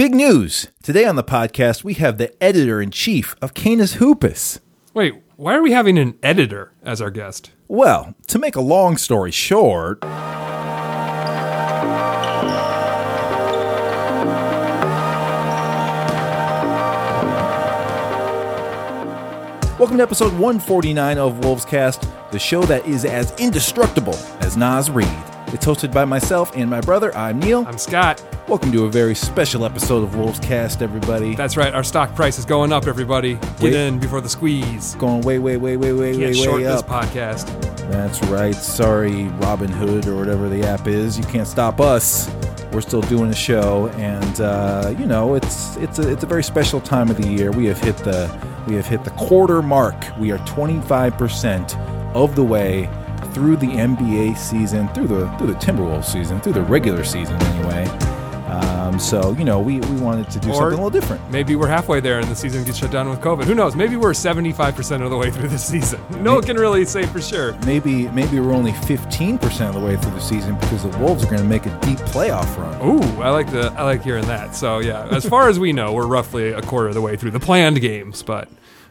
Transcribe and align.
Big 0.00 0.14
news! 0.14 0.68
Today 0.82 1.04
on 1.04 1.16
the 1.16 1.22
podcast, 1.22 1.84
we 1.84 1.92
have 1.92 2.16
the 2.16 2.32
editor 2.42 2.80
in 2.80 2.90
chief 2.90 3.36
of 3.42 3.52
Canis 3.52 3.96
Hoopus. 3.96 4.58
Wait, 4.94 5.22
why 5.36 5.54
are 5.54 5.60
we 5.60 5.72
having 5.72 5.98
an 5.98 6.18
editor 6.22 6.72
as 6.82 7.02
our 7.02 7.10
guest? 7.10 7.50
Well, 7.68 8.14
to 8.28 8.38
make 8.38 8.56
a 8.56 8.62
long 8.62 8.96
story 8.96 9.30
short, 9.30 10.02
Welcome 19.78 19.98
to 19.98 20.02
episode 20.02 20.32
149 20.32 21.18
of 21.18 21.44
Wolves 21.44 21.66
Cast, 21.66 22.08
the 22.32 22.38
show 22.38 22.62
that 22.62 22.86
is 22.86 23.04
as 23.04 23.38
indestructible 23.38 24.16
as 24.40 24.56
Naz 24.56 24.90
Reid. 24.90 25.29
It's 25.52 25.66
hosted 25.66 25.92
by 25.92 26.04
myself 26.04 26.52
and 26.54 26.70
my 26.70 26.80
brother. 26.80 27.12
I'm 27.16 27.40
Neil. 27.40 27.66
I'm 27.66 27.76
Scott. 27.76 28.22
Welcome 28.46 28.70
to 28.70 28.84
a 28.84 28.88
very 28.90 29.16
special 29.16 29.64
episode 29.64 30.04
of 30.04 30.14
Wolves 30.14 30.38
Cast, 30.38 30.80
everybody. 30.80 31.34
That's 31.34 31.56
right, 31.56 31.74
our 31.74 31.82
stock 31.82 32.14
price 32.14 32.38
is 32.38 32.44
going 32.44 32.72
up, 32.72 32.86
everybody. 32.86 33.34
Get 33.34 33.60
Wait. 33.62 33.74
in 33.74 33.98
before 33.98 34.20
the 34.20 34.28
squeeze. 34.28 34.94
Going 34.94 35.22
way, 35.22 35.40
way, 35.40 35.56
way, 35.56 35.76
way, 35.76 35.92
way, 35.92 36.12
Can't 36.12 36.22
way, 36.22 36.32
short 36.34 36.58
way 36.58 36.62
this 36.64 36.82
up. 36.82 36.86
podcast. 36.86 37.46
That's 37.90 38.22
right. 38.26 38.54
Sorry, 38.54 39.24
Robin 39.40 39.68
Hood 39.68 40.06
or 40.06 40.14
whatever 40.14 40.48
the 40.48 40.62
app 40.62 40.86
is. 40.86 41.18
You 41.18 41.24
can't 41.24 41.48
stop 41.48 41.80
us. 41.80 42.30
We're 42.72 42.80
still 42.80 43.02
doing 43.02 43.30
a 43.30 43.34
show, 43.34 43.88
and 43.96 44.40
uh, 44.40 44.94
you 44.96 45.06
know 45.06 45.34
it's 45.34 45.76
it's 45.78 45.98
a 45.98 46.08
it's 46.08 46.22
a 46.22 46.26
very 46.26 46.44
special 46.44 46.80
time 46.80 47.10
of 47.10 47.16
the 47.16 47.26
year. 47.26 47.50
We 47.50 47.66
have 47.66 47.80
hit 47.80 47.96
the 47.96 48.30
we 48.68 48.76
have 48.76 48.86
hit 48.86 49.02
the 49.02 49.10
quarter 49.10 49.62
mark. 49.62 49.96
We 50.16 50.30
are 50.30 50.38
25 50.46 51.18
percent 51.18 51.76
of 52.14 52.36
the 52.36 52.44
way 52.44 52.88
through 53.34 53.56
the 53.56 53.66
NBA 53.68 54.36
season, 54.36 54.88
through 54.88 55.08
the 55.08 55.28
through 55.38 55.48
the 55.48 55.54
Timberwolves 55.54 56.04
season, 56.04 56.40
through 56.40 56.54
the 56.54 56.62
regular 56.62 57.04
season 57.04 57.40
anyway. 57.42 57.86
Um, 58.50 58.98
so 58.98 59.30
you 59.38 59.44
know 59.44 59.60
we, 59.60 59.78
we 59.78 59.96
wanted 60.00 60.28
to 60.30 60.40
do 60.40 60.48
Or- 60.50 60.54
something 60.54 60.78
a 60.80 60.82
little 60.82 60.90
different. 60.90 61.30
Maybe 61.30 61.54
we're 61.54 61.68
halfway 61.68 62.00
there 62.00 62.18
and 62.18 62.26
the 62.28 62.34
season 62.34 62.64
gets 62.64 62.78
shut 62.78 62.90
down 62.90 63.08
with 63.08 63.20
COVID. 63.20 63.44
Who 63.44 63.54
knows? 63.54 63.76
Maybe 63.76 63.94
we're 63.94 64.10
75% 64.10 65.02
of 65.04 65.10
the 65.10 65.16
way 65.16 65.30
through 65.30 65.48
the 65.48 65.58
season. 65.58 66.00
No 66.20 66.34
one 66.34 66.42
can 66.42 66.56
really 66.58 66.84
say 66.84 67.04
for 67.06 67.20
sure. 67.20 67.52
Maybe 67.64 68.08
maybe 68.08 68.40
we're 68.40 68.52
only 68.52 68.72
15 68.72 69.38
percent 69.38 69.74
of 69.74 69.80
the 69.80 69.86
way 69.86 69.96
through 69.96 70.10
the 70.10 70.20
season 70.20 70.56
because 70.56 70.82
the 70.82 70.98
Wolves 70.98 71.22
are 71.24 71.28
going 71.28 71.38
to 71.40 71.44
make 71.48 71.64
a 71.66 71.80
deep 71.80 71.98
playoff 72.10 72.54
run. 72.58 72.76
Ooh, 72.86 73.22
I 73.22 73.30
like 73.30 73.50
the 73.52 73.72
I 73.76 73.84
like 73.84 74.02
hearing 74.02 74.26
that. 74.26 74.54
So 74.56 74.80
yeah, 74.80 75.06
as 75.10 75.24
far 75.26 75.48
as 75.48 75.58
we 75.60 75.72
know, 75.72 75.92
we're 75.92 76.06
roughly 76.08 76.50
a 76.50 76.60
quarter 76.60 76.88
of 76.88 76.94
the 76.94 77.00
way 77.00 77.14
through 77.16 77.30
the 77.30 77.40
planned 77.40 77.80
games, 77.80 78.22
but 78.24 78.48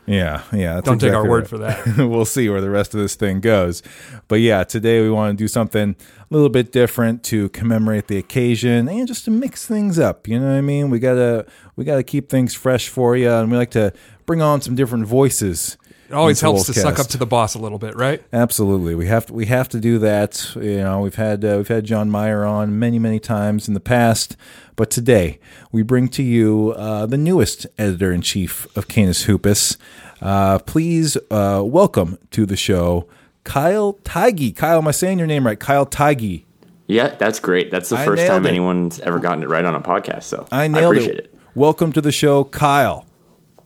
Yeah, 0.09 0.41
yeah. 0.51 0.81
Don't 0.81 0.99
take 0.99 1.13
our 1.13 1.27
word 1.27 1.41
right. 1.41 1.47
for 1.47 1.57
that. 1.59 1.97
we'll 2.09 2.25
see 2.25 2.49
where 2.49 2.61
the 2.61 2.69
rest 2.71 2.95
of 2.95 2.99
this 2.99 3.13
thing 3.13 3.41
goes. 3.41 3.83
But 4.27 4.39
yeah, 4.41 4.63
today 4.63 5.03
we 5.03 5.11
want 5.11 5.37
to 5.37 5.43
do 5.43 5.47
something 5.47 5.95
a 6.19 6.33
little 6.33 6.49
bit 6.49 6.71
different 6.71 7.23
to 7.25 7.49
commemorate 7.49 8.07
the 8.07 8.17
occasion 8.17 8.89
and 8.89 9.07
just 9.07 9.25
to 9.25 9.31
mix 9.31 9.67
things 9.67 9.99
up. 9.99 10.27
You 10.27 10.39
know 10.39 10.47
what 10.47 10.57
I 10.57 10.61
mean? 10.61 10.89
We 10.89 10.97
gotta 10.97 11.45
we 11.75 11.85
gotta 11.85 12.01
keep 12.01 12.27
things 12.27 12.55
fresh 12.55 12.89
for 12.89 13.15
you, 13.15 13.29
and 13.29 13.51
we 13.51 13.57
like 13.57 13.69
to 13.71 13.93
bring 14.25 14.41
on 14.41 14.61
some 14.61 14.73
different 14.73 15.05
voices. 15.05 15.77
It 16.09 16.15
always 16.15 16.41
helps 16.41 16.65
to 16.65 16.73
suck 16.73 16.97
up 16.97 17.07
to 17.07 17.17
the 17.17 17.25
boss 17.27 17.53
a 17.53 17.59
little 17.59 17.77
bit, 17.77 17.95
right? 17.95 18.23
Absolutely, 18.33 18.95
we 18.95 19.05
have 19.05 19.27
to 19.27 19.33
we 19.33 19.45
have 19.45 19.69
to 19.69 19.79
do 19.79 19.99
that. 19.99 20.55
You 20.55 20.77
know, 20.77 21.01
we've 21.01 21.15
had 21.15 21.45
uh, 21.45 21.55
we've 21.57 21.67
had 21.67 21.85
John 21.85 22.09
Meyer 22.09 22.45
on 22.45 22.79
many 22.79 22.97
many 22.97 23.19
times 23.19 23.67
in 23.67 23.75
the 23.75 23.79
past, 23.79 24.35
but 24.75 24.89
today 24.89 25.39
we 25.71 25.83
bring 25.83 26.07
to 26.09 26.23
you 26.23 26.73
uh, 26.75 27.05
the 27.05 27.17
newest 27.17 27.67
editor 27.77 28.11
in 28.11 28.21
chief 28.21 28.65
of 28.75 28.87
Canis 28.87 29.25
Hoopus. 29.25 29.77
Uh, 30.19 30.57
please 30.59 31.15
uh, 31.29 31.61
welcome 31.63 32.17
to 32.31 32.47
the 32.47 32.57
show, 32.57 33.07
Kyle 33.43 33.93
Tige. 34.03 34.55
Kyle, 34.55 34.79
am 34.79 34.87
I 34.87 34.91
saying 34.91 35.19
your 35.19 35.27
name 35.27 35.45
right? 35.45 35.59
Kyle 35.59 35.85
Tige. 35.85 36.43
Yeah, 36.87 37.09
that's 37.15 37.39
great. 37.39 37.69
That's 37.69 37.89
the 37.89 37.97
I 37.97 38.05
first 38.05 38.25
time 38.25 38.47
it. 38.47 38.49
anyone's 38.49 38.99
ever 39.01 39.19
gotten 39.19 39.43
it 39.43 39.49
right 39.49 39.63
on 39.63 39.75
a 39.75 39.81
podcast. 39.81 40.23
So 40.23 40.47
I 40.51 40.67
nailed 40.67 40.95
appreciate 40.95 41.19
it. 41.19 41.25
it. 41.25 41.35
Welcome 41.53 41.91
to 41.93 42.01
the 42.01 42.11
show, 42.11 42.45
Kyle. 42.45 43.05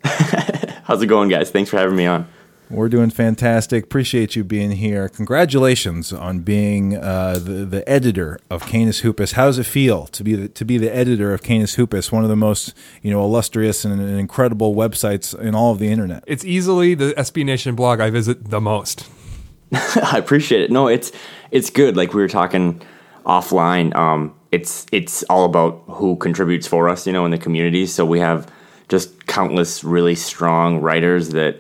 How's 0.94 1.02
it 1.02 1.08
going, 1.08 1.28
guys? 1.28 1.50
Thanks 1.50 1.72
for 1.72 1.80
having 1.80 1.96
me 1.96 2.06
on. 2.06 2.28
We're 2.70 2.88
doing 2.88 3.10
fantastic. 3.10 3.86
Appreciate 3.86 4.36
you 4.36 4.44
being 4.44 4.70
here. 4.70 5.10
Congratulations 5.10 6.14
on 6.14 6.42
being 6.42 6.96
uh, 6.96 7.40
the 7.44 7.66
the 7.66 7.90
editor 7.90 8.38
of 8.52 8.68
Canis 8.68 9.00
Hoopus. 9.00 9.32
How 9.32 9.48
does 9.48 9.58
it 9.58 9.64
feel 9.64 10.06
to 10.06 10.24
be 10.24 10.36
the, 10.36 10.48
to 10.50 10.64
be 10.64 10.78
the 10.78 10.96
editor 10.96 11.34
of 11.34 11.42
Canis 11.42 11.74
Hoopus, 11.74 12.12
one 12.12 12.24
of 12.24 12.30
the 12.30 12.36
most 12.36 12.76
you 13.02 13.10
know 13.10 13.24
illustrious 13.24 13.84
and, 13.84 14.00
and 14.00 14.20
incredible 14.20 14.76
websites 14.76 15.36
in 15.40 15.56
all 15.56 15.72
of 15.72 15.80
the 15.80 15.88
internet? 15.88 16.24
It's 16.28 16.46
easily 16.46 16.94
the 16.94 17.16
SB 17.18 17.44
Nation 17.44 17.74
blog 17.74 18.00
I 18.00 18.12
visit 18.12 18.52
the 18.52 18.62
most. 18.62 19.10
I 19.72 20.20
appreciate 20.20 20.62
it. 20.62 20.70
No, 20.70 20.88
it's 20.88 21.12
it's 21.50 21.72
good. 21.72 21.98
Like 21.98 22.14
we 22.14 22.22
were 22.22 22.30
talking 22.30 22.84
offline. 23.26 23.96
Um, 23.96 24.36
it's 24.52 24.86
it's 24.92 25.24
all 25.24 25.46
about 25.46 25.86
who 25.88 26.18
contributes 26.18 26.68
for 26.68 26.88
us, 26.88 27.08
you 27.08 27.14
know, 27.14 27.26
in 27.26 27.32
the 27.32 27.40
community. 27.40 27.88
So 27.88 28.06
we 28.06 28.20
have 28.20 28.48
just 28.94 29.26
countless 29.26 29.84
really 29.84 30.14
strong 30.14 30.80
writers 30.80 31.30
that 31.30 31.60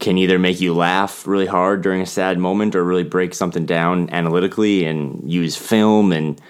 can 0.00 0.16
either 0.16 0.38
make 0.38 0.62
you 0.62 0.72
laugh 0.72 1.26
really 1.26 1.44
hard 1.44 1.82
during 1.82 2.00
a 2.00 2.06
sad 2.06 2.38
moment 2.38 2.74
or 2.74 2.82
really 2.82 3.04
break 3.04 3.34
something 3.34 3.66
down 3.66 4.08
analytically 4.08 4.86
and 4.86 5.30
use 5.30 5.56
film 5.56 6.10
and 6.10 6.40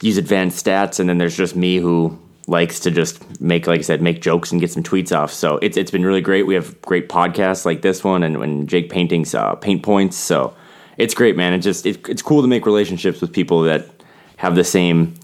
use 0.00 0.16
advanced 0.16 0.64
stats. 0.64 1.00
And 1.00 1.08
then 1.08 1.18
there's 1.18 1.36
just 1.36 1.56
me 1.56 1.78
who 1.78 2.16
likes 2.46 2.78
to 2.80 2.92
just 2.92 3.40
make, 3.40 3.66
like 3.66 3.80
I 3.80 3.82
said, 3.82 4.00
make 4.00 4.22
jokes 4.22 4.52
and 4.52 4.60
get 4.60 4.70
some 4.70 4.84
tweets 4.84 5.10
off. 5.10 5.32
So 5.32 5.56
it's 5.56 5.76
it's 5.76 5.90
been 5.90 6.06
really 6.06 6.20
great. 6.20 6.46
We 6.46 6.54
have 6.54 6.80
great 6.82 7.08
podcasts 7.08 7.64
like 7.64 7.82
this 7.82 8.04
one 8.04 8.22
and, 8.22 8.36
and 8.36 8.68
Jake 8.68 8.90
Paynting's 8.90 9.34
uh, 9.34 9.56
Paint 9.56 9.82
Points. 9.82 10.16
So 10.16 10.54
it's 10.98 11.14
great, 11.14 11.36
man. 11.36 11.52
It 11.52 11.58
just 11.58 11.84
it, 11.84 12.08
it's 12.08 12.22
cool 12.22 12.42
to 12.42 12.48
make 12.48 12.64
relationships 12.64 13.20
with 13.20 13.32
people 13.32 13.62
that 13.62 13.88
have 14.36 14.54
the 14.54 14.62
same 14.62 15.14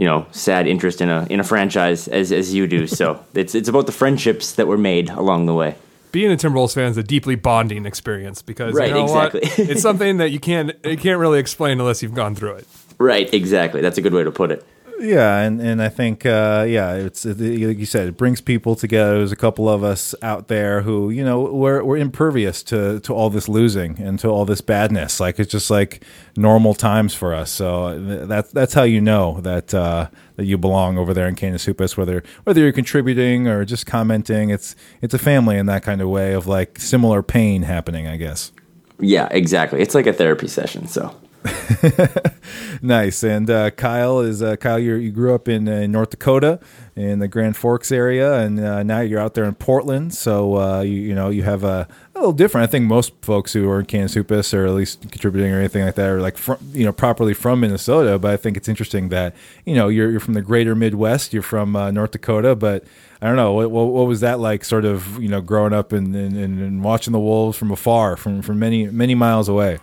you 0.00 0.06
know 0.10 0.20
sad 0.32 0.66
interest 0.66 1.00
in 1.04 1.10
a 1.10 1.26
in 1.28 1.38
a 1.40 1.44
franchise 1.44 2.08
as 2.08 2.32
as 2.32 2.54
you 2.56 2.66
do. 2.66 2.86
So 2.86 3.04
it's 3.34 3.54
it's 3.54 3.68
about 3.68 3.84
the 3.86 3.92
friendships 4.02 4.52
that 4.56 4.66
were 4.66 4.78
made 4.78 5.10
along 5.10 5.46
the 5.46 5.54
way. 5.62 5.74
being 6.12 6.32
a 6.32 6.36
Timberwolves 6.36 6.74
fan 6.74 6.90
is 6.90 6.96
a 6.96 7.02
deeply 7.14 7.36
bonding 7.36 7.84
experience 7.86 8.42
because 8.42 8.72
Right, 8.74 8.88
you 8.88 8.94
know 8.94 9.04
what? 9.04 9.34
exactly. 9.34 9.64
it's 9.70 9.82
something 9.82 10.16
that 10.18 10.30
you 10.30 10.40
can't 10.40 10.72
you 10.92 10.96
can't 10.96 11.18
really 11.24 11.38
explain 11.38 11.78
unless 11.80 12.02
you've 12.02 12.14
gone 12.22 12.34
through 12.34 12.54
it. 12.60 12.66
Right, 12.98 13.32
exactly. 13.34 13.80
That's 13.80 13.98
a 13.98 14.02
good 14.02 14.14
way 14.14 14.24
to 14.24 14.30
put 14.32 14.50
it. 14.50 14.64
Yeah, 15.00 15.38
and, 15.38 15.62
and 15.62 15.82
I 15.82 15.88
think 15.88 16.26
uh, 16.26 16.66
yeah, 16.68 16.92
it's 16.92 17.24
like 17.24 17.38
you 17.38 17.86
said, 17.86 18.08
it 18.08 18.18
brings 18.18 18.42
people 18.42 18.76
together. 18.76 19.16
There's 19.16 19.32
a 19.32 19.36
couple 19.36 19.66
of 19.66 19.82
us 19.82 20.14
out 20.20 20.48
there 20.48 20.82
who 20.82 21.08
you 21.08 21.24
know 21.24 21.40
we're 21.40 21.82
we're 21.82 21.96
impervious 21.96 22.62
to 22.64 23.00
to 23.00 23.14
all 23.14 23.30
this 23.30 23.48
losing 23.48 23.98
and 23.98 24.18
to 24.18 24.28
all 24.28 24.44
this 24.44 24.60
badness. 24.60 25.18
Like 25.18 25.40
it's 25.40 25.50
just 25.50 25.70
like 25.70 26.04
normal 26.36 26.74
times 26.74 27.14
for 27.14 27.34
us. 27.34 27.50
So 27.50 27.98
that's 28.26 28.52
that's 28.52 28.74
how 28.74 28.82
you 28.82 29.00
know 29.00 29.40
that 29.40 29.72
uh, 29.72 30.10
that 30.36 30.44
you 30.44 30.58
belong 30.58 30.98
over 30.98 31.14
there 31.14 31.28
in 31.28 31.34
Canis 31.34 31.64
Hoopus, 31.64 31.96
whether 31.96 32.22
whether 32.44 32.60
you're 32.60 32.70
contributing 32.70 33.48
or 33.48 33.64
just 33.64 33.86
commenting. 33.86 34.50
It's 34.50 34.76
it's 35.00 35.14
a 35.14 35.18
family 35.18 35.56
in 35.56 35.64
that 35.64 35.82
kind 35.82 36.02
of 36.02 36.10
way 36.10 36.34
of 36.34 36.46
like 36.46 36.78
similar 36.78 37.22
pain 37.22 37.62
happening, 37.62 38.06
I 38.06 38.18
guess. 38.18 38.52
Yeah, 38.98 39.28
exactly. 39.30 39.80
It's 39.80 39.94
like 39.94 40.06
a 40.06 40.12
therapy 40.12 40.46
session. 40.46 40.86
So 40.88 41.14
Nice. 42.82 43.22
And 43.22 43.50
uh, 43.50 43.70
Kyle 43.72 44.20
is 44.20 44.42
uh, 44.42 44.56
Kyle. 44.56 44.78
You 44.78 45.10
grew 45.10 45.34
up 45.34 45.48
in 45.48 45.68
uh, 45.68 45.86
North 45.86 46.10
Dakota 46.10 46.60
in 46.96 47.18
the 47.18 47.28
Grand 47.28 47.56
Forks 47.56 47.92
area, 47.92 48.40
and 48.40 48.58
uh, 48.58 48.82
now 48.82 49.00
you're 49.00 49.20
out 49.20 49.34
there 49.34 49.44
in 49.44 49.54
Portland. 49.54 50.14
So 50.14 50.56
uh, 50.56 50.80
you 50.80 50.92
you 50.92 51.14
know 51.14 51.28
you 51.28 51.42
have 51.42 51.62
a, 51.62 51.86
a 52.14 52.18
little 52.18 52.32
different. 52.32 52.68
I 52.68 52.70
think 52.70 52.86
most 52.86 53.12
folks 53.20 53.52
who 53.52 53.68
are 53.68 53.80
in 53.80 53.86
Canis 53.86 54.16
or 54.16 54.66
at 54.66 54.72
least 54.72 55.02
contributing 55.10 55.52
or 55.52 55.58
anything 55.58 55.84
like 55.84 55.94
that 55.96 56.08
are 56.08 56.20
like 56.20 56.38
you 56.72 56.84
know 56.84 56.92
properly 56.92 57.34
from 57.34 57.60
Minnesota. 57.60 58.18
But 58.18 58.32
I 58.32 58.36
think 58.38 58.56
it's 58.56 58.68
interesting 58.68 59.10
that 59.10 59.36
you 59.66 59.74
know 59.74 59.88
you're 59.88 60.10
you're 60.10 60.20
from 60.20 60.34
the 60.34 60.42
Greater 60.42 60.74
Midwest. 60.74 61.34
You're 61.34 61.42
from 61.42 61.76
uh, 61.76 61.90
North 61.90 62.12
Dakota, 62.12 62.56
but 62.56 62.84
I 63.20 63.26
don't 63.26 63.36
know 63.36 63.52
what, 63.52 63.70
what 63.70 64.06
was 64.06 64.20
that 64.20 64.40
like, 64.40 64.64
sort 64.64 64.86
of 64.86 65.22
you 65.22 65.28
know 65.28 65.42
growing 65.42 65.74
up 65.74 65.92
and, 65.92 66.16
and 66.16 66.34
and 66.36 66.82
watching 66.82 67.12
the 67.12 67.20
wolves 67.20 67.58
from 67.58 67.70
afar, 67.70 68.16
from 68.16 68.40
from 68.40 68.58
many 68.58 68.86
many 68.86 69.14
miles 69.14 69.50
away. 69.50 69.80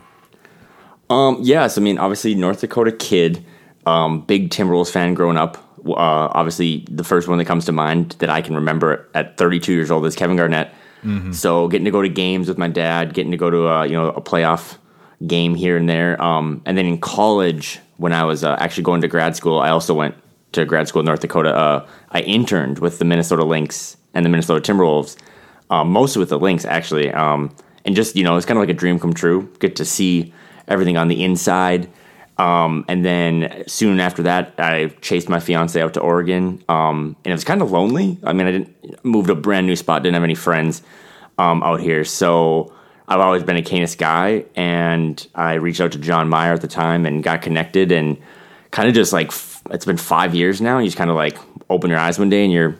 Um, 1.10 1.38
yes, 1.40 1.78
I 1.78 1.80
mean, 1.80 1.98
obviously, 1.98 2.34
North 2.34 2.60
Dakota 2.60 2.92
kid, 2.92 3.44
um, 3.86 4.22
big 4.22 4.50
Timberwolves 4.50 4.90
fan 4.90 5.14
growing 5.14 5.36
up. 5.36 5.56
Uh, 5.86 6.28
obviously, 6.32 6.84
the 6.90 7.04
first 7.04 7.28
one 7.28 7.38
that 7.38 7.46
comes 7.46 7.64
to 7.66 7.72
mind 7.72 8.16
that 8.18 8.28
I 8.28 8.42
can 8.42 8.54
remember 8.54 9.08
at 9.14 9.38
32 9.38 9.72
years 9.72 9.90
old 9.90 10.04
is 10.06 10.14
Kevin 10.16 10.36
Garnett. 10.36 10.72
So, 11.32 11.68
getting 11.68 11.84
to 11.84 11.90
go 11.90 12.02
to 12.02 12.08
games 12.08 12.48
with 12.48 12.58
my 12.58 12.68
dad, 12.68 13.14
getting 13.14 13.30
to 13.30 13.36
go 13.36 13.50
to 13.50 13.68
a, 13.68 13.86
you 13.86 13.92
know 13.92 14.08
a 14.08 14.20
playoff 14.20 14.76
game 15.26 15.54
here 15.54 15.76
and 15.76 15.88
there, 15.88 16.20
um, 16.22 16.60
and 16.66 16.76
then 16.76 16.86
in 16.86 16.98
college 16.98 17.80
when 17.96 18.12
I 18.12 18.24
was 18.24 18.44
uh, 18.44 18.56
actually 18.58 18.84
going 18.84 19.00
to 19.02 19.08
grad 19.08 19.36
school, 19.36 19.60
I 19.60 19.70
also 19.70 19.94
went 19.94 20.14
to 20.52 20.64
grad 20.64 20.88
school 20.88 21.00
in 21.00 21.06
North 21.06 21.20
Dakota. 21.20 21.54
Uh, 21.54 21.86
I 22.10 22.20
interned 22.20 22.78
with 22.78 22.98
the 22.98 23.04
Minnesota 23.04 23.44
Lynx 23.44 23.96
and 24.14 24.24
the 24.24 24.30
Minnesota 24.30 24.60
Timberwolves, 24.60 25.16
um, 25.70 25.90
mostly 25.90 26.20
with 26.20 26.30
the 26.30 26.38
Lynx 26.38 26.64
actually, 26.64 27.12
um, 27.12 27.54
and 27.84 27.94
just 27.94 28.16
you 28.16 28.24
know 28.24 28.36
it's 28.36 28.46
kind 28.46 28.58
of 28.58 28.62
like 28.62 28.70
a 28.70 28.74
dream 28.74 28.98
come 28.98 29.14
true. 29.14 29.48
Get 29.60 29.76
to 29.76 29.84
see 29.84 30.32
everything 30.68 30.96
on 30.96 31.08
the 31.08 31.24
inside. 31.24 31.88
Um, 32.38 32.84
and 32.86 33.04
then 33.04 33.64
soon 33.66 33.98
after 33.98 34.22
that, 34.22 34.54
I 34.58 34.88
chased 35.00 35.28
my 35.28 35.40
fiance 35.40 35.80
out 35.80 35.94
to 35.94 36.00
Oregon, 36.00 36.62
um, 36.68 37.16
and 37.24 37.32
it 37.32 37.34
was 37.34 37.42
kind 37.42 37.60
of 37.60 37.72
lonely. 37.72 38.16
I 38.22 38.32
mean, 38.32 38.46
I 38.46 38.52
didn't 38.52 39.04
moved 39.04 39.26
to 39.26 39.32
a 39.32 39.36
brand 39.36 39.66
new 39.66 39.74
spot, 39.74 40.04
didn't 40.04 40.14
have 40.14 40.22
any 40.22 40.36
friends 40.36 40.82
um, 41.36 41.64
out 41.64 41.80
here, 41.80 42.04
so 42.04 42.72
I've 43.08 43.18
always 43.18 43.42
been 43.42 43.56
a 43.56 43.62
Canis 43.62 43.96
guy. 43.96 44.44
And 44.54 45.26
I 45.34 45.54
reached 45.54 45.80
out 45.80 45.92
to 45.92 45.98
John 45.98 46.28
Meyer 46.28 46.52
at 46.52 46.60
the 46.60 46.68
time 46.68 47.06
and 47.06 47.24
got 47.24 47.42
connected, 47.42 47.90
and 47.90 48.16
kind 48.70 48.88
of 48.88 48.94
just 48.94 49.12
like 49.12 49.28
f- 49.28 49.62
it's 49.70 49.84
been 49.84 49.96
five 49.96 50.32
years 50.34 50.60
now. 50.60 50.78
You 50.78 50.86
just 50.86 50.96
kind 50.96 51.10
of 51.10 51.16
like 51.16 51.38
open 51.68 51.90
your 51.90 51.98
eyes 51.98 52.20
one 52.20 52.30
day 52.30 52.44
and 52.44 52.52
you're, 52.52 52.76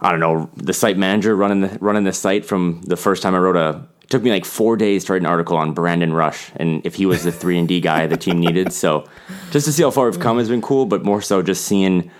I 0.00 0.10
don't 0.10 0.20
know, 0.20 0.48
the 0.56 0.72
site 0.72 0.96
manager 0.96 1.36
running 1.36 1.60
the 1.60 1.78
running 1.80 2.04
the 2.04 2.12
site 2.12 2.46
from 2.46 2.80
the 2.82 2.96
first 2.96 3.22
time 3.22 3.34
I 3.34 3.38
wrote 3.38 3.56
a. 3.56 3.86
It 4.08 4.10
took 4.10 4.22
me 4.22 4.30
like 4.30 4.46
four 4.46 4.78
days 4.78 5.04
to 5.04 5.12
write 5.12 5.20
an 5.20 5.26
article 5.26 5.58
on 5.58 5.74
Brandon 5.74 6.14
Rush 6.14 6.50
and 6.56 6.80
if 6.86 6.94
he 6.94 7.04
was 7.04 7.24
the 7.24 7.30
three 7.30 7.58
and 7.58 7.68
D 7.68 7.78
guy 7.78 8.06
the 8.06 8.16
team 8.16 8.40
needed. 8.40 8.72
So 8.72 9.06
just 9.50 9.66
to 9.66 9.72
see 9.72 9.82
how 9.82 9.90
far 9.90 10.06
we've 10.08 10.18
come 10.18 10.38
has 10.38 10.48
been 10.48 10.62
cool, 10.62 10.86
but 10.86 11.04
more 11.04 11.20
so 11.20 11.42
just 11.42 11.66
seeing 11.66 12.10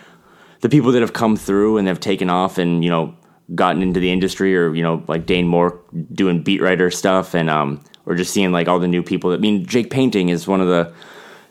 the 0.61 0.69
people 0.69 0.93
that 0.93 1.01
have 1.01 1.15
come 1.15 1.35
through 1.35 1.79
and 1.79 1.89
have 1.89 1.99
taken 1.99 2.29
off 2.29 2.59
and 2.59 2.85
you 2.85 2.91
know 2.91 3.17
gotten 3.55 3.81
into 3.81 4.01
the 4.01 4.13
industry 4.13 4.55
or 4.55 4.75
you 4.75 4.83
know 4.83 5.03
like 5.09 5.25
Dane 5.25 5.47
Moore 5.47 5.81
doing 6.13 6.43
beat 6.43 6.61
writer 6.61 6.91
stuff 6.91 7.35
and 7.35 7.49
um 7.49 7.83
or 8.05 8.15
just 8.15 8.35
seeing 8.35 8.53
like 8.53 8.69
all 8.69 8.79
the 8.79 8.87
new 8.87 9.03
people. 9.03 9.33
I 9.33 9.39
mean, 9.39 9.65
Jake 9.65 9.89
Paynting 9.91 10.29
is 10.29 10.47
one 10.47 10.61
of 10.61 10.69
the 10.69 10.93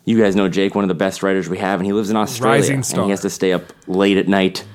you 0.06 0.22
guys 0.22 0.36
know 0.36 0.50
Jake, 0.50 0.76
one 0.76 0.84
of 0.84 0.88
the 0.88 0.94
best 0.94 1.24
writers 1.24 1.50
we 1.50 1.58
have, 1.58 1.80
and 1.80 1.86
he 1.88 1.94
lives 1.94 2.12
in 2.12 2.16
Australia, 2.16 2.58
and 3.00 3.06
he 3.06 3.10
has 3.10 3.22
to 3.22 3.30
stay 3.32 3.54
up 3.54 3.74
late 3.88 4.18
at 4.18 4.28
night 4.28 4.66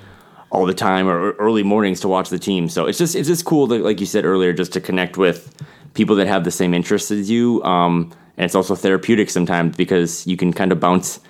all 0.53 0.67
the 0.67 0.75
time 0.75 1.09
or 1.09 1.33
early 1.33 1.63
mornings 1.63 2.01
to 2.01 2.09
watch 2.09 2.29
the 2.29 2.39
team. 2.39 2.69
So 2.69 2.87
it's 2.87 2.99
just 2.99 3.17
it's 3.17 3.27
just 3.27 3.45
cool, 3.45 3.67
to, 3.69 3.79
like 3.79 3.99
you 4.01 4.07
said 4.07 4.25
earlier, 4.25 4.53
just 4.53 4.75
to 4.75 4.81
connect 4.81 5.17
with 5.17 5.53
people 5.95 6.15
that 6.17 6.29
have 6.29 6.45
the 6.45 6.51
same 6.51 6.75
interests 6.75 7.11
as 7.11 7.31
you. 7.31 7.65
Um, 7.65 8.13
and 8.37 8.45
it's 8.45 8.55
also 8.55 8.75
therapeutic 8.75 9.31
sometimes 9.31 9.77
because 9.77 10.27
you 10.27 10.37
can 10.37 10.53
kind 10.53 10.71
of 10.71 10.79
bounce 10.79 11.21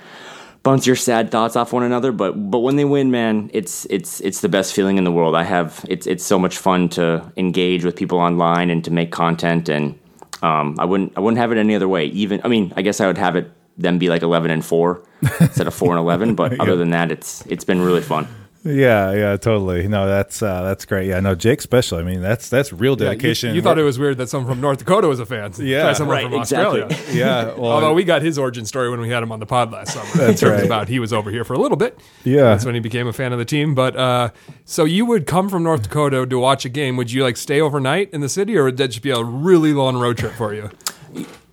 bounce 0.64 0.86
your 0.86 0.96
sad 0.96 1.30
thoughts 1.30 1.54
off 1.54 1.72
one 1.72 1.84
another. 1.84 2.10
But 2.10 2.32
but 2.50 2.58
when 2.58 2.74
they 2.74 2.84
win, 2.84 3.12
man, 3.12 3.48
it's 3.54 3.86
it's 3.90 4.20
it's 4.20 4.40
the 4.40 4.48
best 4.48 4.74
feeling 4.74 4.98
in 4.98 5.04
the 5.04 5.12
world. 5.12 5.36
I 5.36 5.44
have 5.44 5.84
it's 5.88 6.08
it's 6.08 6.24
so 6.24 6.36
much 6.38 6.58
fun 6.58 6.88
to 6.90 7.32
engage 7.36 7.84
with 7.84 7.94
people 7.94 8.18
online 8.18 8.70
and 8.70 8.84
to 8.84 8.90
make 8.90 9.12
content, 9.12 9.68
and 9.68 9.96
um, 10.42 10.74
I 10.80 10.84
wouldn't 10.84 11.12
I 11.16 11.20
wouldn't 11.20 11.38
have 11.38 11.52
it 11.52 11.58
any 11.58 11.76
other 11.76 11.88
way. 11.88 12.06
Even 12.06 12.40
I 12.42 12.48
mean, 12.48 12.72
I 12.76 12.82
guess 12.82 13.00
I 13.00 13.06
would 13.06 13.18
have 13.18 13.36
it 13.36 13.52
them 13.78 13.98
be 13.98 14.08
like 14.08 14.22
eleven 14.22 14.50
and 14.50 14.64
four 14.64 15.04
instead 15.40 15.68
of 15.68 15.74
four 15.74 15.90
and 15.90 16.00
eleven. 16.00 16.34
But 16.42 16.58
other 16.58 16.74
than 16.74 16.90
that, 16.90 17.12
it's 17.12 17.46
it's 17.46 17.64
been 17.64 17.80
really 17.80 18.02
fun. 18.02 18.26
Yeah, 18.64 19.12
yeah, 19.12 19.36
totally. 19.38 19.88
No, 19.88 20.06
that's 20.06 20.40
uh, 20.40 20.62
that's 20.62 20.84
great. 20.84 21.08
Yeah, 21.08 21.18
no, 21.18 21.34
Jake 21.34 21.60
special. 21.60 21.98
I 21.98 22.02
mean, 22.02 22.20
that's 22.20 22.48
that's 22.48 22.72
real 22.72 22.92
Yeah, 22.92 23.06
you- 23.10 23.16
dedication. 23.16 23.54
you, 23.56 23.62
thought 23.62 23.76
it 23.76 23.82
was 23.82 23.98
weird 23.98 24.18
that 24.18 24.28
someone 24.28 24.52
from 24.52 24.60
North 24.60 24.78
Dakota 24.78 25.08
was 25.08 25.18
a 25.18 25.26
fan. 25.26 25.52
Yeah. 25.58 25.92
Someone 25.94 26.16
Right, 26.16 26.30
from 26.30 26.40
exactly. 26.40 26.82
Australia. 26.82 27.12
yeah. 27.18 27.44
Well, 27.54 27.72
Although 27.72 27.92
we 27.94 28.04
got 28.04 28.22
his 28.22 28.38
origin 28.38 28.64
story 28.64 28.88
when 28.88 29.00
we 29.00 29.08
had 29.08 29.20
him 29.22 29.32
on 29.32 29.40
the 29.40 29.46
pod 29.46 29.72
last 29.72 29.94
summer. 29.94 30.08
in 30.12 30.18
That's 30.18 30.40
terms 30.40 30.58
right. 30.60 30.64
about 30.64 30.88
he 30.88 31.00
was 31.00 31.12
over 31.12 31.28
here 31.30 31.44
for 31.44 31.54
a 31.54 31.58
little 31.58 31.76
bit. 31.76 31.98
Yeah. 32.22 32.42
That's 32.42 32.64
when 32.64 32.74
he 32.74 32.80
became 32.80 33.08
a 33.08 33.12
fan 33.12 33.32
of 33.32 33.40
the 33.40 33.44
team. 33.44 33.74
But 33.74 33.96
uh, 33.96 34.30
so 34.64 34.84
you 34.84 35.06
would 35.06 35.26
come 35.26 35.48
from 35.48 35.64
North 35.64 35.82
Dakota 35.82 36.24
to 36.24 36.38
watch 36.38 36.64
a 36.64 36.68
game. 36.68 36.96
Would 36.96 37.10
you 37.10 37.24
like 37.24 37.36
stay 37.36 37.60
overnight 37.60 38.10
in 38.12 38.20
the 38.20 38.28
city 38.28 38.56
or 38.56 38.64
would 38.64 38.76
that 38.76 38.88
just 38.88 39.02
be 39.02 39.10
a 39.10 39.24
really 39.24 39.72
long 39.72 39.96
road 39.96 40.18
trip 40.18 40.34
for 40.34 40.54
you? 40.54 40.70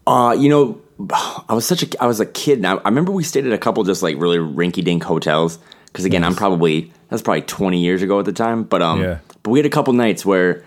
Uh, 0.05 0.35
you 0.37 0.47
know, 0.49 0.79
I 1.49 1.53
was 1.53 1.65
such 1.65 1.81
a 1.81 2.03
I 2.03 2.05
was 2.05 2.19
a 2.19 2.25
kid. 2.27 2.59
And 2.59 2.67
I, 2.67 2.73
I 2.75 2.83
remember 2.89 3.11
we 3.11 3.23
stayed 3.23 3.47
at 3.47 3.53
a 3.53 3.57
couple 3.57 3.83
just 3.83 4.03
like 4.03 4.15
really 4.19 4.37
rinky 4.37 4.83
dink 4.83 5.03
hotels. 5.03 5.57
Because 5.87 6.05
again, 6.05 6.23
I'm 6.23 6.35
probably 6.35 6.93
that's 7.09 7.21
probably 7.21 7.41
20 7.41 7.79
years 7.79 8.01
ago 8.01 8.19
at 8.19 8.25
the 8.25 8.33
time. 8.33 8.63
But 8.63 8.81
um, 8.81 9.01
Yeah. 9.01 9.19
but 9.43 9.51
we 9.51 9.59
had 9.59 9.65
a 9.65 9.69
couple 9.69 9.93
nights 9.93 10.25
where 10.25 10.63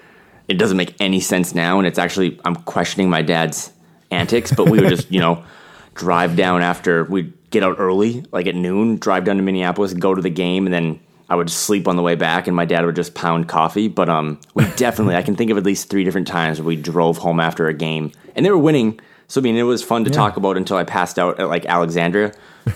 it 0.48 0.54
doesn't 0.54 0.76
make 0.76 0.94
any 1.00 1.20
sense 1.20 1.54
now, 1.54 1.78
and 1.78 1.86
it's 1.86 1.98
actually 1.98 2.40
I'm 2.44 2.56
questioning 2.56 3.08
my 3.10 3.22
dad's 3.22 3.72
antics. 4.10 4.52
But 4.52 4.68
we 4.68 4.80
would 4.80 4.88
just 4.90 5.10
you 5.10 5.20
know 5.20 5.44
drive 5.94 6.36
down 6.36 6.62
after 6.62 7.04
we'd 7.04 7.32
get 7.50 7.62
out 7.62 7.76
early, 7.78 8.24
like 8.32 8.46
at 8.46 8.54
noon, 8.54 8.96
drive 8.96 9.24
down 9.24 9.36
to 9.36 9.42
Minneapolis, 9.42 9.92
go 9.94 10.14
to 10.14 10.22
the 10.22 10.30
game, 10.30 10.66
and 10.66 10.74
then. 10.74 11.00
I 11.28 11.34
would 11.34 11.48
sleep 11.48 11.88
on 11.88 11.96
the 11.96 12.02
way 12.02 12.14
back, 12.14 12.46
and 12.46 12.54
my 12.54 12.66
dad 12.66 12.84
would 12.84 12.94
just 12.96 13.14
pound 13.14 13.48
coffee. 13.48 13.88
But 13.88 14.10
um, 14.10 14.38
we 14.52 14.66
definitely, 14.76 15.16
I 15.16 15.22
can 15.22 15.34
think 15.34 15.50
of 15.50 15.56
at 15.56 15.64
least 15.64 15.88
three 15.88 16.04
different 16.04 16.26
times 16.26 16.58
where 16.60 16.66
we 16.66 16.76
drove 16.76 17.16
home 17.16 17.40
after 17.40 17.68
a 17.68 17.72
game, 17.72 18.12
and 18.36 18.44
they 18.44 18.50
were 18.50 18.58
winning. 18.58 19.00
So 19.32 19.40
I 19.40 19.44
mean, 19.44 19.56
it 19.56 19.62
was 19.62 19.82
fun 19.82 20.04
to 20.04 20.10
talk 20.10 20.36
about 20.36 20.58
until 20.58 20.76
I 20.76 20.84
passed 20.84 21.18
out 21.18 21.40
at 21.40 21.48
like 21.48 21.64
Alexandria. 21.64 22.34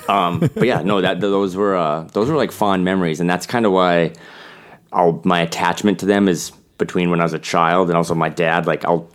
Um, 0.09 0.39
but 0.55 0.67
yeah, 0.67 0.81
no, 0.81 1.03
that 1.03 1.21
those 1.21 1.55
were 1.55 1.77
uh, 1.77 2.05
those 2.15 2.31
were 2.31 2.37
like 2.37 2.51
fond 2.51 2.83
memories, 2.83 3.21
and 3.21 3.29
that's 3.29 3.45
kind 3.45 3.67
of 3.67 3.73
why 3.73 4.15
I'll, 4.91 5.21
my 5.23 5.43
attachment 5.43 5.99
to 5.99 6.07
them 6.07 6.29
is 6.29 6.53
between 6.79 7.11
when 7.11 7.21
I 7.21 7.25
was 7.25 7.35
a 7.35 7.39
child 7.39 7.91
and 7.91 7.97
also 7.99 8.15
my 8.15 8.31
dad. 8.31 8.67
Like 8.67 8.87
I'll, 8.87 9.07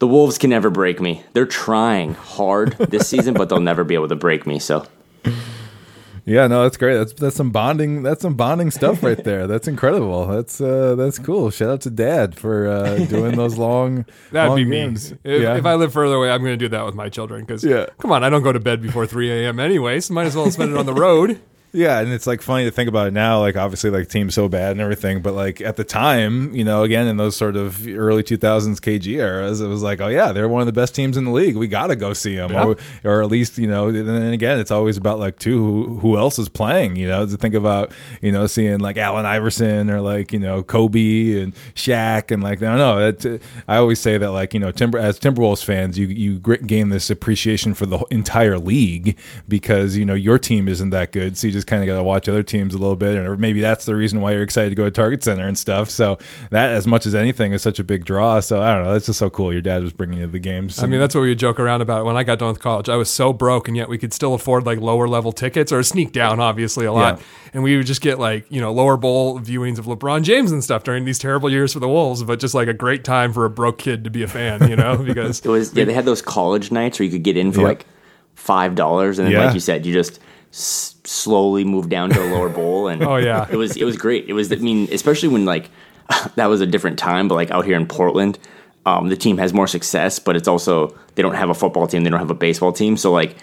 the 0.00 0.08
Wolves 0.08 0.36
can 0.36 0.50
never 0.50 0.68
break 0.68 1.00
me. 1.00 1.22
They're 1.32 1.46
trying 1.46 2.14
hard 2.14 2.72
this 2.72 3.06
season, 3.06 3.34
but 3.34 3.48
they'll 3.48 3.60
never 3.60 3.84
be 3.84 3.94
able 3.94 4.08
to 4.08 4.16
break 4.16 4.44
me. 4.44 4.58
So 4.58 4.84
Yeah, 6.24 6.46
no, 6.46 6.62
that's 6.62 6.76
great. 6.76 6.96
That's 6.96 7.12
that's 7.14 7.36
some 7.36 7.50
bonding. 7.50 8.02
That's 8.02 8.22
some 8.22 8.34
bonding 8.34 8.70
stuff 8.70 9.02
right 9.02 9.22
there. 9.24 9.46
That's 9.46 9.68
incredible. 9.68 10.26
That's 10.26 10.60
uh, 10.60 10.94
that's 10.96 11.18
cool. 11.18 11.50
Shout 11.50 11.70
out 11.70 11.80
to 11.82 11.90
Dad 11.90 12.36
for 12.36 12.68
uh, 12.68 12.96
doing 13.06 13.36
those 13.36 13.56
long. 13.58 14.04
That'd 14.32 14.48
long 14.50 14.56
be 14.56 14.64
games. 14.64 15.12
me. 15.12 15.18
If, 15.24 15.42
yeah. 15.42 15.56
if 15.56 15.66
I 15.66 15.74
live 15.74 15.92
further 15.92 16.14
away, 16.16 16.30
I'm 16.30 16.40
going 16.40 16.52
to 16.58 16.64
do 16.64 16.68
that 16.68 16.84
with 16.86 16.94
my 16.94 17.08
children. 17.08 17.40
Because, 17.44 17.64
Yeah. 17.64 17.86
come 17.98 18.12
on, 18.12 18.22
I 18.24 18.30
don't 18.30 18.42
go 18.42 18.52
to 18.52 18.60
bed 18.60 18.82
before 18.82 19.06
3 19.06 19.30
a.m. 19.30 19.58
anyway, 19.60 20.00
so 20.00 20.14
might 20.14 20.26
as 20.26 20.36
well 20.36 20.50
spend 20.50 20.72
it 20.72 20.76
on 20.78 20.86
the 20.86 20.94
road. 20.94 21.40
Yeah, 21.72 22.00
and 22.00 22.12
it's 22.12 22.26
like 22.26 22.42
funny 22.42 22.64
to 22.64 22.70
think 22.72 22.88
about 22.88 23.06
it 23.06 23.12
now. 23.12 23.38
Like 23.38 23.56
obviously, 23.56 23.90
like 23.90 24.08
team's 24.08 24.34
so 24.34 24.48
bad 24.48 24.72
and 24.72 24.80
everything, 24.80 25.22
but 25.22 25.34
like 25.34 25.60
at 25.60 25.76
the 25.76 25.84
time, 25.84 26.52
you 26.52 26.64
know, 26.64 26.82
again 26.82 27.06
in 27.06 27.16
those 27.16 27.36
sort 27.36 27.54
of 27.54 27.86
early 27.86 28.24
2000s 28.24 28.78
KG 28.80 29.06
eras, 29.18 29.60
it 29.60 29.68
was 29.68 29.80
like, 29.82 30.00
oh 30.00 30.08
yeah, 30.08 30.32
they're 30.32 30.48
one 30.48 30.62
of 30.62 30.66
the 30.66 30.72
best 30.72 30.96
teams 30.96 31.16
in 31.16 31.24
the 31.24 31.30
league. 31.30 31.56
We 31.56 31.68
got 31.68 31.86
to 31.86 31.96
go 31.96 32.12
see 32.12 32.34
them, 32.34 32.50
Yeah. 32.50 32.64
or, 32.64 32.76
or 33.04 33.22
at 33.22 33.28
least 33.28 33.56
you 33.56 33.68
know. 33.68 33.86
And 33.88 34.08
then 34.08 34.32
again, 34.32 34.58
it's 34.58 34.72
always 34.72 34.96
about 34.96 35.20
like 35.20 35.38
too 35.38 35.58
who, 35.58 35.98
who 36.00 36.16
else 36.16 36.40
is 36.40 36.48
playing. 36.48 36.96
You 36.96 37.06
know, 37.06 37.24
to 37.24 37.36
think 37.36 37.54
about 37.54 37.92
you 38.20 38.32
know 38.32 38.48
seeing 38.48 38.80
like 38.80 38.96
Allen 38.96 39.24
Iverson 39.24 39.90
or 39.90 40.00
like 40.00 40.32
you 40.32 40.40
know 40.40 40.64
Kobe 40.64 41.40
and 41.40 41.54
Shaq 41.76 42.32
and 42.32 42.42
like 42.42 42.62
I 42.62 42.76
don't 42.76 42.78
know. 42.78 43.08
It, 43.08 43.42
I 43.68 43.76
always 43.76 44.00
say 44.00 44.18
that 44.18 44.32
like 44.32 44.54
you 44.54 44.60
know 44.60 44.72
Timber 44.72 44.98
as 44.98 45.20
Timberwolves 45.20 45.64
fans, 45.64 45.96
you 45.96 46.08
you 46.08 46.38
gain 46.40 46.88
this 46.88 47.10
appreciation 47.10 47.74
for 47.74 47.86
the 47.86 47.98
entire 48.10 48.58
league 48.58 49.16
because 49.46 49.96
you 49.96 50.04
know 50.04 50.14
your 50.14 50.38
team 50.38 50.66
isn't 50.66 50.90
that 50.90 51.12
good, 51.12 51.38
so 51.38 51.46
you 51.46 51.52
just 51.52 51.59
kind 51.66 51.82
of 51.82 51.86
got 51.86 51.96
to 51.96 52.02
watch 52.02 52.28
other 52.28 52.42
teams 52.42 52.74
a 52.74 52.78
little 52.78 52.96
bit, 52.96 53.16
or 53.18 53.36
maybe 53.36 53.60
that's 53.60 53.84
the 53.84 53.94
reason 53.94 54.20
why 54.20 54.32
you're 54.32 54.42
excited 54.42 54.70
to 54.70 54.74
go 54.76 54.84
to 54.84 54.90
Target 54.90 55.22
Center 55.24 55.46
and 55.46 55.56
stuff. 55.58 55.90
So 55.90 56.18
that, 56.50 56.70
as 56.72 56.86
much 56.86 57.06
as 57.06 57.14
anything, 57.14 57.52
is 57.52 57.62
such 57.62 57.78
a 57.78 57.84
big 57.84 58.04
draw. 58.04 58.40
So 58.40 58.60
I 58.62 58.74
don't 58.74 58.84
know, 58.84 58.92
that's 58.92 59.06
just 59.06 59.18
so 59.18 59.30
cool. 59.30 59.52
Your 59.52 59.62
dad 59.62 59.82
was 59.82 59.92
bringing 59.92 60.18
you 60.18 60.26
to 60.26 60.32
the 60.32 60.38
games. 60.38 60.82
I 60.82 60.86
mean, 60.86 61.00
that's 61.00 61.14
what 61.14 61.22
we 61.22 61.28
would 61.28 61.38
joke 61.38 61.58
around 61.60 61.80
about 61.82 62.04
when 62.04 62.16
I 62.16 62.22
got 62.24 62.38
done 62.38 62.48
with 62.48 62.60
college. 62.60 62.88
I 62.88 62.96
was 62.96 63.10
so 63.10 63.32
broke, 63.32 63.68
and 63.68 63.76
yet 63.76 63.88
we 63.88 63.98
could 63.98 64.12
still 64.12 64.34
afford 64.34 64.66
like 64.66 64.80
lower 64.80 65.08
level 65.08 65.32
tickets 65.32 65.72
or 65.72 65.82
sneak 65.82 66.12
down, 66.12 66.40
obviously, 66.40 66.86
a 66.86 66.92
lot. 66.92 67.18
Yeah. 67.18 67.24
And 67.54 67.62
we 67.64 67.76
would 67.76 67.86
just 67.86 68.00
get 68.00 68.18
like, 68.18 68.46
you 68.48 68.60
know, 68.60 68.72
lower 68.72 68.96
bowl 68.96 69.40
viewings 69.40 69.78
of 69.78 69.86
LeBron 69.86 70.22
James 70.22 70.52
and 70.52 70.62
stuff 70.62 70.84
during 70.84 71.04
these 71.04 71.18
terrible 71.18 71.50
years 71.50 71.72
for 71.72 71.80
the 71.80 71.88
Wolves, 71.88 72.22
but 72.22 72.38
just 72.38 72.54
like 72.54 72.68
a 72.68 72.72
great 72.74 73.02
time 73.02 73.32
for 73.32 73.44
a 73.44 73.50
broke 73.50 73.78
kid 73.78 74.04
to 74.04 74.10
be 74.10 74.22
a 74.22 74.28
fan, 74.28 74.68
you 74.68 74.76
know, 74.76 74.96
because 75.04 75.40
it 75.40 75.48
was 75.48 75.74
yeah. 75.74 75.84
They 75.84 75.92
had 75.92 76.04
those 76.04 76.22
college 76.22 76.70
nights 76.70 76.98
where 76.98 77.06
you 77.06 77.10
could 77.12 77.24
get 77.24 77.36
in 77.36 77.50
for 77.52 77.60
Yep. 77.62 77.68
like 77.68 77.86
five 78.36 78.74
dollars, 78.74 79.18
and 79.18 79.26
then 79.26 79.32
Yeah. 79.32 79.44
like 79.46 79.54
you 79.54 79.60
said, 79.60 79.84
you 79.84 79.92
just 79.92 80.20
s- 80.52 80.96
slowly 81.04 81.64
move 81.64 81.88
down 81.88 82.10
to 82.10 82.22
a 82.22 82.28
lower 82.32 82.48
bowl, 82.48 82.88
and 82.88 83.02
Oh, 83.10 83.16
yeah. 83.16 83.46
it 83.50 83.56
was 83.56 83.76
it 83.76 83.84
was 83.84 83.96
great. 83.96 84.26
It 84.28 84.32
was 84.32 84.52
I 84.52 84.56
mean, 84.56 84.88
especially 84.92 85.28
when 85.28 85.44
like 85.44 85.70
that 86.36 86.46
was 86.46 86.60
a 86.60 86.66
different 86.66 86.98
time, 86.98 87.28
but 87.28 87.34
like 87.34 87.50
out 87.50 87.64
here 87.64 87.76
in 87.76 87.86
Portland, 87.86 88.38
um, 88.86 89.08
the 89.08 89.16
team 89.16 89.38
has 89.38 89.52
more 89.52 89.66
success, 89.66 90.18
but 90.18 90.36
it's 90.36 90.48
also 90.48 90.96
they 91.14 91.22
don't 91.22 91.34
have 91.34 91.50
a 91.50 91.54
football 91.54 91.86
team, 91.86 92.04
they 92.04 92.10
don't 92.10 92.20
have 92.20 92.30
a 92.30 92.34
baseball 92.34 92.72
team, 92.72 92.96
so 92.96 93.12
like 93.12 93.36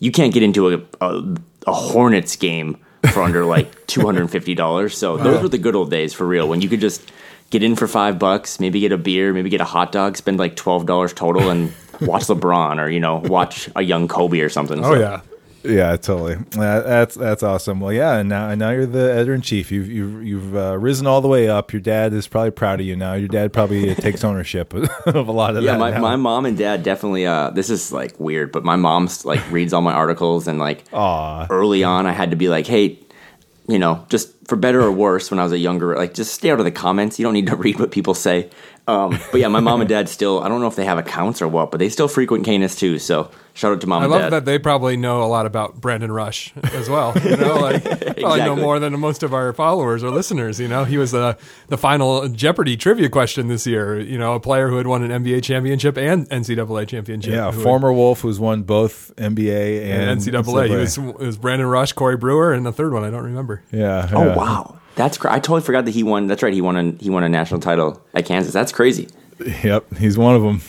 you 0.00 0.10
can't 0.12 0.34
get 0.34 0.42
into 0.42 0.74
a 0.74 0.80
a, 1.00 1.36
a 1.66 1.72
Hornets 1.72 2.36
game 2.36 2.76
for 3.12 3.22
under 3.22 3.44
like 3.56 3.86
two 3.86 4.02
hundred 4.02 4.22
and 4.22 4.30
fifty 4.30 4.54
dollars. 4.54 4.96
So 4.96 5.16
those 5.16 5.42
were 5.42 5.48
the 5.48 5.58
good 5.58 5.74
old 5.76 5.90
days 5.90 6.12
for 6.12 6.26
real 6.26 6.48
when 6.48 6.60
you 6.60 6.68
could 6.68 6.80
just 6.80 7.10
get 7.50 7.62
in 7.62 7.76
for 7.76 7.86
five 7.86 8.18
bucks, 8.18 8.58
maybe 8.60 8.80
get 8.80 8.92
a 8.92 8.98
beer, 8.98 9.32
maybe 9.32 9.50
get 9.50 9.60
a 9.60 9.64
hot 9.64 9.92
dog, 9.92 10.16
spend 10.16 10.38
like 10.38 10.56
twelve 10.56 10.86
dollars 10.86 11.12
total, 11.12 11.50
and 11.50 11.72
watch 12.00 12.24
LeBron 12.24 12.78
or 12.82 12.88
you 12.88 13.00
know 13.00 13.16
watch 13.16 13.68
a 13.76 13.82
young 13.82 14.08
Kobe 14.08 14.40
or 14.40 14.48
something. 14.48 14.80
oh 14.84 14.94
So, 14.94 14.98
yeah, 15.00 15.20
Yeah, 15.64 15.96
totally. 15.96 16.34
That, 16.52 16.84
that's 16.84 17.14
that's 17.14 17.42
awesome. 17.42 17.78
Well, 17.78 17.92
yeah, 17.92 18.16
and 18.16 18.28
now 18.28 18.48
and 18.50 18.58
now 18.58 18.70
you're 18.70 18.84
the 18.86 19.12
editor 19.12 19.32
in 19.34 19.42
chief. 19.42 19.70
You've 19.70 19.88
you've 19.88 20.24
you've 20.24 20.56
uh, 20.56 20.76
risen 20.76 21.06
all 21.06 21.20
the 21.20 21.28
way 21.28 21.48
up. 21.48 21.72
Your 21.72 21.80
dad 21.80 22.12
is 22.12 22.26
probably 22.26 22.50
proud 22.50 22.80
of 22.80 22.86
you 22.86 22.96
now. 22.96 23.14
Your 23.14 23.28
dad 23.28 23.52
probably 23.52 23.94
takes 23.94 24.24
ownership 24.24 24.74
of 25.06 25.28
a 25.28 25.32
lot 25.32 25.56
of 25.56 25.62
Yeah, 25.62 25.76
that. 25.78 25.92
Yeah, 25.92 25.98
my, 26.00 26.10
my 26.10 26.16
mom 26.16 26.46
and 26.46 26.58
dad 26.58 26.82
definitely. 26.82 27.26
Uh, 27.26 27.50
this 27.50 27.70
is 27.70 27.92
like 27.92 28.18
weird, 28.18 28.50
but 28.50 28.64
my 28.64 28.74
mom's 28.76 29.24
like 29.24 29.40
reads 29.52 29.72
all 29.72 29.82
my 29.82 29.92
articles 29.94 30.48
and 30.48 30.58
like 30.58 30.84
Aw. 30.92 31.46
early 31.48 31.84
on, 31.84 32.06
I 32.06 32.12
had 32.12 32.30
to 32.30 32.36
be 32.36 32.48
like, 32.48 32.66
hey, 32.66 32.98
you 33.68 33.78
know, 33.78 34.04
just 34.08 34.30
for 34.48 34.56
better 34.56 34.80
or 34.82 34.90
worse, 34.90 35.30
when 35.30 35.38
I 35.38 35.44
was 35.44 35.52
a 35.52 35.58
younger, 35.58 35.94
like 35.96 36.14
just 36.14 36.34
stay 36.34 36.50
out 36.50 36.58
of 36.58 36.64
the 36.64 36.72
comments. 36.72 37.20
You 37.20 37.24
don't 37.24 37.34
need 37.34 37.46
to 37.46 37.56
read 37.64 37.78
what 37.78 37.92
people 37.92 38.14
say. 38.14 38.50
Um, 38.88 39.16
but 39.30 39.40
yeah, 39.40 39.46
my 39.48 39.60
mom 39.60 39.80
and 39.80 39.88
dad 39.88 40.08
still. 40.08 40.40
I 40.42 40.48
don't 40.48 40.60
know 40.60 40.66
if 40.66 40.74
they 40.74 40.84
have 40.84 40.98
accounts 40.98 41.40
or 41.40 41.46
what, 41.46 41.70
but 41.70 41.78
they 41.78 41.88
still 41.88 42.08
frequent 42.08 42.44
Canis 42.44 42.74
too. 42.74 42.98
So 42.98 43.30
shout 43.54 43.72
out 43.72 43.80
to 43.82 43.86
mom 43.86 44.02
I 44.02 44.04
and 44.06 44.10
love 44.12 44.30
that 44.32 44.44
they 44.44 44.58
probably 44.58 44.96
know 44.96 45.22
a 45.22 45.26
lot 45.30 45.46
about 45.46 45.80
Brandon 45.80 46.10
Rush 46.10 46.52
as 46.72 46.90
well. 46.90 47.12
You 47.24 47.36
know, 47.36 47.54
like 47.60 47.84
probably 47.84 48.22
know 48.22 48.32
Exactly. 48.34 48.60
more 48.62 48.80
than 48.80 48.98
most 48.98 49.22
of 49.22 49.32
our 49.32 49.52
followers 49.52 50.02
or 50.02 50.10
listeners. 50.10 50.58
You 50.58 50.66
know, 50.66 50.82
he 50.82 50.98
was 50.98 51.12
the 51.12 51.38
the 51.68 51.78
final 51.78 52.28
Jeopardy 52.28 52.76
trivia 52.76 53.08
question 53.08 53.46
this 53.46 53.68
year. 53.68 54.00
You 54.00 54.18
know, 54.18 54.34
a 54.34 54.40
player 54.40 54.68
who 54.68 54.78
had 54.78 54.88
won 54.88 55.08
an 55.08 55.22
NBA 55.22 55.44
championship 55.44 55.96
and 55.96 56.28
NCAA 56.28 56.88
championship. 56.88 57.32
yeah, 57.34 57.52
who 57.52 57.58
had- 57.58 57.62
former 57.62 57.92
Wolf 57.92 58.22
who's 58.22 58.40
won 58.40 58.64
both 58.64 59.12
NBA 59.16 59.82
and, 59.92 60.10
and 60.10 60.20
NCAA. 60.20 60.68
He 60.68 60.74
was 60.74 60.98
it 60.98 61.18
was 61.18 61.36
Brandon 61.38 61.68
Rush, 61.68 61.92
Corey 61.92 62.16
Brewer, 62.16 62.52
and 62.52 62.66
the 62.66 62.72
third 62.72 62.92
one 62.92 63.04
I 63.04 63.10
don't 63.10 63.24
remember. 63.24 63.62
Yeah. 63.70 64.08
oh 64.12 64.36
wow, 64.36 64.80
that's 64.94 65.18
cra- 65.18 65.32
I 65.32 65.38
totally 65.38 65.62
forgot 65.62 65.84
that 65.86 65.92
he 65.92 66.02
won. 66.02 66.26
That's 66.26 66.42
right, 66.42 66.52
he 66.52 66.60
won 66.60 66.76
a 66.76 67.02
he 67.02 67.10
won 67.10 67.24
a 67.24 67.28
national 67.28 67.60
title 67.60 68.02
at 68.14 68.26
Kansas. 68.26 68.52
That's 68.52 68.72
crazy. 68.72 69.08
Yep, 69.64 69.96
he's 69.98 70.16
one 70.18 70.34
of 70.36 70.42
them. 70.42 70.60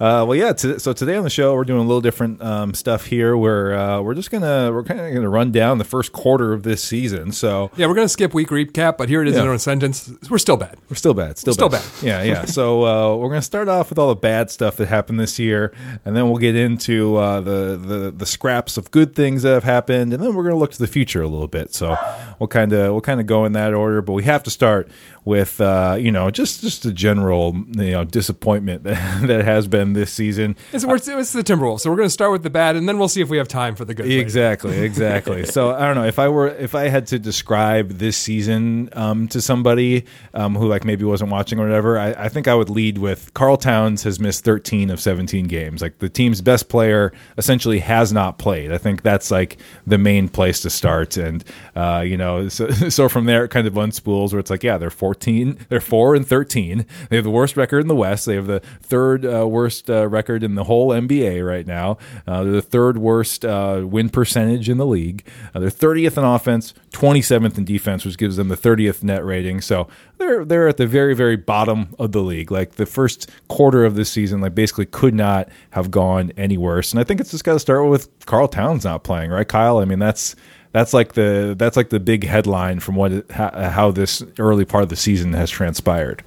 Uh, 0.00 0.24
well, 0.28 0.34
yeah. 0.34 0.54
So 0.54 0.92
today 0.92 1.16
on 1.16 1.24
the 1.24 1.30
show, 1.30 1.54
we're 1.54 1.64
doing 1.64 1.80
a 1.80 1.84
little 1.84 2.00
different 2.00 2.42
um, 2.42 2.74
stuff 2.74 3.06
here. 3.06 3.36
Where 3.36 3.74
uh, 3.74 4.00
we're 4.00 4.14
just 4.14 4.30
gonna 4.30 4.70
we're 4.72 4.84
kind 4.84 5.00
of 5.00 5.12
gonna 5.14 5.28
run 5.28 5.50
down 5.52 5.78
the 5.78 5.84
first 5.84 6.12
quarter 6.12 6.52
of 6.52 6.62
this 6.62 6.82
season. 6.82 7.32
So 7.32 7.70
Yeah, 7.76 7.86
we're 7.86 7.94
gonna 7.94 8.08
skip 8.08 8.34
week 8.34 8.48
recap, 8.48 8.96
but 8.98 9.08
here 9.08 9.22
it 9.22 9.28
is 9.28 9.36
Yeah. 9.36 9.42
in 9.42 9.48
a 9.48 9.58
sentence. 9.58 10.10
We're 10.30 10.38
still 10.38 10.56
bad. 10.56 10.76
we're 10.88 10.96
still 10.96 11.14
bad. 11.14 11.38
Still, 11.38 11.54
Still 11.54 11.68
bad. 11.68 11.82
bad. 12.00 12.02
Yeah, 12.06 12.22
yeah. 12.22 12.44
So 12.58 12.84
uh, 12.84 13.16
we're 13.16 13.28
gonna 13.28 13.42
start 13.42 13.68
off 13.68 13.90
with 13.90 13.98
all 13.98 14.08
the 14.08 14.14
bad 14.16 14.50
stuff 14.50 14.76
that 14.78 14.88
happened 14.88 15.20
this 15.20 15.38
year, 15.38 15.72
and 16.04 16.16
then 16.16 16.28
we'll 16.28 16.38
get 16.38 16.56
into 16.56 17.16
uh, 17.16 17.40
the, 17.40 17.76
the 17.76 18.10
the 18.16 18.26
scraps 18.26 18.76
of 18.76 18.90
good 18.90 19.14
things 19.14 19.42
that 19.42 19.52
have 19.54 19.64
happened, 19.64 20.12
and 20.12 20.22
then 20.22 20.34
we're 20.34 20.44
gonna 20.44 20.56
look 20.56 20.72
to 20.72 20.78
the 20.78 20.86
future 20.86 21.22
a 21.22 21.28
little 21.28 21.46
bit. 21.48 21.74
So 21.74 21.96
we'll 22.38 22.48
kind 22.48 22.72
of 22.72 22.92
we'll 22.92 23.00
kind 23.00 23.20
of 23.20 23.26
go 23.26 23.44
in 23.44 23.52
that 23.52 23.74
order, 23.74 24.00
but 24.02 24.12
we 24.12 24.24
have 24.24 24.42
to 24.44 24.50
start 24.50 24.88
with 25.28 25.60
uh, 25.60 25.94
you 26.00 26.10
know 26.10 26.30
just 26.30 26.62
just 26.62 26.86
a 26.86 26.92
general 26.92 27.54
you 27.76 27.90
know 27.90 28.02
disappointment 28.02 28.82
that, 28.84 29.26
that 29.26 29.44
has 29.44 29.68
been 29.68 29.92
this 29.92 30.10
season. 30.10 30.56
It's, 30.72 30.84
it's 30.84 31.32
the 31.32 31.42
Timberwolves, 31.44 31.80
so 31.80 31.90
we're 31.90 31.98
gonna 31.98 32.08
start 32.08 32.32
with 32.32 32.42
the 32.42 32.50
bad, 32.50 32.76
and 32.76 32.88
then 32.88 32.98
we'll 32.98 33.08
see 33.08 33.20
if 33.20 33.28
we 33.28 33.36
have 33.36 33.46
time 33.46 33.76
for 33.76 33.84
the 33.84 33.94
good. 33.94 34.06
later. 34.06 34.20
Exactly, 34.20 34.78
exactly. 34.84 35.44
so 35.44 35.74
I 35.74 35.80
don't 35.80 35.96
know 35.96 36.06
if 36.06 36.18
I 36.18 36.28
were 36.28 36.48
if 36.48 36.74
I 36.74 36.88
had 36.88 37.06
to 37.08 37.18
describe 37.18 37.90
this 37.90 38.16
season 38.16 38.88
um, 38.94 39.28
to 39.28 39.42
somebody 39.42 40.06
um, 40.32 40.54
who 40.54 40.66
like 40.66 40.86
maybe 40.86 41.04
wasn't 41.04 41.30
watching 41.30 41.60
or 41.60 41.64
whatever, 41.64 41.98
I, 41.98 42.12
I 42.12 42.28
think 42.30 42.48
I 42.48 42.54
would 42.54 42.70
lead 42.70 42.96
with 42.96 43.34
Karl 43.34 43.58
Towns 43.58 44.04
has 44.04 44.18
missed 44.18 44.44
13 44.44 44.88
of 44.88 44.98
17 44.98 45.46
games. 45.46 45.82
Like 45.82 45.98
the 45.98 46.08
team's 46.08 46.40
best 46.40 46.70
player 46.70 47.12
essentially 47.36 47.80
has 47.80 48.14
not 48.14 48.38
played. 48.38 48.72
I 48.72 48.78
think 48.78 49.02
that's 49.02 49.30
like 49.30 49.58
the 49.86 49.98
main 49.98 50.30
place 50.30 50.60
to 50.60 50.70
start, 50.70 51.18
and 51.18 51.44
uh, 51.76 52.02
you 52.06 52.16
know, 52.16 52.48
so, 52.48 52.70
so 52.88 53.10
from 53.10 53.26
there 53.26 53.44
it 53.44 53.50
kind 53.50 53.66
of 53.66 53.74
unspools 53.74 54.32
where 54.32 54.40
it's 54.40 54.50
like, 54.50 54.62
yeah, 54.62 54.78
they're 54.78 54.88
14, 54.88 55.17
they're 55.20 55.80
four 55.80 56.14
and 56.14 56.26
13. 56.26 56.86
They 57.08 57.16
have 57.16 57.24
the 57.24 57.30
worst 57.30 57.56
record 57.56 57.80
in 57.80 57.88
the 57.88 57.94
West. 57.94 58.26
They 58.26 58.34
have 58.34 58.46
the 58.46 58.60
third 58.80 59.24
uh, 59.24 59.46
worst 59.46 59.90
uh, 59.90 60.08
record 60.08 60.42
in 60.42 60.54
the 60.54 60.64
whole 60.64 60.90
NBA 60.90 61.46
right 61.46 61.66
now. 61.66 61.98
Uh, 62.26 62.44
they're 62.44 62.52
the 62.52 62.62
third 62.62 62.98
worst 62.98 63.44
uh, 63.44 63.82
win 63.84 64.08
percentage 64.08 64.68
in 64.68 64.78
the 64.78 64.86
league. 64.86 65.26
Uh, 65.54 65.60
they're 65.60 65.70
30th 65.70 66.16
in 66.16 66.24
offense, 66.24 66.74
27th 66.90 67.58
in 67.58 67.64
defense, 67.64 68.04
which 68.04 68.18
gives 68.18 68.36
them 68.36 68.48
the 68.48 68.56
30th 68.56 69.02
net 69.02 69.24
rating. 69.24 69.60
So 69.60 69.88
they're 70.18 70.44
they're 70.44 70.68
at 70.68 70.76
the 70.76 70.86
very 70.86 71.14
very 71.14 71.36
bottom 71.36 71.94
of 71.98 72.12
the 72.12 72.22
league. 72.22 72.50
Like 72.50 72.72
the 72.72 72.86
first 72.86 73.30
quarter 73.48 73.84
of 73.84 73.94
this 73.94 74.10
season, 74.10 74.40
like 74.40 74.54
basically 74.54 74.86
could 74.86 75.14
not 75.14 75.48
have 75.70 75.90
gone 75.90 76.32
any 76.36 76.58
worse. 76.58 76.92
And 76.92 77.00
I 77.00 77.04
think 77.04 77.20
it's 77.20 77.30
just 77.30 77.44
got 77.44 77.54
to 77.54 77.60
start 77.60 77.88
with 77.88 78.08
Karl 78.26 78.48
Towns 78.48 78.84
not 78.84 79.04
playing, 79.04 79.30
right, 79.30 79.48
Kyle? 79.48 79.78
I 79.78 79.84
mean 79.84 79.98
that's. 79.98 80.34
That's 80.78 80.94
like 80.94 81.14
the 81.14 81.56
that's 81.58 81.76
like 81.76 81.88
the 81.88 81.98
big 81.98 82.22
headline 82.22 82.78
from 82.78 82.94
what 82.94 83.28
how, 83.32 83.68
how 83.68 83.90
this 83.90 84.22
early 84.38 84.64
part 84.64 84.84
of 84.84 84.90
the 84.90 84.94
season 84.94 85.32
has 85.32 85.50
transpired. 85.50 86.22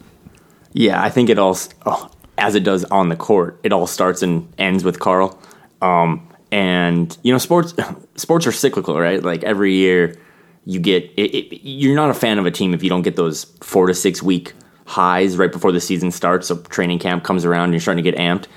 Yeah, 0.73 1.01
I 1.01 1.09
think 1.09 1.29
it 1.29 1.39
all, 1.39 1.57
oh, 1.85 2.11
as 2.37 2.53
it 2.55 2.65
does 2.65 2.83
on 2.83 3.07
the 3.07 3.15
court, 3.15 3.61
it 3.63 3.71
all 3.71 3.87
starts 3.87 4.21
and 4.21 4.53
ends 4.57 4.83
with 4.83 4.99
Karl. 4.99 5.39
Um, 5.81 6.27
and 6.51 7.17
you 7.23 7.31
know, 7.31 7.37
sports 7.37 7.73
sports 8.17 8.45
are 8.45 8.51
cyclical, 8.51 8.99
right? 8.99 9.23
Like 9.23 9.41
every 9.45 9.75
year, 9.75 10.17
you 10.65 10.81
get 10.81 11.05
it, 11.15 11.33
it, 11.33 11.61
you're 11.63 11.95
not 11.95 12.09
a 12.09 12.13
fan 12.13 12.37
of 12.37 12.45
a 12.45 12.51
team 12.51 12.73
if 12.73 12.83
you 12.83 12.89
don't 12.89 13.03
get 13.03 13.15
those 13.15 13.45
four 13.61 13.87
to 13.87 13.93
six 13.93 14.21
week 14.21 14.51
highs 14.83 15.37
right 15.37 15.53
before 15.53 15.71
the 15.71 15.79
season 15.79 16.11
starts. 16.11 16.49
So 16.49 16.57
training 16.63 16.99
camp 16.99 17.23
comes 17.23 17.45
around, 17.45 17.65
and 17.65 17.73
you're 17.73 17.79
starting 17.79 18.03
to 18.03 18.11
get 18.11 18.19
amped. 18.19 18.47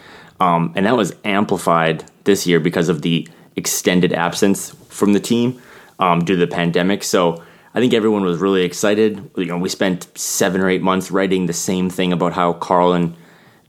Um, 0.40 0.72
and 0.74 0.86
that 0.86 0.96
was 0.96 1.14
amplified 1.22 2.04
this 2.24 2.48
year 2.48 2.58
because 2.58 2.88
of 2.88 3.02
the 3.02 3.28
extended 3.54 4.12
absence 4.12 4.70
from 4.88 5.12
the 5.12 5.20
team 5.20 5.62
um, 5.98 6.24
due 6.24 6.34
to 6.34 6.46
the 6.46 6.52
pandemic. 6.52 7.02
So 7.02 7.42
I 7.74 7.80
think 7.80 7.92
everyone 7.92 8.24
was 8.24 8.38
really 8.38 8.62
excited. 8.62 9.30
You 9.36 9.46
know, 9.46 9.58
we 9.58 9.68
spent 9.68 10.16
seven 10.16 10.60
or 10.60 10.68
eight 10.68 10.82
months 10.82 11.10
writing 11.10 11.46
the 11.46 11.52
same 11.52 11.90
thing 11.90 12.12
about 12.12 12.32
how 12.32 12.52
Karl 12.54 12.92
and 12.92 13.16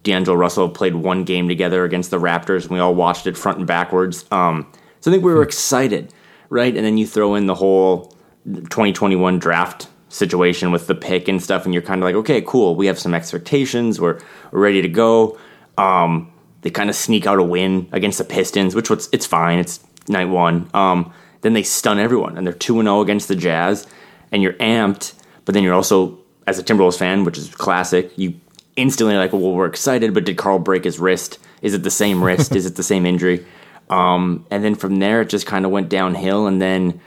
D'Angelo 0.03 0.37
Russell 0.37 0.69
played 0.69 0.95
one 0.95 1.23
game 1.23 1.47
together 1.47 1.83
against 1.83 2.11
the 2.11 2.19
Raptors, 2.19 2.63
and 2.63 2.71
we 2.71 2.79
all 2.79 2.93
watched 2.93 3.25
it 3.25 3.35
front 3.37 3.57
and 3.57 3.67
backwards. 3.67 4.23
Um, 4.31 4.71
so 5.01 5.09
I 5.09 5.13
think 5.13 5.23
we 5.23 5.33
were 5.33 5.41
excited, 5.41 6.13
right? 6.49 6.75
And 6.75 6.85
then 6.85 6.97
you 6.97 7.07
throw 7.07 7.35
in 7.35 7.47
the 7.47 7.55
whole 7.55 8.15
2021 8.45 9.39
draft 9.39 9.87
situation 10.09 10.71
with 10.71 10.85
the 10.87 10.95
pick 10.95 11.27
and 11.27 11.41
stuff, 11.41 11.65
and 11.65 11.73
you're 11.73 11.83
kind 11.83 12.01
of 12.01 12.05
like, 12.05 12.15
okay, 12.15 12.41
cool. 12.41 12.75
We 12.75 12.85
have 12.85 12.99
some 12.99 13.15
expectations. 13.15 13.99
We're, 13.99 14.19
we're 14.51 14.59
ready 14.59 14.83
to 14.83 14.87
go. 14.87 15.39
Um, 15.77 16.31
they 16.61 16.69
kind 16.69 16.89
of 16.89 16.95
sneak 16.95 17.25
out 17.25 17.39
a 17.39 17.43
win 17.43 17.89
against 17.91 18.19
the 18.19 18.23
Pistons, 18.23 18.75
which 18.75 18.89
was 18.89 19.09
it's 19.11 19.25
fine. 19.25 19.59
It's 19.59 19.79
night 20.07 20.29
one. 20.29 20.69
Um, 20.73 21.13
then 21.45 21.53
they 21.53 21.63
stun 21.63 21.99
everyone, 21.99 22.37
and 22.37 22.47
they're 22.47 22.53
two 22.55 22.79
and 22.79 22.87
zero 22.87 23.01
against 23.01 23.27
the 23.27 23.35
Jazz, 23.35 23.85
and 24.31 24.41
you're 24.41 24.53
amped. 24.53 25.13
But 25.45 25.53
then 25.53 25.63
you're 25.63 25.75
also, 25.75 26.17
as 26.47 26.57
a 26.57 26.63
Timberwolves 26.63 26.97
fan, 26.97 27.23
which 27.23 27.37
is 27.37 27.53
classic, 27.53 28.11
you 28.17 28.33
instantly 28.75 29.15
like, 29.15 29.31
well, 29.31 29.51
we're 29.51 29.67
excited, 29.67 30.11
but 30.11 30.25
did 30.25 30.37
Karl 30.37 30.57
break 30.57 30.83
his 30.83 30.97
wrist? 30.97 31.37
Is 31.61 31.75
it 31.75 31.83
the 31.83 31.91
same 31.91 32.23
wrist? 32.23 32.55
is 32.55 32.65
it 32.65 32.75
the 32.75 32.83
same 32.83 33.05
injury? 33.05 33.45
Um, 33.87 34.47
and 34.49 34.63
then 34.63 34.73
from 34.73 34.95
there, 34.95 35.21
it 35.21 35.29
just 35.29 35.45
kind 35.45 35.63
of 35.63 35.69
went 35.69 35.89
downhill. 35.89 36.47
And 36.47 36.59
then, 36.59 36.99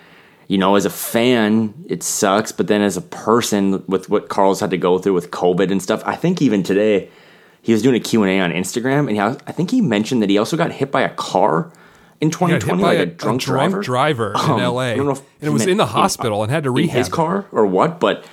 you 0.46 0.58
know, 0.58 0.76
as 0.76 0.84
a 0.84 0.90
fan, 0.90 1.74
it 1.88 2.04
sucks. 2.04 2.52
But 2.52 2.68
then 2.68 2.82
as 2.82 2.96
a 2.96 3.00
person, 3.00 3.84
with 3.88 4.08
what 4.08 4.28
Karl's 4.28 4.60
had 4.60 4.70
to 4.70 4.76
go 4.76 5.00
through 5.00 5.14
with 5.14 5.32
COVID 5.32 5.72
and 5.72 5.82
stuff, 5.82 6.04
I 6.06 6.14
think 6.14 6.40
even 6.40 6.62
today, 6.62 7.10
he 7.62 7.72
was 7.72 7.82
doing 7.82 7.96
a 7.96 8.00
Q&A 8.00 8.38
on 8.38 8.52
Instagram, 8.52 9.08
and 9.08 9.16
he, 9.16 9.18
I 9.18 9.50
think 9.50 9.72
he 9.72 9.80
mentioned 9.80 10.22
that 10.22 10.30
he 10.30 10.38
also 10.38 10.56
got 10.56 10.70
hit 10.70 10.92
by 10.92 11.00
a 11.00 11.08
car 11.08 11.72
in 12.20 12.28
He 12.28 12.30
got 12.32 12.60
2020, 12.60 12.82
by 12.82 12.88
like 12.96 12.98
a, 12.98 13.06
drunk, 13.06 13.42
a 13.42 13.44
drunk 13.44 13.70
driver. 13.72 13.82
driver 13.82 14.36
Um, 14.36 14.58
in 14.58 14.60
L.A. 14.64 14.92
I 14.92 14.96
don't 14.96 15.06
know 15.06 15.12
if 15.12 15.18
and 15.40 15.48
it 15.48 15.50
was 15.50 15.60
meant 15.60 15.70
in 15.72 15.76
the 15.78 15.84
in- 15.84 15.88
hospital 15.90 16.42
and 16.42 16.50
had 16.50 16.64
to 16.64 16.70
in 16.70 16.74
rehab. 16.74 16.96
his 16.98 17.08
car 17.08 17.46
or 17.52 17.66
what, 17.66 18.00
but 18.00 18.24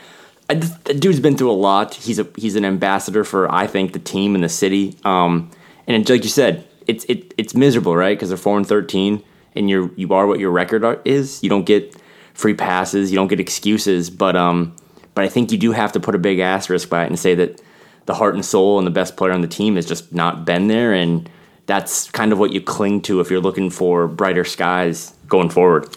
I, 0.50 0.56
the 0.56 0.94
dude's 0.94 1.20
been 1.20 1.38
through 1.38 1.52
a 1.52 1.54
lot. 1.54 1.94
He's 1.96 2.20
a 2.20 2.28
he's 2.36 2.56
an 2.56 2.66
ambassador 2.66 3.24
for 3.24 3.52
I 3.52 3.68
think 3.68 3.94
the 3.94 4.00
team 4.00 4.36
and 4.36 4.44
the 4.44 4.50
city. 4.50 4.96
Um, 5.04 5.50
and 5.88 6.02
it, 6.02 6.10
like 6.10 6.24
you 6.24 6.30
said, 6.30 6.68
it's 6.88 7.04
it, 7.06 7.34
it's 7.38 7.56
miserable, 7.56 7.96
right? 7.96 8.16
Because 8.18 8.30
they're 8.30 8.38
four 8.38 8.58
and 8.58 8.68
thirteen, 8.68 9.24
and 9.56 9.70
you're 9.70 9.90
you 9.96 10.14
are 10.14 10.28
what 10.28 10.40
your 10.40 10.52
record 10.52 10.84
are, 10.84 11.00
is. 11.06 11.42
You 11.44 11.50
don't 11.50 11.66
get 11.66 11.96
free 12.36 12.54
passes, 12.54 13.12
you 13.12 13.16
don't 13.18 13.28
get 13.28 13.40
excuses, 13.40 14.10
but 14.12 14.36
um, 14.36 14.76
but 15.16 15.24
I 15.24 15.30
think 15.30 15.52
you 15.52 15.58
do 15.58 15.72
have 15.72 15.92
to 15.94 16.00
put 16.00 16.14
a 16.16 16.20
big 16.20 16.40
asterisk 16.40 16.90
by 16.90 17.04
it 17.06 17.08
and 17.08 17.18
say 17.18 17.34
that 17.36 17.60
the 18.06 18.14
heart 18.14 18.36
and 18.36 18.46
soul 18.46 18.78
and 18.78 18.86
the 18.86 18.92
best 18.92 19.18
player 19.18 19.32
on 19.32 19.42
the 19.42 19.48
team 19.48 19.78
has 19.78 19.86
just 19.88 20.14
not 20.14 20.46
been 20.46 20.68
there, 20.68 20.94
and 20.94 21.28
that's 21.66 22.10
kind 22.12 22.32
of 22.32 22.40
what 22.40 22.52
you 22.52 22.62
cling 22.62 23.02
to 23.02 23.20
if 23.20 23.30
you're 23.30 23.42
looking 23.42 23.70
for 23.70 24.08
brighter 24.08 24.44
skies 24.44 25.14
going 25.28 25.50
forward. 25.50 25.90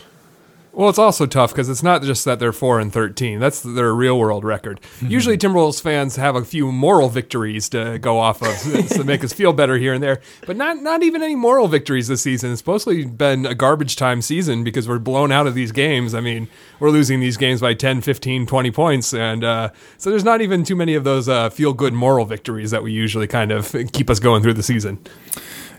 Well, 0.78 0.88
it's 0.88 0.98
also 0.98 1.26
tough 1.26 1.50
because 1.50 1.68
it's 1.68 1.82
not 1.82 2.04
just 2.04 2.24
that 2.24 2.38
they're 2.38 2.52
four 2.52 2.78
and 2.78 2.92
thirteen. 2.92 3.40
That's 3.40 3.62
their 3.62 3.92
real 3.92 4.16
world 4.16 4.44
record. 4.44 4.80
Usually, 5.02 5.36
Timberwolves 5.36 5.82
fans 5.82 6.14
have 6.14 6.36
a 6.36 6.44
few 6.44 6.70
moral 6.70 7.08
victories 7.08 7.68
to 7.70 7.98
go 7.98 8.20
off 8.20 8.40
of 8.42 8.88
to 8.90 9.02
make 9.02 9.24
us 9.24 9.32
feel 9.32 9.52
better 9.52 9.76
here 9.76 9.92
and 9.92 10.00
there, 10.00 10.20
but 10.46 10.56
not 10.56 10.76
not 10.76 11.02
even 11.02 11.20
any 11.20 11.34
moral 11.34 11.66
victories 11.66 12.06
this 12.06 12.22
season. 12.22 12.52
It's 12.52 12.64
mostly 12.64 13.04
been 13.04 13.44
a 13.44 13.56
garbage 13.56 13.96
time 13.96 14.22
season 14.22 14.62
because 14.62 14.86
we're 14.86 15.00
blown 15.00 15.32
out 15.32 15.48
of 15.48 15.56
these 15.56 15.72
games. 15.72 16.14
I 16.14 16.20
mean, 16.20 16.46
we're 16.78 16.90
losing 16.90 17.18
these 17.18 17.36
games 17.36 17.60
by 17.60 17.74
10, 17.74 18.00
15, 18.00 18.46
20 18.46 18.70
points, 18.70 19.12
and 19.12 19.42
uh, 19.42 19.70
so 19.96 20.10
there's 20.10 20.22
not 20.22 20.42
even 20.42 20.62
too 20.62 20.76
many 20.76 20.94
of 20.94 21.02
those 21.02 21.28
uh, 21.28 21.50
feel 21.50 21.72
good 21.72 21.92
moral 21.92 22.24
victories 22.24 22.70
that 22.70 22.84
we 22.84 22.92
usually 22.92 23.26
kind 23.26 23.50
of 23.50 23.74
keep 23.92 24.08
us 24.08 24.20
going 24.20 24.44
through 24.44 24.54
the 24.54 24.62
season. 24.62 25.00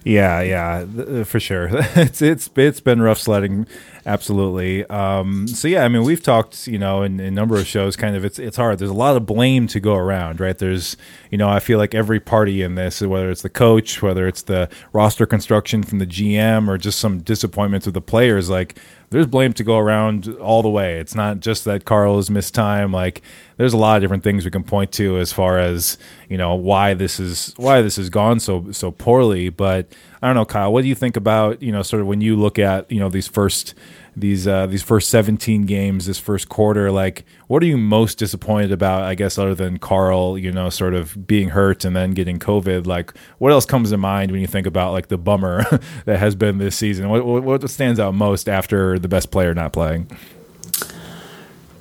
Yeah, 0.03 0.41
yeah, 0.41 0.85
th- 0.85 1.27
for 1.27 1.39
sure. 1.39 1.69
it's 1.71 2.21
it's 2.21 2.49
it's 2.55 2.79
been 2.79 3.01
rough 3.01 3.19
sledding, 3.19 3.67
absolutely. 4.09 4.85
Um, 4.87 5.47
so 5.47 5.67
yeah, 5.67 5.85
I 5.85 5.87
mean, 5.87 6.03
we've 6.03 6.21
talked, 6.21 6.67
you 6.67 6.79
know, 6.79 7.03
in, 7.03 7.19
in 7.19 7.27
a 7.27 7.31
number 7.31 7.55
of 7.57 7.67
shows. 7.67 7.95
Kind 7.95 8.15
of, 8.15 8.25
it's 8.25 8.39
it's 8.39 8.57
hard. 8.57 8.79
There's 8.79 8.89
a 8.89 8.95
lot 8.95 9.15
of 9.15 9.25
blame 9.25 9.67
to 9.67 9.79
go 9.79 9.95
around, 9.95 10.39
right? 10.39 10.57
There's, 10.57 10.97
you 11.29 11.37
know, 11.37 11.47
I 11.47 11.59
feel 11.59 11.77
like 11.77 11.93
every 11.93 12.19
party 12.19 12.61
in 12.61 12.75
this, 12.75 13.01
whether 13.01 13.29
it's 13.29 13.43
the 13.43 13.49
coach, 13.49 14.01
whether 14.01 14.27
it's 14.27 14.41
the 14.41 14.69
roster 14.91 15.25
construction 15.25 15.83
from 15.83 15.99
the 15.99 16.07
GM, 16.07 16.67
or 16.67 16.77
just 16.77 16.99
some 16.99 17.19
disappointments 17.19 17.85
with 17.85 17.93
the 17.93 18.01
players, 18.01 18.49
like 18.49 18.79
there's 19.11 19.25
blame 19.27 19.53
to 19.53 19.63
go 19.63 19.77
around 19.77 20.27
all 20.39 20.61
the 20.61 20.69
way. 20.69 20.99
It's 20.99 21.15
not 21.15 21.39
just 21.39 21.65
that 21.65 21.85
Carl 21.85 22.17
has 22.17 22.29
missed 22.29 22.53
time. 22.53 22.91
Like 22.91 23.21
there's 23.57 23.73
a 23.73 23.77
lot 23.77 23.97
of 23.97 24.01
different 24.01 24.23
things 24.23 24.45
we 24.45 24.51
can 24.51 24.63
point 24.63 24.91
to 24.93 25.17
as 25.17 25.33
far 25.33 25.57
as 25.57 25.97
you 26.29 26.37
know 26.37 26.55
why 26.55 26.93
this 26.93 27.19
is 27.19 27.53
why 27.57 27.81
this 27.81 27.95
has 27.95 28.09
gone 28.09 28.39
so 28.39 28.71
so 28.71 28.91
poorly. 28.91 29.49
But 29.49 29.93
I 30.21 30.27
don't 30.27 30.35
know, 30.35 30.45
Kyle. 30.45 30.73
What 30.73 30.81
do 30.81 30.87
you 30.87 30.95
think 30.95 31.15
about 31.15 31.61
you 31.61 31.71
know 31.71 31.81
sort 31.81 32.01
of 32.01 32.07
when 32.07 32.21
you 32.21 32.35
look 32.35 32.59
at 32.59 32.91
you 32.91 32.99
know 32.99 33.09
these 33.09 33.27
first 33.27 33.73
these 34.17 34.47
uh, 34.47 34.67
these 34.67 34.83
first 34.83 35.09
17 35.09 35.65
games, 35.65 36.05
this 36.05 36.19
first 36.19 36.49
quarter? 36.49 36.91
Like, 36.91 37.25
what 37.47 37.63
are 37.63 37.65
you 37.65 37.77
most 37.77 38.17
disappointed 38.17 38.71
about? 38.71 39.03
I 39.03 39.15
guess 39.15 39.37
other 39.37 39.55
than 39.55 39.77
Karl, 39.77 40.37
you 40.37 40.51
know, 40.51 40.69
sort 40.69 40.93
of 40.93 41.25
being 41.27 41.49
hurt 41.49 41.85
and 41.85 41.95
then 41.95 42.11
getting 42.11 42.39
COVID. 42.39 42.85
Like, 42.85 43.13
what 43.37 43.51
else 43.51 43.65
comes 43.65 43.91
to 43.91 43.97
mind 43.97 44.31
when 44.31 44.41
you 44.41 44.47
think 44.47 44.67
about 44.67 44.91
like 44.91 45.07
the 45.07 45.17
bummer 45.17 45.63
that 46.05 46.19
has 46.19 46.35
been 46.35 46.57
this 46.57 46.75
season? 46.75 47.09
What, 47.09 47.25
what 47.25 47.69
stands 47.69 47.99
out 47.99 48.13
most 48.13 48.49
after 48.49 48.99
the 48.99 49.07
best 49.07 49.31
player 49.31 49.53
not 49.53 49.73
playing? 49.73 50.09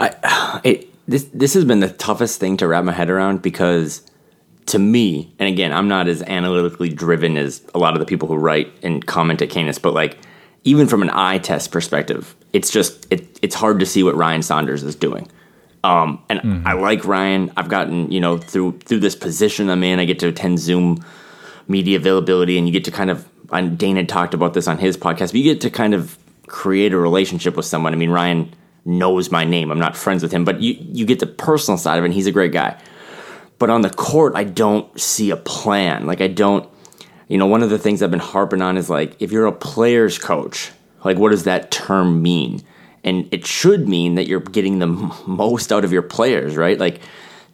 I 0.01 0.61
it 0.65 0.89
this 1.09 1.25
this 1.35 1.55
has 1.55 1.65
been 1.65 1.81
the 1.81 1.89
toughest 1.89 2.39
thing 2.41 2.57
to 2.59 2.69
wrap 2.69 2.85
my 2.85 2.93
head 2.93 3.11
around 3.11 3.43
because 3.43 4.03
to 4.69 4.79
me, 4.79 5.33
and 5.39 5.49
again, 5.49 5.73
I'm 5.73 5.89
not 5.89 6.09
as 6.09 6.23
analytically 6.23 6.89
driven 6.89 7.37
as 7.37 7.63
a 7.75 7.79
lot 7.79 7.95
of 7.95 8.01
the 8.01 8.07
people 8.07 8.29
who 8.29 8.37
write 8.37 8.73
and 8.83 9.05
comment 9.07 9.43
at 9.43 9.51
Canis, 9.51 9.79
but 9.79 9.95
like 9.95 10.19
even 10.65 10.87
from 10.87 11.03
an 11.03 11.11
eye 11.11 11.39
test 11.39 11.73
perspective, 11.73 12.35
it's 12.53 12.71
just 12.71 13.07
it, 13.11 13.39
it's 13.43 13.55
hard 13.55 13.81
to 13.81 13.87
see 13.87 14.03
what 14.03 14.15
Ryan 14.15 14.43
Saunders 14.43 14.83
is 14.83 14.95
doing. 14.95 15.29
Um, 15.85 16.23
and 16.29 16.67
I 16.67 16.73
like 16.73 17.05
Ryan. 17.05 17.53
I've 17.57 17.69
gotten 17.69 18.11
you 18.11 18.21
know 18.21 18.39
through 18.39 18.79
through 18.81 19.01
this 19.01 19.17
position 19.17 19.71
I'm 19.71 19.83
in. 19.83 19.99
I 19.99 20.05
get 20.05 20.19
to 20.21 20.29
attend 20.29 20.59
Zoom 20.59 21.05
media 21.69 21.97
availability, 21.97 22.59
and 22.59 22.67
you 22.67 22.73
get 22.73 22.85
to 22.85 22.91
kind 22.91 23.11
of. 23.11 23.29
And 23.51 23.79
Dana 23.79 24.05
talked 24.05 24.35
about 24.35 24.53
this 24.53 24.69
on 24.69 24.77
his 24.77 24.97
podcast, 24.99 25.29
but 25.29 25.37
you 25.37 25.45
get 25.45 25.63
to 25.63 25.71
kind 25.71 25.95
of 25.95 26.19
create 26.49 26.93
a 26.93 26.99
relationship 26.99 27.57
with 27.57 27.65
someone. 27.65 27.95
I 27.95 27.97
mean, 27.97 28.11
Ryan 28.11 28.53
knows 28.85 29.31
my 29.31 29.45
name. 29.45 29.71
I'm 29.71 29.79
not 29.79 29.97
friends 29.97 30.23
with 30.23 30.33
him, 30.33 30.45
but 30.45 30.61
you 30.61 30.77
you 30.93 31.07
get 31.07 31.21
the 31.21 31.27
personal 31.27 31.79
side 31.79 31.99
of 31.99 32.05
it. 32.05 32.09
and 32.09 32.15
He's 32.15 32.27
a 32.27 32.33
great 32.33 32.53
guy. 32.53 32.77
But 33.59 33.71
on 33.71 33.83
the 33.83 33.91
court, 33.91 34.35
I 34.37 34.45
don't 34.45 35.01
see 35.01 35.31
a 35.31 35.37
plan. 35.37 36.07
Like 36.07 36.21
I 36.21 36.29
don't 36.29 36.69
you 37.29 37.37
know, 37.37 37.47
one 37.47 37.63
of 37.63 37.71
the 37.71 37.79
things 37.79 38.03
I've 38.03 38.11
been 38.11 38.21
harping 38.21 38.63
on 38.63 38.77
is 38.77 38.89
like 38.91 39.15
if 39.21 39.31
you're 39.31 39.47
a 39.47 39.53
player's 39.53 40.19
coach, 40.19 40.73
like 41.05 41.19
what 41.19 41.31
does 41.31 41.45
that 41.45 41.71
term 41.71 42.23
mean? 42.23 42.63
And 43.05 43.29
it 43.31 43.47
should 43.47 43.89
mean 43.89 44.17
that 44.17 44.27
you're 44.27 44.41
getting 44.41 44.79
the 44.79 44.87
most 45.27 45.71
out 45.71 45.85
of 45.85 45.93
your 45.93 46.03
players, 46.03 46.57
right? 46.57 46.79
Like 46.79 47.01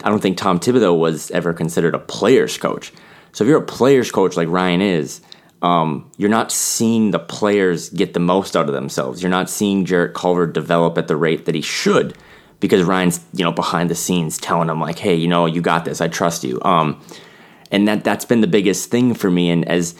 I 0.02 0.08
don't 0.08 0.20
think 0.20 0.38
Tom 0.38 0.60
Thibodeau 0.60 0.96
was 0.98 1.30
ever 1.32 1.52
considered 1.52 1.94
a 1.94 1.98
player's 1.98 2.56
coach. 2.56 2.92
So 3.32 3.42
if 3.44 3.48
you're 3.48 3.62
a 3.62 3.66
player's 3.66 4.12
coach 4.12 4.36
like 4.36 4.48
Ryan 4.48 4.80
is, 4.80 5.20
um, 5.60 6.10
you're 6.16 6.30
not 6.30 6.52
seeing 6.52 7.10
the 7.10 7.18
players 7.18 7.88
get 7.90 8.14
the 8.14 8.20
most 8.20 8.54
out 8.54 8.68
of 8.68 8.74
themselves. 8.74 9.22
You're 9.22 9.30
not 9.30 9.50
seeing 9.50 9.84
Jarrett 9.84 10.14
Culver 10.14 10.46
develop 10.46 10.98
at 10.98 11.08
the 11.08 11.16
rate 11.16 11.46
that 11.46 11.54
he 11.54 11.62
should 11.62 12.14
because 12.64 12.82
Ryan's, 12.82 13.20
you 13.34 13.44
know, 13.44 13.52
behind 13.52 13.90
the 13.90 13.94
scenes 13.94 14.38
telling 14.38 14.70
him 14.70 14.80
like, 14.80 14.98
"Hey, 14.98 15.14
you 15.14 15.28
know, 15.28 15.44
you 15.44 15.60
got 15.60 15.84
this. 15.84 16.00
I 16.00 16.08
trust 16.08 16.44
you." 16.44 16.58
Um, 16.62 16.98
and 17.70 17.86
that 17.86 18.04
that's 18.04 18.24
been 18.24 18.40
the 18.40 18.46
biggest 18.46 18.90
thing 18.90 19.12
for 19.12 19.30
me. 19.30 19.50
And 19.50 19.68
as 19.68 19.94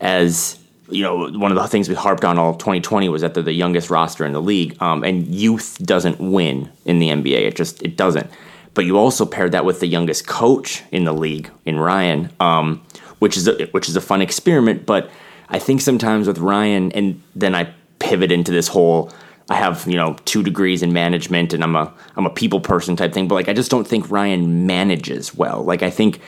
as 0.00 0.58
you 0.88 1.04
know, 1.04 1.30
one 1.38 1.52
of 1.52 1.56
the 1.56 1.68
things 1.68 1.88
we 1.88 1.94
harped 1.94 2.24
on 2.24 2.36
all 2.36 2.54
2020 2.54 3.08
was 3.08 3.22
that 3.22 3.34
they're 3.34 3.44
the 3.44 3.52
youngest 3.52 3.90
roster 3.90 4.26
in 4.26 4.32
the 4.32 4.42
league, 4.42 4.76
um, 4.82 5.04
and 5.04 5.32
youth 5.32 5.78
doesn't 5.82 6.18
win 6.18 6.68
in 6.84 6.98
the 6.98 7.10
NBA. 7.10 7.46
It 7.46 7.54
just 7.54 7.80
it 7.82 7.96
doesn't. 7.96 8.28
But 8.74 8.86
you 8.86 8.98
also 8.98 9.24
paired 9.24 9.52
that 9.52 9.64
with 9.64 9.78
the 9.78 9.86
youngest 9.86 10.26
coach 10.26 10.82
in 10.90 11.04
the 11.04 11.12
league 11.12 11.48
in 11.64 11.78
Ryan, 11.78 12.30
um, 12.40 12.82
which 13.20 13.36
is 13.36 13.46
a, 13.46 13.66
which 13.66 13.88
is 13.88 13.94
a 13.94 14.00
fun 14.00 14.20
experiment. 14.20 14.86
But 14.86 15.10
I 15.48 15.58
think 15.58 15.80
sometimes 15.80 16.26
with 16.26 16.38
Ryan, 16.38 16.90
and 16.92 17.22
then 17.36 17.54
I 17.54 17.72
pivot 17.98 18.32
into 18.32 18.50
this 18.52 18.68
whole. 18.68 19.12
I 19.50 19.56
have 19.56 19.86
you 19.86 19.96
know 19.96 20.16
two 20.24 20.42
degrees 20.42 20.82
in 20.82 20.92
management, 20.92 21.52
and 21.52 21.62
I'm 21.62 21.76
a 21.76 21.92
I'm 22.16 22.26
a 22.26 22.30
people 22.30 22.60
person 22.60 22.96
type 22.96 23.12
thing. 23.12 23.28
But 23.28 23.34
like 23.34 23.48
I 23.48 23.52
just 23.52 23.70
don't 23.70 23.86
think 23.86 24.10
Ryan 24.10 24.66
manages 24.66 25.34
well. 25.34 25.62
Like 25.62 25.82
I 25.82 25.90
think 25.90 26.20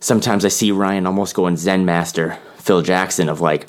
sometimes 0.00 0.44
I 0.44 0.48
see 0.48 0.72
Ryan 0.72 1.06
almost 1.06 1.34
going 1.34 1.56
Zen 1.56 1.84
master 1.84 2.38
Phil 2.58 2.82
Jackson 2.82 3.28
of 3.28 3.40
like 3.40 3.66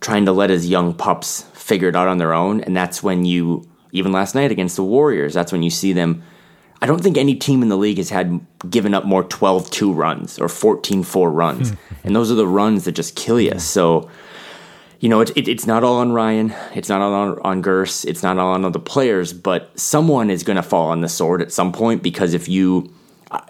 trying 0.00 0.26
to 0.26 0.32
let 0.32 0.50
his 0.50 0.68
young 0.68 0.94
pups 0.94 1.42
figure 1.54 1.88
it 1.88 1.96
out 1.96 2.08
on 2.08 2.18
their 2.18 2.32
own. 2.32 2.60
And 2.60 2.76
that's 2.76 3.02
when 3.02 3.24
you, 3.24 3.68
even 3.92 4.12
last 4.12 4.34
night 4.34 4.52
against 4.52 4.76
the 4.76 4.84
Warriors, 4.84 5.34
that's 5.34 5.50
when 5.50 5.62
you 5.62 5.70
see 5.70 5.92
them. 5.92 6.22
I 6.80 6.86
don't 6.86 7.02
think 7.02 7.16
any 7.16 7.34
team 7.34 7.62
in 7.62 7.70
the 7.70 7.76
league 7.76 7.96
has 7.96 8.10
had 8.10 8.38
given 8.68 8.94
up 8.94 9.04
more 9.04 9.24
12 9.24 9.70
2 9.70 9.92
runs 9.92 10.38
or 10.38 10.48
14 10.48 11.02
4 11.02 11.30
runs. 11.30 11.70
Hmm. 11.70 11.76
and 12.04 12.16
those 12.16 12.30
are 12.30 12.34
the 12.34 12.46
runs 12.46 12.84
that 12.84 12.92
just 12.92 13.16
kill 13.16 13.40
you. 13.40 13.58
So, 13.58 14.08
you 15.00 15.08
know, 15.08 15.20
it, 15.20 15.30
it, 15.36 15.48
it's 15.48 15.66
not 15.66 15.84
all 15.84 15.98
on 15.98 16.12
Ryan. 16.12 16.54
It's 16.74 16.88
not 16.88 17.00
all 17.00 17.12
on, 17.12 17.38
on 17.40 17.62
Gers. 17.62 18.04
It's 18.04 18.22
not 18.22 18.38
all 18.38 18.52
on 18.52 18.72
the 18.72 18.78
players, 18.78 19.32
but 19.32 19.78
someone 19.78 20.30
is 20.30 20.42
going 20.42 20.56
to 20.56 20.62
fall 20.62 20.88
on 20.88 21.00
the 21.00 21.08
sword 21.08 21.42
at 21.42 21.52
some 21.52 21.72
point 21.72 22.02
because 22.02 22.34
if 22.34 22.48
you 22.48 22.92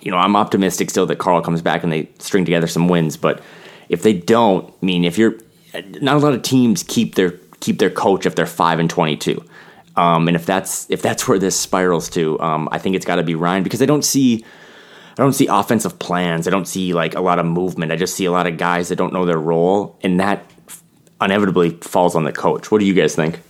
you 0.00 0.10
know, 0.10 0.16
I'm 0.16 0.36
optimistic 0.36 0.90
still 0.90 1.06
that 1.06 1.18
Karl 1.18 1.42
comes 1.42 1.62
back 1.62 1.82
and 1.82 1.92
they 1.92 2.08
string 2.18 2.44
together 2.44 2.66
some 2.66 2.88
wins. 2.88 3.16
But 3.16 3.42
if 3.88 4.02
they 4.02 4.12
don't, 4.12 4.72
I 4.82 4.86
mean, 4.86 5.04
if 5.04 5.18
you're 5.18 5.34
not 6.00 6.16
a 6.16 6.18
lot 6.18 6.32
of 6.32 6.42
teams 6.42 6.82
keep 6.82 7.14
their 7.14 7.32
keep 7.60 7.78
their 7.78 7.90
coach 7.90 8.26
if 8.26 8.34
they're 8.34 8.46
five 8.46 8.78
and 8.78 8.88
twenty 8.88 9.16
two. 9.16 9.44
Um, 9.96 10.28
and 10.28 10.36
if 10.36 10.44
that's 10.44 10.90
if 10.90 11.02
that's 11.02 11.26
where 11.26 11.38
this 11.38 11.58
spirals 11.58 12.10
to, 12.10 12.38
um, 12.40 12.68
I 12.70 12.78
think 12.78 12.96
it's 12.96 13.06
got 13.06 13.16
to 13.16 13.22
be 13.22 13.34
Ryan 13.34 13.62
because 13.62 13.82
I 13.82 13.86
don't 13.86 14.04
see 14.04 14.44
I 15.12 15.22
don't 15.22 15.32
see 15.32 15.46
offensive 15.46 15.98
plans. 15.98 16.46
I 16.46 16.50
don't 16.50 16.68
see 16.68 16.92
like 16.92 17.14
a 17.14 17.20
lot 17.20 17.38
of 17.38 17.46
movement. 17.46 17.92
I 17.92 17.96
just 17.96 18.14
see 18.14 18.26
a 18.26 18.32
lot 18.32 18.46
of 18.46 18.58
guys 18.58 18.88
that 18.88 18.96
don't 18.96 19.12
know 19.12 19.24
their 19.24 19.38
role, 19.38 19.98
and 20.02 20.20
that 20.20 20.44
inevitably 21.20 21.70
falls 21.70 22.14
on 22.14 22.24
the 22.24 22.32
coach. 22.32 22.70
What 22.70 22.80
do 22.80 22.86
you 22.86 22.94
guys 22.94 23.14
think? 23.14 23.40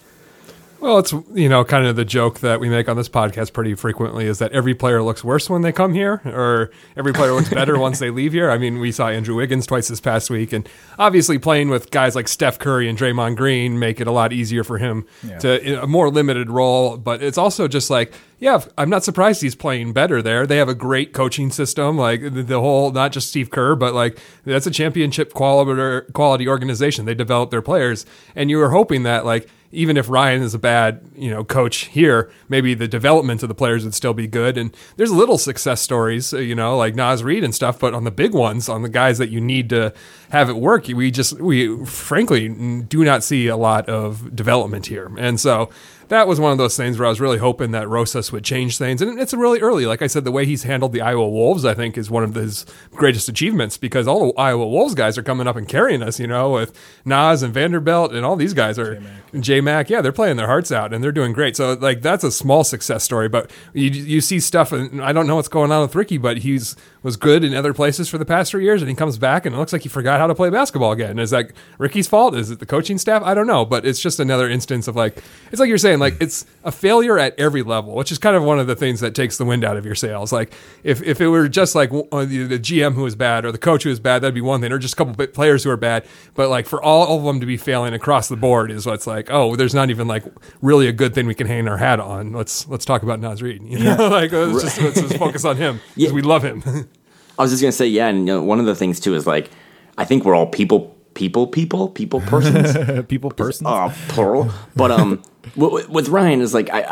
Well, 0.80 0.99
it's 0.99 1.12
you 1.35 1.49
know 1.49 1.64
kind 1.64 1.87
of 1.87 1.96
the 1.96 2.04
joke 2.04 2.40
that 2.40 2.61
we 2.61 2.68
make 2.68 2.88
on 2.88 2.96
this 2.96 3.08
podcast 3.08 3.52
pretty 3.52 3.75
frequently 3.75 4.26
is 4.26 4.38
that 4.40 4.52
every 4.52 4.75
player 4.75 5.02
looks 5.02 5.25
worse 5.25 5.49
when 5.49 5.62
they 5.62 5.73
come 5.73 5.94
here, 5.94 6.20
or 6.26 6.70
every 6.96 7.12
player 7.12 7.32
looks 7.32 7.49
better 7.49 7.78
once 7.80 7.99
they 7.99 8.11
leave 8.11 8.32
here. 8.32 8.50
I 8.50 8.58
mean, 8.58 8.78
we 8.78 8.92
saw 8.92 9.08
Andrew 9.08 9.35
Wiggins 9.35 9.67
twice 9.67 9.88
this 9.88 10.00
past 10.00 10.28
week, 10.28 10.52
and 10.52 10.69
obviously 10.99 11.38
playing 11.38 11.71
with 11.71 11.90
guys 11.90 12.14
like 12.14 12.28
Steph 12.28 12.58
Curry 12.58 12.88
and 12.88 12.99
Draymond 12.99 13.36
Green 13.36 13.78
make 13.78 14.00
it 14.00 14.06
a 14.06 14.12
lot 14.12 14.32
easier 14.32 14.64
for 14.64 14.76
him 14.76 15.06
yeah. 15.26 15.38
to 15.38 15.82
a 15.82 15.86
more 15.86 16.10
limited 16.10 16.50
role. 16.50 16.99
But 16.99 17.23
it's 17.23 17.38
also 17.38 17.69
just 17.69 17.88
like, 17.88 18.12
yeah, 18.38 18.62
I'm 18.76 18.90
not 18.90 19.02
surprised 19.02 19.40
he's 19.40 19.54
playing 19.54 19.92
better 19.92 20.20
there. 20.20 20.46
They 20.46 20.58
have 20.58 20.68
a 20.68 20.75
great 20.75 21.12
coaching 21.14 21.50
system, 21.50 21.96
like 21.96 22.20
the, 22.20 22.60
whole 22.60 22.90
not 22.90 23.12
just 23.12 23.28
Steve 23.28 23.50
Kerr, 23.50 23.75
but 23.75 23.94
like 23.94 24.18
that's 24.44 24.66
a 24.66 24.70
championship 24.70 25.32
quality 25.32 26.49
organization. 26.49 27.06
They 27.06 27.14
develop 27.14 27.50
their 27.50 27.62
players, 27.62 28.04
and 28.34 28.50
you 28.50 28.58
were 28.58 28.70
hoping 28.70 29.04
that 29.04 29.25
like 29.25 29.49
even 29.72 29.96
if 29.96 30.08
Ryan 30.08 30.42
is 30.42 30.54
a 30.54 30.58
bad, 30.58 31.00
you 31.16 31.30
know, 31.30 31.44
coach 31.44 31.86
here, 31.86 32.30
maybe 32.49 32.75
the 32.75 32.88
development 32.88 33.42
of 33.42 33.49
the 33.49 33.54
players 33.54 33.84
would 33.84 33.94
still 33.94 34.14
be 34.14 34.26
good. 34.26 34.56
And 34.56 34.75
there's 34.96 35.10
little 35.10 35.38
success 35.38 35.80
stories, 35.80 36.32
uh, 36.32 36.38
you 36.38 36.54
know, 36.54 36.76
like 36.76 36.94
Naz 36.94 37.22
Reid 37.22 37.44
and 37.44 37.54
stuff, 37.54 37.78
but 37.78 37.92
on 37.92 38.04
the 38.04 38.10
big 38.10 38.32
ones, 38.32 38.68
on 38.68 38.82
the 38.82 38.88
guys 38.88 39.18
that 39.18 39.28
you 39.28 39.40
need 39.40 39.68
to 39.70 39.92
have 40.30 40.49
it 40.49 40.56
work, 40.56 40.88
we 40.88 41.10
just 41.10 41.40
we 41.40 41.84
frankly 41.84 42.49
do 42.49 43.04
not 43.04 43.22
see 43.22 43.49
a 43.49 43.56
lot 43.56 43.88
of 43.88 44.34
development 44.34 44.86
here. 44.86 45.10
And 45.18 45.38
so 45.38 45.70
that 46.08 46.28
was 46.28 46.38
one 46.38 46.52
of 46.52 46.58
those 46.58 46.76
things 46.76 46.99
where 46.99 47.06
I 47.06 47.08
was 47.08 47.21
really 47.21 47.38
hoping 47.38 47.73
that 47.73 47.88
Rosas 47.88 48.30
would 48.30 48.45
change 48.45 48.78
things. 48.78 49.02
And 49.02 49.19
it's 49.19 49.34
really 49.34 49.60
early. 49.60 49.86
Like 49.86 50.02
I 50.02 50.06
said, 50.06 50.25
the 50.25 50.32
way 50.32 50.47
he's 50.47 50.62
handled 50.62 50.92
the 50.92 51.00
Iowa 51.00 51.28
Wolves, 51.28 51.64
I 51.64 51.75
think, 51.75 51.99
is 51.99 52.10
one 52.10 52.23
of 52.23 52.34
his 52.34 52.64
greatest 52.92 53.28
achievements 53.28 53.76
because 53.76 54.06
all 54.06 54.28
the 54.28 54.40
Iowa 54.40 54.66
Wolves 54.66 54.95
guys 54.95 55.19
are 55.19 55.23
coming 55.23 55.47
up 55.47 55.56
and 55.56 55.66
carrying 55.66 56.02
us, 56.02 56.21
you 56.21 56.26
know, 56.26 56.50
with 56.50 56.73
Naz 57.04 57.42
and 57.42 57.52
Vanderbilt 57.52 58.12
and 58.12 58.25
all 58.25 58.36
these 58.36 58.54
guys 58.54 58.78
are 58.78 59.02
J 59.38 59.60
Mac. 59.60 59.90
Yeah, 59.90 60.00
they're 60.00 60.12
playing 60.12 60.36
their 60.36 60.47
hearts 60.47 60.71
out 60.71 60.92
and 60.92 61.02
they're 61.02 61.12
doing 61.12 61.32
great. 61.32 61.56
So 61.56 61.73
like 61.75 62.02
that's 62.02 62.25
a 62.25 62.30
small 62.30 62.62
success 62.62 63.02
story, 63.02 63.28
but 63.28 63.50
you 63.73 63.90
you 63.90 64.21
see 64.21 64.38
stuff 64.40 64.73
and 64.73 65.02
I 65.02 65.12
don't 65.12 65.26
know 65.26 65.36
what's 65.36 65.49
going 65.49 65.73
on 65.73 65.82
with 65.82 65.95
Ricky, 65.95 66.19
but 66.19 66.38
he's 66.38 66.76
was 67.06 67.16
good 67.16 67.45
in 67.45 67.54
other 67.54 67.73
places 67.73 68.08
for 68.08 68.19
the 68.19 68.25
past 68.25 68.50
three 68.50 68.64
years 68.64 68.82
and 68.82 68.88
he 68.88 68.95
comes 68.97 69.16
back 69.16 69.47
and 69.47 69.54
it 69.54 69.58
looks 69.58 69.73
like 69.73 69.82
he 69.82 69.88
forgot 69.88 70.19
how 70.19 70.26
to 70.26 70.34
play 70.34 70.50
basketball 70.50 70.90
again. 70.90 71.21
Is 71.21 71.30
that 71.30 71.52
Ricky's 71.78 72.08
fault? 72.08 72.34
Is 72.34 72.50
it 72.50 72.58
the 72.58 72.66
coaching 72.66 72.99
staff? 72.99 73.23
I 73.23 73.32
don't 73.32 73.47
know, 73.47 73.64
but 73.64 73.86
it's 73.86 74.00
just 74.00 74.19
another 74.19 74.50
instance 74.50 74.88
of 74.88 74.97
like 74.97 75.23
it's 75.52 75.60
like 75.60 75.69
you're 75.69 75.78
saying 75.78 76.00
like 76.00 76.21
it's 76.21 76.45
a 76.64 76.73
failure 76.73 77.16
at 77.16 77.38
every 77.38 77.62
level, 77.62 77.95
which 77.95 78.10
is 78.10 78.19
kind 78.19 78.34
of 78.34 78.42
one 78.42 78.58
of 78.58 78.66
the 78.66 78.75
things 78.75 78.99
that 78.99 79.14
takes 79.14 79.38
the 79.38 79.45
wind 79.45 79.62
out 79.62 79.76
of 79.76 79.86
your 79.86 79.95
sails. 79.95 80.32
Like 80.32 80.52
if, 80.82 81.00
if 81.00 81.21
it 81.21 81.28
were 81.28 81.49
just 81.49 81.76
like 81.76 81.92
uh, 81.92 82.25
the 82.25 82.58
GM 82.58 82.95
who 82.95 83.06
is 83.06 83.14
bad 83.14 83.45
or 83.45 83.52
the 83.52 83.58
coach 83.58 83.84
who 83.84 83.90
is 83.90 84.00
bad, 84.00 84.23
that'd 84.23 84.34
be 84.34 84.40
one 84.40 84.60
thing, 84.60 84.73
or 84.73 84.78
just 84.80 84.95
a 84.95 84.97
couple 84.97 85.26
players 85.28 85.62
who 85.62 85.71
are 85.71 85.76
bad. 85.76 86.04
But 86.34 86.49
like 86.49 86.66
for 86.66 86.82
all 86.82 87.16
of 87.16 87.23
them 87.23 87.38
to 87.38 87.47
be 87.47 87.56
failing 87.56 87.95
across 87.95 88.26
the 88.26 88.36
board 88.36 88.73
is 88.73 88.84
what's 88.84 89.06
like, 89.06 89.30
oh, 89.30 89.54
there's 89.54 89.76
not 89.76 89.90
even 89.90 90.08
like 90.08 90.25
really 90.60 90.88
a 90.88 90.92
good 90.92 91.14
thing 91.14 91.28
we 91.28 91.36
can 91.36 91.47
hang 91.47 91.69
our 91.69 91.76
hat 91.76 92.00
on. 92.00 92.32
Let's 92.32 92.66
let's 92.66 92.84
talk 92.84 93.04
about 93.04 93.21
Naz 93.21 93.45
Reid. 93.45 93.62
You 93.62 93.78
know, 93.78 93.84
yeah. 93.84 93.97
like 94.08 94.32
let's 94.32 94.60
just, 94.60 94.80
let's 94.80 95.00
just 95.00 95.16
focus 95.19 95.45
on 95.45 95.56
him 95.56 95.80
because 95.95 95.95
yeah. 96.10 96.12
we 96.12 96.23
love 96.23 96.42
him. 96.42 96.64
I 97.38 97.42
was 97.42 97.50
just 97.50 97.62
gonna 97.62 97.72
say, 97.72 97.86
yeah, 97.86 98.08
and 98.08 98.20
you 98.20 98.25
know, 98.25 98.42
one 98.42 98.60
of 98.60 98.66
the 98.66 98.75
things 98.75 99.00
too 99.00 99.14
is 99.14 99.26
like 99.26 99.50
I 99.99 100.04
think 100.04 100.25
we're 100.25 100.34
all 100.34 100.46
people 100.46 100.96
people 101.16 101.46
people 101.46 101.88
people 101.88 102.20
persons. 102.32 103.04
People 103.06 103.30
persons? 103.30 103.66
Uh, 103.66 103.92
plural. 104.08 104.50
But 104.76 104.92
um 104.92 105.22
with, 105.56 105.88
with 105.88 106.08
ryan 106.08 106.40
is 106.40 106.54
like 106.54 106.70
I, 106.72 106.82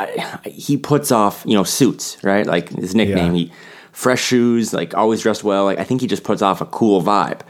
I, 0.44 0.48
he 0.48 0.76
puts 0.76 1.12
off 1.12 1.44
you 1.46 1.54
know 1.54 1.62
suits 1.62 2.16
right? 2.24 2.46
Like 2.46 2.70
his 2.70 2.94
nickname 2.94 3.34
yeah. 3.34 3.44
he 3.44 3.52
fresh 3.92 4.22
shoes 4.22 4.72
like 4.72 4.94
always 4.94 5.22
dressed 5.22 5.44
well. 5.44 5.64
Like 5.64 5.78
i 5.78 5.84
think 5.84 6.00
he 6.00 6.08
just 6.08 6.24
puts 6.24 6.42
off 6.42 6.60
a 6.60 6.66
cool 6.66 7.00
vibe. 7.02 7.42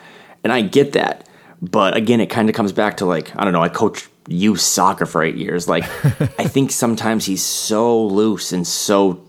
And 0.42 0.52
i 0.52 0.61
get 0.61 0.92
that. 0.92 1.26
But 1.62 1.96
again 1.96 2.20
it 2.20 2.26
kind 2.26 2.50
of 2.50 2.54
comes 2.54 2.72
back 2.72 2.98
to 2.98 3.07
like 3.07 3.35
i 3.37 3.44
don't 3.44 3.52
know 3.52 3.62
i 3.62 3.70
coach 3.70 4.09
youth 4.26 4.61
soccer 4.61 5.07
for 5.07 5.22
eight 5.22 5.37
years. 5.37 5.68
Like 5.68 5.85
i 6.38 6.44
think 6.44 6.72
sometimes 6.72 7.24
he's 7.24 7.42
so 7.42 8.04
loose 8.07 8.52
and 8.52 8.66
so 8.66 9.23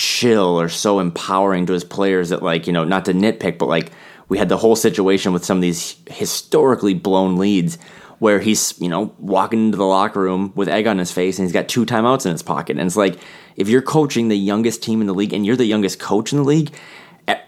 chill 0.00 0.58
or 0.58 0.70
so 0.70 0.98
empowering 0.98 1.66
to 1.66 1.74
his 1.74 1.84
players 1.84 2.30
that 2.30 2.42
like 2.42 2.66
you 2.66 2.72
know 2.72 2.84
not 2.84 3.04
to 3.04 3.12
nitpick 3.12 3.58
but 3.58 3.66
like 3.66 3.92
we 4.30 4.38
had 4.38 4.48
the 4.48 4.56
whole 4.56 4.76
situation 4.76 5.34
with 5.34 5.44
some 5.44 5.58
of 5.58 5.62
these 5.62 5.96
historically 6.08 6.94
blown 6.94 7.36
leads 7.36 7.76
where 8.20 8.38
he's, 8.38 8.78
you 8.80 8.88
know, 8.88 9.14
walking 9.18 9.66
into 9.66 9.76
the 9.76 9.84
locker 9.84 10.20
room 10.20 10.52
with 10.54 10.68
egg 10.68 10.86
on 10.86 10.98
his 10.98 11.10
face 11.10 11.38
and 11.38 11.46
he's 11.46 11.52
got 11.52 11.68
two 11.68 11.84
timeouts 11.84 12.26
in 12.26 12.32
his 12.32 12.42
pocket. 12.42 12.78
And 12.78 12.86
it's 12.86 12.96
like, 12.96 13.18
if 13.56 13.68
you're 13.68 13.82
coaching 13.82 14.28
the 14.28 14.36
youngest 14.36 14.82
team 14.82 15.00
in 15.00 15.06
the 15.06 15.14
league 15.14 15.32
and 15.32 15.44
you're 15.44 15.56
the 15.56 15.64
youngest 15.64 15.98
coach 15.98 16.30
in 16.32 16.38
the 16.38 16.44
league, 16.44 16.70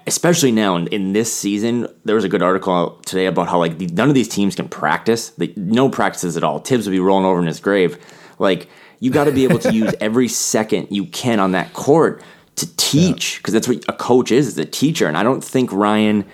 especially 0.07 0.51
now 0.51 0.77
in, 0.77 0.87
in 0.89 1.13
this 1.13 1.33
season, 1.33 1.87
there 2.05 2.17
was 2.17 2.25
a 2.25 2.29
good 2.29 2.43
article 2.43 2.99
today 3.05 3.27
about 3.27 3.49
how 3.49 3.59
like 3.59 3.79
the, 3.79 3.87
none 3.89 4.09
of 4.09 4.15
these 4.15 4.29
teams 4.29 4.57
can 4.57 4.69
practice. 4.69 5.31
The, 5.31 5.53
no 5.57 5.89
practices 5.89 6.37
at 6.37 6.43
all. 6.43 6.59
tibbs 6.59 6.87
would 6.87 6.93
be 6.93 7.01
rolling 7.01 7.27
over 7.27 7.39
in 7.39 7.47
his 7.47 7.61
grave. 7.61 7.99
Like 8.39 8.67
you 8.99 9.11
got 9.11 9.25
to 9.25 9.33
be 9.33 9.45
able 9.45 9.59
to 9.61 9.73
use 9.75 9.95
every 10.01 10.29
second 10.29 10.89
you 10.91 11.05
can 11.05 11.39
on 11.39 11.53
that 11.53 11.75
court 11.75 12.23
to 12.57 12.77
teach 12.77 13.39
because 13.39 13.55
yeah. 13.55 13.61
that's 13.61 13.69
what 13.69 13.85
a 13.89 13.93
coach 13.93 14.31
is, 14.31 14.47
is 14.49 14.59
a 14.59 14.65
teacher. 14.65 15.07
And 15.07 15.17
I 15.17 15.23
don't 15.23 15.43
think 15.43 15.73
Ryan 15.73 16.25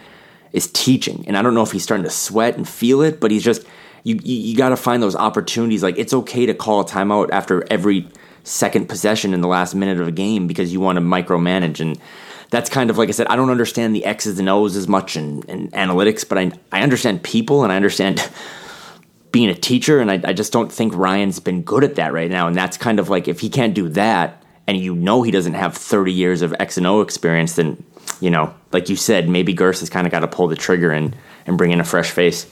is 0.53 0.71
teaching. 0.71 1.25
And 1.27 1.37
I 1.37 1.43
don't 1.43 1.55
know 1.55 1.63
if 1.63 1.73
he's 1.73 1.83
starting 1.83 2.05
to 2.05 2.11
sweat 2.11 2.57
and 2.57 2.69
feel 2.69 3.03
it, 3.03 3.21
but 3.21 3.31
he's 3.31 3.45
just 3.45 3.65
you 4.05 4.19
you, 4.23 4.37
you 4.37 4.57
got 4.57 4.71
to 4.71 4.77
find 4.77 5.03
those 5.03 5.17
opportunities. 5.17 5.83
Like 5.83 5.99
it's 5.99 6.13
okay 6.13 6.47
to 6.47 6.55
call 6.55 6.81
a 6.81 6.85
timeout 6.85 7.31
after 7.31 7.65
every 7.71 8.09
second 8.45 8.89
possession 8.89 9.35
in 9.35 9.41
the 9.41 9.49
last 9.49 9.75
minute 9.75 10.01
of 10.01 10.09
a 10.09 10.13
game 10.13 10.47
because 10.47 10.73
you 10.73 10.81
want 10.81 10.97
to 10.97 11.03
micromanage 11.03 11.81
and 11.81 12.01
that's 12.51 12.71
kind 12.71 12.91
of 12.91 12.99
like 12.99 13.09
I 13.09 13.13
said. 13.13 13.27
I 13.27 13.37
don't 13.37 13.51
understand 13.51 13.95
the 13.95 14.05
X's 14.05 14.39
and 14.39 14.49
O's 14.49 14.75
as 14.77 14.89
much 14.89 15.17
in, 15.17 15.43
in 15.43 15.71
analytics, 15.73 16.27
but 16.27 16.39
I 16.39 16.53
I 16.73 16.83
understand 16.83 17.23
people 17.23 17.63
and 17.63 17.73
I 17.73 17.77
understand 17.77 18.27
being 19.33 19.51
a 19.51 19.55
teacher, 19.55 20.01
and 20.01 20.11
I, 20.11 20.21
I 20.25 20.33
just 20.33 20.53
don't 20.53 20.73
think 20.73 20.95
Ryan's 20.95 21.41
been 21.41 21.63
good 21.63 21.85
at 21.85 21.97
that 21.97 22.13
right 22.13 22.31
now. 22.31 22.47
And 22.47 22.57
that's 22.57 22.77
kind 22.79 22.99
of 22.99 23.11
like 23.11 23.29
if 23.29 23.41
he 23.41 23.51
can't 23.51 23.75
do 23.75 23.89
that, 23.91 24.43
and 24.69 24.77
you 24.77 24.95
know 24.95 25.23
he 25.23 25.33
doesn't 25.33 25.55
have 25.55 25.75
30 25.75 26.13
years 26.13 26.43
of 26.43 26.55
X 26.61 26.77
and 26.77 26.87
O 26.87 27.01
experience, 27.01 27.55
then 27.55 27.83
you 28.21 28.31
know, 28.31 28.55
like 28.71 28.89
you 28.89 28.97
said, 28.97 29.29
maybe 29.29 29.55
Gers 29.55 29.81
has 29.81 29.91
kind 29.91 30.07
of 30.07 30.11
got 30.11 30.21
to 30.21 30.29
pull 30.29 30.47
the 30.47 30.57
trigger 30.57 30.93
and 30.93 31.17
and 31.47 31.59
bring 31.59 31.73
in 31.73 31.81
a 31.81 31.85
fresh 31.85 32.11
face. 32.11 32.47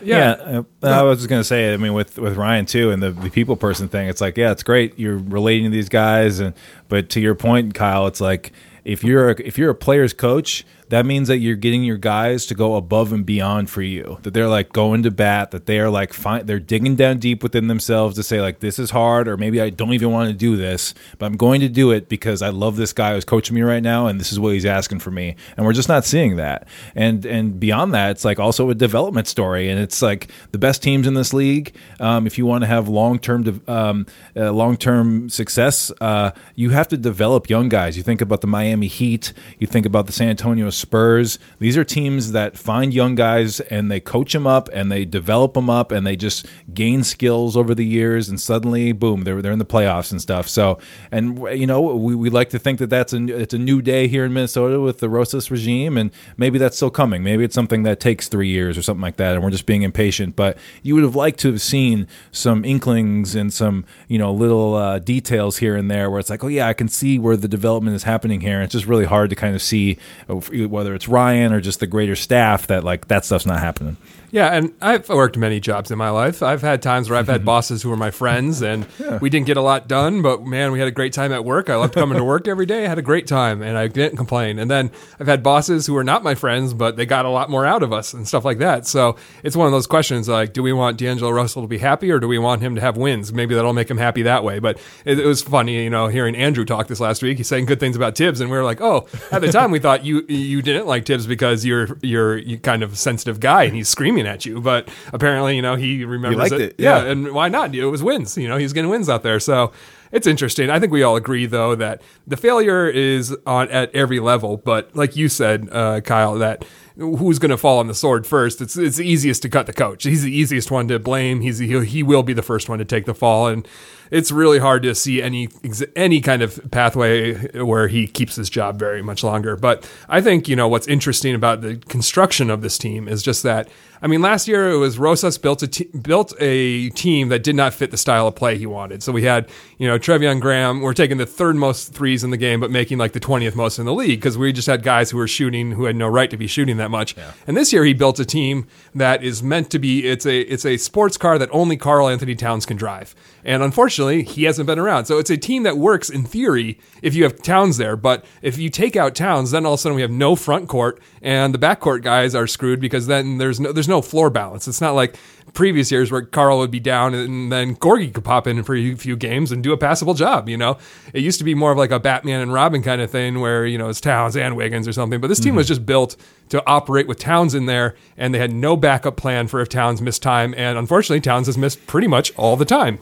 Yeah, 0.00 0.36
yeah 0.38 0.62
uh, 0.82 0.86
I 0.86 1.02
was 1.02 1.18
just 1.18 1.28
gonna 1.28 1.44
say. 1.44 1.74
I 1.74 1.76
mean, 1.76 1.92
with 1.92 2.18
with 2.18 2.36
Ryan 2.36 2.64
too, 2.64 2.90
and 2.90 3.02
the, 3.02 3.10
the 3.10 3.28
people 3.28 3.56
person 3.56 3.88
thing. 3.88 4.08
It's 4.08 4.20
like, 4.20 4.36
yeah, 4.38 4.52
it's 4.52 4.62
great. 4.62 4.98
You're 4.98 5.18
relating 5.18 5.64
to 5.64 5.70
these 5.70 5.88
guys, 5.88 6.40
and 6.40 6.54
but 6.88 7.10
to 7.10 7.20
your 7.20 7.34
point, 7.34 7.74
Kyle, 7.74 8.06
it's 8.06 8.20
like 8.20 8.52
if 8.84 9.02
you're 9.02 9.30
a, 9.30 9.36
if 9.42 9.58
you're 9.58 9.70
a 9.70 9.74
player's 9.74 10.12
coach, 10.12 10.64
that 10.92 11.06
means 11.06 11.28
that 11.28 11.38
you're 11.38 11.56
getting 11.56 11.84
your 11.84 11.96
guys 11.96 12.44
to 12.44 12.54
go 12.54 12.76
above 12.76 13.14
and 13.14 13.24
beyond 13.24 13.70
for 13.70 13.80
you. 13.80 14.18
That 14.24 14.34
they're 14.34 14.46
like 14.46 14.74
going 14.74 15.04
to 15.04 15.10
bat. 15.10 15.50
That 15.50 15.64
they 15.64 15.80
are 15.80 15.88
like 15.88 16.12
fine. 16.12 16.44
They're 16.44 16.60
digging 16.60 16.96
down 16.96 17.16
deep 17.16 17.42
within 17.42 17.66
themselves 17.66 18.14
to 18.16 18.22
say 18.22 18.42
like 18.42 18.60
this 18.60 18.78
is 18.78 18.90
hard, 18.90 19.26
or 19.26 19.38
maybe 19.38 19.58
I 19.58 19.70
don't 19.70 19.94
even 19.94 20.10
want 20.10 20.28
to 20.28 20.34
do 20.34 20.54
this, 20.54 20.92
but 21.16 21.24
I'm 21.24 21.38
going 21.38 21.62
to 21.62 21.70
do 21.70 21.92
it 21.92 22.10
because 22.10 22.42
I 22.42 22.50
love 22.50 22.76
this 22.76 22.92
guy 22.92 23.14
who's 23.14 23.24
coaching 23.24 23.54
me 23.54 23.62
right 23.62 23.82
now, 23.82 24.06
and 24.06 24.20
this 24.20 24.32
is 24.32 24.38
what 24.38 24.52
he's 24.52 24.66
asking 24.66 24.98
for 24.98 25.10
me. 25.10 25.34
And 25.56 25.64
we're 25.64 25.72
just 25.72 25.88
not 25.88 26.04
seeing 26.04 26.36
that. 26.36 26.68
And 26.94 27.24
and 27.24 27.58
beyond 27.58 27.94
that, 27.94 28.10
it's 28.10 28.26
like 28.26 28.38
also 28.38 28.68
a 28.68 28.74
development 28.74 29.26
story, 29.28 29.70
and 29.70 29.80
it's 29.80 30.02
like 30.02 30.28
the 30.50 30.58
best 30.58 30.82
teams 30.82 31.06
in 31.06 31.14
this 31.14 31.32
league. 31.32 31.74
Um, 32.00 32.26
if 32.26 32.36
you 32.36 32.44
want 32.44 32.64
to 32.64 32.68
have 32.68 32.86
long 32.86 33.18
term 33.18 33.62
um, 33.66 34.04
uh, 34.36 34.52
long 34.52 34.76
term 34.76 35.30
success, 35.30 35.90
uh, 36.02 36.32
you 36.54 36.68
have 36.68 36.88
to 36.88 36.98
develop 36.98 37.48
young 37.48 37.70
guys. 37.70 37.96
You 37.96 38.02
think 38.02 38.20
about 38.20 38.42
the 38.42 38.46
Miami 38.46 38.88
Heat. 38.88 39.32
You 39.58 39.66
think 39.66 39.86
about 39.86 40.04
the 40.04 40.12
San 40.12 40.28
Antonio 40.28 40.68
Spurs. 40.82 41.38
These 41.58 41.76
are 41.76 41.84
teams 41.84 42.32
that 42.32 42.58
find 42.58 42.92
young 42.92 43.14
guys 43.14 43.60
and 43.60 43.90
they 43.90 44.00
coach 44.00 44.34
them 44.34 44.46
up 44.46 44.68
and 44.72 44.92
they 44.92 45.04
develop 45.04 45.54
them 45.54 45.70
up 45.70 45.90
and 45.90 46.06
they 46.06 46.16
just 46.16 46.46
gain 46.74 47.02
skills 47.02 47.56
over 47.56 47.74
the 47.74 47.86
years 47.86 48.28
and 48.28 48.40
suddenly, 48.40 48.92
boom, 48.92 49.22
they're 49.22 49.40
they're 49.40 49.52
in 49.52 49.58
the 49.58 49.64
playoffs 49.64 50.10
and 50.10 50.20
stuff. 50.20 50.48
So, 50.48 50.78
and 51.10 51.38
you 51.52 51.66
know, 51.66 51.80
we, 51.80 52.14
we 52.14 52.28
like 52.30 52.50
to 52.50 52.58
think 52.58 52.78
that 52.80 52.90
that's 52.90 53.12
a 53.12 53.24
it's 53.40 53.54
a 53.54 53.58
new 53.58 53.80
day 53.80 54.08
here 54.08 54.24
in 54.24 54.32
Minnesota 54.32 54.80
with 54.80 54.98
the 54.98 55.08
Rosas 55.08 55.50
regime, 55.50 55.96
and 55.96 56.10
maybe 56.36 56.58
that's 56.58 56.76
still 56.76 56.90
coming. 56.90 57.22
Maybe 57.22 57.44
it's 57.44 57.54
something 57.54 57.84
that 57.84 58.00
takes 58.00 58.28
three 58.28 58.48
years 58.48 58.76
or 58.76 58.82
something 58.82 59.02
like 59.02 59.16
that, 59.16 59.34
and 59.34 59.42
we're 59.42 59.50
just 59.50 59.66
being 59.66 59.82
impatient. 59.82 60.36
But 60.36 60.58
you 60.82 60.94
would 60.94 61.04
have 61.04 61.16
liked 61.16 61.40
to 61.40 61.52
have 61.52 61.60
seen 61.60 62.06
some 62.30 62.64
inklings 62.64 63.34
and 63.34 63.52
some 63.52 63.84
you 64.08 64.18
know 64.18 64.32
little 64.32 64.74
uh, 64.74 64.98
details 64.98 65.58
here 65.58 65.76
and 65.76 65.90
there 65.90 66.10
where 66.10 66.20
it's 66.20 66.30
like, 66.30 66.44
oh 66.44 66.48
yeah, 66.48 66.68
I 66.68 66.74
can 66.74 66.88
see 66.88 67.18
where 67.18 67.36
the 67.36 67.48
development 67.48 67.96
is 67.96 68.02
happening 68.02 68.40
here. 68.40 68.60
It's 68.62 68.72
just 68.72 68.86
really 68.86 69.04
hard 69.04 69.30
to 69.30 69.36
kind 69.36 69.54
of 69.54 69.62
see 69.62 69.98
uh, 70.28 70.34
whether 70.72 70.94
it's 70.94 71.06
Ryan 71.06 71.52
or 71.52 71.60
just 71.60 71.80
the 71.80 71.86
greater 71.86 72.16
staff 72.16 72.66
that 72.68 72.82
like 72.82 73.08
that 73.08 73.24
stuff's 73.24 73.46
not 73.46 73.60
happening. 73.60 73.96
Yeah, 74.32 74.48
and 74.48 74.72
I've 74.80 75.10
worked 75.10 75.36
many 75.36 75.60
jobs 75.60 75.90
in 75.90 75.98
my 75.98 76.08
life. 76.08 76.42
I've 76.42 76.62
had 76.62 76.80
times 76.80 77.10
where 77.10 77.18
I've 77.18 77.26
had 77.26 77.40
mm-hmm. 77.40 77.46
bosses 77.46 77.82
who 77.82 77.90
were 77.90 77.98
my 77.98 78.10
friends, 78.10 78.62
and 78.62 78.86
yeah. 78.98 79.18
we 79.18 79.28
didn't 79.28 79.44
get 79.44 79.58
a 79.58 79.60
lot 79.60 79.88
done, 79.88 80.22
but 80.22 80.42
man, 80.42 80.72
we 80.72 80.78
had 80.78 80.88
a 80.88 80.92
great 80.92 81.12
time 81.12 81.32
at 81.32 81.44
work. 81.44 81.68
I 81.68 81.76
loved 81.76 81.92
coming 81.92 82.16
to 82.16 82.24
work 82.24 82.48
every 82.48 82.64
day. 82.64 82.86
I 82.86 82.88
had 82.88 82.98
a 82.98 83.02
great 83.02 83.26
time, 83.26 83.60
and 83.60 83.76
I 83.76 83.88
didn't 83.88 84.16
complain. 84.16 84.58
And 84.58 84.70
then 84.70 84.90
I've 85.20 85.26
had 85.26 85.42
bosses 85.42 85.86
who 85.86 85.92
were 85.92 86.02
not 86.02 86.24
my 86.24 86.34
friends, 86.34 86.72
but 86.72 86.96
they 86.96 87.04
got 87.04 87.26
a 87.26 87.28
lot 87.28 87.50
more 87.50 87.66
out 87.66 87.82
of 87.82 87.92
us 87.92 88.14
and 88.14 88.26
stuff 88.26 88.42
like 88.42 88.56
that. 88.58 88.86
So 88.86 89.16
it's 89.42 89.54
one 89.54 89.66
of 89.66 89.72
those 89.72 89.86
questions 89.86 90.30
like, 90.30 90.54
do 90.54 90.62
we 90.62 90.72
want 90.72 90.96
D'Angelo 90.96 91.30
Russell 91.30 91.60
to 91.60 91.68
be 91.68 91.76
happy, 91.76 92.10
or 92.10 92.18
do 92.18 92.26
we 92.26 92.38
want 92.38 92.62
him 92.62 92.74
to 92.74 92.80
have 92.80 92.96
wins? 92.96 93.34
Maybe 93.34 93.54
that'll 93.54 93.74
make 93.74 93.90
him 93.90 93.98
happy 93.98 94.22
that 94.22 94.44
way. 94.44 94.60
But 94.60 94.80
it, 95.04 95.18
it 95.18 95.26
was 95.26 95.42
funny, 95.42 95.84
you 95.84 95.90
know, 95.90 96.06
hearing 96.06 96.34
Andrew 96.36 96.64
talk 96.64 96.86
this 96.86 97.00
last 97.00 97.22
week. 97.22 97.36
He's 97.36 97.48
saying 97.48 97.66
good 97.66 97.80
things 97.80 97.96
about 97.96 98.16
Tibbs, 98.16 98.40
and 98.40 98.50
we 98.50 98.56
were 98.56 98.64
like, 98.64 98.80
oh, 98.80 99.06
at 99.30 99.42
the 99.42 99.52
time 99.52 99.70
we 99.70 99.78
thought 99.78 100.06
you 100.06 100.24
you 100.26 100.62
didn't 100.62 100.86
like 100.86 101.04
Tibbs 101.04 101.26
because 101.26 101.66
you're 101.66 101.98
you're 102.00 102.38
you 102.38 102.58
kind 102.58 102.82
of 102.82 102.96
sensitive 102.96 103.38
guy, 103.38 103.64
and 103.64 103.74
he's 103.74 103.90
screaming 103.90 104.21
at 104.26 104.44
you, 104.44 104.60
but 104.60 104.88
apparently, 105.12 105.56
you 105.56 105.62
know, 105.62 105.76
he 105.76 106.04
remembers 106.04 106.52
it. 106.52 106.60
it. 106.60 106.74
Yeah. 106.78 107.04
yeah. 107.04 107.10
and 107.10 107.32
why 107.32 107.48
not? 107.48 107.74
It 107.74 107.84
was 107.86 108.02
wins. 108.02 108.36
You 108.36 108.48
know, 108.48 108.56
he's 108.56 108.72
getting 108.72 108.90
wins 108.90 109.08
out 109.08 109.22
there. 109.22 109.40
So 109.40 109.72
it's 110.12 110.26
interesting. 110.26 110.70
I 110.70 110.78
think 110.78 110.92
we 110.92 111.02
all 111.02 111.16
agree 111.16 111.46
though 111.46 111.74
that 111.74 112.02
the 112.26 112.36
failure 112.36 112.88
is 112.88 113.36
on 113.46 113.70
at 113.70 113.94
every 113.94 114.20
level. 114.20 114.56
But 114.58 114.94
like 114.94 115.16
you 115.16 115.28
said, 115.28 115.68
uh, 115.72 116.00
Kyle, 116.02 116.34
that 116.36 116.64
who's 116.96 117.38
going 117.38 117.50
to 117.50 117.56
fall 117.56 117.78
on 117.78 117.86
the 117.86 117.94
sword 117.94 118.26
first? 118.26 118.60
It's 118.60 118.76
it's 118.76 119.00
easiest 119.00 119.42
to 119.42 119.48
cut 119.48 119.66
the 119.66 119.72
coach. 119.72 120.04
He's 120.04 120.22
the 120.22 120.34
easiest 120.34 120.70
one 120.70 120.88
to 120.88 120.98
blame. 120.98 121.40
He's 121.40 121.58
he, 121.58 122.02
will 122.02 122.22
be 122.22 122.32
the 122.32 122.42
first 122.42 122.68
one 122.68 122.78
to 122.78 122.84
take 122.84 123.06
the 123.06 123.14
fall 123.14 123.48
and 123.48 123.66
it's 124.12 124.30
really 124.30 124.58
hard 124.58 124.82
to 124.82 124.94
see 124.94 125.22
any 125.22 125.48
any 125.96 126.20
kind 126.20 126.42
of 126.42 126.70
pathway 126.70 127.32
where 127.62 127.88
he 127.88 128.06
keeps 128.06 128.36
his 128.36 128.50
job 128.50 128.78
very 128.78 129.00
much 129.00 129.24
longer. 129.24 129.56
But 129.56 129.90
I 130.06 130.20
think 130.20 130.48
you 130.48 130.54
know 130.54 130.68
what's 130.68 130.86
interesting 130.86 131.34
about 131.34 131.62
the 131.62 131.76
construction 131.76 132.50
of 132.50 132.60
this 132.60 132.76
team 132.76 133.08
is 133.08 133.22
just 133.22 133.42
that. 133.42 133.68
I 134.02 134.08
mean, 134.08 134.20
last 134.20 134.48
year 134.48 134.68
it 134.68 134.78
was 134.78 134.98
Rosas 134.98 135.38
built 135.38 135.62
a 135.62 135.68
t- 135.68 135.88
built 136.02 136.34
a 136.40 136.90
team 136.90 137.28
that 137.28 137.42
did 137.42 137.54
not 137.56 137.72
fit 137.72 137.90
the 137.92 137.96
style 137.96 138.26
of 138.26 138.34
play 138.34 138.58
he 138.58 138.66
wanted. 138.66 139.02
So 139.02 139.12
we 139.12 139.22
had 139.22 139.48
you 139.78 139.88
know 139.88 139.98
Treveon 139.98 140.40
Graham. 140.40 140.82
We're 140.82 140.92
taking 140.92 141.16
the 141.16 141.26
third 141.26 141.56
most 141.56 141.94
threes 141.94 142.22
in 142.22 142.30
the 142.30 142.36
game, 142.36 142.60
but 142.60 142.70
making 142.70 142.98
like 142.98 143.12
the 143.12 143.20
twentieth 143.20 143.56
most 143.56 143.78
in 143.78 143.86
the 143.86 143.94
league 143.94 144.20
because 144.20 144.36
we 144.36 144.52
just 144.52 144.66
had 144.66 144.82
guys 144.82 145.10
who 145.10 145.16
were 145.16 145.28
shooting 145.28 145.72
who 145.72 145.84
had 145.84 145.96
no 145.96 146.06
right 146.06 146.28
to 146.28 146.36
be 146.36 146.46
shooting 146.46 146.76
that 146.76 146.90
much. 146.92 147.16
Yeah. 147.16 147.32
And 147.48 147.56
this 147.56 147.72
year 147.72 147.84
he 147.84 147.94
built 147.94 148.20
a 148.20 148.24
team 148.24 148.68
that 148.94 149.24
is 149.24 149.42
meant 149.42 149.70
to 149.70 149.80
be. 149.80 150.06
It's 150.08 150.24
a 150.24 150.42
it's 150.42 150.64
a 150.64 150.76
sports 150.76 151.16
car 151.16 151.38
that 151.38 151.48
only 151.50 151.76
Karl-Anthony 151.76 152.36
Towns 152.36 152.64
can 152.64 152.76
drive. 152.76 153.16
And 153.44 153.62
unfortunately, 153.62 154.22
he 154.22 154.44
hasn't 154.44 154.68
been 154.68 154.78
around. 154.78 155.06
So 155.06 155.18
it's 155.18 155.30
a 155.30 155.36
team 155.36 155.64
that 155.64 155.76
works 155.76 156.08
in 156.08 156.24
theory 156.24 156.78
if 157.02 157.16
you 157.16 157.24
have 157.24 157.42
Towns 157.42 157.76
there. 157.76 157.96
But 157.96 158.24
if 158.40 158.56
you 158.58 158.70
take 158.70 158.94
out 158.94 159.16
Towns, 159.16 159.50
then 159.50 159.66
all 159.66 159.74
of 159.74 159.80
a 159.80 159.82
sudden 159.82 159.96
we 159.96 160.02
have 160.02 160.12
no 160.12 160.36
front 160.36 160.68
court, 160.68 161.00
and 161.20 161.52
the 161.52 161.58
backcourt 161.58 162.02
guys 162.02 162.34
are 162.36 162.46
screwed 162.46 162.80
because 162.80 163.08
then 163.08 163.38
there's 163.38 163.58
no 163.58 163.72
there's 163.72 163.88
no 163.88 164.02
floor 164.02 164.30
balance. 164.30 164.68
It's 164.68 164.80
not 164.80 164.94
like 164.94 165.16
previous 165.52 165.90
years 165.90 166.10
where 166.10 166.22
Karl 166.22 166.58
would 166.58 166.70
be 166.70 166.80
down 166.80 167.14
and 167.14 167.52
then 167.52 167.76
Gorgui 167.76 168.12
could 168.12 168.24
pop 168.24 168.46
in 168.46 168.62
for 168.62 168.74
a 168.74 168.94
few 168.94 169.16
games 169.16 169.52
and 169.52 169.62
do 169.62 169.72
a 169.72 169.76
passable 169.76 170.14
job. 170.14 170.48
You 170.48 170.56
know, 170.56 170.78
it 171.12 171.20
used 171.22 171.38
to 171.38 171.44
be 171.44 171.54
more 171.54 171.72
of 171.72 171.78
like 171.78 171.90
a 171.90 172.00
Batman 172.00 172.40
and 172.40 172.52
Robin 172.52 172.82
kind 172.82 173.00
of 173.00 173.10
thing 173.10 173.40
where 173.40 173.66
you 173.66 173.78
know 173.78 173.88
it's 173.88 174.00
Towns 174.00 174.36
and 174.36 174.56
Wiggins 174.56 174.88
or 174.88 174.92
something. 174.92 175.20
But 175.20 175.28
this 175.28 175.40
team 175.40 175.50
mm-hmm. 175.50 175.58
was 175.58 175.68
just 175.68 175.84
built 175.84 176.16
to 176.48 176.62
operate 176.66 177.06
with 177.06 177.18
Towns 177.18 177.54
in 177.54 177.66
there, 177.66 177.94
and 178.16 178.34
they 178.34 178.38
had 178.38 178.52
no 178.52 178.76
backup 178.76 179.16
plan 179.16 179.48
for 179.48 179.60
if 179.60 179.68
Towns 179.68 180.00
missed 180.00 180.22
time. 180.22 180.54
And 180.56 180.78
unfortunately, 180.78 181.20
Towns 181.20 181.46
has 181.46 181.58
missed 181.58 181.86
pretty 181.86 182.08
much 182.08 182.34
all 182.36 182.56
the 182.56 182.64
time. 182.64 182.98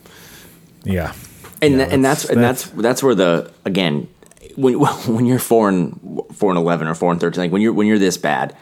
Yeah, 0.83 1.15
and 1.63 1.79
yeah, 1.79 1.89
and 1.91 2.05
that's, 2.05 2.23
that's 2.23 2.31
and 2.31 2.43
that's 2.43 2.65
that's 2.71 3.03
where 3.03 3.15
the 3.15 3.53
again 3.65 4.09
when 4.57 4.75
when 5.07 5.27
you're 5.27 5.39
four 5.39 5.69
and 5.69 6.23
four 6.33 6.51
and 6.51 6.59
eleven 6.59 6.89
or 6.89 6.95
four 6.95 7.13
and 7.13 7.21
thirteen, 7.21 7.45
like 7.45 7.53
when 7.53 7.63
you're 7.63 7.73
when 7.73 7.87
you're 7.87 7.99
this 7.99 8.19
bad, 8.19 8.57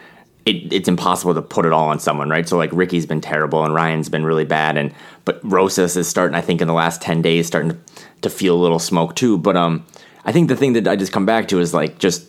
it, 0.49 0.73
it's 0.73 0.89
impossible 0.89 1.35
to 1.35 1.43
put 1.43 1.67
it 1.67 1.73
all 1.73 1.89
on 1.89 2.01
someone, 2.01 2.31
right? 2.31 2.49
So 2.49 2.57
like 2.57 2.71
Ricky's 2.73 3.05
been 3.05 3.21
terrible 3.21 3.65
and 3.65 3.75
Ryan's 3.75 4.09
been 4.09 4.25
really 4.25 4.47
bad, 4.47 4.77
and 4.77 4.95
but 5.25 5.41
Rosas 5.43 5.97
is 5.97 6.09
starting. 6.09 6.35
I 6.35 6.41
think 6.41 6.61
in 6.63 6.69
the 6.69 6.75
last 6.75 7.03
ten 7.03 7.21
days 7.21 7.47
starting 7.47 7.73
to, 7.73 7.79
to 8.23 8.31
feel 8.31 8.57
a 8.57 8.61
little 8.61 8.79
smoke 8.79 9.15
too. 9.15 9.37
But 9.37 9.57
um, 9.57 9.85
I 10.25 10.33
think 10.33 10.49
the 10.49 10.57
thing 10.57 10.73
that 10.73 10.89
I 10.89 10.97
just 10.97 11.13
come 11.13 11.27
back 11.27 11.49
to 11.49 11.61
is 11.61 11.75
like 11.75 11.99
just 11.99 12.27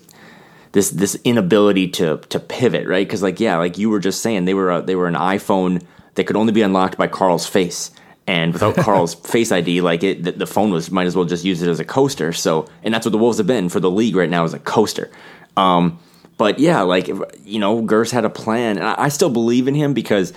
this 0.74 0.90
this 0.90 1.16
inability 1.24 1.88
to 1.92 2.18
to 2.30 2.40
pivot, 2.40 2.88
right? 2.88 3.08
Because 3.08 3.24
like 3.24 3.40
yeah, 3.40 3.58
like 3.58 3.78
you 3.78 3.90
were 3.90 4.00
just 4.00 4.22
saying, 4.22 4.46
they 4.46 4.54
were 4.54 4.72
a, 4.72 4.82
they 4.82 4.96
were 4.96 5.08
an 5.08 5.16
iPhone 5.16 5.82
that 6.16 6.26
could 6.26 6.36
only 6.36 6.52
be 6.52 6.62
unlocked 6.62 6.98
by 6.98 7.08
Karl's 7.08 7.48
face 7.48 7.92
and 8.28 8.54
without 8.54 8.76
Karl's 8.86 9.16
Face 9.16 9.52
ID, 9.52 9.82
like 9.82 10.04
it, 10.04 10.24
the, 10.24 10.34
the, 10.34 10.46
phone 10.46 10.70
was 10.70 10.92
might 10.92 11.08
as 11.08 11.16
well 11.16 11.26
just 11.26 11.44
use 11.44 11.64
it 11.64 11.70
as 11.70 11.80
a 11.80 11.86
coaster. 11.86 12.32
So, 12.32 12.68
and 12.84 12.94
that's 12.94 13.06
what 13.06 13.12
the 13.12 13.18
Wolves 13.18 13.40
have 13.40 13.48
been 13.48 13.70
for 13.70 13.80
the 13.80 13.90
league 13.90 14.16
right 14.16 14.30
now 14.30 14.44
is 14.44 14.54
a 14.54 14.60
coaster. 14.60 15.10
Um, 15.58 16.00
but 16.40 16.58
yeah, 16.58 16.82
like 16.82 17.10
you 17.44 17.60
know, 17.60 17.84
Gers 17.84 18.12
had 18.12 18.26
a 18.26 18.30
plan, 18.30 18.78
and 18.78 18.88
I, 18.88 19.10
still 19.10 19.30
believe 19.30 19.68
in 19.68 19.76
him 19.76 19.94
because 19.94 20.32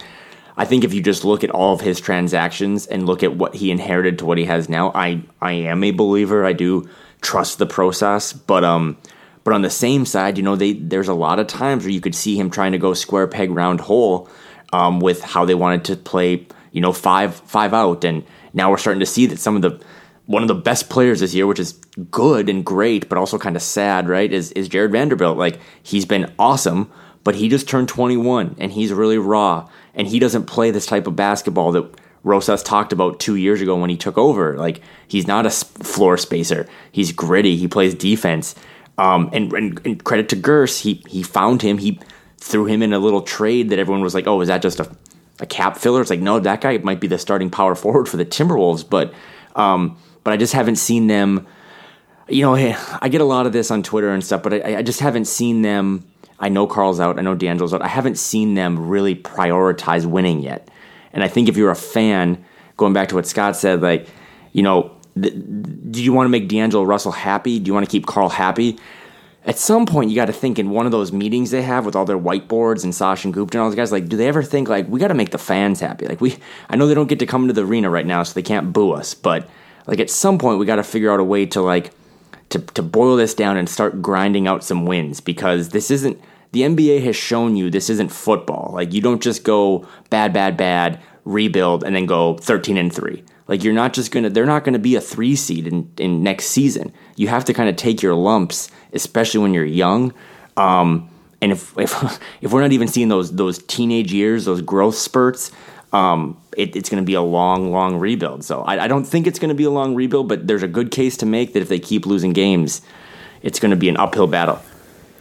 I 0.56 0.64
think 0.64 0.82
if 0.82 0.92
you 0.92 1.00
just 1.00 1.24
look 1.24 1.44
at 1.44 1.50
all 1.50 1.72
of 1.72 1.80
his 1.80 2.00
transactions 2.00 2.88
and 2.88 3.06
look 3.06 3.22
at 3.22 3.36
what 3.36 3.54
he 3.54 3.70
inherited 3.70 4.18
to 4.18 4.26
what 4.26 4.36
he 4.36 4.44
has 4.44 4.68
now, 4.68 4.90
I 4.94 5.22
I 5.40 5.52
am 5.52 5.84
a 5.84 5.92
believer. 5.92 6.44
I 6.44 6.54
do 6.54 6.88
trust 7.22 7.58
the 7.58 7.66
process, 7.66 8.34
but 8.34 8.64
um. 8.64 8.98
But 9.44 9.54
on 9.54 9.62
the 9.62 9.70
same 9.70 10.06
side, 10.06 10.36
you 10.36 10.44
know, 10.44 10.54
they 10.54 10.74
there's 10.74 11.08
a 11.08 11.14
lot 11.14 11.40
of 11.40 11.48
times 11.48 11.82
where 11.82 11.90
you 11.90 12.00
could 12.00 12.14
see 12.14 12.38
him 12.38 12.48
trying 12.48 12.70
to 12.72 12.78
go 12.78 12.94
square 12.94 13.26
peg 13.26 13.50
round 13.50 13.80
hole 13.80 14.28
um, 14.72 15.00
with 15.00 15.20
how 15.20 15.44
they 15.44 15.56
wanted 15.56 15.84
to 15.86 15.96
play 15.96 16.46
you 16.72 16.80
know, 16.80 16.92
five 16.92 17.34
five 17.34 17.72
out, 17.72 18.02
and 18.04 18.24
now 18.52 18.70
we're 18.70 18.78
starting 18.78 19.00
to 19.00 19.06
see 19.06 19.26
that 19.26 19.38
some 19.38 19.56
of 19.56 19.62
the 19.62 19.80
one 20.26 20.42
of 20.42 20.48
the 20.48 20.54
best 20.54 20.88
players 20.88 21.20
this 21.20 21.34
year, 21.34 21.46
which 21.46 21.58
is 21.58 21.72
good 22.10 22.48
and 22.48 22.64
great, 22.64 23.08
but 23.08 23.18
also 23.18 23.38
kind 23.38 23.56
of 23.56 23.62
sad, 23.62 24.08
right? 24.08 24.32
Is 24.32 24.52
is 24.52 24.68
Jarred 24.68 24.92
Vanderbilt? 24.92 25.36
Like 25.36 25.58
he's 25.82 26.04
been 26.04 26.32
awesome, 26.38 26.90
but 27.24 27.34
he 27.34 27.48
just 27.48 27.68
turned 27.68 27.88
21 27.88 28.56
and 28.58 28.72
he's 28.72 28.92
really 28.92 29.18
raw, 29.18 29.68
and 29.94 30.06
he 30.06 30.18
doesn't 30.18 30.46
play 30.46 30.70
this 30.70 30.86
type 30.86 31.06
of 31.06 31.16
basketball 31.16 31.72
that 31.72 31.88
Rosas 32.24 32.62
talked 32.62 32.92
about 32.92 33.18
two 33.18 33.36
years 33.36 33.60
ago 33.60 33.76
when 33.76 33.90
he 33.90 33.96
took 33.96 34.16
over. 34.16 34.56
Like 34.56 34.80
he's 35.08 35.26
not 35.26 35.46
a 35.46 35.50
floor 35.50 36.16
spacer. 36.16 36.68
He's 36.90 37.12
gritty. 37.12 37.56
He 37.56 37.68
plays 37.68 37.94
defense. 37.94 38.54
Um, 38.98 39.30
and, 39.32 39.52
and, 39.54 39.86
and 39.86 40.04
credit 40.04 40.28
to 40.30 40.36
Gers, 40.36 40.80
he 40.80 41.02
he 41.08 41.22
found 41.22 41.62
him. 41.62 41.78
He 41.78 41.98
threw 42.38 42.66
him 42.66 42.82
in 42.82 42.92
a 42.92 42.98
little 42.98 43.22
trade 43.22 43.70
that 43.70 43.78
everyone 43.78 44.02
was 44.02 44.14
like, 44.14 44.26
"Oh, 44.26 44.40
is 44.40 44.48
that 44.48 44.62
just 44.62 44.80
a 44.80 44.88
a 45.42 45.46
cap 45.46 45.76
filler. 45.76 46.00
It's 46.00 46.10
like, 46.10 46.20
no, 46.20 46.38
that 46.38 46.60
guy 46.60 46.78
might 46.78 47.00
be 47.00 47.08
the 47.08 47.18
starting 47.18 47.50
power 47.50 47.74
forward 47.74 48.08
for 48.08 48.16
the 48.16 48.24
Timberwolves, 48.24 48.88
but 48.88 49.12
um, 49.56 49.98
but 50.24 50.32
I 50.32 50.36
just 50.36 50.52
haven't 50.52 50.76
seen 50.76 51.06
them. 51.06 51.46
you 52.28 52.42
know, 52.42 52.54
eh, 52.54 52.76
I 53.00 53.08
get 53.08 53.20
a 53.20 53.24
lot 53.24 53.46
of 53.46 53.52
this 53.52 53.70
on 53.70 53.82
Twitter 53.82 54.10
and 54.10 54.24
stuff, 54.24 54.42
but 54.42 54.54
I, 54.54 54.78
I 54.78 54.82
just 54.82 55.00
haven't 55.00 55.26
seen 55.26 55.62
them. 55.62 56.04
I 56.38 56.48
know 56.48 56.66
Karl's 56.66 56.98
out. 57.00 57.18
I 57.18 57.22
know 57.22 57.34
D'Angelo's 57.34 57.72
out. 57.74 57.82
I 57.82 57.88
haven't 57.88 58.18
seen 58.18 58.54
them 58.54 58.88
really 58.88 59.14
prioritize 59.14 60.06
winning 60.06 60.40
yet. 60.40 60.68
And 61.12 61.22
I 61.22 61.28
think 61.28 61.48
if 61.48 61.56
you're 61.56 61.70
a 61.70 61.76
fan, 61.76 62.44
going 62.76 62.92
back 62.92 63.08
to 63.10 63.14
what 63.14 63.26
Scott 63.26 63.54
said, 63.54 63.80
like, 63.80 64.08
you 64.52 64.62
know, 64.62 64.90
th- 65.20 65.34
do 65.90 66.02
you 66.02 66.12
want 66.12 66.24
to 66.26 66.30
make 66.30 66.48
D'Angelo 66.48 66.84
Russell 66.84 67.12
happy? 67.12 67.58
Do 67.58 67.68
you 67.68 67.74
want 67.74 67.86
to 67.86 67.90
keep 67.90 68.06
Karl 68.06 68.28
happy? 68.28 68.78
At 69.44 69.58
some 69.58 69.86
point, 69.86 70.10
you 70.10 70.16
got 70.16 70.26
to 70.26 70.32
think 70.32 70.58
in 70.58 70.70
one 70.70 70.86
of 70.86 70.92
those 70.92 71.12
meetings 71.12 71.50
they 71.50 71.62
have 71.62 71.84
with 71.84 71.96
all 71.96 72.04
their 72.04 72.18
whiteboards 72.18 72.84
and 72.84 72.92
Sachin 72.92 73.32
Gupta 73.32 73.58
and 73.58 73.62
all 73.62 73.68
those 73.68 73.76
guys. 73.76 73.90
Like, 73.92 74.08
do 74.08 74.16
they 74.16 74.28
ever 74.28 74.42
think 74.42 74.68
like 74.68 74.88
we 74.88 75.00
got 75.00 75.08
to 75.08 75.14
make 75.14 75.30
the 75.30 75.38
fans 75.38 75.80
happy? 75.80 76.06
Like, 76.06 76.20
we 76.20 76.36
I 76.68 76.76
know 76.76 76.86
they 76.86 76.94
don't 76.94 77.08
get 77.08 77.18
to 77.18 77.26
come 77.26 77.48
to 77.48 77.52
the 77.52 77.64
arena 77.64 77.90
right 77.90 78.06
now, 78.06 78.22
so 78.22 78.34
they 78.34 78.42
can't 78.42 78.72
boo 78.72 78.92
us. 78.92 79.14
But 79.14 79.48
like 79.86 80.00
at 80.00 80.10
some 80.10 80.38
point, 80.38 80.58
we 80.58 80.66
got 80.66 80.76
to 80.76 80.82
figure 80.82 81.12
out 81.12 81.20
a 81.20 81.24
way 81.24 81.46
to 81.46 81.60
like 81.60 81.92
to 82.50 82.58
to 82.58 82.82
boil 82.82 83.16
this 83.16 83.34
down 83.34 83.56
and 83.56 83.68
start 83.68 84.02
grinding 84.02 84.46
out 84.46 84.64
some 84.64 84.86
wins 84.86 85.20
because 85.20 85.70
this 85.70 85.90
isn't 85.90 86.20
the 86.52 86.62
NBA 86.62 87.02
has 87.04 87.16
shown 87.16 87.56
you 87.56 87.70
this 87.70 87.88
isn't 87.88 88.10
football. 88.10 88.70
Like, 88.74 88.92
you 88.92 89.00
don't 89.00 89.22
just 89.22 89.42
go 89.42 89.86
bad, 90.10 90.34
bad, 90.34 90.56
bad, 90.56 91.00
rebuild, 91.24 91.82
and 91.82 91.96
then 91.96 92.06
go 92.06 92.36
thirteen 92.36 92.76
and 92.76 92.92
three. 92.92 93.24
Like 93.48 93.64
you're 93.64 93.74
not 93.74 93.92
just 93.92 94.12
gonna 94.12 94.30
they're 94.30 94.46
not 94.46 94.64
gonna 94.64 94.78
be 94.78 94.94
a 94.94 95.00
three 95.00 95.36
seed 95.36 95.66
in, 95.66 95.92
in 95.98 96.22
next 96.22 96.46
season. 96.46 96.92
You 97.16 97.28
have 97.28 97.44
to 97.46 97.52
kind 97.52 97.68
of 97.68 97.76
take 97.76 98.02
your 98.02 98.14
lumps, 98.14 98.70
especially 98.92 99.40
when 99.40 99.52
you're 99.52 99.64
young. 99.64 100.14
Um, 100.56 101.10
and 101.40 101.52
if 101.52 101.76
if 101.76 102.20
if 102.40 102.52
we're 102.52 102.62
not 102.62 102.72
even 102.72 102.88
seeing 102.88 103.08
those 103.08 103.32
those 103.32 103.62
teenage 103.64 104.12
years, 104.12 104.44
those 104.44 104.62
growth 104.62 104.94
spurts, 104.94 105.50
um, 105.92 106.40
it, 106.56 106.74
it's 106.76 106.88
going 106.88 107.02
to 107.02 107.06
be 107.06 107.14
a 107.14 107.22
long, 107.22 107.70
long 107.70 107.96
rebuild. 107.96 108.44
So 108.44 108.62
I, 108.62 108.84
I 108.84 108.88
don't 108.88 109.04
think 109.04 109.26
it's 109.26 109.38
going 109.38 109.50
to 109.50 109.54
be 109.54 109.64
a 109.64 109.70
long 109.70 109.94
rebuild, 109.94 110.28
but 110.28 110.46
there's 110.46 110.62
a 110.62 110.68
good 110.68 110.90
case 110.90 111.16
to 111.18 111.26
make 111.26 111.52
that 111.52 111.60
if 111.60 111.68
they 111.68 111.78
keep 111.78 112.06
losing 112.06 112.32
games, 112.32 112.82
it's 113.42 113.60
going 113.60 113.70
to 113.70 113.76
be 113.76 113.88
an 113.88 113.96
uphill 113.96 114.26
battle. 114.26 114.60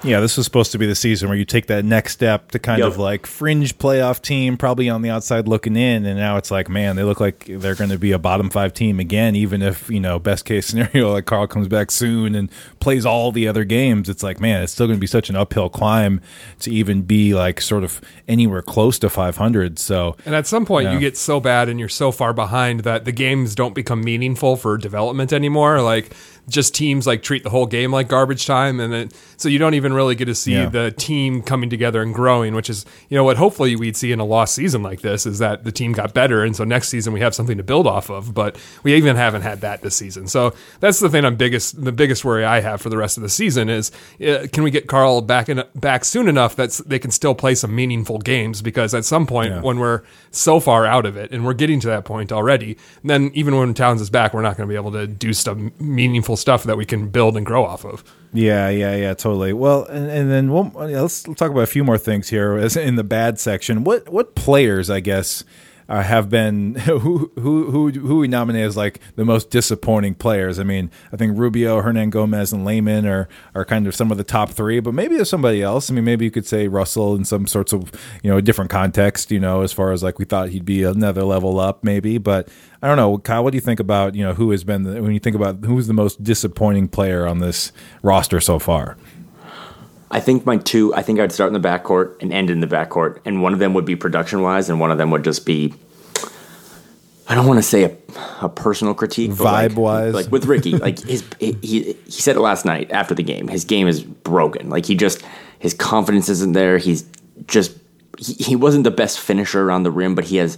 Yeah, 0.03 0.19
this 0.19 0.35
was 0.35 0.45
supposed 0.47 0.71
to 0.71 0.79
be 0.79 0.87
the 0.87 0.95
season 0.95 1.29
where 1.29 1.37
you 1.37 1.45
take 1.45 1.67
that 1.67 1.85
next 1.85 2.13
step 2.13 2.51
to 2.51 2.59
kind 2.59 2.79
Yep. 2.79 2.87
of 2.87 2.97
like 2.97 3.27
fringe 3.27 3.77
playoff 3.77 4.19
team, 4.21 4.57
probably 4.57 4.89
on 4.89 5.03
the 5.03 5.11
outside 5.11 5.47
looking 5.47 5.75
in, 5.75 6.05
and 6.07 6.17
now 6.17 6.37
it's 6.37 6.49
like, 6.49 6.69
man, 6.69 6.95
they 6.95 7.03
look 7.03 7.19
like 7.19 7.45
they're 7.47 7.75
going 7.75 7.91
to 7.91 7.99
be 7.99 8.11
a 8.11 8.17
bottom 8.17 8.49
five 8.49 8.73
team 8.73 8.99
again. 8.99 9.35
Even 9.35 9.61
if 9.61 9.89
you 9.91 9.99
know, 9.99 10.17
best 10.17 10.45
case 10.45 10.65
scenario, 10.69 11.11
like 11.13 11.25
Karl 11.25 11.45
comes 11.45 11.67
back 11.67 11.91
soon 11.91 12.33
and 12.33 12.49
plays 12.79 13.05
all 13.05 13.31
the 13.31 13.47
other 13.47 13.63
games, 13.63 14.09
it's 14.09 14.23
like, 14.23 14.39
man, 14.39 14.63
it's 14.63 14.71
still 14.73 14.87
going 14.87 14.97
to 14.97 15.01
be 15.01 15.05
such 15.07 15.29
an 15.29 15.35
uphill 15.35 15.69
climb 15.69 16.19
to 16.59 16.71
even 16.71 17.03
be 17.03 17.33
like 17.35 17.61
sort 17.61 17.83
of 17.83 18.01
anywhere 18.27 18.63
close 18.63 18.97
to 18.99 19.09
500. 19.09 19.77
So 19.77 20.15
And 20.25 20.33
at 20.33 20.47
some 20.47 20.65
point, 20.65 20.85
Yeah. 20.85 20.93
you 20.93 20.99
get 20.99 21.15
so 21.17 21.39
bad 21.39 21.69
and 21.69 21.79
you're 21.79 21.89
so 21.89 22.11
far 22.11 22.33
behind 22.33 22.79
that 22.81 23.05
the 23.05 23.11
games 23.11 23.53
don't 23.53 23.75
become 23.75 24.01
meaningful 24.03 24.55
for 24.55 24.77
development 24.79 25.31
anymore. 25.31 25.81
Like, 25.81 26.11
just 26.49 26.75
teams 26.75 27.07
like 27.07 27.21
treat 27.23 27.43
the 27.43 27.49
whole 27.49 27.65
game 27.65 27.91
like 27.91 28.07
garbage 28.07 28.45
time, 28.45 28.79
and 28.79 28.93
it, 28.93 29.13
so 29.37 29.47
you 29.49 29.57
don't 29.59 29.73
even 29.73 29.93
really 29.93 30.15
get 30.15 30.25
to 30.25 30.35
see 30.35 30.53
Yeah. 30.53 30.69
the 30.69 30.91
team 30.91 31.41
coming 31.41 31.69
together 31.69 32.01
and 32.01 32.13
growing. 32.13 32.53
Which 32.55 32.69
is, 32.69 32.85
you 33.09 33.17
know, 33.17 33.23
what 33.23 33.37
hopefully 33.37 33.75
we'd 33.75 33.95
see 33.95 34.11
in 34.11 34.19
a 34.19 34.25
lost 34.25 34.55
season 34.55 34.83
like 34.83 35.01
this 35.01 35.25
is 35.25 35.39
that 35.39 35.63
the 35.63 35.71
team 35.71 35.91
got 35.93 36.13
better, 36.13 36.43
and 36.43 36.55
so 36.55 36.63
next 36.63 36.89
season 36.89 37.13
we 37.13 37.19
have 37.21 37.33
something 37.35 37.57
to 37.57 37.63
build 37.63 37.87
off 37.87 38.09
of. 38.09 38.33
But 38.33 38.57
we 38.83 38.93
even 38.95 39.15
haven't 39.15 39.41
had 39.43 39.61
that 39.61 39.81
this 39.81 39.95
season, 39.95 40.27
so 40.27 40.53
that's 40.79 40.99
the 40.99 41.09
thing. 41.09 41.25
I'm 41.25 41.35
biggest, 41.35 41.83
the 41.83 41.91
biggest 41.91 42.25
worry 42.25 42.43
I 42.45 42.59
have 42.61 42.81
for 42.81 42.89
the 42.89 42.97
rest 42.97 43.17
of 43.17 43.23
the 43.23 43.29
season 43.29 43.69
is, 43.69 43.91
uh, 44.25 44.47
can 44.51 44.63
we 44.63 44.71
get 44.71 44.87
Karl 44.87 45.21
back 45.21 45.47
in 45.49 45.63
back 45.75 46.03
soon 46.05 46.27
enough 46.27 46.55
that 46.57 46.71
they 46.85 46.99
can 46.99 47.11
still 47.11 47.35
play 47.35 47.55
some 47.55 47.73
meaningful 47.75 48.17
games? 48.17 48.61
Because 48.61 48.93
at 48.93 49.05
some 49.05 49.25
point 49.25 49.51
Yeah. 49.51 49.61
when 49.61 49.79
we're 49.79 50.01
so 50.31 50.59
far 50.59 50.85
out 50.85 51.05
of 51.05 51.15
it, 51.17 51.31
and 51.31 51.45
we're 51.45 51.53
getting 51.53 51.79
to 51.81 51.87
that 51.87 52.05
point 52.05 52.31
already, 52.31 52.77
then 53.03 53.31
even 53.33 53.55
when 53.57 53.73
Towns 53.73 54.01
is 54.01 54.09
back, 54.09 54.33
we're 54.33 54.41
not 54.41 54.57
going 54.57 54.67
to 54.67 54.71
be 54.71 54.75
able 54.77 54.91
to 54.93 55.07
do 55.07 55.33
stuff, 55.33 55.57
meaningful 55.79 56.30
stuff 56.37 56.63
that 56.63 56.77
we 56.77 56.85
can 56.85 57.09
build 57.09 57.37
and 57.37 57.45
grow 57.45 57.65
off 57.65 57.85
of. 57.85 58.03
Yeah, 58.33 58.69
yeah, 58.69 58.95
yeah, 58.95 59.13
totally. 59.13 59.53
Well, 59.53 59.85
and, 59.85 60.09
and 60.09 60.31
then 60.31 60.49
yeah, 60.49 61.01
let's 61.01 61.23
talk 61.23 61.51
about 61.51 61.63
a 61.63 61.67
few 61.67 61.83
more 61.83 61.97
things 61.97 62.29
here 62.29 62.57
in 62.57 62.95
the 62.95 63.03
bad 63.03 63.39
section. 63.39 63.83
What 63.83 64.09
what 64.09 64.35
players, 64.35 64.89
I 64.89 64.99
guess, 64.99 65.43
uh, 65.91 66.01
have 66.01 66.29
been 66.29 66.75
who 66.85 67.31
who 67.35 67.69
who 67.69 67.91
who 67.91 68.19
we 68.19 68.27
nominate 68.27 68.65
as 68.65 68.77
like 68.77 68.99
the 69.17 69.25
most 69.25 69.49
disappointing 69.49 70.15
players? 70.15 70.57
I 70.57 70.63
mean, 70.63 70.89
I 71.11 71.17
think 71.17 71.37
Rubio, 71.37 71.81
Hernangomez, 71.81 72.53
and 72.53 72.63
Layman 72.63 73.05
are 73.05 73.27
are 73.53 73.65
kind 73.65 73.85
of 73.85 73.93
some 73.93 74.09
of 74.09 74.17
the 74.17 74.23
top 74.23 74.51
three, 74.51 74.79
but 74.79 74.93
maybe 74.93 75.15
there's 75.15 75.29
somebody 75.29 75.61
else. 75.61 75.91
I 75.91 75.93
mean, 75.93 76.05
maybe 76.05 76.23
you 76.23 76.31
could 76.31 76.47
say 76.47 76.69
Russell 76.69 77.13
in 77.15 77.25
some 77.25 77.45
sorts 77.45 77.73
of 77.73 77.91
you 78.23 78.31
know 78.31 78.37
a 78.37 78.41
different 78.41 78.71
context. 78.71 79.31
You 79.31 79.41
know, 79.41 79.61
as 79.61 79.73
far 79.73 79.91
as 79.91 80.01
like 80.01 80.17
we 80.17 80.23
thought 80.23 80.49
he'd 80.49 80.65
be 80.65 80.83
another 80.83 81.23
level 81.23 81.59
up, 81.59 81.83
maybe, 81.83 82.17
but. 82.17 82.47
I 82.83 82.87
don't 82.87 82.97
know, 82.97 83.19
Kyle. 83.19 83.43
What 83.43 83.51
do 83.51 83.57
you 83.57 83.61
think 83.61 83.79
about 83.79 84.15
you 84.15 84.23
know 84.23 84.33
who 84.33 84.49
has 84.49 84.63
been 84.63 84.81
the, 84.81 85.03
when 85.03 85.13
you 85.13 85.19
think 85.19 85.35
about 85.35 85.63
who's 85.63 85.85
the 85.85 85.93
most 85.93 86.23
disappointing 86.23 86.87
player 86.87 87.27
on 87.27 87.37
this 87.37 87.71
roster 88.01 88.41
so 88.41 88.57
far? 88.57 88.97
I 90.11 90.19
think 90.19 90.45
my 90.45 90.57
two, 90.57 90.93
I 90.93 91.01
think 91.01 91.19
I'd 91.19 91.31
start 91.31 91.53
in 91.53 91.59
the 91.59 91.67
backcourt 91.67 92.21
and 92.21 92.31
end 92.33 92.49
in 92.49 92.59
the 92.59 92.67
backcourt. 92.67 93.19
And 93.25 93.41
one 93.41 93.53
of 93.53 93.59
them 93.59 93.73
would 93.73 93.85
be 93.85 93.95
production 93.95 94.41
wise, 94.41 94.69
and 94.69 94.79
one 94.79 94.91
of 94.91 94.97
them 94.97 95.09
would 95.11 95.23
just 95.23 95.45
be, 95.45 95.73
I 97.27 97.35
don't 97.35 97.47
want 97.47 97.59
to 97.59 97.63
say 97.63 97.83
a, 97.85 97.95
a 98.41 98.49
personal 98.49 98.93
critique, 98.93 99.31
but 99.37 99.45
like- 99.45 99.71
Vibe-wise? 99.71 100.13
Like 100.13 100.31
with 100.31 100.45
Ricky, 100.45 100.71
like 100.77 100.99
his, 100.99 101.23
he, 101.39 101.53
he 101.61 101.97
said 102.09 102.35
it 102.35 102.41
last 102.41 102.65
night 102.65 102.91
after 102.91 103.15
the 103.15 103.23
game. 103.23 103.47
His 103.47 103.63
game 103.63 103.87
is 103.87 104.03
broken. 104.03 104.69
Like 104.69 104.85
he 104.85 104.95
just, 104.95 105.23
his 105.59 105.73
confidence 105.73 106.27
isn't 106.27 106.51
there. 106.53 106.77
He's 106.77 107.05
just, 107.47 107.77
he, 108.19 108.33
he 108.33 108.55
wasn't 108.57 108.83
the 108.83 108.91
best 108.91 109.19
finisher 109.19 109.63
around 109.63 109.83
the 109.83 109.91
rim, 109.91 110.13
but 110.13 110.25
he 110.25 110.37
has 110.37 110.57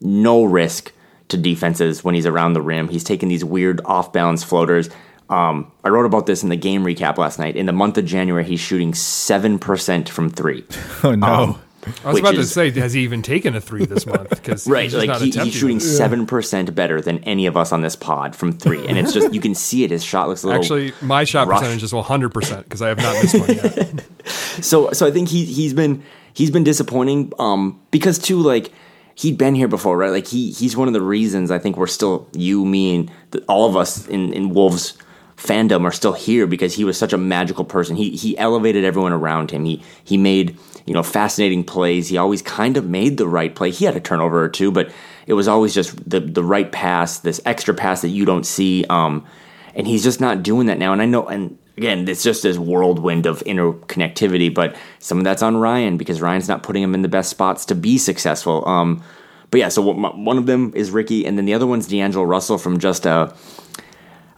no 0.00 0.44
risk 0.44 0.92
to 1.28 1.36
defenses 1.36 2.04
when 2.04 2.14
he's 2.14 2.26
around 2.26 2.52
the 2.52 2.62
rim. 2.62 2.88
He's 2.88 3.04
taking 3.04 3.28
these 3.28 3.44
weird 3.44 3.80
off 3.84 4.12
balance 4.12 4.44
floaters. 4.44 4.90
Um, 5.32 5.72
I 5.82 5.88
wrote 5.88 6.04
about 6.04 6.26
this 6.26 6.42
in 6.42 6.50
the 6.50 6.56
game 6.56 6.84
recap 6.84 7.16
last 7.16 7.38
night. 7.38 7.56
In 7.56 7.64
the 7.64 7.72
month 7.72 7.96
of 7.96 8.04
January, 8.04 8.44
he's 8.44 8.60
shooting 8.60 8.92
7% 8.92 10.08
from 10.08 10.28
three. 10.30 10.64
Oh 11.04 11.16
no. 11.16 11.26
Um, 11.26 11.60
I 11.84 11.88
was 11.88 12.14
Which 12.14 12.20
about 12.20 12.34
to 12.36 12.44
say, 12.44 12.70
has 12.70 12.92
he 12.92 13.00
even 13.00 13.22
taken 13.22 13.56
a 13.56 13.60
three 13.60 13.86
this 13.86 14.06
month? 14.06 14.30
Because 14.30 14.68
Right, 14.68 14.92
like 14.92 15.20
he, 15.20 15.30
he's 15.30 15.52
shooting 15.52 15.80
seven 15.80 16.26
percent 16.26 16.72
better 16.76 17.00
than 17.00 17.18
any 17.24 17.46
of 17.46 17.56
us 17.56 17.72
on 17.72 17.82
this 17.82 17.96
pod 17.96 18.36
from 18.36 18.52
three, 18.52 18.86
and 18.86 18.96
it's 18.96 19.12
just 19.12 19.34
you 19.34 19.40
can 19.40 19.56
see 19.56 19.82
it. 19.82 19.90
His 19.90 20.04
shot 20.04 20.28
looks 20.28 20.44
a 20.44 20.46
little. 20.46 20.62
Actually, 20.62 20.92
my 21.02 21.24
shot 21.24 21.48
rush. 21.48 21.58
percentage 21.58 21.82
is 21.82 21.92
100 21.92 22.28
percent 22.32 22.64
because 22.64 22.82
I 22.82 22.88
have 22.88 22.98
not 22.98 23.20
missed 23.20 23.36
one 23.36 23.48
yet. 23.48 24.04
so 24.64 24.92
so 24.92 25.08
I 25.08 25.10
think 25.10 25.28
he 25.28 25.44
he's 25.44 25.74
been 25.74 26.04
he's 26.32 26.52
been 26.52 26.62
disappointing. 26.62 27.32
Um, 27.40 27.80
because 27.90 28.16
too 28.16 28.38
like 28.38 28.70
he'd 29.16 29.36
been 29.36 29.56
here 29.56 29.68
before, 29.68 29.96
right? 29.96 30.12
Like 30.12 30.28
he 30.28 30.52
he's 30.52 30.76
one 30.76 30.86
of 30.86 30.94
the 30.94 31.02
reasons 31.02 31.50
I 31.50 31.58
think 31.58 31.76
we're 31.76 31.88
still 31.88 32.28
you, 32.32 32.64
me, 32.64 32.94
and 32.94 33.10
the, 33.32 33.40
all 33.48 33.68
of 33.68 33.76
us 33.76 34.06
in 34.06 34.32
in 34.32 34.50
Wolves 34.50 34.96
fandom 35.36 35.84
are 35.84 35.92
still 35.92 36.12
here 36.12 36.46
because 36.46 36.74
he 36.74 36.84
was 36.84 36.98
such 36.98 37.12
a 37.12 37.18
magical 37.18 37.64
person. 37.64 37.96
He 37.96 38.10
he 38.16 38.36
elevated 38.38 38.84
everyone 38.84 39.12
around 39.12 39.50
him. 39.50 39.64
He 39.64 39.82
he 40.04 40.16
made 40.16 40.58
you 40.86 40.94
know 40.94 41.02
fascinating 41.02 41.64
plays. 41.64 42.08
He 42.08 42.16
always 42.16 42.42
kind 42.42 42.76
of 42.76 42.88
made 42.88 43.16
the 43.16 43.26
right 43.26 43.54
play. 43.54 43.70
He 43.70 43.84
had 43.84 43.96
a 43.96 44.00
turnover 44.00 44.42
or 44.42 44.48
two, 44.48 44.70
but 44.70 44.92
it 45.26 45.34
was 45.34 45.48
always 45.48 45.74
just 45.74 46.08
the 46.08 46.20
the 46.20 46.44
right 46.44 46.70
pass, 46.70 47.18
this 47.18 47.40
extra 47.44 47.74
pass 47.74 48.02
that 48.02 48.08
you 48.08 48.24
don't 48.24 48.46
see. 48.46 48.84
Um, 48.88 49.26
and 49.74 49.86
he's 49.86 50.02
just 50.02 50.20
not 50.20 50.42
doing 50.42 50.66
that 50.66 50.78
now. 50.78 50.92
And 50.92 51.00
I 51.00 51.06
know, 51.06 51.26
and 51.26 51.56
again, 51.76 52.06
it's 52.08 52.22
just 52.22 52.42
this 52.42 52.58
whirlwind 52.58 53.26
of 53.26 53.40
interconnectivity. 53.40 54.52
But 54.52 54.76
some 54.98 55.18
of 55.18 55.24
that's 55.24 55.42
on 55.42 55.56
Ryan 55.56 55.96
because 55.96 56.20
Ryan's 56.20 56.48
not 56.48 56.62
putting 56.62 56.82
him 56.82 56.94
in 56.94 57.02
the 57.02 57.08
best 57.08 57.30
spots 57.30 57.64
to 57.66 57.74
be 57.74 57.98
successful. 57.98 58.66
Um, 58.68 59.02
but 59.50 59.58
yeah, 59.58 59.68
so 59.68 59.82
one 59.82 60.38
of 60.38 60.46
them 60.46 60.72
is 60.74 60.90
Ricky, 60.90 61.26
and 61.26 61.36
then 61.36 61.44
the 61.44 61.52
other 61.52 61.66
one's 61.66 61.86
D'Angelo 61.86 62.24
Russell 62.24 62.58
from 62.58 62.78
just 62.78 63.06
a. 63.06 63.34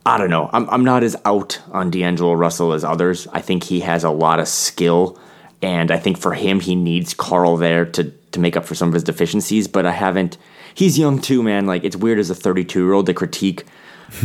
I 0.06 0.18
don't 0.18 0.30
know. 0.30 0.50
I'm 0.52 0.68
I'm 0.68 0.84
not 0.84 1.02
as 1.02 1.16
out 1.24 1.60
on 1.70 1.90
D'Angelo 1.90 2.34
Russell 2.34 2.72
as 2.72 2.84
others. 2.84 3.26
I 3.32 3.40
think 3.40 3.64
he 3.64 3.80
has 3.80 4.04
a 4.04 4.10
lot 4.10 4.38
of 4.38 4.48
skill, 4.48 5.18
and 5.62 5.90
I 5.90 5.98
think 5.98 6.18
for 6.18 6.34
him 6.34 6.60
he 6.60 6.74
needs 6.74 7.14
Karl 7.14 7.56
there 7.56 7.86
to 7.86 8.10
to 8.32 8.40
make 8.40 8.56
up 8.56 8.64
for 8.64 8.74
some 8.74 8.88
of 8.88 8.94
his 8.94 9.04
deficiencies. 9.04 9.66
But 9.66 9.86
I 9.86 9.92
haven't. 9.92 10.36
He's 10.74 10.98
young 10.98 11.20
too, 11.20 11.42
man. 11.42 11.66
Like 11.66 11.84
it's 11.84 11.96
weird 11.96 12.18
as 12.18 12.30
a 12.30 12.34
32 12.34 12.84
year 12.84 12.92
old 12.92 13.06
to 13.06 13.14
critique 13.14 13.64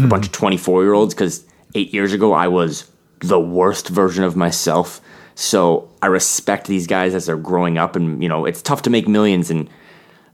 a 0.03 0.07
bunch 0.07 0.25
of 0.25 0.31
24 0.31 0.83
year 0.83 0.93
olds 0.93 1.13
because 1.13 1.45
eight 1.75 1.93
years 1.93 2.11
ago 2.11 2.33
I 2.33 2.47
was 2.47 2.89
the 3.21 3.39
worst 3.39 3.87
version 3.87 4.23
of 4.23 4.35
myself. 4.35 4.99
So 5.35 5.89
I 6.01 6.07
respect 6.07 6.67
these 6.67 6.87
guys 6.87 7.13
as 7.13 7.27
they're 7.27 7.37
growing 7.37 7.77
up, 7.77 7.95
and 7.95 8.21
you 8.21 8.27
know 8.27 8.43
it's 8.45 8.61
tough 8.61 8.81
to 8.81 8.89
make 8.89 9.07
millions 9.07 9.49
and 9.49 9.69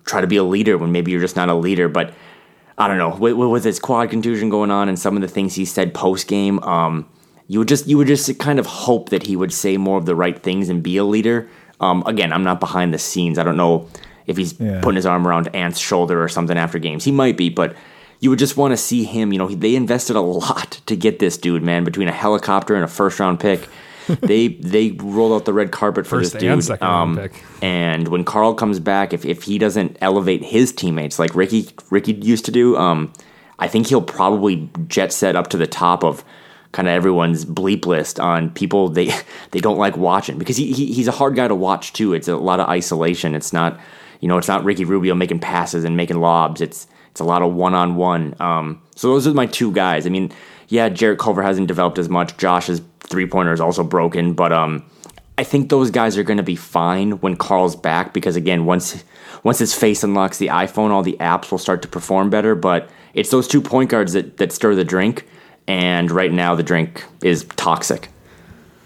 try 0.06 0.22
to 0.22 0.28
be 0.28 0.38
a 0.38 0.44
leader 0.44 0.78
when 0.78 0.92
maybe 0.92 1.12
you're 1.12 1.22
just 1.22 1.36
not 1.36 1.50
a 1.50 1.54
leader. 1.54 1.88
But 1.88 2.16
I 2.78 2.88
don't 2.88 2.98
know 2.98 3.16
with, 3.16 3.34
with 3.36 3.64
his 3.64 3.80
quad 3.80 4.10
contusion 4.10 4.50
going 4.50 4.70
on 4.72 4.90
and 4.90 5.00
some 5.00 5.16
of 5.16 5.22
the 5.22 5.28
things 5.28 5.56
he 5.56 5.66
said 5.66 5.94
post 5.94 6.28
game, 6.28 6.60
um, 6.64 7.08
you 7.48 7.60
would 7.60 7.68
just 7.68 7.88
you 7.88 7.98
would 7.98 8.08
just 8.08 8.38
kind 8.40 8.60
of 8.60 8.66
hope 8.66 9.10
that 9.10 9.24
he 9.24 9.36
would 9.36 9.54
say 9.54 9.78
more 9.78 9.98
of 9.98 10.06
the 10.06 10.16
right 10.16 10.38
things 10.42 10.68
and 10.70 10.82
be 10.84 10.98
a 10.98 11.04
leader. 11.04 11.48
Um, 11.80 12.04
again, 12.06 12.34
I'm 12.34 12.44
not 12.44 12.60
behind 12.60 12.94
the 12.94 12.98
scenes. 13.00 13.38
I 13.38 13.44
don't 13.44 13.58
know 13.58 13.88
if 14.28 14.38
he's 14.38 14.60
Yeah. 14.60 14.82
putting 14.82 14.96
his 14.96 15.06
arm 15.06 15.28
around 15.28 15.54
Ant's 15.56 15.80
shoulder 15.80 16.22
or 16.24 16.28
something 16.28 16.58
after 16.58 16.80
games. 16.80 17.04
He 17.04 17.12
might 17.12 17.38
be, 17.38 17.50
but 17.50 17.76
you 18.20 18.30
would 18.30 18.40
just 18.40 18.58
want 18.58 18.72
to 18.72 18.78
see 18.78 19.04
him. 19.04 19.32
You 19.32 19.38
know, 19.40 19.48
they 19.48 19.76
invested 19.76 20.16
a 20.16 20.22
lot 20.22 20.82
to 20.88 20.96
get 20.96 21.20
this 21.20 21.38
dude, 21.38 21.62
man, 21.64 21.84
between 21.84 22.08
a 22.08 22.12
helicopter 22.14 22.74
and 22.76 22.84
a 22.84 22.88
first 22.88 23.20
round 23.20 23.40
pick. 23.40 23.68
they 24.22 24.50
they 24.50 24.91
rolled 24.91 25.34
out 25.34 25.46
the 25.46 25.54
red 25.54 25.72
carpet 25.72 26.06
for 26.06 26.20
First 26.20 26.34
this 26.34 26.44
and 26.44 26.58
dude. 26.60 26.63
second 26.63 26.88
round 26.88 27.20
Um, 27.20 27.24
pick. 27.30 27.44
and 27.62 28.08
when 28.10 28.24
Karl 28.24 28.54
comes 28.54 28.80
back, 28.80 29.13
if, 29.13 29.26
if 29.26 29.44
he 29.44 29.58
doesn't 29.58 29.98
elevate 30.02 30.44
his 30.44 30.72
teammates 30.72 31.18
like 31.20 31.34
Ricky 31.36 31.70
Ricky 31.89 32.13
used 32.13 32.46
to 32.46 32.52
do, 32.52 32.78
um, 32.78 33.12
I 33.60 33.68
think 33.68 33.88
he'll 33.88 34.02
probably 34.02 34.70
jet 34.88 35.13
set 35.13 35.36
up 35.36 35.48
to 35.50 35.58
the 35.58 35.68
top 35.68 36.04
of 36.04 36.24
kind 36.72 36.88
of 36.89 36.94
everyone's 36.94 37.46
bleep 37.46 37.86
list 37.86 38.20
on 38.20 38.50
people 38.50 38.89
they 38.89 39.10
they 39.52 39.60
don't 39.60 39.78
like 39.78 39.96
watching 39.96 40.38
because 40.38 40.58
he, 40.58 40.74
he 40.74 40.94
he's 40.94 41.08
a 41.08 41.12
hard 41.13 41.36
guy 41.36 41.48
to 41.48 41.56
watch 41.56 41.94
too. 41.94 42.13
It's 42.13 42.28
a 42.28 42.36
lot 42.36 42.60
of 42.60 42.68
isolation. 42.70 43.34
It's 43.34 43.54
not 43.54 43.80
you 44.20 44.28
know 44.28 44.38
it's 44.38 44.48
not 44.48 44.63
Ricky 44.63 44.86
Rubio 44.86 45.15
making 45.15 45.39
passes 45.39 45.84
and 45.86 45.96
making 45.96 46.18
lobs. 46.20 46.60
It's 46.62 46.88
it's 47.12 47.22
a 47.22 47.24
lot 47.24 47.41
of 47.41 47.54
one 47.54 47.74
on 47.74 47.96
one. 47.96 48.36
Um, 48.41 48.82
so 48.98 49.08
those 49.08 49.26
are 49.26 49.34
my 49.34 49.46
two 49.46 49.72
guys. 49.72 50.06
I 50.06 50.10
mean, 50.10 50.34
yeah, 50.67 50.89
Jarrett 50.89 51.19
Culver 51.19 51.43
hasn't 51.43 51.67
developed 51.67 51.99
as 51.99 52.10
much. 52.10 52.38
Josh's 52.38 52.82
three 53.01 53.28
pointer 53.28 53.54
is 53.54 53.62
also 53.62 53.84
broken, 53.84 54.34
but 54.34 54.51
um, 54.51 54.84
I 55.38 55.43
think 55.43 55.69
those 55.69 55.91
guys 55.91 56.17
are 56.17 56.23
going 56.23 56.38
to 56.38 56.43
be 56.43 56.56
fine 56.56 57.13
when 57.19 57.36
Karl's 57.36 57.75
back 57.75 58.13
because 58.13 58.36
again, 58.36 58.65
once 58.65 59.04
once 59.43 59.60
his 59.60 59.73
face 59.73 60.04
unlocks 60.04 60.38
the 60.38 60.47
iPhone, 60.47 60.89
all 60.89 61.04
the 61.04 61.17
apps 61.19 61.51
will 61.51 61.58
start 61.58 61.82
to 61.84 61.88
perform 61.88 62.30
better. 62.30 62.56
But 62.56 62.89
it's 63.13 63.30
those 63.30 63.47
two 63.47 63.62
point 63.62 63.89
guards 63.89 64.13
that 64.13 64.38
that 64.38 64.51
stir 64.51 64.75
the 64.75 64.86
drink, 64.86 65.28
and 65.67 66.10
right 66.10 66.32
now 66.32 66.56
the 66.56 66.63
drink 66.63 67.04
is 67.21 67.45
toxic. 67.56 68.10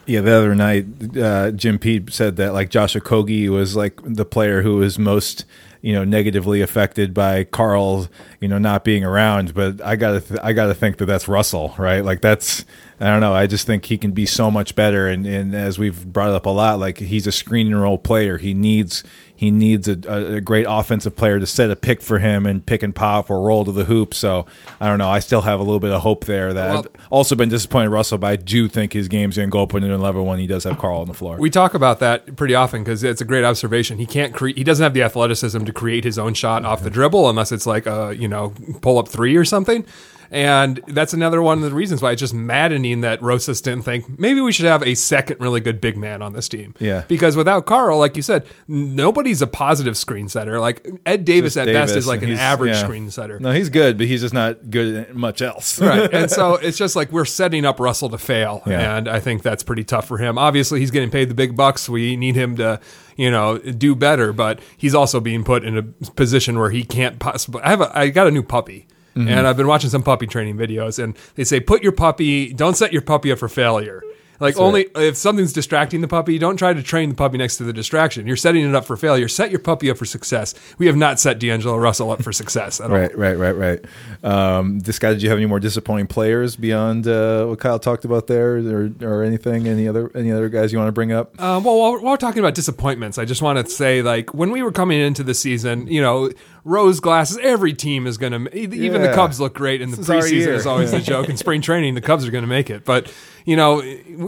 Yeah, 0.05 0.21
the 0.21 0.31
other 0.31 0.55
night, 0.55 0.85
uh, 1.15 1.51
Jim 1.51 1.77
Pete 1.77 2.11
said 2.11 2.37
that 2.37 2.53
like 2.53 2.69
Josh 2.71 2.95
Okogie 2.95 3.47
was 3.49 3.75
like 3.75 3.99
the 4.03 4.25
player 4.25 4.63
who 4.63 4.77
was 4.77 4.97
most 4.97 5.45
you 5.81 5.93
know 5.93 6.03
negatively 6.03 6.61
affected 6.61 7.13
by 7.13 7.43
Karl 7.43 8.07
you 8.39 8.47
know 8.47 8.57
not 8.57 8.83
being 8.83 9.03
around. 9.03 9.53
But 9.53 9.81
I 9.83 9.95
gotta 9.95 10.21
th- 10.21 10.39
I 10.43 10.53
gotta 10.53 10.73
think 10.73 10.97
that 10.97 11.05
that's 11.05 11.27
Russell, 11.27 11.73
right? 11.77 12.03
Like 12.03 12.21
that's 12.21 12.65
I 12.99 13.05
don't 13.05 13.21
know. 13.21 13.33
I 13.33 13.47
just 13.47 13.65
think 13.65 13.85
he 13.85 13.97
can 13.97 14.11
be 14.11 14.25
so 14.25 14.51
much 14.51 14.75
better. 14.75 15.07
And, 15.07 15.25
and 15.25 15.55
as 15.55 15.79
we've 15.79 16.05
brought 16.05 16.31
up 16.31 16.45
a 16.45 16.49
lot, 16.49 16.79
like 16.79 16.97
he's 16.97 17.27
a 17.27 17.31
screen 17.31 17.67
and 17.67 17.81
roll 17.81 17.97
player. 17.97 18.37
He 18.37 18.53
needs 18.53 19.03
he 19.39 19.51
needs 19.51 19.87
a, 19.87 20.35
a, 20.35 20.41
great 20.41 20.65
offensive 20.67 21.15
player 21.15 21.39
to 21.39 21.45
set 21.47 21.71
a 21.71 21.75
pick 21.77 22.01
for 22.01 22.19
him 22.19 22.45
and 22.45 22.65
pick 22.65 22.83
and 22.83 22.93
pop 22.93 23.29
or 23.29 23.41
roll 23.41 23.63
to 23.63 23.71
the 23.71 23.85
hoop. 23.85 24.13
So 24.13 24.45
I 24.81 24.87
don't 24.87 24.97
know. 24.97 25.09
I 25.09 25.19
still 25.19 25.43
have 25.43 25.61
a 25.61 25.63
little 25.63 25.79
bit 25.79 25.93
of 25.93 26.01
hope 26.01 26.25
there. 26.25 26.53
That 26.53 26.69
well, 26.69 26.79
I've 26.79 27.07
also 27.09 27.35
been 27.37 27.47
disappointed 27.47 27.87
Russell, 27.87 28.17
but 28.17 28.27
I 28.27 28.35
do 28.35 28.67
think 28.67 28.91
his 28.91 29.07
game's 29.07 29.37
going 29.37 29.47
to 29.47 29.51
go 29.51 29.63
up 29.63 29.73
into 29.73 29.97
level 29.97 30.25
when 30.25 30.39
he 30.39 30.47
does 30.47 30.65
have 30.65 30.77
Karl 30.77 30.99
on 30.99 31.07
the 31.07 31.13
floor. 31.13 31.37
We 31.37 31.49
talk 31.49 31.73
about 31.73 31.99
that 31.99 32.35
pretty 32.35 32.53
often 32.53 32.83
because 32.83 33.01
it's 33.01 33.21
a 33.21 33.25
great 33.25 33.45
observation. 33.45 33.97
He 33.97 34.05
can't 34.05 34.33
create. 34.33 34.57
He 34.57 34.65
doesn't 34.65 34.83
have 34.83 34.93
the 34.93 35.03
athleticism 35.03 35.63
to 35.63 35.71
create 35.71 36.03
his 36.03 36.19
own 36.19 36.33
shot 36.33 36.65
off 36.65 36.83
the 36.83 36.89
dribble 36.89 37.29
unless 37.29 37.53
it's 37.53 37.65
like 37.65 37.85
a 37.85 38.13
you 38.19 38.27
know 38.27 38.53
pull 38.81 38.97
up 38.97 39.07
three 39.07 39.37
or 39.37 39.45
something. 39.45 39.85
And 40.31 40.81
that's 40.87 41.13
another 41.13 41.41
one 41.41 41.63
of 41.63 41.69
the 41.69 41.75
reasons 41.75 42.01
why 42.01 42.11
it's 42.11 42.19
just 42.19 42.33
maddening 42.33 43.01
that 43.01 43.21
Rosas 43.21 43.61
didn't 43.61 43.83
think 43.83 44.19
maybe 44.19 44.41
we 44.41 44.51
should 44.51 44.65
have 44.65 44.83
a 44.83 44.95
second 44.95 45.39
really 45.39 45.59
good 45.59 45.81
big 45.81 45.97
man 45.97 46.21
on 46.21 46.33
this 46.33 46.47
team. 46.47 46.75
Yeah. 46.79 47.03
Because 47.07 47.35
without 47.35 47.65
Karl, 47.65 47.97
like 47.97 48.15
you 48.15 48.21
said, 48.21 48.45
nobody's 48.67 49.41
a 49.41 49.47
positive 49.47 49.97
screen 49.97 50.29
setter. 50.29 50.59
Like 50.59 50.87
Ed 51.05 51.25
Davis 51.25 51.57
at 51.57 51.65
Davis, 51.65 51.91
best 51.91 51.95
is 51.95 52.07
like 52.07 52.21
an 52.21 52.31
average 52.31 52.75
yeah. 52.75 52.83
screen 52.83 53.11
setter. 53.11 53.39
No, 53.39 53.51
he's 53.51 53.69
good, 53.69 53.97
but 53.97 54.07
he's 54.07 54.21
just 54.21 54.33
not 54.33 54.69
good 54.69 54.95
at 54.95 55.15
much 55.15 55.41
else. 55.41 55.79
right. 55.79 56.09
And 56.19 56.29
so 56.29 56.55
it's 56.55 56.77
just 56.77 56.95
like 56.95 57.11
we're 57.11 57.23
setting 57.23 57.65
up 57.65 57.79
Russell 57.79 58.09
to 58.09 58.17
fail. 58.17 58.61
Yeah. 58.65 58.97
And 58.97 59.07
I 59.07 59.19
think 59.19 59.41
that's 59.41 59.63
pretty 59.63 59.83
tough 59.83 60.07
for 60.07 60.17
him. 60.17 60.37
Obviously, 60.37 60.79
he's 60.79 60.91
getting 60.91 61.09
paid 61.09 61.29
the 61.29 61.33
big 61.33 61.55
bucks. 61.55 61.87
We 61.87 62.17
need 62.17 62.35
him 62.35 62.57
to 62.57 62.81
you 63.19 63.29
know, 63.29 63.57
do 63.57 63.95
better. 63.95 64.31
But 64.31 64.61
he's 64.77 64.95
also 64.95 65.19
being 65.19 65.43
put 65.43 65.65
in 65.65 65.77
a 65.77 65.83
position 65.83 66.57
where 66.57 66.69
he 66.69 66.85
can't 66.85 67.19
possibly. 67.19 67.61
I 67.61 67.69
have 67.69 67.81
a, 67.81 67.97
I 67.97 68.09
got 68.09 68.27
a 68.27 68.31
new 68.31 68.43
puppy, 68.43 68.87
Mm-hmm. 69.19 69.27
And 69.27 69.45
I've 69.47 69.57
been 69.57 69.67
watching 69.67 69.89
some 69.89 70.01
puppy 70.01 70.27
training 70.27 70.55
videos, 70.55 71.01
and 71.03 71.17
they 71.35 71.43
say 71.43 71.59
put 71.59 71.83
your 71.83 71.91
puppy, 71.91 72.53
don't 72.53 72.75
set 72.75 72.93
your 72.93 73.01
puppy 73.01 73.31
up 73.31 73.39
for 73.39 73.49
failure. 73.49 74.01
Like 74.39 74.55
That's 74.55 74.61
only 74.61 74.87
if 74.95 75.17
something's 75.17 75.53
distracting 75.53 76.01
the 76.01 76.07
puppy, 76.07 76.37
don't 76.37 76.57
try 76.57 76.73
to 76.73 76.81
train 76.81 77.09
the 77.09 77.15
puppy 77.15 77.37
next 77.37 77.57
to 77.57 77.63
the 77.63 77.73
distraction. 77.73 78.25
You're 78.25 78.37
setting 78.37 78.67
it 78.67 78.73
up 78.73 78.85
for 78.85 78.95
failure. 78.95 79.27
Set 79.27 79.51
your 79.51 79.59
puppy 79.59 79.89
up 79.89 79.97
for 79.97 80.05
success. 80.05 80.55
We 80.77 80.87
have 80.87 80.95
not 80.95 81.19
set 81.19 81.39
D'Angelo 81.39 81.77
Russell 81.77 82.11
up 82.11 82.23
for 82.23 82.31
success 82.31 82.79
at 82.79 82.89
right, 82.89 83.11
all. 83.11 83.17
Right, 83.19 83.37
right, 83.37 83.53
right, 83.53 83.85
right. 84.23 84.23
Um, 84.23 84.79
this 84.79 84.99
guy, 84.99 85.11
did 85.11 85.21
you 85.21 85.29
have 85.29 85.37
any 85.37 85.45
more 85.45 85.59
disappointing 85.59 86.07
players 86.07 86.55
beyond 86.55 87.07
uh, 87.07 87.45
what 87.45 87.59
Kyle 87.59 87.79
talked 87.79 88.05
about 88.05 88.27
there, 88.27 88.57
or, 88.57 88.91
or 89.01 89.23
anything? 89.23 89.67
Any 89.67 89.87
other 89.87 90.11
any 90.15 90.31
other 90.31 90.49
guys 90.49 90.71
you 90.71 90.77
want 90.77 90.87
to 90.87 90.93
bring 90.93 91.11
up? 91.11 91.33
Uh, 91.33 91.61
well, 91.63 91.77
while, 91.77 91.93
while 91.93 92.11
we're 92.11 92.17
talking 92.17 92.39
about 92.39 92.55
disappointments, 92.55 93.17
I 93.17 93.25
just 93.25 93.41
want 93.41 93.65
to 93.65 93.71
say, 93.71 94.01
like 94.01 94.33
when 94.33 94.51
we 94.51 94.63
were 94.63 94.71
coming 94.71 94.99
into 94.99 95.23
the 95.23 95.33
season, 95.33 95.87
you 95.87 96.01
know, 96.01 96.31
rose 96.63 96.99
glasses. 96.99 97.37
Every 97.41 97.73
team 97.73 98.07
is 98.07 98.17
going 98.17 98.31
to, 98.31 98.57
even 98.57 99.01
yeah. 99.01 99.07
the 99.07 99.13
Cubs 99.13 99.39
look 99.39 99.53
great 99.55 99.81
in 99.81 99.91
the 99.91 99.97
preseason. 99.97 100.47
Is 100.47 100.65
always 100.65 100.91
the 100.91 100.99
joke. 101.01 101.29
In 101.29 101.37
spring 101.37 101.61
training, 101.61 101.95
the 101.95 102.01
Cubs 102.01 102.27
are 102.27 102.31
going 102.31 102.43
to 102.43 102.49
make 102.49 102.69
it, 102.69 102.85
but 102.85 103.11
you 103.49 103.55
know, 103.55 103.81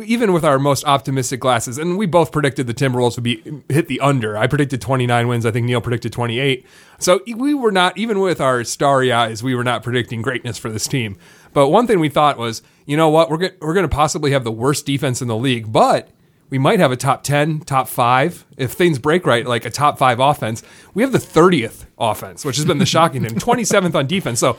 even 0.04 0.34
with 0.34 0.44
our 0.44 0.58
most 0.58 0.84
optimistic 0.84 1.40
glasses, 1.40 1.78
and 1.78 1.96
we 1.96 2.08
both 2.08 2.32
predicted 2.32 2.66
the 2.66 2.74
Timberwolves 2.74 3.18
would 3.18 3.24
be 3.24 3.62
hit 3.70 3.88
the 3.88 4.00
under. 4.00 4.36
I 4.36 4.48
predicted 4.48 4.82
29 4.82 5.28
wins. 5.28 5.46
I 5.46 5.52
think 5.52 5.68
Neil 5.68 5.80
predicted 5.80 6.12
28. 6.12 6.66
So 6.98 7.20
we 7.28 7.54
were 7.54 7.72
not, 7.72 7.96
even 8.00 8.20
with 8.20 8.42
our 8.42 8.64
starry 8.64 9.12
eyes, 9.12 9.44
we 9.44 9.54
were 9.54 9.64
not 9.64 9.84
predicting 9.84 10.24
greatness 10.24 10.58
for 10.58 10.72
this 10.72 10.88
team. 10.88 11.20
But 11.54 11.68
one 11.68 11.86
thing 11.86 12.00
we 12.00 12.10
thought 12.10 12.40
was, 12.40 12.64
you 12.88 12.98
know 12.98 13.10
what, 13.10 13.30
we're 13.30 13.38
go- 13.38 13.56
we're 13.60 13.76
going 13.76 13.88
to 13.88 13.96
possibly 13.96 14.32
have 14.32 14.44
the 14.44 14.52
worst 14.52 14.88
defense 14.88 15.22
in 15.22 15.28
the 15.28 15.38
league, 15.38 15.72
but 15.72 16.10
we 16.50 16.58
might 16.58 16.80
have 16.80 16.92
a 16.92 16.98
top 16.98 17.24
10, 17.24 17.60
top 17.60 17.88
five. 17.88 18.44
If 18.58 18.72
things 18.72 18.98
break 18.98 19.28
right, 19.28 19.46
like 19.46 19.66
a 19.66 19.70
top 19.70 20.00
five 20.00 20.20
offense, 20.20 20.64
we 20.96 21.04
have 21.04 21.12
the 21.12 21.20
30th 21.20 21.86
offense, 22.00 22.44
which 22.44 22.56
has 22.56 22.66
been 22.66 22.80
the 22.80 22.88
shocking 22.88 23.24
thing, 23.24 23.36
27th 23.40 23.94
on 23.94 24.08
defense. 24.08 24.40
So 24.40 24.58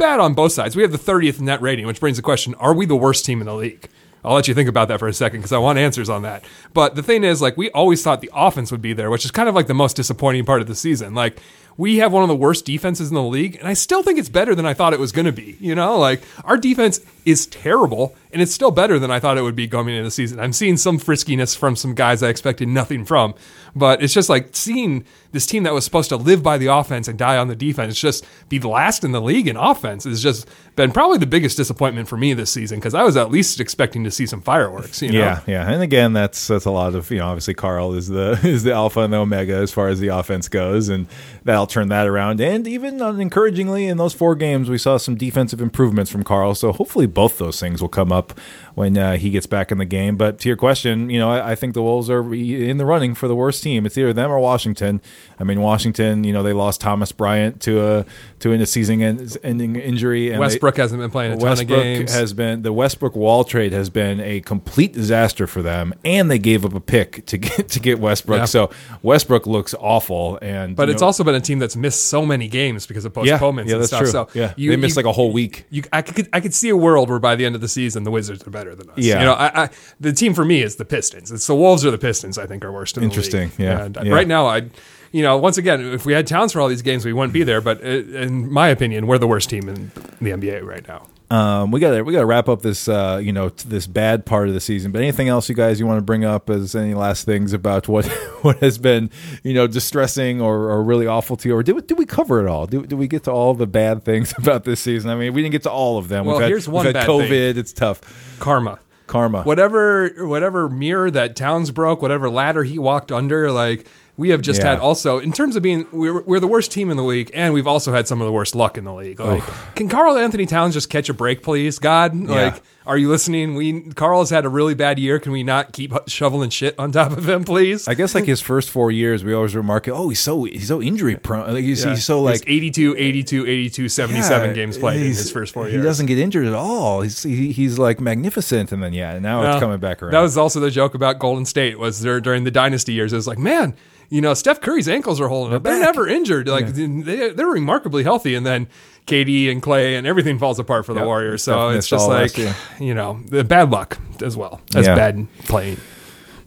bad 0.00 0.18
on 0.18 0.34
both 0.34 0.52
sides. 0.52 0.74
We 0.74 0.82
have 0.82 0.90
the 0.90 0.98
30th 0.98 1.40
net 1.40 1.62
rating, 1.62 1.86
which 1.86 2.00
brings 2.00 2.16
the 2.16 2.22
question 2.22 2.54
are 2.54 2.74
we 2.74 2.86
the 2.86 2.96
worst 2.96 3.24
team 3.24 3.40
in 3.40 3.46
the 3.46 3.54
league? 3.54 3.88
I'll 4.24 4.34
let 4.34 4.48
you 4.48 4.54
think 4.54 4.68
about 4.68 4.88
that 4.88 4.98
for 4.98 5.08
a 5.08 5.14
second 5.14 5.40
because 5.40 5.52
I 5.52 5.58
want 5.58 5.78
answers 5.78 6.08
on 6.08 6.22
that. 6.22 6.44
But 6.74 6.94
the 6.94 7.02
thing 7.02 7.24
is, 7.24 7.40
like, 7.40 7.56
we 7.56 7.70
always 7.70 8.02
thought 8.02 8.20
the 8.20 8.30
offense 8.34 8.70
would 8.70 8.82
be 8.82 8.92
there, 8.92 9.08
which 9.10 9.24
is 9.24 9.30
kind 9.30 9.48
of 9.48 9.54
like 9.54 9.66
the 9.66 9.74
most 9.74 9.96
disappointing 9.96 10.44
part 10.44 10.60
of 10.60 10.66
the 10.66 10.74
season. 10.74 11.14
Like, 11.14 11.40
we 11.76 11.98
have 11.98 12.12
one 12.12 12.22
of 12.22 12.28
the 12.28 12.36
worst 12.36 12.66
defenses 12.66 13.08
in 13.08 13.14
the 13.14 13.22
league, 13.22 13.56
and 13.56 13.66
I 13.66 13.72
still 13.72 14.02
think 14.02 14.18
it's 14.18 14.28
better 14.28 14.54
than 14.54 14.66
I 14.66 14.74
thought 14.74 14.92
it 14.92 15.00
was 15.00 15.12
going 15.12 15.24
to 15.26 15.32
be. 15.32 15.56
You 15.60 15.74
know, 15.74 15.98
like, 15.98 16.22
our 16.44 16.58
defense 16.58 17.00
is 17.24 17.46
terrible, 17.46 18.14
and 18.32 18.40
it's 18.40 18.52
still 18.52 18.70
better 18.70 18.98
than 18.98 19.10
I 19.10 19.20
thought 19.20 19.38
it 19.38 19.42
would 19.42 19.56
be 19.56 19.66
going 19.66 19.88
into 19.88 20.04
the 20.04 20.10
season. 20.10 20.40
I'm 20.40 20.52
seeing 20.52 20.76
some 20.76 20.98
friskiness 20.98 21.56
from 21.56 21.76
some 21.76 21.94
guys 21.94 22.22
I 22.22 22.28
expected 22.28 22.68
nothing 22.68 23.04
from, 23.04 23.34
but 23.74 24.02
it's 24.02 24.14
just 24.14 24.28
like 24.28 24.50
seeing 24.52 25.04
this 25.32 25.46
team 25.46 25.62
that 25.62 25.72
was 25.72 25.84
supposed 25.84 26.08
to 26.08 26.16
live 26.16 26.42
by 26.42 26.58
the 26.58 26.66
offense 26.66 27.08
and 27.08 27.18
die 27.18 27.36
on 27.36 27.48
the 27.48 27.56
defense 27.56 27.98
just 27.98 28.26
be 28.48 28.58
the 28.58 28.68
last 28.68 29.04
in 29.04 29.12
the 29.12 29.20
league 29.20 29.46
in 29.46 29.56
offense 29.56 30.04
has 30.04 30.22
just 30.22 30.48
been 30.76 30.92
probably 30.92 31.18
the 31.18 31.26
biggest 31.26 31.56
disappointment 31.56 32.08
for 32.08 32.16
me 32.16 32.34
this 32.34 32.50
season 32.50 32.78
because 32.78 32.94
I 32.94 33.02
was 33.02 33.16
at 33.16 33.30
least 33.30 33.60
expecting 33.60 34.04
to 34.04 34.10
see 34.10 34.26
some 34.26 34.40
fireworks. 34.40 35.02
You 35.02 35.12
know? 35.12 35.18
Yeah, 35.18 35.40
yeah, 35.46 35.70
and 35.70 35.82
again, 35.82 36.12
that's 36.12 36.46
that's 36.48 36.64
a 36.64 36.70
lot 36.70 36.94
of 36.94 37.10
you 37.10 37.18
know. 37.18 37.26
Obviously, 37.26 37.54
Karl 37.54 37.94
is 37.94 38.08
the 38.08 38.40
is 38.44 38.62
the 38.62 38.72
alpha 38.72 39.00
and 39.00 39.12
the 39.12 39.18
omega 39.18 39.54
as 39.54 39.72
far 39.72 39.88
as 39.88 40.00
the 40.00 40.08
offense 40.08 40.48
goes, 40.48 40.88
and 40.88 41.06
that'll 41.44 41.66
turn 41.66 41.88
that 41.88 42.06
around. 42.06 42.40
And 42.40 42.66
even 42.66 43.00
uh, 43.00 43.12
encouragingly, 43.12 43.86
in 43.86 43.96
those 43.96 44.14
four 44.14 44.34
games, 44.34 44.68
we 44.68 44.78
saw 44.78 44.96
some 44.96 45.16
defensive 45.16 45.60
improvements 45.60 46.10
from 46.10 46.24
Karl. 46.24 46.54
So 46.54 46.72
hopefully, 46.72 47.06
both 47.06 47.38
those 47.38 47.60
things 47.60 47.80
will 47.80 47.88
come 47.88 48.12
up 48.12 48.19
up 48.20 48.32
when 48.74 48.96
uh, 48.96 49.16
he 49.16 49.30
gets 49.30 49.46
back 49.46 49.72
in 49.72 49.78
the 49.78 49.84
game. 49.84 50.16
But 50.16 50.38
to 50.40 50.48
your 50.48 50.56
question, 50.56 51.10
you 51.10 51.18
know, 51.18 51.30
I, 51.30 51.52
I, 51.52 51.54
think 51.54 51.74
the 51.74 51.82
Wolves 51.82 52.08
are 52.08 52.34
in 52.34 52.78
the 52.78 52.84
running 52.84 53.14
for 53.14 53.28
the 53.28 53.36
worst 53.36 53.62
team. 53.62 53.86
It's 53.86 53.96
either 53.98 54.12
them 54.12 54.30
or 54.30 54.38
Washington. 54.38 55.00
I 55.38 55.44
mean, 55.44 55.60
Washington, 55.60 56.24
you 56.24 56.32
know, 56.32 56.42
they 56.42 56.52
lost 56.52 56.80
Thomas 56.80 57.12
Bryant 57.12 57.60
to 57.62 57.84
a 57.84 58.06
to 58.40 58.52
a 58.52 58.66
season-ending 58.66 59.76
injury. 59.76 60.30
And 60.30 60.40
Westbrook 60.40 60.76
they, 60.76 60.82
hasn't 60.82 61.00
been 61.00 61.10
playing 61.10 61.32
a 61.32 61.38
ton 61.38 61.60
of 61.60 61.66
games. 61.66 62.12
Has 62.12 62.32
been 62.32 62.62
the 62.62 62.72
Westbrook 62.72 63.14
Wall 63.14 63.44
trade 63.44 63.72
has 63.72 63.90
been 63.90 64.20
a 64.20 64.40
complete 64.40 64.92
disaster 64.92 65.46
for 65.46 65.62
them, 65.62 65.94
and 66.04 66.30
they 66.30 66.38
gave 66.38 66.64
up 66.64 66.74
a 66.74 66.80
pick 66.80 67.26
to 67.26 67.38
get 67.38 67.68
to 67.68 67.80
get 67.80 67.98
Westbrook. 67.98 68.38
Yeah. 68.38 68.44
So 68.44 68.70
Westbrook 69.02 69.46
looks 69.46 69.74
awful, 69.78 70.38
and 70.42 70.76
but 70.76 70.88
it's 70.88 71.00
know, 71.00 71.06
also 71.06 71.24
been 71.24 71.34
a 71.34 71.40
team 71.40 71.58
that's 71.58 71.76
missed 71.76 72.06
so 72.06 72.24
many 72.24 72.48
games 72.48 72.86
because 72.86 73.04
of 73.04 73.14
postponements 73.14 73.70
yeah, 73.70 73.76
yeah, 73.76 73.80
and 73.80 73.86
stuff. 73.86 74.00
True. 74.00 74.10
So 74.10 74.28
yeah, 74.34 74.54
you, 74.56 74.70
they 74.70 74.76
missed 74.76 74.96
you, 74.96 75.02
like 75.02 75.06
a 75.06 75.12
whole 75.12 75.32
week. 75.32 75.66
You, 75.70 75.82
I 75.92 76.02
could 76.02 76.28
I 76.32 76.40
could 76.40 76.54
see 76.54 76.68
a 76.68 76.76
world 76.76 77.10
where 77.10 77.18
by 77.18 77.36
the 77.36 77.44
end 77.44 77.54
of 77.54 77.60
the 77.60 77.68
season 77.68 78.04
the 78.04 78.10
Wizards 78.10 78.46
are 78.46 78.50
better 78.60 78.74
than 78.74 78.90
us. 78.90 78.98
Yeah, 78.98 79.20
you 79.20 79.26
know, 79.26 79.34
I, 79.34 79.64
I, 79.64 79.70
the 79.98 80.12
team 80.12 80.34
for 80.34 80.44
me 80.44 80.62
is 80.62 80.76
the 80.76 80.84
Pistons. 80.84 81.30
It's 81.30 81.46
the 81.46 81.54
Wolves 81.54 81.84
or 81.84 81.90
the 81.90 81.98
Pistons. 81.98 82.38
I 82.38 82.46
think 82.46 82.64
are 82.64 82.72
worst. 82.72 82.96
In 82.96 83.04
Interesting. 83.04 83.52
Yeah. 83.58 83.84
And 83.84 83.98
yeah. 84.02 84.12
right 84.12 84.28
now, 84.28 84.46
I, 84.46 84.70
you 85.12 85.22
know, 85.22 85.36
once 85.38 85.58
again, 85.58 85.80
if 85.80 86.04
we 86.04 86.12
had 86.12 86.26
Towns 86.26 86.52
for 86.52 86.60
all 86.60 86.68
these 86.68 86.82
games, 86.82 87.04
we 87.04 87.12
wouldn't 87.12 87.32
be 87.32 87.42
there. 87.42 87.60
But 87.60 87.82
uh, 87.82 87.88
in 87.88 88.52
my 88.52 88.68
opinion, 88.68 89.06
we're 89.06 89.18
the 89.18 89.26
worst 89.26 89.50
team 89.50 89.68
in 89.68 89.90
the 90.20 90.30
NBA 90.30 90.62
right 90.62 90.86
now. 90.86 91.06
Um, 91.30 91.70
we 91.70 91.78
got 91.78 92.04
we 92.04 92.12
got 92.12 92.20
to 92.20 92.26
wrap 92.26 92.48
up 92.48 92.62
this 92.62 92.88
uh, 92.88 93.20
you 93.22 93.32
know 93.32 93.50
this 93.50 93.86
bad 93.86 94.26
part 94.26 94.48
of 94.48 94.54
the 94.54 94.60
season. 94.60 94.90
But 94.90 95.02
anything 95.02 95.28
else 95.28 95.48
you 95.48 95.54
guys 95.54 95.78
you 95.78 95.86
want 95.86 95.98
to 95.98 96.04
bring 96.04 96.24
up 96.24 96.50
as 96.50 96.74
any 96.74 96.92
last 96.92 97.24
things 97.24 97.52
about 97.52 97.86
what 97.86 98.06
what 98.42 98.58
has 98.58 98.78
been 98.78 99.10
you 99.44 99.54
know 99.54 99.68
distressing 99.68 100.40
or, 100.40 100.70
or 100.70 100.82
really 100.82 101.06
awful 101.06 101.36
to 101.36 101.48
you? 101.48 101.56
Or 101.56 101.62
did 101.62 101.76
we, 101.76 101.82
did 101.82 101.98
we 101.98 102.04
cover 102.04 102.44
it 102.44 102.48
all? 102.48 102.66
Did, 102.66 102.88
did 102.88 102.98
we 102.98 103.06
get 103.06 103.24
to 103.24 103.30
all 103.30 103.54
the 103.54 103.68
bad 103.68 104.04
things 104.04 104.34
about 104.38 104.64
this 104.64 104.80
season? 104.80 105.08
I 105.10 105.14
mean, 105.14 105.32
we 105.32 105.42
didn't 105.42 105.52
get 105.52 105.62
to 105.62 105.70
all 105.70 105.98
of 105.98 106.08
them. 106.08 106.26
Well, 106.26 106.38
we've 106.38 106.48
here's 106.48 106.66
had, 106.66 106.74
one 106.74 106.86
we've 106.86 106.94
had 106.96 107.06
COVID. 107.06 107.28
Thing. 107.28 107.58
It's 107.58 107.72
tough. 107.72 108.00
Karma 108.40 108.80
karma. 109.10 109.42
Whatever 109.42 110.26
whatever 110.26 110.68
mirror 110.68 111.10
that 111.10 111.36
Towns 111.36 111.70
broke, 111.70 112.00
whatever 112.00 112.30
ladder 112.30 112.62
he 112.62 112.78
walked 112.78 113.12
under, 113.12 113.52
like 113.52 113.86
we 114.20 114.28
have 114.28 114.42
just 114.42 114.60
Yeah. 114.60 114.70
had 114.72 114.78
also 114.78 115.18
in 115.18 115.32
terms 115.32 115.56
of 115.56 115.62
being 115.62 115.86
we're, 115.90 116.20
we're 116.22 116.40
the 116.40 116.46
worst 116.46 116.70
team 116.70 116.90
in 116.90 116.96
the 116.96 117.02
league, 117.02 117.30
and 117.34 117.54
we've 117.54 117.66
also 117.66 117.90
had 117.92 118.06
some 118.06 118.20
of 118.20 118.26
the 118.26 118.32
worst 118.32 118.54
luck 118.54 118.76
in 118.78 118.84
the 118.84 118.92
league. 118.94 119.18
Like, 119.18 119.42
can 119.74 119.88
Karl 119.88 120.16
Anthony 120.18 120.44
Towns 120.46 120.74
just 120.74 120.90
catch 120.90 121.08
a 121.08 121.14
break, 121.14 121.42
please? 121.42 121.78
God, 121.78 122.14
like 122.14 122.62
are 122.90 122.98
you 122.98 123.08
listening? 123.08 123.54
We 123.54 123.82
Karl 123.94 124.18
has 124.18 124.30
had 124.30 124.44
a 124.44 124.48
really 124.48 124.74
bad 124.74 124.98
year. 124.98 125.20
Can 125.20 125.30
we 125.30 125.44
not 125.44 125.72
keep 125.72 125.92
shoveling 126.08 126.50
shit 126.50 126.76
on 126.76 126.90
top 126.90 127.12
of 127.12 127.28
him, 127.28 127.44
please? 127.44 127.86
I 127.86 127.94
guess 127.94 128.16
like 128.16 128.24
his 128.24 128.40
first 128.40 128.68
four 128.68 128.90
years, 128.90 129.22
we 129.22 129.32
always 129.32 129.54
remark, 129.54 129.86
oh, 129.86 130.08
he's 130.08 130.18
so 130.18 130.42
he's 130.42 130.66
so 130.66 130.82
injury 130.82 131.14
prone. 131.16 131.54
Like, 131.54 131.62
he's, 131.62 131.84
Yeah. 131.84 131.90
he's 131.90 132.04
so 132.04 132.20
like 132.20 132.42
82, 132.48 132.96
82, 132.98 133.46
82, 133.46 133.88
77 133.88 134.48
Yeah, 134.48 134.54
games 134.54 134.76
played 134.76 135.00
in 135.02 135.06
his 135.06 135.30
first 135.30 135.54
four 135.54 135.66
He 135.68 135.76
doesn't 135.76 136.06
get 136.06 136.18
injured 136.18 136.46
at 136.48 136.54
all. 136.54 137.02
He's 137.02 137.22
he, 137.22 137.52
he's 137.52 137.78
like 137.78 138.00
magnificent, 138.00 138.72
and 138.72 138.82
then 138.82 138.92
yeah, 138.92 139.16
now 139.20 139.42
Well, 139.42 139.52
it's 139.52 139.60
coming 139.60 139.78
back 139.78 140.02
around. 140.02 140.12
That 140.12 140.20
was 140.20 140.36
also 140.36 140.58
the 140.58 140.70
joke 140.72 140.94
about 140.96 141.20
Golden 141.20 141.44
State 141.44 141.78
was 141.78 142.00
there 142.00 142.20
during 142.20 142.42
the 142.42 142.50
dynasty 142.50 142.92
years. 142.92 143.12
It 143.12 143.16
was 143.16 143.28
like, 143.28 143.38
man, 143.38 143.76
you 144.08 144.20
know, 144.20 144.34
Steph 144.34 144.60
Curry's 144.60 144.88
ankles 144.88 145.20
are 145.20 145.28
holding 145.28 145.54
up. 145.54 145.62
They're 145.62 145.78
never 145.80 146.08
injured. 146.08 146.48
Like 146.48 146.66
they, 146.66 147.30
they're 147.30 147.46
remarkably 147.46 148.02
healthy. 148.02 148.34
And 148.34 148.44
then 148.44 148.66
KD 149.10 149.50
and 149.50 149.60
Clay 149.62 149.96
and 149.96 150.06
everything 150.06 150.38
falls 150.38 150.58
apart 150.58 150.86
for 150.86 150.94
the 150.94 151.00
Yep. 151.00 151.06
Warriors. 151.06 151.42
So 151.42 151.70
it's 151.70 151.88
just 151.88 152.08
like, 152.08 152.36
you 152.78 152.94
know, 152.94 153.20
the 153.26 153.44
bad 153.44 153.70
luck 153.70 153.98
as 154.22 154.36
well 154.36 154.60
as 154.74 154.86
Yeah. 154.86 154.94
bad 154.94 155.26
playing. 155.46 155.78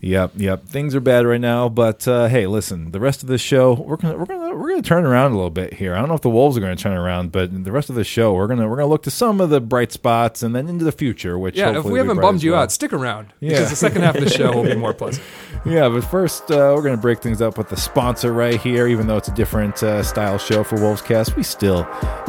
Yep, 0.05 0.31
yep. 0.35 0.65
Things 0.65 0.95
are 0.95 0.99
bad 0.99 1.25
right 1.25 1.39
now, 1.39 1.69
but 1.69 2.05
uh, 2.09 2.27
hey, 2.27 2.45
listen. 2.45 2.91
The 2.91 2.99
rest 2.99 3.23
of 3.23 3.29
the 3.29 3.37
show, 3.37 3.71
we're 3.73 3.95
gonna 3.95 4.17
we're 4.17 4.25
gonna 4.25 4.53
we're 4.53 4.69
gonna 4.71 4.81
turn 4.81 5.05
around 5.05 5.31
a 5.31 5.35
little 5.35 5.49
bit 5.49 5.75
here. 5.75 5.95
I 5.95 5.99
don't 5.99 6.09
know 6.09 6.15
if 6.15 6.19
the 6.21 6.29
Wolves 6.29 6.57
are 6.57 6.59
gonna 6.59 6.75
turn 6.75 6.91
around, 6.91 7.31
but 7.31 7.63
the 7.63 7.71
rest 7.71 7.89
of 7.89 7.95
the 7.95 8.03
show, 8.03 8.33
we're 8.33 8.47
gonna 8.47 8.67
we're 8.67 8.75
gonna 8.75 8.89
look 8.89 9.03
to 9.03 9.11
some 9.11 9.39
of 9.39 9.49
the 9.49 9.61
bright 9.61 9.93
spots 9.93 10.43
and 10.43 10.53
then 10.53 10.67
into 10.67 10.83
the 10.83 10.91
future. 10.91 11.39
Which 11.39 11.55
Yeah, 11.55 11.77
if 11.79 11.85
we 11.85 11.99
haven't 11.99 12.19
bummed 12.19 12.43
you 12.43 12.51
well. 12.51 12.63
out, 12.63 12.73
stick 12.73 12.91
around 12.91 13.27
Yeah. 13.39 13.51
because 13.51 13.69
the 13.69 13.77
second 13.77 14.01
half 14.01 14.15
of 14.15 14.23
the 14.25 14.29
show 14.29 14.51
will 14.51 14.63
be 14.65 14.75
more 14.85 14.93
pleasant. 14.93 15.23
Yeah, 15.65 15.87
but 15.87 16.01
first, 16.03 16.51
uh, 16.51 16.73
we're 16.75 16.81
going 16.81 16.95
to 16.95 17.01
break 17.01 17.21
things 17.21 17.41
up 17.41 17.57
with 17.57 17.69
the 17.69 17.77
sponsor 17.77 18.33
right 18.33 18.59
here. 18.59 18.85
Even 18.87 19.07
though 19.07 19.15
it's 19.15 19.29
a 19.29 19.33
different 19.33 19.81
uh, 19.81 20.03
style 20.03 20.37
show 20.37 20.61
for 20.61 20.75
Wolvescast, 20.75 21.37
we 21.37 21.43
still 21.43 21.83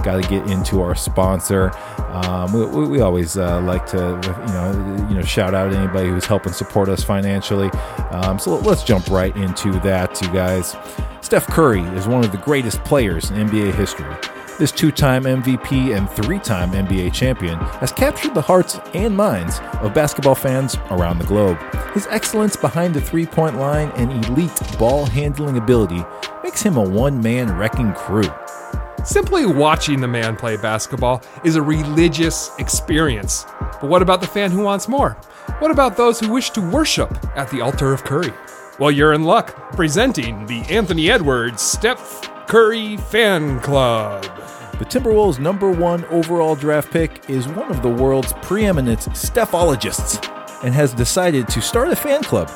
got 0.05 0.22
to 0.22 0.28
get 0.28 0.49
into 0.49 0.80
our 0.80 0.95
sponsor. 0.95 1.72
Um, 1.99 2.53
we, 2.53 2.64
we, 2.64 2.89
we 2.89 3.01
always 3.01 3.37
uh, 3.37 3.61
like 3.62 3.87
to, 3.87 3.97
you 3.97 4.53
know, 4.53 5.07
you 5.09 5.16
know, 5.16 5.22
shout 5.22 5.53
out 5.53 5.72
anybody 5.72 6.09
who's 6.11 6.26
helping 6.26 6.53
support 6.53 6.89
us 6.89 7.03
financially. 7.03 7.70
Um, 8.12 8.39
so 8.39 8.57
let's 8.59 8.85
jump 8.85 9.09
right 9.09 9.35
into 9.37 9.72
that, 9.80 10.20
you 10.22 10.28
guys. 10.28 10.76
Steph 11.20 11.49
Curry 11.49 11.80
is 11.97 12.07
one 12.07 12.22
of 12.22 12.30
the 12.30 12.39
greatest 12.39 12.85
players 12.85 13.30
in 13.30 13.49
NBA 13.49 13.74
history. 13.74 14.14
This 14.57 14.70
two 14.70 14.92
time 14.92 15.24
MVP 15.24 15.96
and 15.96 16.09
three 16.09 16.38
time 16.38 16.70
NBA 16.70 17.12
champion 17.12 17.59
has 17.80 17.90
captured 17.90 18.34
the 18.34 18.40
hearts 18.40 18.78
and 18.94 19.16
minds 19.16 19.59
of 19.80 19.92
basketball 19.92 20.36
fans 20.36 20.76
around 20.90 21.18
the 21.18 21.24
globe. 21.24 21.59
His 21.92 22.07
excellence 22.07 22.55
behind 22.55 22.94
the 22.94 23.00
three 23.00 23.26
point 23.26 23.57
line 23.57 23.90
and 23.96 24.24
elite 24.26 24.61
ball 24.78 25.07
handling 25.07 25.59
ability 25.59 26.05
makes 26.44 26.62
him 26.62 26.76
a 26.76 26.88
one 26.88 27.20
man 27.20 27.59
wrecking 27.59 27.94
crew. 27.94 28.30
Simply 29.05 29.44
watching 29.44 30.00
the 30.00 30.07
man 30.07 30.36
play 30.36 30.57
basketball 30.57 31.20
is 31.42 31.57
a 31.57 31.62
religious 31.62 32.57
experience. 32.61 33.46
But 33.59 33.90
what 33.90 34.02
about 34.02 34.20
the 34.20 34.28
fan 34.28 34.52
who 34.52 34.62
wants 34.62 34.86
more? 34.86 35.14
What 35.59 35.72
about 35.72 35.96
those 35.96 36.20
who 36.20 36.32
wish 36.32 36.50
to 36.50 36.61
worship 36.61 37.12
at 37.36 37.50
the 37.50 37.61
altar 37.61 37.92
of 37.92 38.05
Curry? 38.05 38.32
Well, 38.78 38.92
you're 38.92 39.14
in 39.14 39.24
luck, 39.24 39.72
presenting 39.72 40.46
the 40.46 40.61
Anthony 40.70 41.11
Edwards 41.11 41.61
Steph 41.61 42.30
Curry 42.46 42.96
Fan 42.98 43.59
Club. 43.61 44.43
The 44.79 44.85
Timberwolves' 44.85 45.39
number 45.39 45.70
one 45.70 46.05
overall 46.07 46.57
draft 46.57 46.91
pick 46.91 47.31
is 47.31 47.47
one 47.47 47.70
of 47.70 47.81
the 47.81 47.89
world's 47.89 48.33
preeminent 48.43 48.99
Stephologists 49.01 50.20
and 50.64 50.75
has 50.75 50.93
decided 50.93 51.47
to 51.49 51.62
start 51.62 51.91
a 51.91 51.97
fan 51.97 52.25
club. 52.25 52.51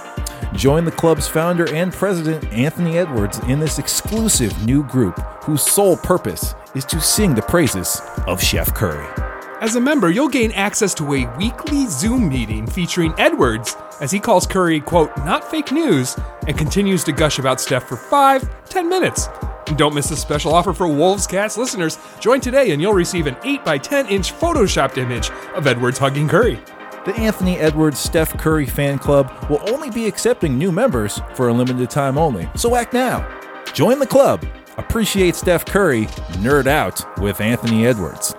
Join 0.52 0.84
the 0.84 0.90
club's 0.90 1.28
founder 1.28 1.72
and 1.72 1.92
president, 1.92 2.44
Anthony 2.52 2.98
Edwards, 2.98 3.38
in 3.46 3.60
this 3.60 3.78
exclusive 3.78 4.66
new 4.66 4.82
group 4.82 5.16
whose 5.44 5.62
sole 5.62 5.96
purpose 5.96 6.56
is 6.74 6.84
to 6.86 7.00
sing 7.00 7.36
the 7.36 7.42
praises 7.42 8.00
of 8.26 8.42
Chef 8.42 8.74
Curry. 8.74 9.27
As 9.60 9.74
a 9.74 9.80
member, 9.80 10.08
you'll 10.08 10.28
gain 10.28 10.52
access 10.52 10.94
to 10.94 11.14
a 11.14 11.36
weekly 11.36 11.86
Zoom 11.86 12.28
meeting 12.28 12.64
featuring 12.64 13.12
Edwards 13.18 13.76
as 14.00 14.12
he 14.12 14.20
calls 14.20 14.46
Curry, 14.46 14.78
quote, 14.78 15.16
not 15.18 15.50
fake 15.50 15.72
news, 15.72 16.16
and 16.46 16.56
continues 16.56 17.02
to 17.02 17.12
gush 17.12 17.40
about 17.40 17.60
Steph 17.60 17.88
for 17.88 17.96
five, 17.96 18.48
ten 18.66 18.88
minutes. 18.88 19.28
And 19.66 19.76
don't 19.76 19.96
miss 19.96 20.10
this 20.10 20.22
special 20.22 20.54
offer 20.54 20.72
for 20.72 20.86
Wolves 20.86 21.26
Cast 21.26 21.58
listeners. 21.58 21.98
Join 22.20 22.40
today 22.40 22.70
and 22.70 22.80
you'll 22.80 22.94
receive 22.94 23.26
an 23.26 23.36
8 23.42 23.64
by 23.64 23.78
10 23.78 24.06
inch 24.06 24.32
photoshopped 24.32 24.96
image 24.96 25.30
of 25.56 25.66
Edwards 25.66 25.98
hugging 25.98 26.28
Curry. 26.28 26.60
The 27.04 27.14
Anthony 27.16 27.58
Edwards 27.58 27.98
Steph 27.98 28.38
Curry 28.38 28.66
fan 28.66 29.00
club 29.00 29.32
will 29.50 29.68
only 29.68 29.90
be 29.90 30.06
accepting 30.06 30.56
new 30.56 30.70
members 30.70 31.20
for 31.34 31.48
a 31.48 31.52
limited 31.52 31.90
time 31.90 32.16
only. 32.16 32.48
So 32.54 32.76
act 32.76 32.92
now. 32.92 33.28
Join 33.74 33.98
the 33.98 34.06
club. 34.06 34.46
Appreciate 34.76 35.34
Steph 35.34 35.64
Curry. 35.64 36.06
Nerd 36.44 36.68
out 36.68 37.18
with 37.18 37.40
Anthony 37.40 37.88
Edwards. 37.88 38.36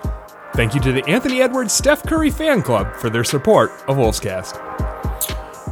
Thank 0.60 0.74
you 0.74 0.80
to 0.82 0.92
the 0.92 1.02
Anthony 1.08 1.40
Edwards 1.40 1.72
Steph 1.72 2.02
Curry 2.02 2.28
Fan 2.28 2.60
Club 2.60 2.94
for 2.96 3.08
their 3.08 3.24
support 3.24 3.70
of 3.88 3.96
Wolvescast. 3.96 4.60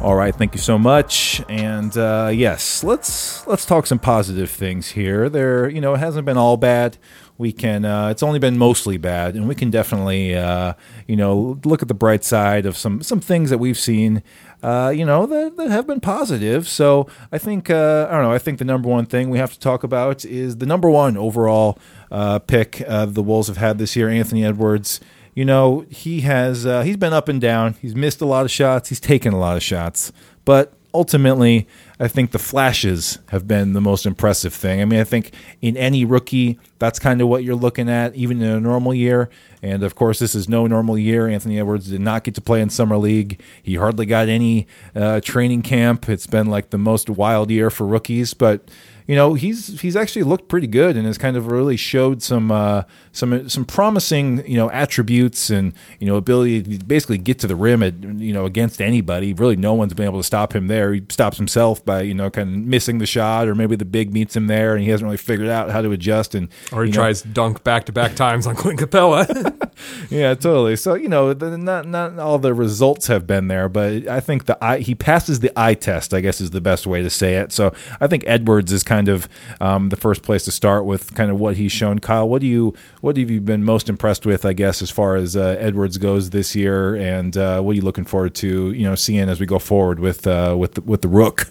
All 0.01 0.15
right, 0.15 0.33
thank 0.33 0.55
you 0.55 0.59
so 0.59 0.79
much. 0.79 1.43
And 1.47 1.95
uh, 1.95 2.31
yes, 2.33 2.83
let's 2.83 3.45
let's 3.45 3.67
talk 3.67 3.85
some 3.85 3.99
positive 3.99 4.49
things 4.49 4.89
here. 4.89 5.29
There, 5.29 5.69
you 5.69 5.79
know, 5.79 5.93
it 5.93 5.99
hasn't 5.99 6.25
been 6.25 6.37
all 6.37 6.57
bad. 6.57 6.97
We 7.39 7.53
can. 7.53 7.85
Uh, 7.85 8.09
it's 8.09 8.21
only 8.21 8.37
been 8.37 8.57
mostly 8.57 8.97
bad, 8.97 9.35
and 9.35 9.47
we 9.47 9.55
can 9.55 9.71
definitely, 9.71 10.35
uh, 10.35 10.73
you 11.07 11.15
know, 11.15 11.57
look 11.63 11.81
at 11.81 11.87
the 11.87 11.93
bright 11.93 12.25
side 12.25 12.65
of 12.65 12.75
some 12.75 13.01
some 13.01 13.21
things 13.21 13.49
that 13.49 13.59
we've 13.59 13.79
seen. 13.79 14.21
Uh, 14.61 14.91
you 14.93 15.05
know 15.05 15.25
that, 15.25 15.55
that 15.55 15.69
have 15.69 15.87
been 15.87 16.01
positive. 16.01 16.67
So 16.67 17.07
I 17.31 17.37
think 17.37 17.69
uh, 17.69 18.07
I 18.09 18.15
don't 18.15 18.23
know. 18.23 18.33
I 18.33 18.39
think 18.39 18.59
the 18.59 18.65
number 18.65 18.89
one 18.89 19.05
thing 19.05 19.29
we 19.29 19.37
have 19.37 19.53
to 19.53 19.59
talk 19.59 19.85
about 19.85 20.25
is 20.25 20.57
the 20.57 20.65
number 20.65 20.89
one 20.89 21.15
overall 21.15 21.79
uh, 22.11 22.39
pick 22.39 22.83
uh, 22.85 23.05
the 23.05 23.23
Wolves 23.23 23.47
have 23.47 23.55
had 23.55 23.77
this 23.77 23.95
year, 23.95 24.09
Anthony 24.09 24.43
Edwards 24.43 24.99
you 25.35 25.45
know 25.45 25.85
he 25.89 26.21
has 26.21 26.63
he's 26.63 26.97
been 26.97 27.13
up 27.13 27.29
and 27.29 27.39
down 27.39 27.75
he's 27.79 27.93
missed 27.95 28.19
a 28.19 28.25
lot 28.25 28.45
of 28.45 28.51
shots 28.51 28.89
he's 28.89 28.99
taken 28.99 29.31
a 29.31 29.37
lot 29.37 29.55
of 29.55 29.61
shots 29.61 30.11
but 30.43 30.73
ultimately 30.93 31.67
i 31.99 32.07
think 32.07 32.31
the 32.31 32.39
flashes 32.39 33.19
have 33.27 33.47
been 33.47 33.73
the 33.73 33.81
most 33.81 34.05
impressive 34.05 34.53
thing. 34.53 34.81
I 34.81 34.85
mean 34.85 34.99
i 34.99 35.03
think 35.03 35.33
in 35.61 35.77
any 35.77 36.05
rookie 36.05 36.59
that's 36.79 36.97
kind 36.97 37.21
of 37.21 37.27
what 37.27 37.43
you're 37.43 37.55
looking 37.55 37.89
at 37.89 38.15
even 38.15 38.41
in 38.41 38.49
a 38.49 38.59
normal 38.59 38.93
year. 38.93 39.29
And 39.61 39.83
of 39.83 39.95
course 39.95 40.19
this 40.19 40.33
is 40.33 40.47
no 40.47 40.65
normal 40.65 40.97
year. 40.97 41.27
Anthony 41.27 41.59
edwards 41.59 41.89
did 41.89 42.01
not 42.01 42.23
get 42.23 42.35
to 42.35 42.41
play 42.41 42.61
in 42.61 42.69
summer 42.69 42.97
league. 42.97 43.41
He 43.61 43.75
hardly 43.75 44.05
got 44.05 44.29
any 44.29 44.65
uh, 44.95 45.19
training 45.19 45.61
camp. 45.61 46.07
It's 46.07 46.25
been 46.25 46.47
like 46.47 46.69
the 46.69 46.77
most 46.77 47.09
wild 47.09 47.51
year 47.51 47.69
for 47.69 47.85
rookies. 47.85 48.33
But 48.33 48.69
you 49.05 49.15
know 49.15 49.33
he's 49.33 49.81
he's 49.81 49.95
actually 49.95 50.23
looked 50.23 50.47
pretty 50.47 50.67
good 50.67 50.95
and 50.95 51.05
has 51.05 51.17
kind 51.17 51.35
of 51.35 51.47
really 51.47 51.75
showed 51.75 52.23
some 52.23 52.51
uh, 52.51 52.83
some 53.19 53.49
some 53.49 53.65
promising 53.65 54.45
you 54.47 54.57
know 54.57 54.71
attributes 54.71 55.49
and 55.49 55.73
you 55.99 56.07
know 56.07 56.15
ability 56.15 56.63
to 56.63 56.85
basically 56.85 57.17
get 57.17 57.39
to 57.39 57.47
the 57.47 57.55
rim 57.55 57.83
at 57.83 58.01
you 58.01 58.33
know 58.33 58.45
against 58.45 58.81
anybody. 58.81 59.33
Really, 59.33 59.55
no 59.55 59.73
one's 59.73 59.93
been 59.93 60.05
able 60.05 60.19
to 60.19 60.23
stop 60.23 60.55
him 60.55 60.67
there. 60.67 60.93
He 60.93 61.03
stops 61.09 61.37
himself 61.37 61.83
by 61.85 62.01
you 62.01 62.13
know 62.13 62.29
kind 62.29 62.49
of 62.49 62.55
missing 62.55 62.97
the 62.99 63.05
shot, 63.05 63.47
or 63.47 63.55
maybe 63.55 63.75
the 63.75 63.85
big 63.85 64.13
meets 64.13 64.35
him 64.35 64.47
there 64.47 64.75
and 64.75 64.83
he 64.83 64.89
hasn't 64.89 65.05
really 65.05 65.17
figured 65.17 65.49
out 65.49 65.69
how 65.69 65.81
to 65.81 65.91
adjust. 65.91 66.33
And 66.33 66.49
Or 66.71 66.83
he 66.83 66.89
you 66.89 66.95
know, 66.95 67.01
tries 67.01 67.21
dunk 67.21 67.63
back 67.63 67.85
to 67.85 67.91
back 67.91 68.15
times 68.15 68.47
on 68.47 68.55
Clint 68.55 68.79
Capela. 68.79 69.27
yeah, 70.09 70.33
totally. 70.33 70.75
So 70.75 70.93
you 70.95 71.09
know, 71.09 71.33
the, 71.33 71.57
not 71.57 71.87
not 71.87 72.19
all 72.19 72.39
the 72.39 72.53
results 72.53 73.07
have 73.07 73.27
been 73.27 73.47
there, 73.47 73.69
but 73.69 74.07
I 74.07 74.19
think 74.19 74.45
the 74.45 74.61
eye 74.63 74.79
he 74.79 74.95
passes 74.95 75.39
the 75.39 75.51
eye 75.59 75.73
test. 75.73 76.13
I 76.13 76.21
guess 76.21 76.41
is 76.41 76.51
the 76.51 76.61
best 76.61 76.87
way 76.87 77.01
to 77.01 77.09
say 77.09 77.35
it. 77.35 77.51
So 77.51 77.73
I 77.99 78.07
think 78.07 78.23
Edwards 78.27 78.71
is 78.71 78.83
kind 78.83 79.09
of 79.09 79.27
um, 79.59 79.89
the 79.89 79.95
first 79.95 80.23
place 80.23 80.45
to 80.45 80.51
start 80.51 80.85
with, 80.85 81.13
kind 81.15 81.31
of 81.31 81.39
what 81.39 81.57
he's 81.57 81.71
shown. 81.71 81.99
Kyle, 81.99 82.27
what 82.27 82.41
do 82.41 82.47
you 82.47 82.73
what 83.01 83.08
have 83.17 83.29
you 83.29 83.41
been 83.41 83.63
most 83.63 83.89
impressed 83.89 84.25
with? 84.25 84.45
I 84.45 84.53
guess 84.53 84.81
as 84.81 84.89
far 84.91 85.15
as 85.15 85.35
uh, 85.35 85.55
Edwards 85.59 85.97
goes 85.97 86.29
this 86.31 86.55
year, 86.55 86.95
and 86.95 87.35
uh, 87.37 87.61
what 87.61 87.71
are 87.71 87.75
you 87.75 87.81
looking 87.81 88.05
forward 88.05 88.35
to? 88.35 88.71
You 88.71 88.83
know, 88.83 88.95
seeing 88.95 89.29
as 89.29 89.39
we 89.39 89.45
go 89.45 89.59
forward 89.59 89.99
with 89.99 90.25
uh, 90.27 90.55
with 90.57 90.75
the, 90.75 90.81
with 90.81 91.01
the 91.01 91.07
Rook. 91.07 91.47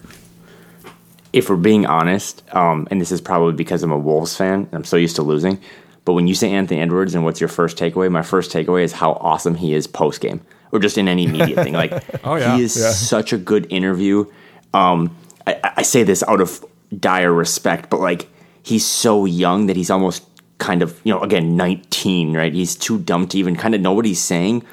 if 1.33 1.49
we're 1.49 1.55
being 1.57 1.85
honest, 1.85 2.43
um, 2.55 2.87
and 2.89 2.99
this 2.99 3.11
is 3.11 3.21
probably 3.21 3.53
because 3.53 3.83
I'm 3.83 3.91
a 3.91 3.97
Wolves 3.97 4.35
fan, 4.35 4.61
and 4.61 4.73
I'm 4.73 4.83
so 4.83 4.97
used 4.97 5.15
to 5.17 5.21
losing. 5.23 5.59
But 6.05 6.13
when 6.13 6.27
you 6.27 6.33
say 6.33 6.51
Anthony 6.51 6.81
Edwards 6.81 7.13
and 7.13 7.23
what's 7.23 7.39
your 7.39 7.49
first 7.49 7.77
takeaway, 7.77 8.09
my 8.11 8.23
first 8.23 8.51
takeaway 8.51 8.83
is 8.83 8.93
how 8.93 9.11
awesome 9.13 9.53
he 9.55 9.73
is 9.75 9.85
post 9.85 10.21
game 10.21 10.41
or 10.71 10.79
just 10.79 10.97
in 10.97 11.07
any 11.07 11.27
media 11.27 11.55
thing. 11.63 11.73
Like, 11.73 11.91
Oh, 12.23 12.35
yeah. 12.35 12.55
he 12.57 12.63
is 12.63 12.75
Yeah. 12.75 12.91
such 12.91 13.31
a 13.33 13.37
good 13.37 13.67
interview. 13.71 14.25
Um, 14.73 15.15
I, 15.45 15.59
I 15.77 15.81
say 15.83 16.01
this 16.03 16.23
out 16.27 16.41
of 16.41 16.65
dire 16.97 17.31
respect, 17.33 17.89
but 17.91 17.99
like, 17.99 18.27
he's 18.63 18.85
so 18.85 19.25
young 19.25 19.67
that 19.67 19.75
he's 19.75 19.89
almost 19.91 20.28
kind 20.59 20.81
of, 20.81 20.99
you 21.03 21.13
know, 21.13 21.21
again, 21.21 21.57
19, 21.57 22.35
right? 22.35 22.53
He's 22.53 22.75
too 22.75 22.99
dumb 22.99 23.27
to 23.29 23.37
even 23.37 23.55
kind 23.55 23.73
of 23.73 23.81
know 23.81 23.93
what 23.93 24.05
he's 24.05 24.21
saying. 24.21 24.63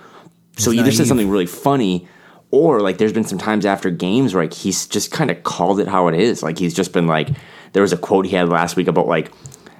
So 0.59 0.71
He's 0.71 0.81
either 0.81 0.93
says 0.93 1.09
something 1.09 1.31
really 1.31 1.47
funny, 1.47 2.09
or 2.51 2.81
like 2.81 2.99
there's 2.99 3.13
been 3.13 3.25
some 3.25 3.39
times 3.39 3.67
after 3.67 3.91
games 3.91 4.35
where 4.35 4.45
like 4.45 4.55
he's 4.55 4.87
just 4.87 5.11
kind 5.11 5.31
of 5.31 5.43
called 5.43 5.81
it 5.81 5.89
how 5.89 6.09
it 6.09 6.15
is. 6.19 6.43
Like 6.43 6.59
he's 6.59 6.75
just 6.75 6.93
been 6.93 7.07
like, 7.07 7.29
there 7.73 7.83
was 7.83 7.93
a 7.93 7.97
quote 7.97 8.27
he 8.27 8.35
had 8.37 8.49
last 8.49 8.77
week 8.77 8.89
about 8.89 9.07
like 9.07 9.33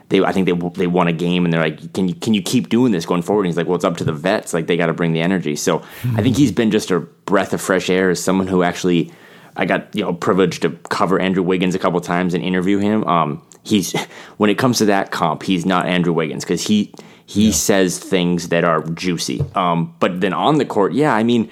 they 0.09 0.23
I 0.23 0.33
think 0.33 0.47
they 0.47 0.69
they 0.81 0.87
won 0.87 1.09
a 1.09 1.13
game 1.13 1.45
and 1.45 1.53
they're 1.53 1.63
like, 1.63 1.93
can 1.93 2.09
you 2.09 2.15
can 2.15 2.35
you 2.35 2.43
keep 2.43 2.69
doing 2.69 2.93
this 2.93 3.07
going 3.07 3.23
forward? 3.23 3.43
And 3.43 3.49
he's 3.49 3.57
like, 3.57 3.67
well, 3.67 3.77
it's 3.77 3.85
up 3.85 3.97
to 3.99 4.05
the 4.05 4.13
vets. 4.13 4.55
Like 4.55 4.67
they 4.67 4.77
got 4.77 4.87
to 4.87 4.95
bring 4.95 5.13
the 5.13 5.21
energy. 5.21 5.57
So 5.57 5.83
I 6.15 6.23
think 6.23 6.37
he's 6.37 6.53
been 6.53 6.71
just 6.71 6.91
a 6.91 7.01
breath 7.01 7.53
of 7.53 7.61
fresh 7.61 7.91
air 7.91 8.11
as 8.11 8.23
someone 8.23 8.47
who 8.47 8.63
actually. 8.63 9.13
I 9.59 9.65
got 9.65 9.95
you 9.97 10.03
know 10.03 10.13
privileged 10.13 10.61
to 10.63 10.71
cover 10.91 11.19
Andrew 11.19 11.43
Wiggins 11.43 11.75
a 11.75 11.79
couple 11.79 11.99
times 12.03 12.35
and 12.35 12.45
interview 12.45 12.77
him. 12.77 13.05
Um, 13.05 13.43
he's 13.67 13.95
when 14.37 14.49
it 14.49 14.57
comes 14.57 14.79
to 14.79 14.87
that 14.87 15.11
comp, 15.11 15.43
he's 15.43 15.67
not 15.67 15.87
Andrew 15.87 16.13
Wiggins 16.13 16.45
because 16.45 16.67
he 16.67 16.93
He 17.29 17.51
says 17.51 17.99
things 17.99 18.51
that 18.51 18.63
are 18.63 18.83
juicy. 18.95 19.43
Um, 19.57 19.93
but 19.99 20.21
then 20.21 20.33
on 20.33 20.59
the 20.59 20.65
court, 20.65 20.93
yeah, 20.93 21.13
I 21.13 21.25
mean, 21.25 21.51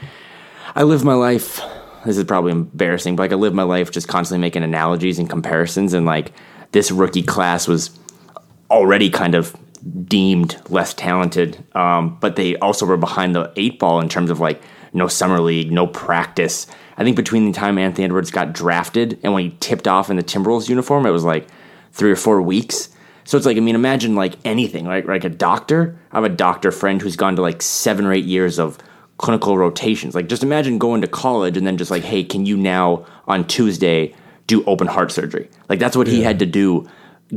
I 0.76 0.84
live 0.84 1.02
my 1.02 1.14
life. 1.14 1.60
This 2.06 2.16
is 2.16 2.22
probably 2.22 2.52
embarrassing, 2.52 3.16
but 3.16 3.24
like 3.24 3.32
I 3.32 3.34
live 3.34 3.54
my 3.54 3.64
life 3.64 3.90
just 3.90 4.06
constantly 4.06 4.40
making 4.40 4.62
analogies 4.62 5.18
and 5.18 5.28
comparisons, 5.28 5.92
and 5.92 6.06
like 6.06 6.30
this 6.70 6.92
rookie 6.92 7.24
class 7.24 7.66
was 7.66 7.90
already 8.70 9.10
kind 9.10 9.34
of 9.34 9.56
deemed 10.06 10.56
less 10.70 10.94
talented, 10.94 11.58
um, 11.74 12.18
but 12.20 12.36
they 12.36 12.56
also 12.58 12.86
were 12.86 12.96
behind 12.96 13.34
the 13.34 13.52
eight 13.56 13.80
ball 13.80 14.00
in 14.00 14.08
terms 14.08 14.30
of 14.30 14.38
like 14.38 14.62
no 14.92 15.08
summer 15.08 15.40
league, 15.40 15.72
no 15.72 15.88
practice. 15.88 16.68
I 16.96 17.02
think 17.02 17.16
between 17.16 17.46
the 17.46 17.52
time 17.52 17.78
Anthony 17.78 18.04
Edwards 18.04 18.30
got 18.30 18.52
drafted 18.52 19.18
and 19.24 19.32
when 19.34 19.42
he 19.42 19.56
tipped 19.58 19.88
off 19.88 20.08
in 20.08 20.16
the 20.16 20.22
Timberwolves 20.22 20.68
uniform, 20.68 21.04
it 21.04 21.10
was 21.10 21.24
like 21.24 21.48
three 21.94 22.10
or 22.10 22.16
four 22.16 22.42
weeks. 22.42 22.88
So 23.24 23.38
it's 23.38 23.46
like, 23.46 23.56
I 23.56 23.60
mean, 23.60 23.74
imagine 23.74 24.14
like 24.14 24.34
anything, 24.44 24.86
right? 24.86 25.06
Like 25.06 25.24
a 25.24 25.30
doctor. 25.30 25.98
I 26.12 26.16
have 26.16 26.24
a 26.24 26.28
doctor 26.28 26.70
friend 26.70 27.00
who's 27.00 27.16
gone 27.16 27.36
to 27.36 27.42
like 27.42 27.62
seven 27.62 28.04
or 28.04 28.12
eight 28.12 28.26
years 28.26 28.58
of 28.58 28.76
clinical 29.16 29.56
rotations. 29.56 30.14
Like, 30.14 30.28
just 30.28 30.42
imagine 30.42 30.78
going 30.78 31.00
to 31.00 31.06
college 31.06 31.56
and 31.56 31.66
then 31.66 31.78
just 31.78 31.90
like, 31.90 32.02
hey, 32.02 32.24
can 32.24 32.44
you 32.44 32.56
now 32.56 33.06
on 33.26 33.46
Tuesday 33.46 34.12
do 34.46 34.64
open 34.64 34.88
heart 34.88 35.12
surgery? 35.12 35.48
Like, 35.68 35.78
that's 35.78 35.96
what 35.96 36.06
he 36.06 36.22
had 36.22 36.40
to 36.40 36.46
do 36.46 36.86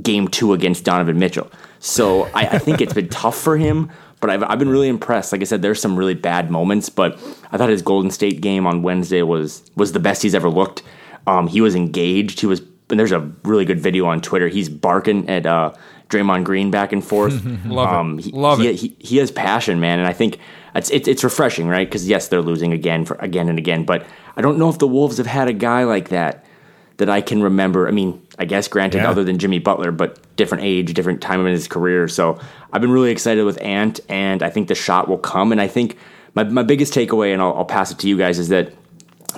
game 0.01 0.27
two 0.27 0.53
against 0.53 0.83
Donovan 0.83 1.19
Mitchell. 1.19 1.49
So 1.79 2.23
I, 2.33 2.47
I 2.47 2.57
think 2.57 2.81
it's 2.81 2.93
been 2.93 3.09
tough 3.09 3.37
for 3.37 3.55
him, 3.55 3.89
but 4.19 4.29
I've, 4.29 4.43
I've 4.43 4.59
been 4.59 4.69
really 4.69 4.89
impressed. 4.89 5.31
Like 5.31 5.41
I 5.41 5.45
said, 5.45 5.61
there's 5.61 5.79
some 5.79 5.95
really 5.95 6.15
bad 6.15 6.49
moments, 6.51 6.89
but 6.89 7.13
I 7.51 7.57
thought 7.57 7.69
his 7.69 7.83
Golden 7.83 8.11
State 8.11 8.41
game 8.41 8.67
on 8.67 8.81
Wednesday 8.81 9.21
was 9.21 9.61
was 9.75 9.91
the 9.93 9.99
best 9.99 10.23
he's 10.23 10.35
ever 10.35 10.49
looked. 10.49 10.83
Um, 11.27 11.47
he 11.47 11.61
was 11.61 11.75
engaged. 11.75 12.39
He 12.39 12.47
was, 12.47 12.61
and 12.89 12.99
there's 12.99 13.11
a 13.11 13.19
really 13.43 13.65
good 13.65 13.79
video 13.79 14.05
on 14.05 14.21
Twitter. 14.21 14.47
He's 14.47 14.69
barking 14.69 15.29
at 15.29 15.45
uh, 15.45 15.73
Draymond 16.09 16.43
Green 16.43 16.71
back 16.71 16.91
and 16.93 17.03
forth. 17.03 17.43
Love 17.65 17.93
um, 17.93 18.19
it. 18.19 18.25
He, 18.25 18.31
Love 18.31 18.59
he, 18.59 18.67
it. 18.67 18.75
He, 18.75 18.95
he 18.99 19.17
has 19.17 19.31
passion, 19.31 19.79
man, 19.79 19.99
and 19.99 20.07
I 20.07 20.13
think 20.13 20.39
it's 20.75 20.89
it's, 20.89 21.07
it's 21.07 21.23
refreshing, 21.23 21.67
right? 21.67 21.88
Because 21.88 22.07
yes, 22.07 22.27
they're 22.27 22.41
losing 22.41 22.73
again 22.73 23.05
for 23.05 23.15
again 23.15 23.49
and 23.49 23.57
again, 23.57 23.83
but 23.83 24.05
I 24.35 24.41
don't 24.41 24.57
know 24.57 24.69
if 24.69 24.77
the 24.77 24.88
Wolves 24.88 25.17
have 25.17 25.27
had 25.27 25.47
a 25.47 25.53
guy 25.53 25.83
like 25.83 26.09
that 26.09 26.45
that 26.97 27.09
I 27.09 27.21
can 27.21 27.43
remember. 27.43 27.88
I 27.88 27.91
mean, 27.91 28.21
I 28.39 28.45
guess 28.45 28.67
granted, 28.67 28.99
Yeah. 28.99 29.09
other 29.09 29.23
than 29.23 29.38
Jimmy 29.38 29.59
Butler, 29.59 29.91
but 29.91 30.19
different 30.35 30.63
age, 30.63 30.93
different 30.93 31.21
time 31.21 31.45
in 31.45 31.51
his 31.51 31.67
career. 31.67 32.07
So 32.07 32.39
I've 32.73 32.81
been 32.81 32.91
really 32.91 33.11
excited 33.11 33.45
with 33.45 33.61
Ant, 33.61 33.99
and 34.09 34.41
I 34.41 34.49
think 34.49 34.67
the 34.67 34.75
shot 34.75 35.07
will 35.07 35.17
come. 35.17 35.51
And 35.51 35.61
I 35.61 35.67
think 35.67 35.97
my, 36.33 36.43
my 36.43 36.63
biggest 36.63 36.93
takeaway, 36.93 37.33
and 37.33 37.41
I'll, 37.41 37.53
I'll 37.53 37.65
pass 37.65 37.91
it 37.91 37.99
to 37.99 38.07
you 38.07 38.17
guys, 38.17 38.39
is 38.39 38.49
that 38.49 38.73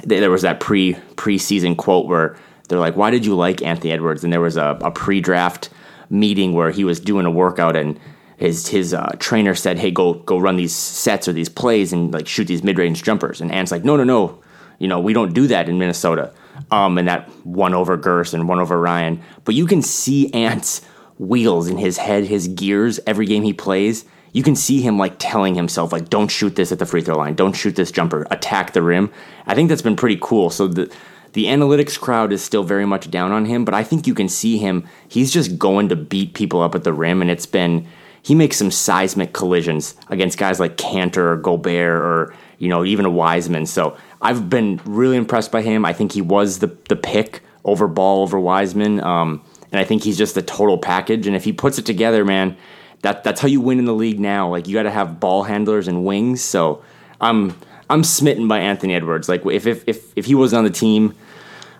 there 0.03 0.31
was 0.31 0.43
that 0.43 0.59
pre 0.59 0.93
preseason 1.15 1.75
quote 1.75 2.07
where 2.07 2.37
they're 2.69 2.79
like, 2.79 2.95
"Why 2.95 3.11
did 3.11 3.25
you 3.25 3.35
like 3.35 3.61
Anthony 3.61 3.91
Edwards?" 3.91 4.23
And 4.23 4.31
there 4.31 4.41
was 4.41 4.57
a, 4.57 4.77
a 4.81 4.91
pre 4.91 5.19
draft 5.19 5.69
meeting 6.09 6.53
where 6.53 6.71
he 6.71 6.83
was 6.83 6.99
doing 6.99 7.25
a 7.25 7.31
workout 7.31 7.75
and. 7.75 7.99
His 8.37 8.69
his 8.69 8.93
uh, 8.93 9.17
trainer 9.19 9.53
said, 9.53 9.77
"Hey, 9.79 9.91
go 9.91 10.13
go 10.13 10.37
run 10.37 10.55
these 10.55 10.73
sets 10.73 11.27
or 11.27 11.33
these 11.33 11.49
plays 11.49 11.91
and 11.91 12.13
like 12.13 12.25
shoot 12.25 12.47
these 12.47 12.63
mid 12.63 12.77
range 12.77 13.03
jumpers." 13.03 13.41
And 13.41 13.51
Ant's 13.51 13.69
like, 13.69 13.83
"No, 13.83 13.97
no, 13.97 14.05
no, 14.05 14.41
you 14.77 14.87
know 14.87 14.97
we 15.01 15.11
don't 15.11 15.33
do 15.33 15.45
that 15.47 15.67
in 15.67 15.77
Minnesota." 15.77 16.31
Um, 16.71 16.97
and 16.97 17.05
that 17.09 17.27
one 17.45 17.73
over 17.73 17.97
Gers 17.97 18.33
and 18.33 18.47
one 18.47 18.61
over 18.61 18.79
Ryan, 18.79 19.21
but 19.43 19.55
you 19.55 19.65
can 19.65 19.81
see 19.81 20.33
Ant's 20.33 20.81
wheels 21.17 21.67
in 21.67 21.77
his 21.77 21.97
head, 21.97 22.23
his 22.23 22.47
gears 22.47 22.97
every 23.05 23.25
game 23.25 23.43
he 23.43 23.51
plays. 23.51 24.05
You 24.31 24.41
can 24.41 24.55
see 24.55 24.79
him 24.79 24.97
like 24.97 25.15
telling 25.19 25.55
himself 25.55 25.91
like, 25.91 26.09
"Don't 26.09 26.29
shoot 26.29 26.55
this 26.55 26.71
at 26.71 26.79
the 26.79 26.85
free 26.85 27.01
throw 27.01 27.17
line. 27.17 27.35
Don't 27.35 27.51
shoot 27.51 27.75
this 27.75 27.91
jumper. 27.91 28.25
Attack 28.31 28.71
the 28.71 28.81
rim." 28.81 29.11
I 29.47 29.53
think 29.53 29.67
that's 29.67 29.81
been 29.81 29.97
pretty 29.97 30.17
cool. 30.21 30.49
So 30.49 30.67
the 30.67 30.89
the 31.33 31.45
analytics 31.45 31.99
crowd 31.99 32.33
is 32.33 32.43
still 32.43 32.63
very 32.63 32.85
much 32.85 33.09
down 33.11 33.31
on 33.31 33.45
him, 33.45 33.65
but 33.65 33.73
I 33.73 33.83
think 33.83 34.07
you 34.07 34.13
can 34.13 34.29
see 34.29 34.57
him. 34.57 34.87
He's 35.07 35.31
just 35.31 35.57
going 35.57 35.89
to 35.89 35.95
beat 35.95 36.33
people 36.33 36.61
up 36.61 36.75
at 36.75 36.83
the 36.83 36.93
rim, 36.93 37.21
and 37.21 37.29
it's 37.29 37.45
been 37.45 37.87
he 38.21 38.35
makes 38.35 38.57
some 38.57 38.71
seismic 38.71 39.33
collisions 39.33 39.95
against 40.09 40.37
guys 40.37 40.59
like 40.59 40.77
Kanter 40.77 41.17
or 41.17 41.37
Gobert 41.37 42.01
or 42.01 42.33
you 42.57 42.69
know 42.69 42.83
even 42.83 43.05
a 43.05 43.09
Wiseman. 43.09 43.65
So 43.65 43.97
I've 44.21 44.49
been 44.49 44.81
really 44.85 45.17
impressed 45.17 45.51
by 45.51 45.61
him. 45.61 45.85
I 45.85 45.93
think 45.93 46.11
he 46.11 46.21
was 46.21 46.59
the 46.59 46.75
the 46.89 46.95
pick 46.95 47.41
over 47.63 47.87
Ball 47.87 48.21
over 48.23 48.39
Wiseman, 48.39 49.01
um, 49.01 49.43
and 49.71 49.79
I 49.79 49.83
think 49.83 50.03
he's 50.03 50.17
just 50.17 50.35
the 50.35 50.41
total 50.41 50.77
package. 50.77 51.27
And 51.27 51.35
if 51.35 51.43
he 51.43 51.53
puts 51.53 51.77
it 51.77 51.85
together, 51.85 52.25
man, 52.25 52.57
that 53.01 53.23
that's 53.23 53.41
how 53.41 53.47
you 53.47 53.61
win 53.61 53.79
in 53.79 53.85
the 53.85 53.93
league 53.93 54.19
now. 54.19 54.49
Like 54.49 54.67
you 54.67 54.73
got 54.73 54.83
to 54.83 54.91
have 54.91 55.19
ball 55.19 55.43
handlers 55.43 55.87
and 55.87 56.05
wings. 56.05 56.41
So 56.41 56.83
I'm 57.21 57.55
I'm 57.89 58.03
smitten 58.03 58.47
by 58.47 58.59
Anthony 58.59 58.93
Edwards. 58.95 59.29
Like 59.29 59.45
if 59.45 59.65
if 59.65 59.83
if, 59.87 60.13
if 60.15 60.25
he 60.25 60.35
wasn't 60.35 60.59
on 60.59 60.63
the 60.65 60.71
team. 60.71 61.15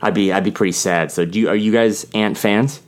I'd 0.01 0.13
be 0.13 0.31
I'd 0.31 0.45
be 0.45 0.51
pretty 0.51 0.71
sad. 0.71 1.11
So 1.11 1.25
do 1.25 1.39
you, 1.39 1.49
are 1.49 1.55
you 1.55 1.71
guys 1.71 2.05
Ant 2.13 2.37
fans? 2.37 2.81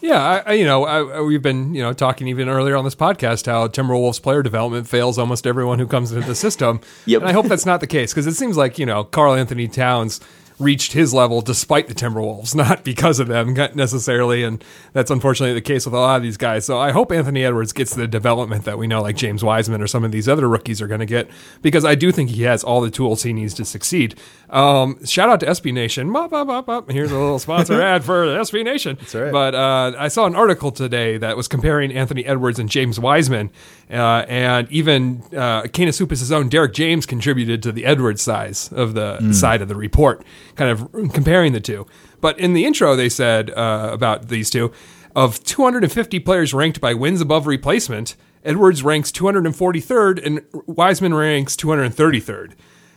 Yeah, 0.00 0.22
I, 0.22 0.50
I, 0.50 0.52
you 0.52 0.66
know, 0.66 0.84
I, 0.84 1.22
we've 1.22 1.40
been, 1.40 1.74
you 1.74 1.80
know, 1.80 1.94
talking 1.94 2.28
even 2.28 2.46
earlier 2.46 2.76
on 2.76 2.84
this 2.84 2.94
podcast 2.94 3.46
how 3.46 3.66
Timberwolves 3.68 4.20
player 4.20 4.42
development 4.42 4.86
fails 4.86 5.16
almost 5.18 5.46
everyone 5.46 5.78
who 5.78 5.86
comes 5.86 6.12
into 6.12 6.26
the 6.26 6.34
system. 6.34 6.80
Yep. 7.06 7.22
And 7.22 7.28
I 7.30 7.32
hope 7.32 7.46
that's 7.46 7.64
not 7.64 7.80
the 7.80 7.86
case 7.86 8.12
because 8.12 8.26
it 8.26 8.34
seems 8.34 8.58
like, 8.58 8.78
you 8.78 8.84
know, 8.84 9.04
Karl 9.04 9.32
Anthony 9.34 9.66
Towns 9.66 10.20
reached 10.58 10.92
his 10.92 11.12
level 11.12 11.40
despite 11.40 11.88
the 11.88 11.94
Timberwolves, 11.94 12.54
not 12.64 12.84
because 12.84 13.20
of 13.20 13.28
them 13.28 13.54
necessarily. 13.74 14.42
And 14.42 14.62
that's 14.92 15.10
unfortunately 15.10 15.54
the 15.54 15.60
case 15.60 15.84
with 15.84 15.94
a 15.94 15.98
lot 15.98 16.16
of 16.16 16.22
these 16.22 16.36
guys. 16.36 16.64
So 16.64 16.78
I 16.78 16.92
hope 16.92 17.12
Anthony 17.12 17.44
Edwards 17.44 17.72
gets 17.72 17.94
the 17.94 18.06
development 18.06 18.64
that 18.64 18.78
we 18.78 18.86
know, 18.86 19.02
like 19.02 19.16
James 19.16 19.42
Wiseman 19.42 19.82
or 19.82 19.86
some 19.86 20.04
of 20.04 20.12
these 20.12 20.28
other 20.28 20.48
rookies 20.48 20.80
are 20.80 20.86
going 20.86 21.00
to 21.00 21.06
get, 21.06 21.28
because 21.62 21.84
I 21.84 21.94
do 21.94 22.12
think 22.12 22.30
he 22.30 22.42
has 22.42 22.62
all 22.62 22.80
the 22.80 22.90
tools 22.90 23.22
he 23.22 23.32
needs 23.32 23.54
to 23.54 23.64
succeed. 23.64 24.14
Um, 24.50 25.04
shout 25.04 25.28
out 25.28 25.40
to 25.40 25.46
SB 25.46 25.72
Nation. 25.72 26.12
Bop, 26.12 26.30
bop, 26.30 26.66
bop. 26.66 26.90
Here's 26.90 27.10
a 27.10 27.18
little 27.18 27.38
sponsor 27.38 27.80
ad 27.82 28.04
for 28.04 28.26
SB 28.26 28.64
Nation. 28.64 28.96
That's 29.00 29.14
right. 29.14 29.32
But 29.32 29.54
uh, 29.54 29.94
I 29.98 30.08
saw 30.08 30.26
an 30.26 30.34
article 30.36 30.70
today 30.70 31.18
that 31.18 31.36
was 31.36 31.48
comparing 31.48 31.92
Anthony 31.92 32.24
Edwards 32.24 32.58
and 32.58 32.68
James 32.68 33.00
Wiseman, 33.00 33.50
uh, 33.90 34.24
and 34.28 34.70
even 34.70 35.22
uh, 35.36 35.62
Canis 35.72 35.98
Hoopus' 35.98 36.30
own 36.30 36.48
Derek 36.48 36.72
James 36.72 37.06
contributed 37.06 37.62
to 37.64 37.72
the 37.72 37.84
Edwards 37.84 38.22
size 38.22 38.70
of 38.72 38.94
the 38.94 39.32
side 39.32 39.62
of 39.62 39.68
the 39.68 39.74
report, 39.76 40.24
kind 40.56 40.70
of 40.70 41.12
comparing 41.12 41.52
the 41.52 41.60
two. 41.60 41.86
But 42.20 42.38
in 42.38 42.54
the 42.54 42.64
intro, 42.64 42.96
they 42.96 43.08
said 43.08 43.50
uh, 43.50 43.90
about 43.92 44.28
these 44.28 44.50
two 44.50 44.72
of 45.14 45.42
250 45.44 46.18
players 46.20 46.52
ranked 46.52 46.80
by 46.80 46.94
wins 46.94 47.20
above 47.20 47.46
replacement, 47.46 48.16
Edwards 48.44 48.82
ranks 48.82 49.10
243rd 49.10 50.24
and 50.24 50.42
Wiseman 50.66 51.14
ranks 51.14 51.56
233rd. 51.56 52.52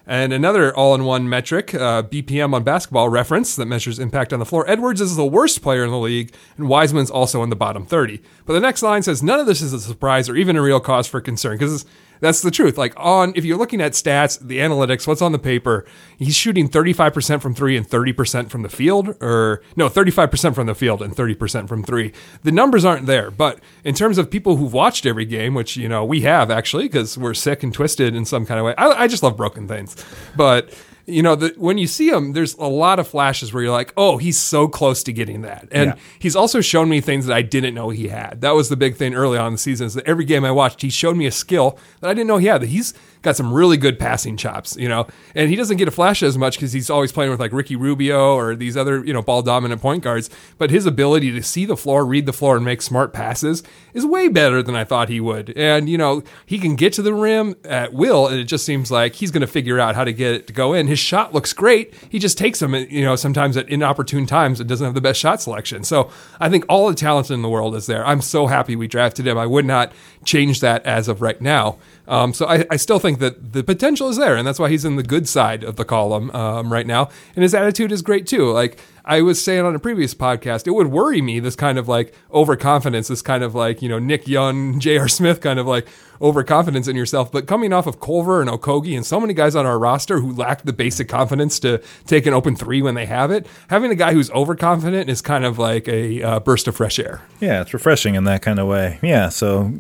And 0.10 0.32
another 0.32 0.76
all 0.76 0.96
in 0.96 1.04
one 1.04 1.28
metric, 1.28 1.76
uh, 1.76 2.02
BPM 2.04 2.54
on 2.54 2.64
basketball 2.64 3.10
reference 3.10 3.58
that 3.58 3.66
measures 3.66 4.00
impact 4.00 4.32
on 4.32 4.40
the 4.40 4.46
floor. 4.46 4.68
Edwards 4.70 5.02
is 5.02 5.18
the 5.18 5.26
worst 5.26 5.62
player 5.62 5.84
in 5.84 5.92
the 5.92 5.98
league, 5.98 6.34
and 6.56 6.70
Wiseman's 6.70 7.12
also 7.12 7.44
in 7.44 7.50
the 7.50 7.58
bottom 7.58 7.86
30. 7.86 8.22
But 8.46 8.54
the 8.54 8.62
next 8.62 8.82
line 8.82 9.04
says 9.04 9.22
none 9.22 9.40
of 9.40 9.48
this 9.48 9.62
is 9.62 9.74
a 9.74 9.82
surprise 9.82 10.30
or 10.30 10.38
even 10.38 10.56
a 10.56 10.62
real 10.62 10.80
cause 10.80 11.08
for 11.08 11.20
concern 11.20 11.58
because 11.58 11.86
that's 12.20 12.42
the 12.42 12.52
truth. 12.52 12.78
Like, 12.78 12.94
on 12.98 13.34
if 13.36 13.46
you're 13.46 13.58
looking 13.58 13.82
at 13.82 13.94
stats, 13.94 14.40
the 14.40 14.60
analytics, 14.60 15.08
what's 15.08 15.22
on 15.22 15.32
the 15.32 15.40
paper, 15.40 15.86
he's 16.18 16.36
shooting 16.36 16.70
35% 16.70 17.42
from 17.42 17.54
three 17.54 17.78
and 17.78 17.88
30% 17.88 18.50
from 18.50 18.62
the 18.62 18.70
field, 18.70 19.16
or 19.22 19.62
no, 19.76 19.90
35% 19.90 20.56
from 20.56 20.68
the 20.68 20.76
field 20.76 21.02
and 21.02 21.16
30% 21.16 21.68
from 21.68 21.84
three. 21.84 22.14
The 22.44 22.52
numbers 22.52 22.86
aren't 22.86 23.06
there. 23.06 23.32
But 23.32 23.60
in 23.84 23.96
terms 23.96 24.18
of 24.18 24.30
people 24.30 24.58
who've 24.58 24.74
watched 24.74 25.06
every 25.06 25.26
game, 25.26 25.54
which, 25.54 25.78
you 25.78 25.90
know, 25.90 26.04
we 26.06 26.22
have 26.22 26.50
actually 26.52 26.86
because 26.86 27.18
we're 27.18 27.34
sick 27.34 27.64
and 27.64 27.74
twisted 27.74 28.16
in 28.16 28.26
some 28.26 28.46
kind 28.46 28.60
of 28.60 28.66
way, 28.66 28.76
I, 28.78 29.04
I 29.04 29.08
just 29.08 29.24
love 29.24 29.38
broken 29.38 29.68
things. 29.68 29.96
But 30.36 30.74
you 31.10 31.24
know, 31.24 31.36
the, 31.36 31.54
when 31.58 31.78
you 31.78 31.88
see 31.88 32.10
him, 32.10 32.34
there's 32.34 32.54
a 32.56 32.66
lot 32.68 33.00
of 33.00 33.08
flashes 33.08 33.54
where 33.54 33.64
you're 33.64 33.72
like, 33.72 33.94
oh, 33.96 34.18
he's 34.18 34.38
so 34.38 34.68
close 34.68 35.02
to 35.04 35.14
getting 35.14 35.42
that. 35.44 35.68
And 35.72 35.92
Yeah. 35.92 35.96
he's 36.20 36.36
also 36.36 36.60
shown 36.60 36.90
me 36.90 37.00
things 37.00 37.26
that 37.28 37.34
I 37.34 37.42
didn't 37.42 37.74
know 37.74 37.90
he 37.92 38.10
had. 38.10 38.42
That 38.42 38.52
was 38.52 38.68
the 38.68 38.76
big 38.76 38.96
thing 38.98 39.16
early 39.16 39.38
on 39.38 39.48
in 39.48 39.54
the 39.54 39.58
season 39.58 39.88
is 39.88 39.94
that 39.94 40.06
every 40.06 40.26
game 40.26 40.44
I 40.44 40.52
watched, 40.52 40.82
he 40.82 40.90
showed 40.90 41.16
me 41.16 41.26
a 41.26 41.32
skill 41.32 41.80
that 42.02 42.10
I 42.10 42.14
didn't 42.14 42.28
know 42.28 42.38
he 42.38 42.48
had. 42.48 42.62
That 42.62 42.68
he's 42.68 42.94
got 43.28 43.36
some 43.36 43.54
really 43.54 43.76
good 43.76 44.00
passing 44.00 44.38
chops, 44.38 44.78
you 44.78 44.88
know, 44.88 45.06
and 45.36 45.50
he 45.50 45.58
doesn't 45.58 45.76
get 45.76 45.88
a 45.88 45.92
flash 45.92 46.24
as 46.24 46.38
much 46.38 46.56
because 46.56 46.72
he's 46.72 46.90
always 46.90 47.12
playing 47.12 47.30
with 47.30 47.42
like 47.42 47.52
Ricky 47.52 47.76
Rubio 47.76 48.36
or 48.36 48.56
these 48.56 48.78
other, 48.78 49.04
you 49.04 49.12
know, 49.12 49.22
ball 49.22 49.42
dominant 49.42 49.82
point 49.82 50.02
guards. 50.02 50.30
But 50.58 50.72
his 50.72 50.86
ability 50.86 51.32
to 51.34 51.44
see 51.44 51.66
the 51.66 51.76
floor, 51.76 52.06
read 52.06 52.26
the 52.26 52.32
floor, 52.32 52.56
and 52.56 52.64
make 52.64 52.82
smart 52.82 53.12
passes 53.12 53.64
is 53.94 54.06
way 54.06 54.30
better 54.30 54.64
than 54.64 54.78
I 54.78 54.86
thought 54.86 55.10
he 55.10 55.20
would. 55.20 55.52
And, 55.58 55.90
you 55.90 55.98
know, 55.98 56.24
he 56.46 56.58
can 56.58 56.78
get 56.78 56.94
to 56.94 57.02
the 57.02 57.14
rim 57.14 57.56
at 57.66 57.94
will, 57.94 58.28
and 58.28 58.40
it 58.40 58.46
just 58.46 58.66
seems 58.66 58.90
like 58.90 59.16
he's 59.16 59.30
going 59.30 59.42
to 59.42 59.48
figure 59.48 59.78
out 59.78 59.96
how 59.96 60.06
to 60.06 60.14
get 60.14 60.34
it 60.34 60.48
to 60.48 60.54
go 60.54 60.74
in. 60.74 60.88
His 60.88 61.00
shot 61.00 61.34
looks 61.34 61.52
great. 61.52 61.94
He 62.10 62.20
just 62.20 62.38
takes 62.38 62.60
them, 62.60 62.74
you 62.74 63.04
know, 63.04 63.18
sometimes 63.18 63.58
at 63.58 63.68
inopportune 63.68 64.26
times 64.26 64.62
and 64.62 64.70
doesn't 64.70 64.86
have 64.86 64.96
the 64.96 65.02
best 65.02 65.20
shot 65.20 65.42
selection. 65.42 65.84
So 65.84 66.10
I 66.40 66.50
think 66.50 66.64
all 66.70 66.88
the 66.88 66.96
talent 66.96 67.30
in 67.30 67.42
the 67.42 67.50
world 67.50 67.76
is 67.76 67.88
there. 67.88 68.06
I'm 68.06 68.22
so 68.22 68.48
happy 68.48 68.78
we 68.78 68.88
drafted 68.88 69.28
him. 69.28 69.38
I 69.38 69.46
would 69.46 69.66
not 69.66 69.92
change 70.24 70.62
that 70.62 70.86
as 70.86 71.10
of 71.10 71.22
right 71.22 71.42
now. 71.42 71.78
Um, 72.08 72.34
so 72.34 72.46
I, 72.48 72.66
I 72.70 72.78
still 72.78 73.00
think 73.00 73.20
that 73.20 73.54
the 73.54 73.64
potential 73.64 74.08
is 74.10 74.18
there, 74.18 74.38
and 74.38 74.48
that's 74.48 74.60
why 74.60 74.70
he's 74.70 74.86
in 74.86 74.96
the 74.96 75.04
good 75.04 75.28
side 75.28 75.64
of 75.64 75.76
the 75.76 75.86
column 75.86 76.32
um, 76.32 76.72
right 76.72 76.88
now. 76.88 77.10
And 77.36 77.44
his 77.44 77.54
attitude 77.54 77.92
is 77.92 78.02
great 78.02 78.26
too. 78.26 78.50
Like 78.52 78.80
I 79.04 79.22
was 79.22 79.42
saying 79.42 79.66
on 79.66 79.76
a 79.76 79.80
previous 79.80 80.14
podcast, 80.14 80.68
it 80.68 80.72
would 80.72 80.88
worry 80.88 81.22
me 81.22 81.40
this 81.40 81.56
kind 81.56 81.78
of 81.78 81.88
like 81.88 82.14
overconfidence, 82.32 83.10
this 83.10 83.22
kind 83.22 83.44
of 83.44 83.56
like 83.56 83.82
you 83.82 83.90
know 83.90 84.00
Nick 84.00 84.28
Young, 84.28 84.80
J.R. 84.80 85.08
Smith 85.08 85.42
kind 85.42 85.60
of 85.60 85.68
like 85.68 85.88
overconfidence 86.22 86.88
in 86.88 86.96
yourself. 86.96 87.32
But 87.32 87.46
coming 87.46 87.74
off 87.74 87.88
of 87.88 88.00
Culver 88.00 88.42
and 88.42 88.50
Okogie 88.50 88.96
and 88.96 89.06
so 89.06 89.20
many 89.20 89.34
guys 89.34 89.56
on 89.56 89.66
our 89.66 89.78
roster 89.78 90.20
who 90.20 90.34
lack 90.34 90.64
the 90.64 90.74
basic 90.74 91.08
confidence 91.10 91.60
to 91.60 91.82
take 92.06 92.26
an 92.26 92.34
open 92.34 92.56
three 92.56 92.82
when 92.82 92.96
they 92.96 93.06
have 93.06 93.32
it, 93.32 93.48
having 93.70 93.92
a 93.92 93.96
guy 93.96 94.14
who's 94.14 94.32
overconfident 94.32 95.10
is 95.10 95.22
kind 95.22 95.46
of 95.46 95.60
like 95.60 95.88
a 95.88 96.24
uh, 96.24 96.40
burst 96.40 96.68
of 96.68 96.76
fresh 96.76 97.00
air. 97.00 97.22
Yeah, 97.40 97.62
it's 97.62 97.74
refreshing 97.74 98.16
in 98.16 98.24
that 98.24 98.42
kind 98.42 98.60
of 98.60 98.68
way. 98.68 99.00
Yeah, 99.02 99.30
so 99.30 99.74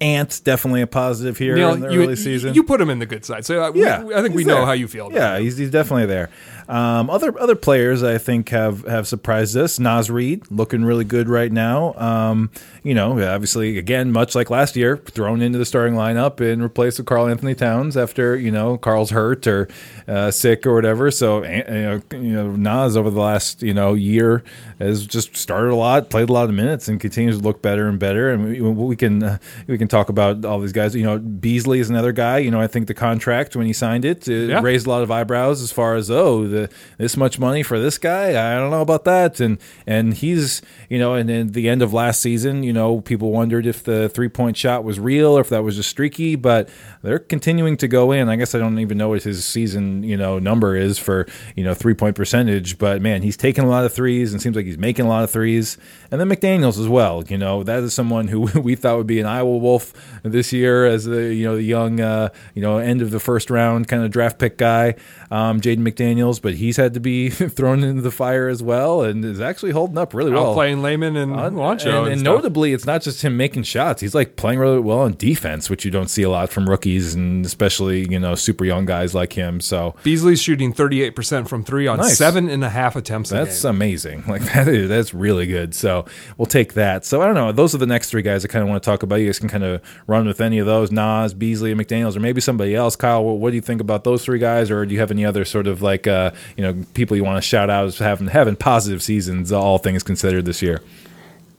Ant 0.00 0.40
definitely 0.44 0.82
a 0.82 0.86
positive 0.86 1.36
here 1.38 1.54
Neil, 1.56 1.72
in 1.74 1.80
the 1.80 1.92
you, 1.92 2.02
early 2.02 2.16
season. 2.16 2.54
you 2.54 2.62
put 2.62 2.80
him 2.80 2.90
in 2.90 2.98
the 2.98 3.06
good 3.06 3.24
side. 3.24 3.44
So 3.44 3.62
uh, 3.64 3.70
we- 3.70 3.82
yeah, 3.82 4.04
I 4.14 4.22
think 4.22 4.34
we 4.34 4.42
he's 4.42 4.46
know 4.46 4.64
how 4.64 4.72
you 4.72 4.86
feel. 4.88 5.10
Yeah, 5.12 5.36
him. 5.36 5.42
he's, 5.42 5.56
he's 5.56 5.70
definitely 5.70 6.06
there. 6.06 6.30
Um, 6.68 7.08
other 7.08 7.38
other 7.40 7.54
players 7.54 8.02
I 8.02 8.18
think 8.18 8.50
have 8.50 8.84
have 8.86 9.08
surprised 9.08 9.56
us. 9.56 9.78
Naz 9.78 10.10
Reid 10.10 10.42
looking 10.50 10.84
really 10.84 11.04
good 11.04 11.28
right 11.28 11.50
now. 11.50 11.94
Um, 11.94 12.50
you 12.82 12.94
know, 12.94 13.12
obviously 13.26 13.78
again, 13.78 14.12
much 14.12 14.34
like 14.34 14.50
last 14.50 14.76
year, 14.76 14.98
thrown 14.98 15.40
into 15.40 15.58
the 15.58 15.64
starting 15.64 15.94
lineup 15.94 16.40
and 16.40 16.62
replaced 16.62 16.98
with 16.98 17.06
Karl 17.06 17.26
Anthony 17.26 17.54
Towns 17.54 17.96
after 17.96 18.36
you 18.36 18.50
know 18.50 18.76
Karl's 18.76 19.10
hurt 19.10 19.46
or 19.46 19.66
uh, 20.06 20.30
sick 20.30 20.66
or 20.66 20.74
whatever. 20.74 21.10
So 21.10 21.42
you 21.42 21.64
know, 21.64 22.02
you 22.12 22.18
know, 22.34 22.50
Naz 22.54 22.96
over 22.98 23.08
the 23.08 23.20
last 23.20 23.62
you 23.62 23.72
know 23.72 23.94
year 23.94 24.44
has 24.78 25.06
just 25.06 25.36
started 25.36 25.70
a 25.70 25.74
lot, 25.74 26.10
played 26.10 26.28
a 26.28 26.32
lot 26.32 26.48
of 26.50 26.54
minutes, 26.54 26.86
and 26.86 27.00
continues 27.00 27.38
to 27.38 27.42
look 27.44 27.62
better 27.62 27.88
and 27.88 27.98
better. 27.98 28.30
And 28.30 28.44
we, 28.44 28.60
we 28.60 28.94
can 28.96 29.22
uh, 29.22 29.38
we 29.66 29.78
can 29.78 29.88
talk 29.88 30.10
about 30.10 30.44
all 30.44 30.60
these 30.60 30.72
guys. 30.72 30.94
You 30.94 31.04
know, 31.04 31.18
Beasley 31.18 31.80
is 31.80 31.88
another 31.88 32.12
guy. 32.12 32.38
You 32.38 32.50
know, 32.50 32.60
I 32.60 32.66
think 32.66 32.88
the 32.88 32.94
contract 32.94 33.56
when 33.56 33.66
he 33.66 33.72
signed 33.72 34.04
it, 34.04 34.28
it 34.28 34.50
Yeah. 34.50 34.60
raised 34.62 34.86
a 34.86 34.90
lot 34.90 35.02
of 35.02 35.10
eyebrows 35.10 35.62
as 35.62 35.72
far 35.72 35.94
as 35.94 36.10
oh 36.10 36.46
the 36.46 36.57
this 36.98 37.16
much 37.16 37.38
money 37.38 37.62
for 37.62 37.78
this 37.78 37.98
guy. 37.98 38.30
I 38.30 38.58
don't 38.58 38.70
know 38.70 38.82
about 38.82 39.04
that. 39.04 39.40
And 39.40 39.58
and 39.86 40.14
he's 40.14 40.62
you 40.88 40.98
know, 40.98 41.14
and 41.14 41.30
at 41.30 41.52
the 41.52 41.68
end 41.68 41.82
of 41.82 41.92
last 41.92 42.20
season, 42.20 42.62
you 42.62 42.72
know, 42.72 43.00
people 43.00 43.30
wondered 43.30 43.66
if 43.66 43.84
the 43.84 44.08
three 44.08 44.28
point 44.28 44.56
shot 44.56 44.84
was 44.84 44.98
real 44.98 45.38
or 45.38 45.40
if 45.40 45.48
that 45.50 45.62
was 45.62 45.76
just 45.76 45.90
streaky, 45.90 46.34
but 46.36 46.68
they're 47.02 47.18
continuing 47.18 47.76
to 47.78 47.88
go 47.88 48.12
in. 48.12 48.28
I 48.28 48.36
guess 48.36 48.54
I 48.54 48.58
don't 48.58 48.78
even 48.78 48.98
know 48.98 49.10
what 49.10 49.22
his 49.22 49.44
season 49.44 50.02
you 50.02 50.16
know 50.16 50.38
number 50.38 50.76
is 50.76 50.98
for 50.98 51.26
you 51.54 51.64
know 51.64 51.74
three 51.74 51.94
point 51.94 52.16
percentage, 52.16 52.78
but 52.78 53.00
man, 53.00 53.22
he's 53.22 53.36
taking 53.36 53.64
a 53.64 53.68
lot 53.68 53.84
of 53.84 53.92
threes 53.92 54.32
and 54.32 54.42
seems 54.42 54.56
like 54.56 54.66
he's 54.66 54.78
making 54.78 55.06
a 55.06 55.08
lot 55.08 55.24
of 55.24 55.30
threes. 55.30 55.78
And 56.10 56.20
then 56.20 56.28
McDaniel's 56.28 56.78
as 56.78 56.88
well. 56.88 57.22
You 57.28 57.38
know, 57.38 57.62
that 57.62 57.82
is 57.82 57.94
someone 57.94 58.28
who 58.28 58.40
we 58.60 58.74
thought 58.74 58.96
would 58.96 59.06
be 59.06 59.20
an 59.20 59.26
Iowa 59.26 59.56
Wolf 59.56 59.92
this 60.22 60.52
year 60.52 60.86
as 60.86 61.04
the 61.04 61.34
you 61.34 61.44
know 61.44 61.56
the 61.56 61.62
young 61.62 62.00
uh, 62.00 62.30
you 62.54 62.62
know 62.62 62.78
end 62.78 63.02
of 63.02 63.10
the 63.10 63.20
first 63.20 63.50
round 63.50 63.88
kind 63.88 64.02
of 64.02 64.10
draft 64.10 64.38
pick 64.38 64.58
guy, 64.58 64.94
um, 65.30 65.60
Jaden 65.60 65.78
McDaniels, 65.86 66.40
but 66.40 66.54
he's 66.54 66.76
had 66.76 66.94
to 66.94 67.00
be 67.00 67.28
thrown 67.30 67.82
into 67.84 68.00
the 68.02 68.10
fire 68.10 68.48
as 68.48 68.62
well 68.62 69.02
and 69.02 69.24
is 69.24 69.40
actually 69.40 69.72
holding 69.72 69.98
up 69.98 70.14
really 70.14 70.30
well. 70.32 70.54
Outplaying 70.56 70.80
Layman 70.82 71.16
and 71.16 71.34
Uh, 71.34 71.50
Juancho. 71.50 71.86
and, 71.86 71.96
and 71.96 72.08
and 72.14 72.22
notably, 72.22 72.72
it's 72.72 72.86
not 72.86 73.02
just 73.02 73.22
him 73.22 73.36
making 73.36 73.62
shots. 73.64 74.00
He's 74.00 74.14
like 74.14 74.36
playing 74.36 74.58
really 74.58 74.78
well 74.80 75.00
on 75.00 75.14
defense, 75.18 75.68
which 75.70 75.84
you 75.84 75.90
don't 75.90 76.08
see 76.08 76.22
a 76.22 76.30
lot 76.30 76.50
from 76.50 76.68
rookies, 76.68 77.14
and 77.14 77.44
especially 77.46 78.10
you 78.10 78.18
know 78.18 78.34
super 78.34 78.64
young 78.64 78.86
guys 78.86 79.14
like 79.14 79.32
him. 79.34 79.60
So 79.60 79.94
Beasley's 80.02 80.40
shooting 80.40 80.72
38% 80.72 81.48
from 81.48 81.64
three 81.64 81.86
on 81.86 81.98
Nice. 81.98 82.16
seven 82.16 82.48
and 82.48 82.64
a 82.64 82.70
half 82.70 82.96
attempts 82.96 83.30
a 83.32 83.34
that's 83.34 83.64
amazing. 83.64 84.24
Like 84.28 84.42
that 84.52 84.68
is 84.68 84.88
that's 84.88 85.14
really 85.14 85.46
good. 85.46 85.74
So 85.74 86.04
we'll 86.36 86.46
take 86.46 86.74
that. 86.74 87.04
So 87.04 87.22
I 87.22 87.26
don't 87.26 87.34
know. 87.34 87.52
Those 87.52 87.74
are 87.74 87.78
the 87.78 87.86
next 87.86 88.10
three 88.10 88.22
guys 88.22 88.44
I 88.44 88.48
kind 88.48 88.62
of 88.62 88.68
want 88.68 88.82
to 88.82 88.88
talk 88.90 89.02
about. 89.02 89.16
You 89.16 89.26
guys 89.26 89.38
can 89.38 89.48
kind 89.48 89.64
of 89.64 89.80
run 90.06 90.26
with 90.26 90.40
any 90.40 90.58
of 90.58 90.66
those: 90.66 90.90
Naz, 90.90 91.34
Beasley, 91.34 91.72
and 91.72 91.80
McDaniel's, 91.80 92.16
or 92.16 92.20
maybe 92.20 92.40
somebody 92.40 92.74
else. 92.74 92.96
Kyle, 92.96 93.24
what, 93.24 93.38
what 93.38 93.50
do 93.50 93.56
you 93.56 93.62
think 93.62 93.80
about 93.80 94.04
those 94.04 94.24
three 94.24 94.38
guys? 94.38 94.70
Or 94.70 94.84
do 94.86 94.92
you 94.94 95.00
have 95.00 95.10
any 95.10 95.17
other 95.24 95.44
sort 95.44 95.66
of 95.66 95.82
like 95.82 96.06
uh, 96.06 96.30
you 96.56 96.62
know 96.62 96.84
people 96.94 97.16
you 97.16 97.24
want 97.24 97.36
to 97.36 97.46
shout 97.46 97.70
out 97.70 97.86
as 97.86 97.98
having 97.98 98.28
having 98.28 98.56
positive 98.56 99.02
seasons, 99.02 99.52
all 99.52 99.78
things 99.78 100.02
considered 100.02 100.44
this 100.44 100.62
year? 100.62 100.82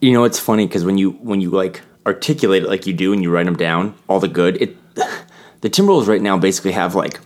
You 0.01 0.13
know, 0.13 0.23
it's 0.23 0.39
funny 0.39 0.67
because 0.67 0.85
when 0.85 0.97
you 0.97 1.11
when 1.11 1.41
you 1.41 1.49
like 1.49 1.81
articulate 2.05 2.63
it 2.63 2.69
like 2.69 2.87
you 2.87 2.93
do 2.93 3.13
and 3.13 3.21
you 3.21 3.29
write 3.31 3.45
them 3.45 3.55
down, 3.55 3.95
all 4.07 4.19
the 4.19 4.27
good. 4.27 4.61
It 4.61 4.75
the 5.61 5.69
Timberwolves 5.69 6.07
right 6.07 6.21
now 6.21 6.37
basically 6.37 6.71
have 6.71 6.95
like 6.95 7.19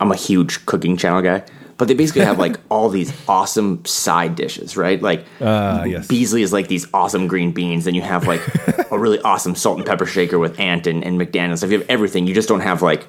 I'm 0.00 0.12
a 0.12 0.16
huge 0.16 0.64
cooking 0.66 0.96
channel 0.96 1.22
guy, 1.22 1.44
but 1.76 1.88
they 1.88 1.94
basically 1.94 2.22
have 2.22 2.38
like 2.38 2.56
all 2.70 2.88
these 2.88 3.12
awesome 3.28 3.84
side 3.84 4.34
dishes, 4.36 4.76
right? 4.76 5.00
Like 5.02 5.26
Ah, 5.40 5.84
yes. 5.84 6.06
Beasley 6.06 6.42
is 6.42 6.52
like 6.52 6.68
these 6.68 6.86
awesome 6.94 7.26
green 7.26 7.52
beans, 7.52 7.84
then 7.84 7.94
you 7.94 8.02
have 8.02 8.26
like 8.26 8.42
a 8.90 8.98
really 8.98 9.20
awesome 9.22 9.54
salt 9.54 9.78
and 9.78 9.86
pepper 9.86 10.06
shaker 10.06 10.38
with 10.38 10.58
Ant 10.60 10.86
and, 10.86 11.04
and 11.04 11.20
McDaniel's. 11.20 11.62
If 11.62 11.70
you 11.70 11.78
have 11.78 11.90
everything, 11.90 12.26
you 12.26 12.34
just 12.34 12.48
don't 12.48 12.60
have 12.60 12.82
like 12.82 13.06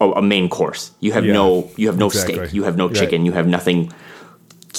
a, 0.00 0.04
a, 0.12 0.22
main 0.22 0.48
course. 0.48 0.92
You 1.00 1.12
have 1.12 1.24
Yeah, 1.24 1.34
no 1.34 1.70
you 1.76 1.86
have 1.88 1.98
no 1.98 2.06
exactly. 2.06 2.34
steak, 2.34 2.54
you 2.54 2.64
have 2.64 2.76
no 2.76 2.86
Right. 2.86 2.96
chicken, 2.96 3.24
you 3.26 3.32
have 3.32 3.46
nothing 3.46 3.92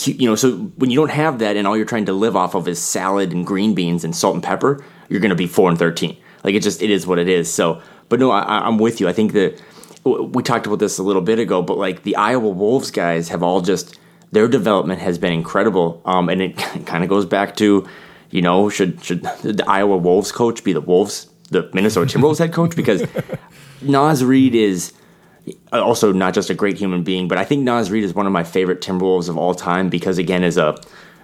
you 0.06 0.30
know, 0.30 0.36
so 0.36 0.52
when 0.78 0.90
you 0.92 0.98
don't 0.98 1.10
have 1.12 1.40
that 1.40 1.58
and 1.58 1.68
all 1.68 1.76
you're 1.76 1.86
trying 1.86 2.06
to 2.06 2.14
live 2.14 2.36
off 2.36 2.56
of 2.56 2.68
is 2.68 2.80
salad 2.82 3.34
and 3.34 3.46
green 3.46 3.74
beans 3.74 4.04
and 4.06 4.16
salt 4.16 4.36
and 4.36 4.44
pepper, 4.44 4.84
you're 5.10 5.20
going 5.20 5.30
to 5.32 5.36
be 5.36 5.48
four 5.48 5.70
and 5.70 5.78
thirteen. 5.80 6.16
Like 6.44 6.56
it 6.56 6.62
just 6.64 6.82
it 6.82 6.90
is 6.90 7.06
what 7.08 7.20
it 7.20 7.28
is. 7.28 7.52
So, 7.52 7.82
but 8.08 8.20
no, 8.20 8.32
I, 8.32 8.42
I- 8.42 8.68
I'm 8.68 8.78
with 8.78 9.02
you. 9.02 9.10
I 9.10 9.14
think 9.14 9.34
that 9.34 9.60
we 10.06 10.42
talked 10.44 10.66
about 10.68 10.80
this 10.80 11.00
a 11.00 11.04
little 11.04 11.22
bit 11.24 11.40
ago, 11.40 11.62
but 11.62 11.78
like 11.78 12.04
the 12.04 12.16
Iowa 12.16 12.48
Wolves 12.50 12.92
guys 12.92 13.30
have 13.30 13.44
all 13.44 13.62
just 13.62 14.00
their 14.32 14.48
development 14.48 15.02
has 15.02 15.18
been 15.18 15.34
incredible. 15.34 16.02
Um, 16.06 16.30
and 16.30 16.42
it 16.42 16.58
kind 16.86 17.04
of 17.04 17.10
goes 17.10 17.26
back 17.26 17.56
to, 17.58 17.86
you 18.30 18.42
know, 18.42 18.70
should 18.70 19.04
should 19.04 19.24
the 19.44 19.66
Iowa 19.68 19.98
Wolves 19.98 20.32
coach 20.32 20.64
be 20.64 20.72
the 20.72 20.82
Wolves, 20.82 21.28
the 21.50 21.70
Minnesota 21.74 22.18
Timberwolves 22.18 22.38
head 22.40 22.54
coach? 22.54 22.76
Because 22.76 23.04
Naz 23.82 24.24
Reid 24.24 24.56
is 24.56 24.94
also 25.72 26.12
not 26.12 26.34
just 26.34 26.50
a 26.50 26.54
great 26.54 26.78
human 26.78 27.04
being, 27.04 27.28
but 27.28 27.38
I 27.38 27.46
think 27.46 27.64
Naz 27.64 27.92
Reid 27.92 28.04
is 28.04 28.14
one 28.14 28.26
of 28.26 28.32
my 28.32 28.44
favorite 28.44 28.82
Timberwolves 28.82 29.30
of 29.30 29.38
all 29.38 29.54
time 29.54 29.90
because 29.90 30.18
again, 30.18 30.44
as 30.44 30.58
a 30.58 30.80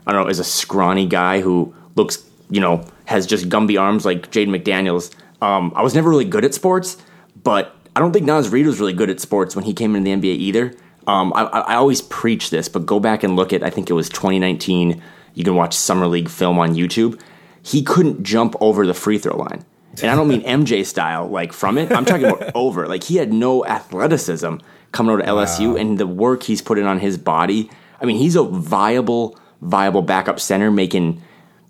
I 0.07 0.11
don't 0.11 0.23
know, 0.23 0.29
as 0.29 0.39
a 0.39 0.43
scrawny 0.43 1.07
guy 1.07 1.41
who 1.41 1.73
looks, 1.95 2.23
you 2.49 2.61
know, 2.61 2.85
has 3.05 3.25
just 3.25 3.49
Gumby 3.49 3.79
arms 3.79 4.05
like 4.05 4.31
Jaden 4.31 4.49
McDaniels. 4.49 5.13
Um, 5.41 5.73
I 5.75 5.81
was 5.81 5.95
never 5.95 6.09
really 6.09 6.25
good 6.25 6.45
at 6.45 6.53
sports, 6.53 6.97
but 7.43 7.75
I 7.95 7.99
don't 7.99 8.11
think 8.11 8.25
Naz 8.25 8.49
Reid 8.49 8.65
was 8.65 8.79
really 8.79 8.93
good 8.93 9.09
at 9.09 9.19
sports 9.19 9.55
when 9.55 9.65
he 9.65 9.73
came 9.73 9.95
into 9.95 10.09
the 10.09 10.15
NBA 10.15 10.37
either. 10.37 10.73
Um, 11.07 11.33
I 11.35 11.43
I 11.43 11.75
always 11.75 12.01
preach 12.01 12.49
this, 12.49 12.67
but 12.67 12.85
go 12.85 12.99
back 12.99 13.23
and 13.23 13.35
look 13.35 13.53
at 13.53 13.63
I 13.63 13.69
think 13.69 13.89
it 13.89 13.93
was 13.93 14.09
2019. 14.09 15.01
You 15.33 15.43
can 15.43 15.55
watch 15.55 15.75
summer 15.75 16.07
league 16.07 16.29
film 16.29 16.57
on 16.57 16.75
YouTube. 16.75 17.19
He 17.61 17.83
couldn't 17.83 18.23
jump 18.23 18.55
over 18.61 18.85
the 18.85 18.93
free 18.93 19.17
throw 19.17 19.37
line. 19.37 19.65
And 20.01 20.11
I 20.11 20.15
don't 20.15 20.27
mean 20.27 20.43
MJ 20.43 20.85
style, 20.85 21.27
like 21.27 21.53
from 21.53 21.77
it. 21.77 21.91
I'm 21.91 22.05
talking 22.05 22.25
about 22.25 22.51
over. 22.55 22.87
Like 22.87 23.03
he 23.03 23.17
had 23.17 23.33
no 23.33 23.65
athleticism 23.65 24.55
coming 24.91 25.13
out 25.13 25.21
of 25.21 25.27
LSU, 25.27 25.79
and 25.79 25.97
the 25.97 26.07
work 26.07 26.43
he's 26.43 26.61
put 26.61 26.77
in 26.77 26.85
on 26.85 26.99
his 26.99 27.17
body. 27.17 27.69
I 28.01 28.05
mean, 28.05 28.17
he's 28.17 28.35
a 28.35 28.43
viable, 28.43 29.37
viable 29.61 30.01
backup 30.01 30.39
center 30.39 30.71
making 30.71 31.21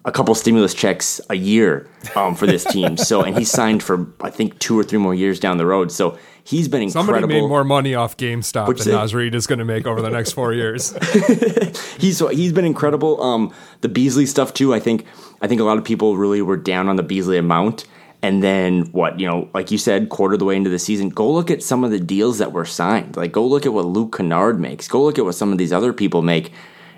a 0.05 0.11
couple 0.11 0.35
stimulus 0.35 0.73
checks 0.73 1.19
a 1.29 1.35
year 1.35 1.89
um, 2.15 2.35
for 2.35 2.45
this 2.45 2.63
team. 2.63 2.95
So, 3.05 3.21
and 3.21 3.37
he's 3.37 3.51
signed 3.51 3.83
for 3.83 4.07
I 4.21 4.29
think 4.29 4.57
two 4.59 4.79
or 4.79 4.83
three 4.83 4.97
more 4.97 5.13
years 5.13 5.39
down 5.39 5.57
the 5.57 5.65
road. 5.65 5.91
So 5.91 6.17
he's 6.43 6.67
been 6.67 6.81
incredible. 6.81 7.13
Somebody 7.13 7.41
made 7.41 7.47
more 7.47 7.63
money 7.63 7.93
off 7.93 8.17
GameStop 8.17 8.67
What'd 8.67 8.77
than 8.77 8.85
say? 8.85 8.91
Naz 8.91 9.13
Reid 9.13 9.35
is 9.35 9.45
going 9.45 9.59
to 9.59 9.65
make 9.65 9.85
over 9.85 10.01
the 10.01 10.09
next 10.09 10.31
four 10.31 10.53
years. 10.53 10.95
he's 11.99 12.19
he's 12.19 12.53
been 12.53 12.65
incredible. 12.65 13.21
Um, 13.21 13.53
the 13.81 13.89
Beasley 13.89 14.25
stuff 14.25 14.53
too. 14.53 14.73
I 14.73 14.79
think 14.79 15.05
I 15.41 15.47
think 15.47 15.61
a 15.61 15.63
lot 15.63 15.77
of 15.77 15.83
people 15.83 16.17
really 16.17 16.41
were 16.41 16.57
down 16.57 16.87
on 16.89 16.95
the 16.95 17.03
Beasley 17.03 17.37
amount, 17.37 17.85
and 18.25 18.41
then 18.41 18.87
what 18.87 19.19
you 19.19 19.27
know, 19.27 19.47
like 19.53 19.69
you 19.69 19.77
said, 19.77 20.09
quarter 20.09 20.33
of 20.33 20.39
the 20.39 20.45
way 20.45 20.55
into 20.55 20.71
the 20.71 20.79
season, 20.79 21.09
go 21.09 21.31
look 21.31 21.51
at 21.51 21.61
some 21.61 21.83
of 21.83 21.91
the 21.91 21.99
deals 21.99 22.39
that 22.39 22.51
were 22.51 22.65
signed. 22.65 23.15
Like 23.15 23.31
go 23.31 23.45
look 23.45 23.67
at 23.67 23.73
what 23.73 23.85
Luke 23.85 24.17
Kennard 24.17 24.59
makes. 24.59 24.87
Go 24.87 25.03
look 25.03 25.19
at 25.19 25.25
what 25.25 25.35
some 25.35 25.51
of 25.51 25.59
these 25.59 25.71
other 25.71 25.93
people 25.93 26.23
make, 26.23 26.51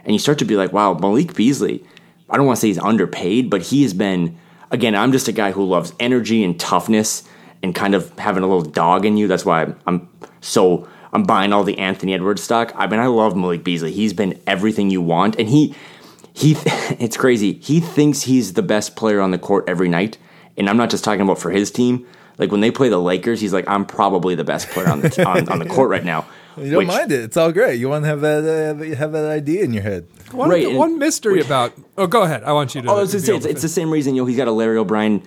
and 0.05 0.13
you 0.13 0.19
start 0.19 0.39
to 0.39 0.45
be 0.45 0.55
like, 0.55 0.71
wow, 0.71 0.93
Malik 0.93 1.35
Beasley. 1.35 1.83
I 2.29 2.37
don't 2.37 2.45
want 2.45 2.55
to 2.55 2.61
say 2.61 2.67
he's 2.69 2.79
underpaid, 2.79 3.49
but 3.49 3.61
he 3.61 3.83
has 3.83 3.93
been. 3.93 4.37
Again, 4.71 4.95
I'm 4.95 5.11
just 5.11 5.27
a 5.27 5.33
guy 5.33 5.51
who 5.51 5.65
loves 5.65 5.93
energy 5.99 6.43
and 6.43 6.57
toughness 6.57 7.23
and 7.61 7.75
kind 7.75 7.93
of 7.93 8.17
having 8.17 8.43
a 8.43 8.47
little 8.47 8.69
dog 8.69 9.05
in 9.05 9.17
you. 9.17 9.27
That's 9.27 9.45
why 9.45 9.73
I'm, 9.85 10.09
so 10.41 10.87
I'm 11.13 11.23
buying 11.23 11.53
all 11.53 11.63
the 11.63 11.77
Anthony 11.77 12.13
Edwards 12.13 12.43
stock. 12.43 12.73
I 12.75 12.87
mean, 12.87 12.99
I 12.99 13.07
love 13.07 13.35
Malik 13.35 13.63
Beasley. 13.63 13.91
He's 13.91 14.13
been 14.13 14.39
everything 14.47 14.89
you 14.89 15.01
want, 15.01 15.37
and 15.37 15.49
he 15.49 15.75
he 16.33 16.55
it's 16.99 17.17
crazy. 17.17 17.53
He 17.53 17.81
thinks 17.81 18.21
he's 18.21 18.53
the 18.53 18.61
best 18.63 18.95
player 18.95 19.19
on 19.19 19.31
the 19.31 19.37
court 19.37 19.65
every 19.67 19.89
night, 19.89 20.17
and 20.57 20.69
I'm 20.69 20.77
not 20.77 20.89
just 20.89 21.03
talking 21.03 21.21
about 21.21 21.39
for 21.39 21.51
his 21.51 21.71
team. 21.71 22.05
Like 22.37 22.51
when 22.51 22.61
they 22.61 22.69
play 22.71 22.89
the 22.89 22.99
Lakers, 22.99 23.41
he's 23.41 23.53
like, 23.53 23.67
I'm 23.67 23.85
probably 23.85 24.35
the 24.35 24.43
best 24.43 24.69
player 24.69 24.87
on 24.89 25.01
the 25.01 25.25
on, 25.27 25.49
on 25.49 25.59
the 25.59 25.65
court 25.65 25.89
right 25.89 26.03
now. 26.05 26.25
You 26.57 26.71
don't 26.71 26.77
Which- 26.79 26.87
mind 26.87 27.11
it. 27.11 27.21
It's 27.21 27.37
all 27.37 27.51
great. 27.51 27.79
You 27.79 27.87
want 27.87 28.03
to 28.03 28.07
have 28.07 28.21
that 28.21 28.43
uh, 28.81 28.95
have 28.95 29.11
that 29.11 29.25
idea 29.29 29.63
in 29.63 29.73
your 29.73 29.83
head. 29.83 30.07
One, 30.31 30.49
Right, 30.49 30.65
and- 30.65 30.75
one 30.75 30.97
mystery 30.97 31.39
about. 31.39 31.71
Oh, 31.99 32.07
go 32.07 32.23
ahead. 32.23 32.43
I 32.43 32.51
want 32.53 32.73
you 32.73 32.81
to. 32.81 32.89
Oh, 32.89 32.95
I 32.95 32.99
was 33.01 33.11
to 33.11 33.17
gonna 33.17 33.21
be 33.21 33.25
say, 33.27 33.31
able 33.33 33.37
it's, 33.45 33.45
it's 33.53 33.61
the 33.61 33.69
same 33.69 33.91
reason, 33.91 34.15
you 34.15 34.23
know, 34.23 34.25
he's 34.25 34.37
got 34.37 34.47
a 34.47 34.51
Larry 34.51 34.75
O'Brien 34.79 35.21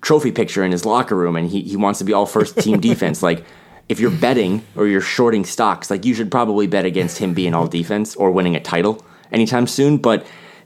trophy 0.00 0.32
picture 0.32 0.64
in 0.64 0.72
his 0.72 0.86
locker 0.86 1.14
room 1.14 1.36
and 1.36 1.50
he, 1.50 1.60
he 1.60 1.76
wants 1.76 1.98
to 1.98 2.04
be 2.06 2.14
all 2.14 2.24
first 2.24 2.56
team 2.58 2.80
defense. 2.90 3.22
Like, 3.22 3.44
if 3.90 4.00
you're 4.00 4.10
betting 4.10 4.64
or 4.74 4.86
you're 4.86 5.02
shorting 5.02 5.44
stocks, 5.44 5.90
like, 5.90 6.06
you 6.06 6.14
should 6.14 6.30
probably 6.30 6.66
bet 6.66 6.86
against 6.86 7.18
him 7.18 7.34
being 7.34 7.52
all 7.52 7.66
defense 7.66 8.16
or 8.16 8.30
winning 8.30 8.56
a 8.56 8.60
title 8.60 9.04
anytime 9.30 9.66
soon. 9.66 9.98
But 9.98 10.24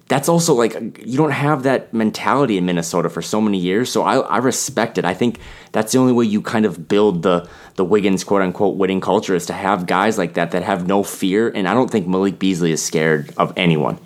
that's 0.08 0.28
also 0.28 0.54
like, 0.54 0.74
you 1.04 1.16
don't 1.16 1.30
have 1.30 1.62
that 1.62 1.94
mentality 1.94 2.58
in 2.58 2.66
Minnesota 2.66 3.08
for 3.08 3.22
so 3.22 3.40
many 3.40 3.58
years. 3.58 3.90
So 3.90 4.02
I, 4.02 4.18
I 4.18 4.38
respect 4.38 4.98
it. 4.98 5.04
I 5.04 5.14
think 5.14 5.38
that's 5.72 5.92
the 5.92 5.98
only 5.98 6.12
way 6.12 6.26
you 6.26 6.42
kind 6.42 6.66
of 6.66 6.88
build 6.88 7.22
the, 7.22 7.48
the 7.76 7.84
Wiggins 7.84 8.22
quote 8.22 8.42
unquote 8.42 8.76
winning 8.76 9.00
culture 9.00 9.34
is 9.34 9.46
to 9.46 9.54
have 9.54 9.86
guys 9.86 10.18
like 10.18 10.34
that 10.34 10.50
that 10.50 10.62
have 10.62 10.86
no 10.86 11.02
fear. 11.02 11.48
And 11.48 11.66
I 11.66 11.74
don't 11.74 11.90
think 11.90 12.06
Malik 12.06 12.38
Beasley 12.38 12.72
is 12.72 12.84
scared 12.84 13.32
of 13.36 13.52
anyone. 13.56 13.98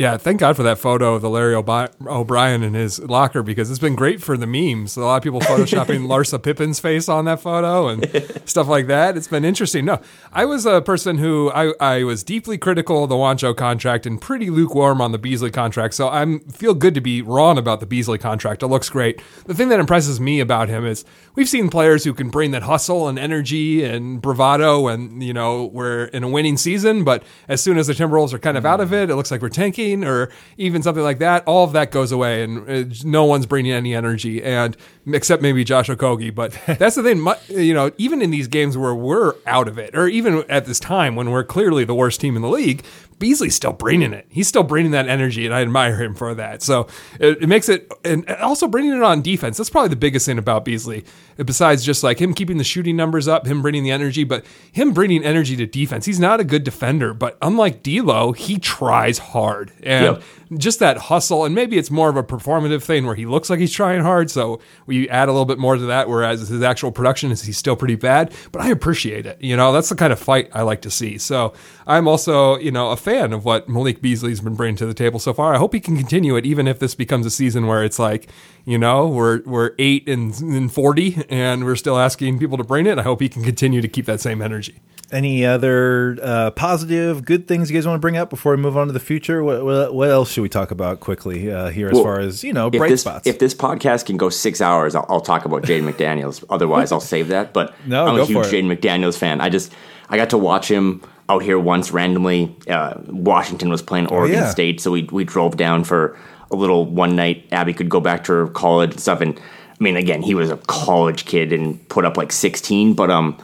Yeah, 0.00 0.16
thank 0.16 0.40
God 0.40 0.56
for 0.56 0.62
that 0.62 0.78
photo 0.78 1.14
of 1.14 1.20
the 1.20 1.28
Larry 1.28 1.54
O'Brien 1.54 2.62
in 2.62 2.72
his 2.72 3.00
locker 3.00 3.42
because 3.42 3.68
it's 3.70 3.78
been 3.78 3.94
great 3.94 4.22
for 4.22 4.34
the 4.38 4.46
memes. 4.46 4.96
A 4.96 5.02
lot 5.02 5.18
of 5.18 5.22
people 5.22 5.42
photoshopping 5.42 6.06
Larsa 6.08 6.42
Pippen's 6.42 6.80
face 6.80 7.06
on 7.06 7.26
that 7.26 7.40
photo 7.40 7.88
and 7.88 8.10
stuff 8.46 8.66
like 8.66 8.86
that. 8.86 9.18
It's 9.18 9.28
been 9.28 9.44
interesting. 9.44 9.84
No, 9.84 10.00
I 10.32 10.46
was 10.46 10.64
a 10.64 10.80
person 10.80 11.18
who 11.18 11.50
I, 11.50 11.74
I 11.78 12.04
was 12.04 12.24
deeply 12.24 12.56
critical 12.56 13.04
of 13.04 13.10
the 13.10 13.14
Juancho 13.14 13.54
contract 13.54 14.06
and 14.06 14.18
pretty 14.18 14.48
lukewarm 14.48 15.02
on 15.02 15.12
the 15.12 15.18
Beasley 15.18 15.50
contract. 15.50 15.92
So 15.92 16.08
I 16.08 16.38
feel 16.50 16.72
good 16.72 16.94
to 16.94 17.02
be 17.02 17.20
wrong 17.20 17.58
about 17.58 17.80
the 17.80 17.86
Beasley 17.86 18.16
contract. 18.16 18.62
It 18.62 18.68
looks 18.68 18.88
great. 18.88 19.20
The 19.44 19.54
thing 19.54 19.68
that 19.68 19.80
impresses 19.80 20.18
me 20.18 20.40
about 20.40 20.70
him 20.70 20.86
is 20.86 21.04
we've 21.34 21.46
seen 21.46 21.68
players 21.68 22.04
who 22.04 22.14
can 22.14 22.30
bring 22.30 22.52
that 22.52 22.62
hustle 22.62 23.06
and 23.06 23.18
energy 23.18 23.84
and 23.84 24.22
bravado 24.22 24.88
and, 24.88 25.22
you 25.22 25.34
know, 25.34 25.66
we're 25.66 26.04
in 26.04 26.24
a 26.24 26.28
winning 26.30 26.56
season, 26.56 27.04
but 27.04 27.22
as 27.48 27.62
soon 27.62 27.76
as 27.76 27.86
the 27.86 27.92
Timberwolves 27.92 28.32
are 28.32 28.38
kind 28.38 28.56
of 28.56 28.64
out 28.64 28.80
of 28.80 28.88
mm. 28.88 29.02
it, 29.02 29.10
it 29.10 29.16
looks 29.16 29.30
like 29.30 29.42
we're 29.42 29.50
tanking 29.50 29.89
or 30.04 30.30
even 30.56 30.82
something 30.82 31.02
like 31.02 31.18
that, 31.18 31.46
all 31.46 31.64
of 31.64 31.72
that 31.72 31.90
goes 31.90 32.12
away 32.12 32.42
and 32.42 32.68
uh, 32.68 32.94
no 33.04 33.24
one's 33.24 33.46
bringing 33.46 33.72
any 33.72 33.94
energy 33.94 34.42
and 34.42 34.76
except 35.06 35.42
maybe 35.42 35.64
Josh 35.64 35.88
Okogie. 35.88 36.34
But 36.34 36.52
that's 36.78 36.96
the 36.96 37.02
thing, 37.02 37.26
you 37.48 37.74
know, 37.74 37.90
even 37.98 38.22
in 38.22 38.30
these 38.30 38.48
games 38.48 38.76
where 38.76 38.94
we're 38.94 39.34
out 39.46 39.68
of 39.68 39.78
it 39.78 39.94
or 39.94 40.08
even 40.08 40.44
at 40.48 40.66
this 40.66 40.80
time 40.80 41.16
when 41.16 41.30
we're 41.30 41.44
clearly 41.44 41.84
the 41.84 41.94
worst 41.94 42.20
team 42.20 42.36
in 42.36 42.42
the 42.42 42.48
league, 42.48 42.84
Beasley's 43.20 43.54
still 43.54 43.74
bringing 43.74 44.14
it. 44.14 44.26
He's 44.30 44.48
still 44.48 44.62
bringing 44.62 44.92
that 44.92 45.06
energy, 45.06 45.44
and 45.44 45.54
I 45.54 45.60
admire 45.60 46.02
him 46.02 46.14
for 46.14 46.34
that. 46.34 46.62
So 46.62 46.88
it, 47.20 47.42
it, 47.42 47.48
makes 47.48 47.68
it, 47.68 47.92
and 48.02 48.28
also 48.30 48.66
bringing 48.66 48.94
it 48.94 49.02
on 49.02 49.20
defense. 49.20 49.58
That's 49.58 49.68
probably 49.68 49.90
the 49.90 49.96
biggest 49.96 50.24
thing 50.24 50.38
about 50.38 50.64
Beasley, 50.64 51.04
besides 51.36 51.84
just 51.84 52.02
like 52.02 52.18
him 52.18 52.32
keeping 52.32 52.56
the 52.56 52.64
shooting 52.64 52.96
numbers 52.96 53.28
up, 53.28 53.46
him 53.46 53.60
bringing 53.60 53.84
the 53.84 53.90
energy, 53.90 54.24
but 54.24 54.44
him 54.72 54.92
bringing 54.92 55.22
energy 55.22 55.54
to 55.56 55.66
defense. 55.66 56.06
He's 56.06 56.18
not 56.18 56.40
a 56.40 56.44
good 56.44 56.64
defender, 56.64 57.12
but 57.12 57.36
unlike 57.42 57.82
D'Lo, 57.82 58.32
he 58.32 58.58
tries 58.58 59.18
hard, 59.18 59.70
and 59.82 60.16
yep 60.16 60.22
just 60.58 60.80
that 60.80 60.96
hustle, 60.98 61.44
and 61.44 61.54
maybe 61.54 61.78
it's 61.78 61.90
more 61.90 62.08
of 62.08 62.16
a 62.16 62.22
performative 62.22 62.82
thing 62.82 63.06
where 63.06 63.14
he 63.14 63.26
looks 63.26 63.48
like 63.48 63.60
he's 63.60 63.72
trying 63.72 64.00
hard. 64.00 64.30
So 64.30 64.60
we 64.86 65.08
add 65.08 65.28
a 65.28 65.32
little 65.32 65.44
bit 65.44 65.58
more 65.58 65.76
to 65.76 65.86
that, 65.86 66.08
whereas 66.08 66.48
his 66.48 66.62
actual 66.62 66.90
production 66.90 67.30
is 67.30 67.42
he's 67.42 67.56
still 67.56 67.76
pretty 67.76 67.94
bad. 67.94 68.34
But 68.50 68.62
I 68.62 68.70
appreciate 68.70 69.26
it. 69.26 69.40
You 69.40 69.56
know, 69.56 69.72
that's 69.72 69.88
the 69.88 69.94
kind 69.94 70.12
of 70.12 70.18
fight 70.18 70.48
I 70.52 70.62
like 70.62 70.82
to 70.82 70.90
see. 70.90 71.18
So 71.18 71.52
I'm 71.86 72.08
also, 72.08 72.58
you 72.58 72.72
know, 72.72 72.90
a 72.90 72.96
fan 72.96 73.32
of 73.32 73.44
what 73.44 73.68
Malik 73.68 74.02
Beasley's 74.02 74.40
been 74.40 74.56
bringing 74.56 74.76
to 74.76 74.86
the 74.86 74.94
table 74.94 75.20
so 75.20 75.32
far. 75.32 75.54
I 75.54 75.58
hope 75.58 75.72
he 75.72 75.80
can 75.80 75.96
continue 75.96 76.36
it, 76.36 76.44
even 76.44 76.66
if 76.66 76.78
this 76.78 76.94
becomes 76.94 77.26
a 77.26 77.30
season 77.30 77.66
where 77.66 77.84
it's 77.84 77.98
like, 77.98 78.28
you 78.64 78.78
know, 78.78 79.06
we're 79.06 79.42
we're 79.44 79.72
eight 79.78 80.08
and, 80.08 80.38
and 80.40 80.72
forty, 80.72 81.24
and 81.28 81.64
we're 81.64 81.76
still 81.76 81.98
asking 81.98 82.38
people 82.38 82.56
to 82.56 82.64
bring 82.64 82.86
it. 82.86 82.98
I 82.98 83.02
hope 83.02 83.20
he 83.20 83.28
can 83.28 83.42
continue 83.42 83.80
to 83.80 83.88
keep 83.88 84.06
that 84.06 84.20
same 84.20 84.42
energy. 84.42 84.80
Any 85.12 85.44
other 85.44 86.18
uh, 86.22 86.52
positive, 86.52 87.24
good 87.24 87.48
things 87.48 87.68
you 87.68 87.76
guys 87.76 87.84
want 87.84 87.96
to 87.96 88.00
bring 88.00 88.16
up 88.16 88.30
before 88.30 88.54
we 88.54 88.62
move 88.62 88.76
on 88.76 88.86
to 88.86 88.92
the 88.92 89.00
future? 89.00 89.42
What, 89.42 89.64
what, 89.64 89.92
what 89.92 90.08
else 90.08 90.36
should 90.40 90.44
we 90.44 90.48
talk 90.48 90.70
about 90.70 91.00
quickly 91.00 91.52
uh, 91.52 91.68
here, 91.68 91.88
as 91.88 91.94
well, 91.94 92.02
far 92.02 92.20
as 92.20 92.42
you 92.42 92.54
know, 92.54 92.70
bright 92.70 92.88
this, 92.88 93.02
spots? 93.02 93.26
If 93.26 93.38
this 93.38 93.54
podcast 93.54 94.06
can 94.06 94.16
go 94.16 94.30
six 94.30 94.62
hours, 94.62 94.94
I'll, 94.94 95.04
I'll 95.10 95.20
talk 95.20 95.44
about 95.44 95.62
Jaden 95.64 95.90
McDaniels. 95.90 96.42
Otherwise, 96.50 96.92
I'll 96.92 97.00
save 97.00 97.28
that. 97.28 97.52
But 97.52 97.74
no, 97.86 98.06
I'm 98.06 98.18
a 98.18 98.24
huge 98.24 98.46
Jaden 98.46 98.74
McDaniels 98.74 99.18
fan. 99.18 99.42
I 99.42 99.50
just 99.50 99.70
I 100.08 100.16
got 100.16 100.30
to 100.30 100.38
watch 100.38 100.70
him 100.70 101.02
out 101.28 101.42
here 101.42 101.58
once 101.58 101.90
randomly. 101.90 102.56
Uh, 102.66 102.94
Washington 103.08 103.68
was 103.68 103.82
playing 103.82 104.06
oh, 104.06 104.16
Oregon 104.16 104.38
oh, 104.38 104.42
yeah. 104.42 104.50
State, 104.50 104.80
so 104.80 104.90
we 104.90 105.02
we 105.12 105.24
drove 105.24 105.58
down 105.58 105.84
for 105.84 106.16
a 106.50 106.56
little 106.56 106.86
one 106.86 107.14
night. 107.16 107.46
Abby 107.52 107.74
could 107.74 107.90
go 107.90 108.00
back 108.00 108.24
to 108.24 108.32
her 108.32 108.48
college 108.48 108.92
and 108.92 109.00
stuff, 109.00 109.20
and 109.20 109.38
I 109.38 109.82
mean, 109.84 109.96
again, 109.96 110.22
he 110.22 110.34
was 110.34 110.50
a 110.50 110.56
college 110.56 111.26
kid 111.26 111.52
and 111.52 111.86
put 111.90 112.06
up 112.06 112.16
like 112.16 112.32
16, 112.32 112.94
but 112.94 113.10
um 113.10 113.36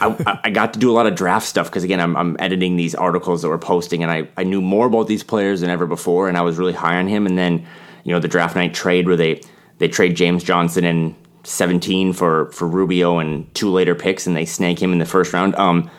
I, 0.00 0.40
I, 0.44 0.50
got 0.50 0.72
to 0.74 0.78
do 0.78 0.90
a 0.90 0.94
lot 0.94 1.06
of 1.06 1.14
draft 1.14 1.46
stuff 1.46 1.68
because 1.68 1.84
again 1.84 2.00
I'm, 2.00 2.16
I'm 2.16 2.36
editing 2.38 2.76
these 2.76 2.94
articles 2.94 3.42
that 3.42 3.48
we're 3.48 3.58
posting 3.58 4.02
and 4.02 4.10
I, 4.10 4.28
I 4.36 4.44
knew 4.44 4.60
more 4.60 4.86
about 4.86 5.06
these 5.06 5.22
players 5.22 5.60
than 5.60 5.70
ever 5.70 5.86
before 5.86 6.28
and 6.28 6.36
I 6.36 6.42
was 6.42 6.58
really 6.58 6.72
high 6.72 6.96
on 6.96 7.06
him. 7.06 7.26
And 7.26 7.38
then 7.38 7.66
you 8.02 8.12
know 8.12 8.20
the 8.20 8.28
draft 8.28 8.56
night 8.56 8.74
trade 8.74 9.06
where 9.06 9.16
they 9.16 9.40
they 9.78 9.88
trade 9.88 10.16
James 10.16 10.44
Johnson 10.44 10.84
in 10.84 11.16
17 11.44 12.12
for 12.12 12.50
for 12.52 12.66
Rubio 12.66 13.18
and 13.18 13.52
two 13.54 13.70
later 13.70 13.94
picks 13.94 14.26
and 14.26 14.36
they 14.36 14.44
snag 14.44 14.78
him 14.78 14.92
in 14.92 14.98
the 14.98 15.06
first 15.06 15.32
round. 15.32 15.54
Um 15.56 15.90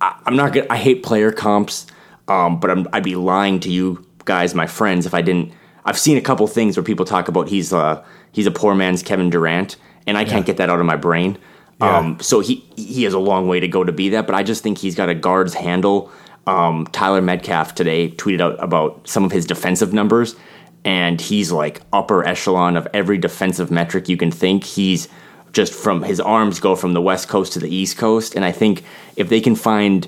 I, 0.00 0.18
am 0.26 0.36
not 0.36 0.52
good 0.52 0.66
I 0.68 0.76
hate 0.76 1.02
player 1.02 1.30
comps 1.30 1.86
um 2.28 2.58
but 2.58 2.70
I'm, 2.70 2.88
I'd 2.92 3.04
be 3.04 3.16
lying 3.16 3.60
to 3.60 3.70
you 3.70 4.06
guys 4.24 4.54
my 4.54 4.66
friends 4.66 5.06
if 5.06 5.14
I 5.14 5.22
didn't 5.22 5.52
I've 5.84 5.98
seen 5.98 6.18
a 6.18 6.22
couple 6.22 6.46
things 6.46 6.76
where 6.76 6.84
people 6.84 7.06
talk 7.06 7.28
about 7.28 7.48
he's 7.48 7.72
uh 7.72 8.04
he's 8.32 8.46
a 8.46 8.50
poor 8.50 8.74
man's 8.74 9.02
Kevin 9.02 9.30
Durant 9.30 9.76
and 10.06 10.18
I 10.18 10.24
can't 10.24 10.44
get 10.44 10.56
that 10.56 10.68
out 10.68 10.80
of 10.80 10.86
my 10.86 10.96
brain 10.96 11.38
yeah. 11.80 11.98
Um, 11.98 12.20
so 12.20 12.40
he 12.40 12.64
he 12.76 13.04
has 13.04 13.14
a 13.14 13.18
long 13.18 13.48
way 13.48 13.60
to 13.60 13.68
go 13.68 13.84
to 13.84 13.92
be 13.92 14.10
that, 14.10 14.26
but 14.26 14.34
I 14.34 14.42
just 14.42 14.62
think 14.62 14.78
he's 14.78 14.94
got 14.94 15.08
a 15.08 15.14
guard's 15.14 15.54
handle. 15.54 16.10
Um, 16.46 16.86
Tyler 16.92 17.22
Metcalf 17.22 17.74
today 17.74 18.10
tweeted 18.10 18.40
out 18.40 18.62
about 18.62 19.06
some 19.08 19.24
of 19.24 19.32
his 19.32 19.46
defensive 19.46 19.92
numbers, 19.92 20.36
and 20.84 21.20
he's 21.20 21.52
like 21.52 21.80
upper 21.92 22.26
echelon 22.26 22.76
of 22.76 22.86
every 22.92 23.18
defensive 23.18 23.70
metric 23.70 24.08
you 24.08 24.16
can 24.16 24.30
think. 24.30 24.64
He's 24.64 25.08
just 25.52 25.72
from 25.72 26.02
his 26.02 26.20
arms 26.20 26.60
go 26.60 26.76
from 26.76 26.92
the 26.92 27.00
west 27.00 27.28
coast 27.28 27.54
to 27.54 27.58
the 27.58 27.74
east 27.74 27.96
coast, 27.96 28.34
and 28.34 28.44
I 28.44 28.52
think 28.52 28.84
if 29.16 29.28
they 29.28 29.40
can 29.40 29.54
find 29.54 30.06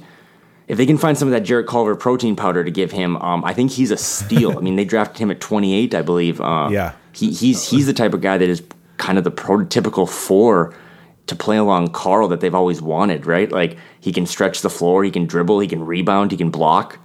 if 0.69 0.77
they 0.79 0.87
can 0.87 0.99
find 0.99 1.19
some 1.19 1.29
of 1.29 1.33
that 1.33 1.43
Jarrett 1.43 1.67
Culver 1.67 1.97
protein 1.97 2.37
powder 2.37 2.65
to 2.65 2.71
give 2.71 2.93
him, 2.93 3.17
um, 3.17 3.45
I 3.45 3.53
think 3.53 3.73
he's 3.73 3.91
a 3.91 3.97
steal. 3.97 4.57
I 4.57 4.61
mean, 4.61 4.77
they 4.77 4.85
drafted 4.85 5.19
him 5.19 5.31
at 5.31 5.41
28, 5.41 5.95
I 5.95 6.03
believe. 6.03 6.41
Uh, 6.41 6.69
yeah, 6.71 6.93
he, 7.13 7.33
he's 7.33 7.69
he's 7.69 7.87
the 7.87 7.93
type 7.93 8.15
of 8.15 8.21
guy 8.21 8.39
that 8.39 8.49
is 8.49 8.63
kind 8.97 9.19
of 9.19 9.25
the 9.25 9.31
prototypical 9.31 10.09
four 10.09 10.75
to 11.27 11.37
play 11.37 11.57
along 11.57 11.89
Karl 11.89 12.29
that 12.29 12.41
they've 12.41 12.55
always 12.55 12.83
wanted, 12.83 13.27
right? 13.27 13.51
Like 13.51 13.77
he 14.01 14.13
can 14.13 14.27
stretch 14.27 14.63
the 14.63 14.71
floor, 14.71 15.05
he 15.05 15.11
can 15.11 15.27
dribble, 15.27 15.61
he 15.61 15.69
can 15.69 15.85
rebound, 15.85 16.31
he 16.31 16.37
can 16.37 16.51
block. 16.51 16.99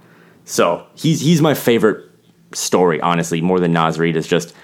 So 0.44 0.86
he's 0.94 1.20
he's 1.20 1.40
my 1.40 1.54
favorite 1.54 2.04
story, 2.52 3.00
honestly, 3.00 3.40
more 3.40 3.60
than 3.60 3.72
Naz 3.72 3.98
Reid 3.98 4.16
is 4.16 4.26
just 4.26 4.54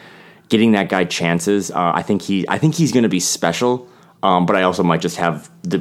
getting 0.49 0.73
that 0.73 0.89
guy 0.89 1.05
chances. 1.05 1.71
Uh, 1.71 1.93
I 1.95 2.03
think 2.03 2.23
he 2.23 2.49
I 2.49 2.59
think 2.59 2.75
he's 2.75 2.93
going 2.93 3.03
to 3.03 3.09
be 3.09 3.21
special, 3.21 3.89
um, 4.23 4.47
but 4.47 4.57
I 4.57 4.63
also 4.63 4.83
might 4.83 5.01
just 5.01 5.17
have 5.17 5.51
the 5.63 5.79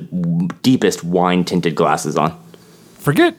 deepest 0.62 1.04
wine 1.04 1.44
tinted 1.44 1.76
glasses 1.76 2.18
on. 2.18 2.40
Forget. 2.96 3.36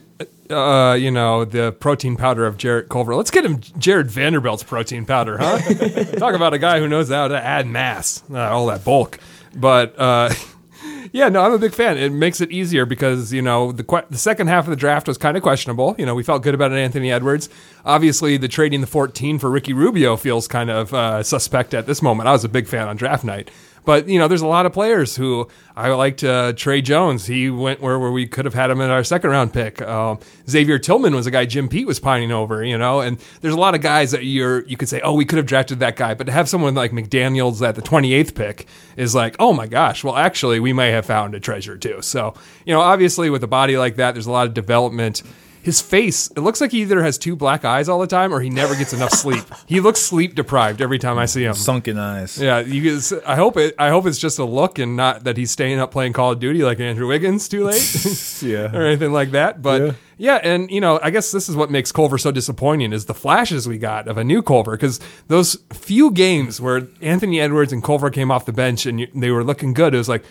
Uh, 0.47 0.93
you 0.93 1.09
know 1.09 1.43
the 1.43 1.71
protein 1.71 2.15
powder 2.15 2.45
of 2.45 2.55
Jarrett 2.55 2.87
Culver. 2.87 3.15
Let's 3.15 3.31
get 3.31 3.43
him 3.43 3.61
Jarred 3.79 4.11
Vanderbilt's 4.11 4.61
protein 4.61 5.03
powder, 5.03 5.39
huh? 5.39 5.57
Talk 6.19 6.35
about 6.35 6.53
a 6.53 6.59
guy 6.59 6.79
who 6.79 6.87
knows 6.87 7.09
how 7.09 7.27
to 7.27 7.43
add 7.43 7.65
mass, 7.65 8.23
uh, 8.31 8.37
all 8.37 8.67
that 8.67 8.85
bulk. 8.85 9.17
But 9.55 9.97
uh, 9.97 10.33
yeah, 11.11 11.29
no, 11.29 11.41
I'm 11.41 11.53
a 11.53 11.57
big 11.57 11.73
fan. 11.73 11.97
It 11.97 12.11
makes 12.11 12.41
it 12.41 12.51
easier 12.51 12.85
because 12.85 13.31
you 13.33 13.41
know 13.41 13.71
the 13.71 13.83
que- 13.83 14.05
the 14.09 14.17
second 14.17 14.47
half 14.47 14.65
of 14.65 14.69
the 14.69 14.75
draft 14.75 15.07
was 15.07 15.17
kind 15.17 15.37
of 15.37 15.43
questionable. 15.43 15.95
You 15.97 16.05
know, 16.05 16.15
we 16.15 16.23
felt 16.23 16.43
good 16.43 16.53
about 16.53 16.73
Anthony 16.73 17.11
Edwards. 17.11 17.49
Obviously, 17.85 18.37
the 18.37 18.47
trading 18.47 18.81
the 18.81 18.87
14 18.87 19.39
for 19.39 19.49
Ricky 19.49 19.73
Rubio 19.73 20.17
feels 20.17 20.47
kind 20.47 20.69
of 20.69 20.93
uh, 20.93 21.23
suspect 21.23 21.73
at 21.73 21.85
this 21.85 22.01
moment. 22.01 22.27
I 22.27 22.31
was 22.33 22.43
a 22.43 22.49
big 22.49 22.67
fan 22.67 22.87
on 22.87 22.95
draft 22.97 23.23
night. 23.23 23.49
But 23.85 24.07
you 24.07 24.19
know, 24.19 24.27
there's 24.27 24.41
a 24.41 24.47
lot 24.47 24.65
of 24.65 24.73
players 24.73 25.15
who 25.15 25.47
I 25.75 25.89
liked. 25.89 26.23
Uh, 26.23 26.53
Tre 26.53 26.81
Jones, 26.81 27.27
he 27.27 27.49
went 27.49 27.81
where, 27.81 27.99
where 27.99 28.11
we 28.11 28.27
could 28.27 28.45
have 28.45 28.53
had 28.53 28.69
him 28.69 28.81
in 28.81 28.89
our 28.89 29.03
second 29.03 29.29
round 29.29 29.53
pick. 29.53 29.81
Um, 29.81 30.19
Xavier 30.49 30.79
Tillman 30.79 31.13
was 31.15 31.27
a 31.27 31.31
guy 31.31 31.45
Jim 31.45 31.69
Pete 31.69 31.87
was 31.87 31.99
pining 31.99 32.31
over. 32.31 32.63
You 32.63 32.77
know, 32.77 33.01
and 33.01 33.17
there's 33.41 33.53
a 33.53 33.59
lot 33.59 33.75
of 33.75 33.81
guys 33.81 34.11
that 34.11 34.25
you're 34.25 34.65
you 34.65 34.75
could 34.75 34.89
say, 34.89 35.01
oh, 35.01 35.13
we 35.13 35.23
could 35.23 35.37
have 35.37 35.45
drafted 35.45 35.79
that 35.79 35.95
guy, 35.95 36.13
but 36.13 36.25
to 36.25 36.31
have 36.31 36.49
someone 36.49 36.73
like 36.73 36.91
McDaniel's 36.91 37.61
at 37.61 37.75
the 37.75 37.81
28th 37.81 38.35
pick 38.35 38.67
is 38.97 39.13
like, 39.13 39.35
oh 39.39 39.53
my 39.53 39.67
gosh. 39.67 40.03
Well, 40.03 40.15
actually, 40.15 40.59
we 40.59 40.73
may 40.73 40.91
have 40.91 41.05
found 41.05 41.35
a 41.35 41.39
treasure 41.39 41.77
too. 41.77 42.01
So 42.01 42.33
you 42.65 42.73
know, 42.73 42.81
obviously 42.81 43.29
with 43.29 43.43
a 43.43 43.47
body 43.47 43.77
like 43.77 43.97
that, 43.97 44.13
there's 44.13 44.27
a 44.27 44.31
lot 44.31 44.47
of 44.47 44.53
development 44.53 45.21
his 45.65 45.81
face, 45.81 46.29
it 46.29 46.41
looks 46.41 46.61
like 46.61 46.71
he 46.71 46.83
either 46.83 47.01
has 47.01 47.17
two 47.17 47.35
black 47.35 47.65
eyes 47.65 47.89
all 47.89 47.97
the 47.97 48.05
time 48.05 48.31
or 48.31 48.39
he 48.39 48.51
never 48.51 48.75
gets 48.75 48.93
enough 48.93 49.11
sleep. 49.11 49.43
He 49.67 49.79
looks 49.79 49.99
sleep 49.99 50.35
deprived 50.35 50.79
every 50.79 50.99
time 50.99 51.17
I 51.17 51.25
see 51.25 51.43
him. 51.43 51.55
Sunken 51.55 51.97
eyes. 51.97 52.37
Yeah, 52.37 52.59
you 52.59 52.99
I 53.25 53.35
hope 53.35 53.57
it. 53.57 53.73
I 53.79 53.89
hope 53.89 54.05
it's 54.05 54.19
just 54.19 54.37
a 54.37 54.45
look 54.45 54.77
and 54.77 54.95
not 54.95 55.23
that 55.23 55.37
he's 55.37 55.49
staying 55.49 55.79
up 55.79 55.91
playing 55.91 56.13
Call 56.13 56.33
of 56.33 56.39
Duty 56.39 56.61
like 56.61 56.79
Andrew 56.79 57.07
Wiggins 57.07 57.49
too 57.49 57.63
late. 57.63 58.41
yeah, 58.43 58.71
or 58.75 58.85
anything 58.85 59.11
like 59.11 59.31
that. 59.31 59.63
But 59.63 59.81
yeah. 59.81 59.91
yeah. 60.17 60.35
and 60.43 60.69
you 60.69 60.81
know, 60.81 60.99
I 61.01 61.09
guess 61.09 61.31
this 61.31 61.49
is 61.49 61.55
what 61.55 61.71
makes 61.71 61.91
Culver 61.91 62.19
so 62.19 62.31
disappointing 62.31 62.93
is 62.93 63.05
the 63.05 63.15
flashes 63.15 63.67
we 63.67 63.79
got 63.79 64.07
of 64.07 64.19
a 64.19 64.23
new 64.23 64.43
Culver 64.43 64.73
because 64.73 64.99
those 65.27 65.57
few 65.73 66.11
games 66.11 66.61
where 66.61 66.87
Anthony 67.01 67.41
Edwards 67.41 67.73
and 67.73 67.83
Culver 67.83 68.11
came 68.11 68.29
off 68.29 68.45
the 68.45 68.53
bench 68.53 68.85
and 68.85 69.07
they 69.15 69.31
were 69.31 69.43
looking 69.43 69.73
good, 69.73 69.95
it 69.95 69.97
was 69.97 70.09
like 70.09 70.25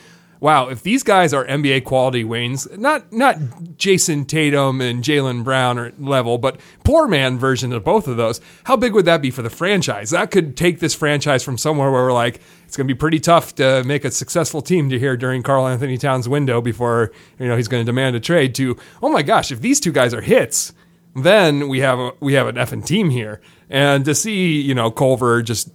wow, 0.45 0.68
if 0.68 0.82
these 0.82 1.03
guys 1.03 1.32
are 1.32 1.47
NBA 1.47 1.84
quality 1.84 2.22
wings, 2.22 2.68
not 2.76 3.11
not 3.11 3.38
Jayson 3.78 4.26
Tatum 4.26 4.82
and 4.82 5.03
Jaylen 5.03 5.42
Brown 5.42 5.78
or 5.78 5.90
level, 5.99 6.36
but 6.36 6.61
poor 6.84 7.09
man 7.09 7.38
version 7.38 7.72
of 7.72 7.82
both 7.82 8.07
of 8.07 8.18
those, 8.18 8.42
how 8.64 8.76
big 8.76 8.92
would 8.92 9.07
that 9.07 9.22
be 9.22 9.30
for 9.30 9.40
the 9.40 9.49
franchise? 9.49 10.11
That 10.11 10.30
could 10.30 10.55
take 10.55 10.80
this 10.80 10.95
franchise 10.95 11.42
from 11.42 11.57
somewhere 11.57 11.90
where 11.90 12.03
we're 12.03 12.12
like, 12.12 12.42
it's 12.66 12.76
going 12.76 12.86
to 12.86 12.95
be 12.95 12.99
pretty 12.99 13.20
tough 13.20 13.55
to 13.55 13.82
make 13.84 14.05
a 14.05 14.11
successful 14.11 14.61
team 14.61 14.90
to 14.90 14.99
here 14.99 15.16
during 15.16 15.42
Karl-Anthony 15.42 15.97
Towns' 15.97 16.28
window 16.28 16.61
before 16.61 17.11
you 17.38 17.49
know 17.49 17.57
he's 17.57 17.68
going 17.68 17.80
to 17.80 17.86
demand 17.90 18.14
a 18.14 18.20
trade. 18.20 18.55
To 18.57 18.76
oh 19.03 19.09
my 19.09 19.22
gosh, 19.22 19.51
if 19.51 19.62
these 19.62 19.80
two 19.80 19.92
guys 19.92 20.12
are 20.12 20.20
hits, 20.20 20.74
then 21.16 21.68
we 21.68 21.80
have 21.80 21.99
a, 21.99 22.12
we 22.20 22.34
have 22.34 22.49
an 22.49 22.57
effing 22.57 22.84
team 22.84 23.09
here. 23.09 23.40
And 23.70 24.05
to 24.05 24.14
see 24.14 24.61
you 24.61 24.74
know 24.74 24.90
Culver 24.90 25.40
just 25.40 25.70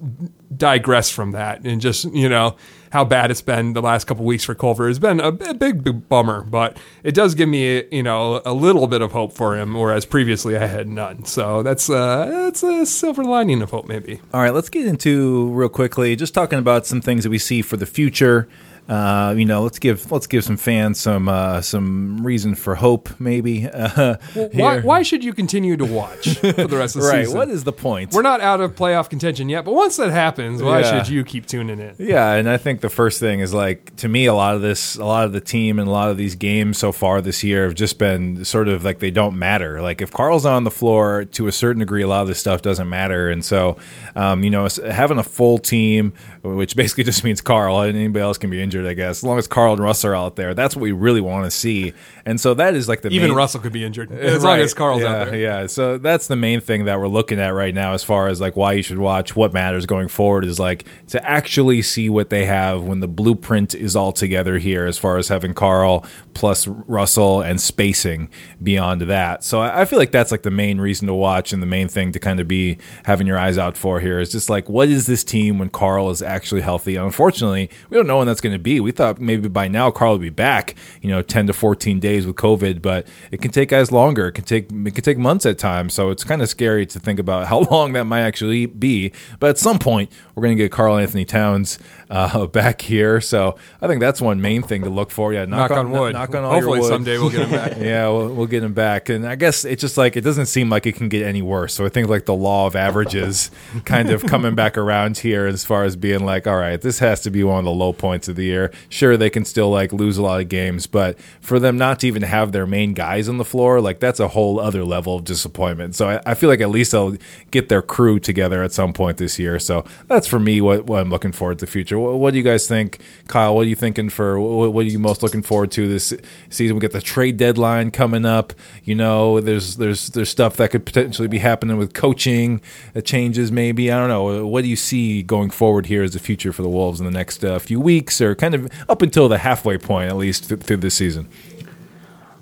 digress 0.56 1.10
from 1.10 1.32
that 1.32 1.66
and 1.66 1.82
just 1.82 2.06
you 2.14 2.30
know 2.30 2.56
how 2.92 3.06
bad 3.06 3.32
it's 3.32 3.42
been 3.42 3.74
the 3.74 3.82
last 3.82 4.06
couple 4.06 4.26
weeks 4.26 4.44
for 4.44 4.56
Culver 4.56 4.88
has 4.88 5.00
been 5.00 5.20
a, 5.20 5.28
a 5.28 5.54
big, 5.54 5.84
big 5.84 6.08
bummer. 6.10 6.42
But 6.44 6.78
it 7.04 7.14
does 7.14 7.36
give 7.36 7.50
me, 7.50 7.84
you 7.92 8.04
know, 8.04 8.42
a 8.46 8.54
little 8.54 8.88
bit 8.88 9.02
of 9.02 9.12
hope 9.12 9.34
for 9.34 9.58
him, 9.58 9.74
whereas 9.74 10.06
previously 10.06 10.58
I 10.58 10.66
had 10.66 10.88
none. 10.88 11.26
So 11.26 11.64
that's 11.64 11.90
uh, 11.90 12.26
that's 12.26 12.64
a 12.64 12.86
silver 12.86 13.24
lining 13.24 13.62
of 13.62 13.72
hope, 13.72 13.88
maybe. 13.88 14.22
All 14.34 14.42
right, 14.42 14.54
let's 14.54 14.70
get 14.70 14.86
into 14.86 15.50
real 15.54 15.70
quickly, 15.70 16.16
just 16.16 16.34
talking 16.34 16.60
about 16.60 16.86
some 16.86 17.02
things 17.02 17.24
that 17.24 17.30
we 17.30 17.38
see 17.38 17.62
for 17.62 17.78
the 17.78 17.86
future. 17.86 18.48
Uh, 18.90 19.36
you 19.38 19.46
know, 19.46 19.62
let's 19.62 19.78
give 19.78 20.12
let's 20.12 20.26
give 20.26 20.44
some 20.44 20.58
fans 20.58 21.00
some 21.00 21.30
uh, 21.30 21.62
some 21.62 22.26
reason 22.26 22.56
for 22.56 22.76
hope, 22.76 23.10
maybe. 23.20 23.68
Uh, 23.80 24.18
well, 24.36 24.50
why, 24.54 24.80
why 24.80 25.02
should 25.02 25.24
you 25.24 25.34
continue 25.34 25.76
to 25.76 25.86
watch 25.86 26.38
for 26.38 26.52
the 26.52 26.78
rest 26.78 26.96
of 26.96 27.02
the 27.02 27.08
season? 27.08 27.10
right, 27.10 27.26
season? 27.26 27.38
What 27.38 27.50
is 27.50 27.64
the 27.64 27.72
point? 27.72 28.14
We're 28.14 28.22
not 28.22 28.42
out 28.42 28.62
of 28.62 28.76
playoff 28.76 29.10
contention 29.10 29.50
yet, 29.50 29.66
but 29.66 29.74
once 29.74 29.98
that 29.98 30.12
happens, 30.12 30.62
why 30.62 30.82
yeah. 30.82 31.04
should 31.04 31.10
you 31.12 31.24
keep 31.24 31.46
tuning 31.46 31.80
in? 31.80 31.96
Yeah, 31.98 32.34
and 32.34 32.50
I 32.50 32.58
think 32.58 32.82
the 32.82 32.90
first 32.90 33.20
thing 33.20 33.40
is 33.40 33.54
like 33.54 33.96
to 33.98 34.08
me, 34.08 34.26
a 34.26 34.34
lot 34.34 34.54
of 34.54 34.62
this, 34.62 34.96
a 34.96 35.06
lot 35.06 35.26
of 35.26 35.32
the 35.32 35.42
team, 35.42 35.80
and 35.80 35.88
a 35.88 35.92
lot 35.92 36.10
of 36.10 36.18
these 36.18 36.36
games 36.36 36.78
so 36.78 36.92
far 36.92 37.22
this 37.22 37.44
year 37.44 37.64
have 37.64 37.76
just 37.76 37.98
been 37.98 38.44
sort 38.46 38.68
of 38.68 38.84
like 38.84 39.00
they 39.00 39.12
don't 39.12 39.38
matter. 39.38 39.82
Like 39.82 40.02
if 40.02 40.12
Karl's 40.12 40.46
on 40.46 40.66
the 40.66 40.72
floor, 40.72 41.26
to 41.26 41.48
a 41.48 41.52
certain 41.52 41.80
degree, 41.80 42.04
a 42.04 42.08
lot 42.08 42.22
of 42.22 42.28
this 42.28 42.40
stuff 42.40 42.62
doesn't 42.62 42.90
matter, 42.90 43.30
and 43.30 43.44
so 43.44 43.78
um, 44.16 44.44
you 44.44 44.50
know, 44.50 44.68
having 44.86 45.18
a 45.18 45.24
full 45.24 45.58
team, 45.58 46.14
which 46.44 46.76
basically 46.76 47.04
just 47.10 47.24
means 47.24 47.42
Karl 47.42 47.82
and 47.82 47.96
anybody 47.96 48.22
else 48.22 48.38
can 48.38 48.50
be 48.50 48.62
injured, 48.62 48.79
I 48.86 48.94
guess. 48.94 49.18
As 49.18 49.24
long 49.24 49.38
as 49.38 49.48
Karl 49.48 49.74
and 49.74 49.82
Russ 49.82 50.04
are 50.06 50.16
out 50.16 50.36
there, 50.36 50.54
that's 50.54 50.76
what 50.76 50.82
we 50.82 50.92
really 50.92 51.22
want 51.22 51.46
to 51.46 51.52
see. 51.52 51.94
And 52.26 52.40
so 52.40 52.54
that 52.56 52.76
is 52.76 52.88
like 52.88 53.02
the 53.02 53.10
even 53.10 53.30
main, 53.30 53.38
Russell 53.38 53.62
could 53.62 53.74
be 53.74 53.84
injured 53.84 54.12
as 54.14 54.44
right, 54.44 54.58
long 54.58 54.60
as 54.60 54.74
Karl's 54.74 55.02
yeah, 55.02 55.08
out 55.08 55.26
there. 55.28 55.40
Yeah, 55.40 55.68
so 55.68 55.98
that's 55.98 56.28
the 56.28 56.36
main 56.36 56.62
thing 56.62 56.86
that 56.86 57.00
we're 57.00 57.08
looking 57.08 57.40
at 57.40 57.50
right 57.50 57.74
now, 57.74 57.94
as 57.94 58.04
far 58.04 58.28
as 58.28 58.40
like 58.40 58.56
why 58.56 58.74
you 58.74 58.84
should 58.84 59.00
watch. 59.00 59.36
What 59.36 59.54
matters 59.54 59.86
going 59.86 60.08
forward 60.08 60.46
is 60.46 60.60
like 60.60 60.86
to 61.08 61.30
actually 61.30 61.82
see 61.82 62.10
what 62.10 62.30
they 62.30 62.46
have 62.46 62.84
when 62.84 63.00
the 63.00 63.08
blueprint 63.08 63.74
is 63.74 63.96
all 63.96 64.12
together 64.12 64.58
here, 64.58 64.86
as 64.86 64.98
far 64.98 65.18
as 65.18 65.28
having 65.28 65.54
Karl 65.54 66.06
plus 66.34 66.68
Russell 66.68 67.42
and 67.42 67.60
spacing 67.60 68.30
beyond 68.62 69.02
that. 69.02 69.44
So 69.44 69.62
I, 69.62 69.86
feel 69.86 70.00
like 70.00 70.12
that's 70.12 70.32
like 70.32 70.44
the 70.44 70.52
main 70.52 70.80
reason 70.80 71.08
to 71.08 71.14
watch 71.14 71.52
and 71.52 71.62
the 71.62 71.68
main 71.68 71.88
thing 71.88 72.12
to 72.12 72.20
kind 72.20 72.40
of 72.40 72.48
be 72.48 72.78
having 73.06 73.28
your 73.28 73.38
eyes 73.38 73.58
out 73.58 73.76
for 73.76 74.00
here 74.00 74.20
is 74.20 74.32
just 74.32 74.50
like 74.50 74.70
what 74.70 74.88
is 74.88 75.08
this 75.08 75.24
team 75.24 75.60
when 75.60 75.70
Karl 75.70 76.10
is 76.10 76.22
actually 76.22 76.62
healthy? 76.62 76.96
And 76.96 77.06
unfortunately, 77.06 77.70
we 77.90 77.98
don't 77.98 78.08
know 78.08 78.20
when 78.20 78.28
that's 78.28 78.42
going 78.42 78.54
to 78.54 78.60
be. 78.70 78.80
We 78.80 78.92
thought 78.92 79.20
maybe 79.20 79.48
by 79.48 79.68
now 79.68 79.90
Karl 79.90 80.14
would 80.14 80.22
be 80.22 80.30
back, 80.30 80.76
you 81.02 81.10
know, 81.10 81.22
10 81.22 81.48
to 81.48 81.54
14 81.54 82.00
days 82.00 82.28
with 82.28 82.36
COVID, 82.36 82.82
but 82.82 83.08
it 83.32 83.42
can 83.42 83.52
take 83.52 83.70
guys 83.70 83.92
longer. 83.92 84.28
It 84.28 84.34
can 84.34 84.44
take 84.44 84.72
it 84.72 84.96
can 84.96 85.04
take 85.04 85.18
months 85.18 85.46
at 85.46 85.58
times. 85.58 85.94
So 85.94 86.12
it's 86.12 86.24
kind 86.24 86.42
of 86.42 86.50
scary 86.50 86.86
to 86.86 87.00
think 87.00 87.20
about 87.20 87.48
how 87.52 87.60
long 87.60 87.94
that 87.94 88.06
might 88.06 88.22
actually 88.22 88.68
be. 88.68 89.12
But 89.40 89.50
at 89.52 89.58
some 89.58 89.80
point, 89.80 90.12
we're 90.36 90.44
going 90.44 90.56
to 90.56 90.64
get 90.64 90.72
Karl 90.72 90.98
Anthony 90.98 91.26
Towns 91.26 91.80
uh, 92.10 92.48
back 92.48 92.82
here. 92.82 93.22
So 93.22 93.56
I 93.82 93.88
think 93.88 94.00
that's 94.00 94.22
one 94.22 94.42
main 94.42 94.64
thing 94.64 94.84
to 94.84 94.90
look 94.90 95.12
for. 95.12 95.34
Yeah, 95.34 95.46
knock, 95.46 95.70
knock 95.70 95.72
on, 95.72 95.86
on, 95.88 95.92
wood. 95.92 96.14
Knock 96.14 96.36
on 96.36 96.44
all 96.44 96.52
Hopefully 96.52 96.80
your 96.80 96.84
wood. 96.84 96.90
someday 96.90 97.18
we'll 97.18 97.30
get 97.30 97.42
him 97.42 97.52
back. 97.52 97.78
yeah, 97.78 98.08
we'll, 98.08 98.34
we'll 98.34 98.48
get 98.48 98.64
him 98.64 98.74
back. 98.74 99.10
And 99.10 99.28
I 99.28 99.36
guess 99.36 99.66
it's 99.66 99.82
just 99.82 99.98
like 99.98 100.18
it 100.18 100.22
doesn't 100.22 100.48
seem 100.48 100.70
like 100.70 100.86
it 100.86 100.96
can 100.96 101.10
get 101.10 101.26
any 101.26 101.42
worse. 101.42 101.74
So 101.74 101.86
I 101.86 101.90
think 101.90 102.08
like 102.08 102.26
the 102.26 102.34
law 102.34 102.68
of 102.68 102.76
averages 102.76 103.52
kind 103.86 104.10
of 104.10 104.26
coming 104.26 104.56
back 104.56 104.78
around 104.78 105.20
here 105.20 105.46
as 105.46 105.64
far 105.64 105.84
as 105.84 105.96
being 105.96 106.26
like, 106.26 106.48
all 106.48 106.58
right, 106.58 106.82
this 106.82 107.00
has 107.00 107.22
to 107.22 107.32
be 107.32 107.44
one 107.44 107.60
of 107.60 107.66
the 107.66 107.72
low 107.72 107.94
points 107.94 108.28
of 108.28 108.36
the 108.36 108.46
year. 108.46 108.72
Sure, 108.90 109.18
they 109.18 109.30
can 109.30 109.46
still 109.46 109.70
like 109.70 109.94
lose 109.94 110.18
a 110.18 110.22
lot 110.22 110.42
of 110.42 110.50
games, 110.50 110.88
but 110.88 111.20
for 111.42 111.60
them 111.60 111.78
not 111.78 112.00
to 112.00 112.08
even 112.08 112.24
have 112.24 112.52
their 112.52 112.66
main 112.66 112.94
guys 112.94 113.30
on 113.30 113.38
the 113.38 113.46
floor, 113.46 113.82
like 113.82 114.00
that's 114.00 114.20
a 114.20 114.30
whole 114.30 114.60
other 114.60 114.84
level 114.84 115.16
of 115.16 115.24
disappointment. 115.24 115.96
So 115.96 116.10
I, 116.10 116.22
I 116.26 116.34
feel 116.34 116.50
like 116.50 116.62
at 116.62 116.70
least 116.70 116.92
they'll 116.92 117.18
get 117.52 117.70
their 117.70 117.82
crew 117.82 118.20
together 118.20 118.64
at 118.64 118.72
some 118.72 118.94
point 118.94 119.18
this 119.18 119.38
year. 119.38 119.60
So 119.60 119.86
that's 120.08 120.28
for 120.28 120.40
me 120.40 120.62
what, 120.62 120.86
what 120.86 121.02
I'm 121.02 121.10
looking 121.10 121.32
forward 121.32 121.60
to 121.60 121.66
the 121.66 121.72
future. 121.72 121.99
What, 122.00 122.20
what 122.20 122.32
do 122.32 122.38
you 122.38 122.44
guys 122.44 122.68
think, 122.68 123.00
Kyle? 123.28 123.56
What 123.56 123.66
are 123.66 123.70
you 123.70 123.76
thinking 123.76 124.10
for 124.10 124.40
what, 124.40 124.74
what, 124.74 124.86
are 124.86 124.90
you 124.90 125.00
most 125.00 125.22
looking 125.22 125.42
forward 125.42 125.72
to 125.72 125.88
this 125.88 126.14
season? 126.50 126.76
We 126.76 126.82
get 126.82 126.92
the 126.92 127.02
trade 127.02 127.38
deadline 127.38 127.92
coming 127.92 128.26
up. 128.26 128.54
You 128.84 128.96
know, 128.96 129.40
there's 129.40 129.78
there's 129.78 130.10
there's 130.10 130.30
stuff 130.30 130.58
that 130.58 130.72
could 130.72 130.86
potentially 130.86 131.28
be 131.28 131.40
happening 131.40 131.78
with 131.78 131.94
coaching 131.94 132.62
uh, 132.96 133.02
changes. 133.02 133.52
Maybe 133.52 133.92
I 133.92 133.98
don't 133.98 134.10
know. 134.10 134.48
What 134.48 134.64
do 134.64 134.68
you 134.68 134.76
see 134.76 135.24
going 135.24 135.50
forward 135.50 135.86
here 135.86 136.04
as 136.04 136.14
the 136.14 136.20
future 136.20 136.52
for 136.54 136.62
the 136.62 136.70
Wolves 136.70 137.00
in 137.00 137.06
the 137.06 137.12
next 137.12 137.44
uh, 137.44 137.60
few 137.60 137.80
weeks, 137.80 138.22
or 138.22 138.36
kind 138.36 138.56
of 138.56 138.70
up 138.88 139.02
until 139.02 139.30
the 139.30 139.40
halfway 139.40 139.78
point, 139.78 140.10
at 140.10 140.18
least 140.18 140.50
th- 140.50 140.62
through 140.62 140.78
this 140.78 140.96
season? 140.96 141.28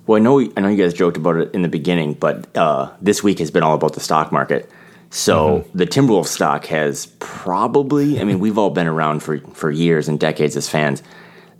Well, 0.08 0.18
I 0.18 0.24
know 0.24 0.40
I 0.40 0.62
know 0.62 0.70
you 0.70 0.82
guys 0.82 0.94
joked 0.94 1.18
about 1.18 1.36
it 1.36 1.54
in 1.54 1.64
the 1.64 1.70
beginning, 1.70 2.14
but 2.14 2.56
uh, 2.56 2.92
this 3.02 3.22
week 3.24 3.40
has 3.40 3.52
been 3.52 3.64
all 3.64 3.76
about 3.76 3.94
the 3.94 4.00
stock 4.00 4.32
market. 4.32 4.70
So 5.10 5.60
mm-hmm. 5.60 5.78
the 5.78 5.88
Timberwolves 5.88 6.28
stock 6.28 6.66
has 6.66 7.08
probably, 7.20 8.20
I 8.20 8.24
mean, 8.24 8.40
we've 8.40 8.58
all 8.58 8.70
been 8.70 8.88
around 8.88 9.22
for, 9.22 9.40
for 9.54 9.72
years 9.72 10.08
and 10.08 10.20
decades 10.20 10.58
as 10.58 10.70
fans. 10.70 11.02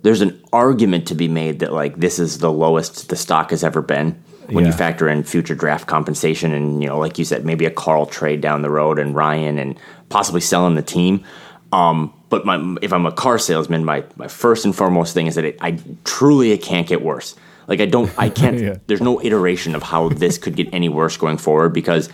There's 0.02 0.20
an 0.20 0.42
argument 0.52 1.08
to 1.08 1.14
be 1.14 1.28
made 1.28 1.60
that 1.60 1.72
like 1.72 1.96
this 1.96 2.18
is 2.18 2.38
the 2.38 2.52
lowest 2.52 3.08
the 3.08 3.16
stock 3.16 3.50
has 3.50 3.64
ever 3.64 3.82
been 3.82 4.22
when 4.48 4.64
yeah. 4.64 4.70
you 4.70 4.76
factor 4.76 5.08
in 5.08 5.24
future 5.24 5.54
draft 5.54 5.86
compensation 5.86 6.52
and 6.52 6.82
you 6.82 6.88
know, 6.88 6.98
like 6.98 7.18
you 7.18 7.24
said, 7.24 7.44
maybe 7.44 7.66
a 7.66 7.70
Karl 7.70 8.06
trade 8.06 8.40
down 8.40 8.62
the 8.62 8.70
road 8.70 8.98
and 8.98 9.14
Ryan 9.14 9.58
and 9.58 9.78
possibly 10.08 10.40
selling 10.40 10.74
the 10.74 10.82
team. 10.82 11.24
Um, 11.72 12.14
but 12.30 12.46
my, 12.46 12.76
if 12.80 12.92
I'm 12.92 13.06
a 13.06 13.12
car 13.12 13.38
salesman, 13.38 13.84
my, 13.84 14.04
my 14.16 14.28
first 14.28 14.64
and 14.64 14.74
foremost 14.74 15.14
thing 15.14 15.26
is 15.26 15.34
that 15.34 15.44
it, 15.44 15.58
I 15.60 15.78
truly 16.04 16.52
it 16.52 16.62
can't 16.62 16.86
get 16.86 17.02
worse. 17.02 17.34
Like 17.66 17.80
I 17.80 17.86
don't, 17.86 18.10
I 18.18 18.30
can't. 18.30 18.58
yeah. 18.60 18.76
There's 18.86 19.00
no 19.00 19.20
iteration 19.22 19.74
of 19.74 19.82
how 19.82 20.08
this 20.08 20.38
could 20.38 20.56
get 20.56 20.72
any 20.72 20.88
worse 20.88 21.16
going 21.16 21.38
forward 21.38 21.74
because 21.74 22.08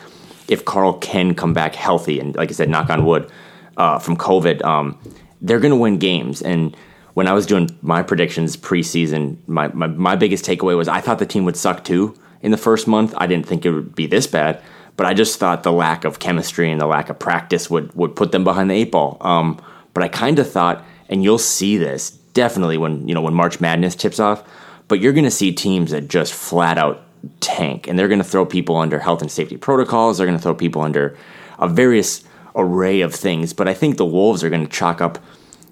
if 0.48 0.64
Karl 0.64 0.94
can 0.94 1.34
come 1.34 1.52
back 1.52 1.74
healthy 1.74 2.20
and, 2.20 2.34
like 2.36 2.50
I 2.50 2.52
said, 2.52 2.68
knock 2.68 2.90
on 2.90 3.04
wood, 3.04 3.30
uh, 3.76 3.98
from 3.98 4.16
COVID, 4.16 4.64
um, 4.64 4.98
they're 5.40 5.60
going 5.60 5.70
to 5.70 5.76
win 5.76 5.98
games. 5.98 6.42
And 6.42 6.76
when 7.14 7.26
I 7.28 7.32
was 7.32 7.46
doing 7.46 7.76
my 7.82 8.02
predictions 8.02 8.56
preseason, 8.56 9.36
my, 9.46 9.68
my, 9.68 9.86
my 9.86 10.16
biggest 10.16 10.44
takeaway 10.44 10.76
was 10.76 10.88
I 10.88 11.00
thought 11.00 11.18
the 11.18 11.26
team 11.26 11.44
would 11.44 11.56
suck 11.56 11.84
too 11.84 12.18
in 12.40 12.50
the 12.50 12.56
first 12.56 12.86
month. 12.86 13.14
I 13.16 13.26
didn't 13.26 13.46
think 13.46 13.64
it 13.64 13.72
would 13.72 13.94
be 13.94 14.06
this 14.06 14.26
bad, 14.26 14.62
but 14.96 15.06
I 15.06 15.14
just 15.14 15.38
thought 15.38 15.62
the 15.62 15.72
lack 15.72 16.04
of 16.04 16.18
chemistry 16.18 16.70
and 16.70 16.80
the 16.80 16.86
lack 16.86 17.08
of 17.08 17.18
practice 17.18 17.68
would, 17.70 17.94
would 17.94 18.16
put 18.16 18.32
them 18.32 18.44
behind 18.44 18.70
the 18.70 18.74
eight 18.74 18.92
ball. 18.92 19.16
Um, 19.20 19.60
but 19.92 20.02
I 20.02 20.08
kind 20.08 20.38
of 20.38 20.50
thought, 20.50 20.84
and 21.08 21.22
you'll 21.22 21.38
see 21.38 21.76
this 21.76 22.10
definitely 22.10 22.76
when 22.76 23.06
you 23.08 23.14
know 23.14 23.22
when 23.22 23.32
March 23.32 23.60
Madness 23.60 23.94
tips 23.94 24.20
off. 24.20 24.42
But 24.88 25.00
you're 25.00 25.12
going 25.12 25.24
to 25.24 25.30
see 25.30 25.52
teams 25.52 25.92
that 25.92 26.08
just 26.08 26.34
flat 26.34 26.76
out 26.76 27.03
tank, 27.40 27.88
and 27.88 27.98
they're 27.98 28.08
going 28.08 28.20
to 28.20 28.24
throw 28.24 28.46
people 28.46 28.76
under 28.76 28.98
health 28.98 29.22
and 29.22 29.30
safety 29.30 29.56
protocols. 29.56 30.18
They're 30.18 30.26
going 30.26 30.38
to 30.38 30.42
throw 30.42 30.54
people 30.54 30.82
under 30.82 31.16
a 31.58 31.68
various 31.68 32.24
array 32.54 33.00
of 33.00 33.14
things. 33.14 33.52
But 33.52 33.68
I 33.68 33.74
think 33.74 33.96
the 33.96 34.06
Wolves 34.06 34.42
are 34.44 34.50
going 34.50 34.66
to 34.66 34.72
chalk 34.72 35.00
up, 35.00 35.18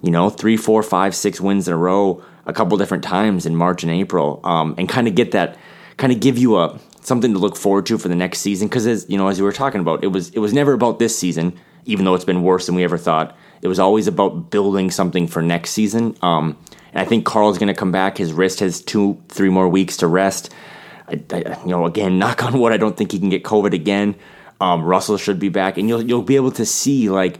you 0.01 0.11
know, 0.11 0.29
three, 0.29 0.57
four, 0.57 0.83
five, 0.83 1.15
six 1.15 1.39
wins 1.39 1.67
in 1.67 1.73
a 1.73 1.77
row 1.77 2.23
a 2.45 2.53
couple 2.53 2.77
different 2.77 3.03
times 3.03 3.45
in 3.45 3.55
March 3.55 3.83
and 3.83 3.91
April, 3.91 4.41
um, 4.43 4.75
and 4.77 4.89
kind 4.89 5.07
of 5.07 5.15
get 5.15 5.31
that, 5.31 5.57
kind 5.97 6.11
of 6.11 6.19
give 6.19 6.37
you 6.37 6.57
a 6.57 6.79
something 7.01 7.33
to 7.33 7.39
look 7.39 7.55
forward 7.55 7.85
to 7.85 7.97
for 7.97 8.07
the 8.07 8.15
next 8.15 8.39
season. 8.39 8.67
Because 8.67 8.87
as 8.87 9.05
you 9.09 9.17
know, 9.17 9.27
as 9.27 9.39
we 9.39 9.45
were 9.45 9.53
talking 9.53 9.81
about, 9.81 10.03
it 10.03 10.07
was 10.07 10.29
it 10.29 10.39
was 10.39 10.53
never 10.53 10.73
about 10.73 10.99
this 10.99 11.17
season, 11.17 11.57
even 11.85 12.05
though 12.05 12.15
it's 12.15 12.25
been 12.25 12.43
worse 12.43 12.65
than 12.65 12.75
we 12.75 12.83
ever 12.83 12.97
thought. 12.97 13.37
It 13.61 13.67
was 13.69 13.79
always 13.79 14.07
about 14.07 14.49
building 14.51 14.91
something 14.91 15.27
for 15.27 15.41
next 15.41 15.71
season. 15.71 16.17
Um, 16.21 16.57
and 16.91 16.99
I 16.99 17.05
think 17.05 17.25
Karl's 17.25 17.57
going 17.57 17.67
to 17.67 17.73
come 17.73 17.91
back. 17.91 18.17
His 18.17 18.33
wrist 18.33 18.59
has 18.59 18.81
two, 18.81 19.21
three 19.29 19.49
more 19.49 19.69
weeks 19.69 19.97
to 19.97 20.07
rest. 20.07 20.53
I, 21.07 21.21
I, 21.31 21.59
you 21.63 21.69
know, 21.69 21.85
again, 21.85 22.19
knock 22.19 22.43
on 22.43 22.59
wood, 22.59 22.73
I 22.73 22.77
don't 22.77 22.95
think 22.95 23.11
he 23.11 23.19
can 23.19 23.29
get 23.29 23.43
COVID 23.43 23.73
again. 23.73 24.15
Um, 24.61 24.83
Russell 24.83 25.17
should 25.17 25.39
be 25.39 25.49
back, 25.49 25.77
and 25.77 25.89
you'll 25.89 26.01
you'll 26.01 26.21
be 26.21 26.35
able 26.35 26.51
to 26.51 26.65
see 26.65 27.09
like, 27.09 27.39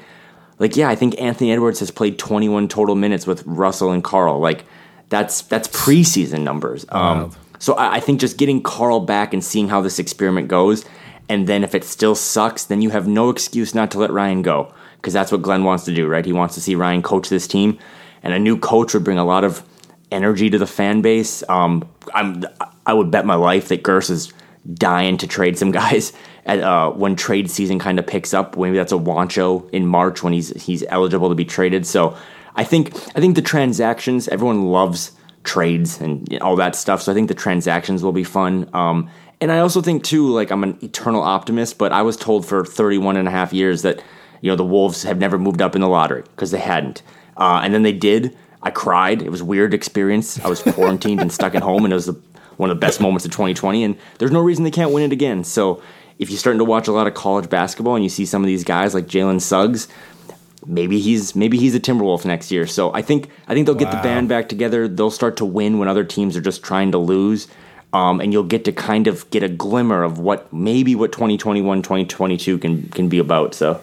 like 0.59 0.75
yeah, 0.75 0.89
I 0.89 0.95
think 0.95 1.19
Anthony 1.21 1.51
Edwards 1.51 1.79
has 1.79 1.91
played 1.91 2.19
21 2.19 2.67
total 2.67 2.95
minutes 2.95 3.25
with 3.25 3.43
Russell 3.45 3.91
and 3.91 4.03
Karl. 4.03 4.39
Like 4.39 4.65
that's 5.09 5.41
that's 5.43 5.67
preseason 5.69 6.41
numbers. 6.41 6.85
Um, 6.89 7.31
so 7.59 7.75
I, 7.75 7.95
I 7.95 7.99
think 8.01 8.19
just 8.19 8.37
getting 8.37 8.61
Karl 8.61 8.99
back 8.99 9.33
and 9.33 9.43
seeing 9.43 9.69
how 9.69 9.79
this 9.79 9.99
experiment 9.99 10.49
goes, 10.49 10.83
and 11.29 11.47
then 11.47 11.63
if 11.63 11.73
it 11.73 11.85
still 11.85 12.15
sucks, 12.15 12.65
then 12.65 12.81
you 12.81 12.89
have 12.89 13.07
no 13.07 13.29
excuse 13.29 13.73
not 13.73 13.91
to 13.91 13.99
let 13.99 14.11
Ryan 14.11 14.41
go 14.41 14.73
because 14.97 15.13
that's 15.13 15.31
what 15.31 15.41
Glen 15.41 15.63
wants 15.63 15.85
to 15.85 15.93
do, 15.93 16.07
right? 16.07 16.25
He 16.25 16.33
wants 16.33 16.55
to 16.55 16.61
see 16.61 16.75
Ryan 16.75 17.01
coach 17.01 17.29
this 17.29 17.47
team, 17.47 17.79
and 18.21 18.33
a 18.33 18.39
new 18.39 18.57
coach 18.57 18.93
would 18.93 19.03
bring 19.03 19.17
a 19.17 19.25
lot 19.25 19.43
of 19.43 19.63
energy 20.11 20.49
to 20.49 20.57
the 20.57 20.67
fan 20.67 21.01
base. 21.01 21.43
Um, 21.47 21.87
I'm 22.13 22.43
I 22.85 22.93
would 22.93 23.11
bet 23.11 23.25
my 23.25 23.35
life 23.35 23.69
that 23.69 23.83
Gers 23.83 24.09
is 24.09 24.33
dying 24.73 25.17
to 25.17 25.27
trade 25.27 25.57
some 25.57 25.71
guys 25.81 26.13
at 26.45 26.59
uh, 26.59 26.91
when 26.91 27.15
trade 27.15 27.49
season 27.49 27.79
kind 27.79 27.99
of 27.99 28.07
picks 28.07 28.33
up. 28.33 28.57
Maybe 28.57 28.77
that's 28.77 28.91
a 28.91 28.97
Juancho 28.97 29.69
in 29.71 29.85
March 29.85 30.23
when 30.23 30.33
he's 30.33 30.49
he's 30.61 30.83
eligible 30.89 31.29
to 31.29 31.35
be 31.35 31.45
traded. 31.45 31.85
So 31.85 32.17
I 32.55 32.63
think 32.63 32.95
I 33.15 33.19
think 33.19 33.35
the 33.35 33.41
transactions 33.41 34.27
everyone 34.27 34.65
loves 34.65 35.11
trades 35.43 35.99
and 35.99 36.39
all 36.41 36.55
that 36.55 36.75
stuff. 36.75 37.01
So 37.01 37.11
I 37.11 37.15
think 37.15 37.27
the 37.27 37.33
transactions 37.33 38.03
will 38.03 38.13
be 38.13 38.23
fun. 38.23 38.69
Um, 38.73 39.09
and 39.41 39.51
I 39.51 39.59
also 39.59 39.81
think 39.81 40.03
too, 40.03 40.29
like 40.29 40.51
I'm 40.51 40.63
an 40.63 40.77
eternal 40.81 41.21
optimist, 41.21 41.77
but 41.77 41.91
I 41.91 42.01
was 42.01 42.15
told 42.15 42.45
for 42.45 42.63
31 42.65 43.17
and 43.17 43.27
a 43.27 43.31
half 43.31 43.51
years 43.51 43.81
that 43.81 44.01
you 44.41 44.49
know 44.49 44.55
the 44.55 44.65
Wolves 44.65 45.03
have 45.03 45.17
never 45.17 45.37
moved 45.37 45.61
up 45.61 45.75
in 45.75 45.81
the 45.81 45.87
lottery 45.87 46.21
because 46.21 46.51
they 46.51 46.59
hadn't, 46.59 47.01
uh, 47.37 47.61
and 47.63 47.73
then 47.73 47.83
they 47.83 47.93
did. 47.93 48.37
I 48.61 48.71
cried. 48.71 49.21
It 49.21 49.29
was 49.29 49.43
weird 49.43 49.73
experience. 49.73 50.39
I 50.39 50.47
was 50.47 50.61
quarantined 50.61 51.19
and 51.19 51.31
stuck 51.31 51.55
at 51.55 51.61
home, 51.61 51.83
and 51.83 51.91
it 51.91 51.95
was 51.95 52.05
the 52.05 52.21
one 52.57 52.69
of 52.69 52.75
the 52.75 52.79
best 52.79 53.01
moments 53.01 53.25
of 53.25 53.31
2020, 53.31 53.83
and 53.83 53.97
there's 54.19 54.31
no 54.31 54.41
reason 54.41 54.63
they 54.63 54.71
can't 54.71 54.91
win 54.91 55.03
it 55.03 55.11
again. 55.11 55.43
So 55.43 55.81
if 56.19 56.29
you're 56.29 56.39
starting 56.39 56.59
to 56.59 56.65
watch 56.65 56.87
a 56.87 56.91
lot 56.91 57.07
of 57.07 57.13
college 57.13 57.49
basketball 57.49 57.95
and 57.95 58.03
you 58.03 58.09
see 58.09 58.25
some 58.25 58.41
of 58.43 58.47
these 58.47 58.63
guys 58.63 58.93
like 58.93 59.05
Jalen 59.05 59.41
Suggs, 59.41 59.87
maybe 60.65 60.99
he's 60.99 61.35
maybe 61.35 61.57
he's 61.57 61.75
a 61.75 61.79
Timberwolf 61.79 62.25
next 62.25 62.51
year. 62.51 62.67
So 62.67 62.93
I 62.93 63.01
think 63.01 63.29
I 63.47 63.53
think 63.53 63.65
they'll 63.65 63.75
get 63.75 63.91
the 63.91 63.97
band 63.97 64.29
back 64.29 64.49
together. 64.49 64.87
They'll 64.87 65.11
start 65.11 65.37
to 65.37 65.45
win 65.45 65.79
when 65.79 65.87
other 65.87 66.03
teams 66.03 66.37
are 66.37 66.41
just 66.41 66.63
trying 66.63 66.91
to 66.91 66.97
lose. 66.97 67.47
Um, 67.91 68.21
and 68.21 68.33
you'll 68.33 68.43
get 68.43 68.65
to 68.65 68.71
kind 68.71 69.05
of 69.05 69.29
get 69.29 69.43
a 69.43 69.47
glimmer 69.47 70.01
of 70.01 70.17
what 70.17 70.51
maybe 70.51 70.95
what 70.95 71.11
2021 71.11 71.83
2022 71.83 72.57
can 72.57 72.89
can 72.89 73.07
be 73.07 73.19
about. 73.19 73.53
So 73.53 73.81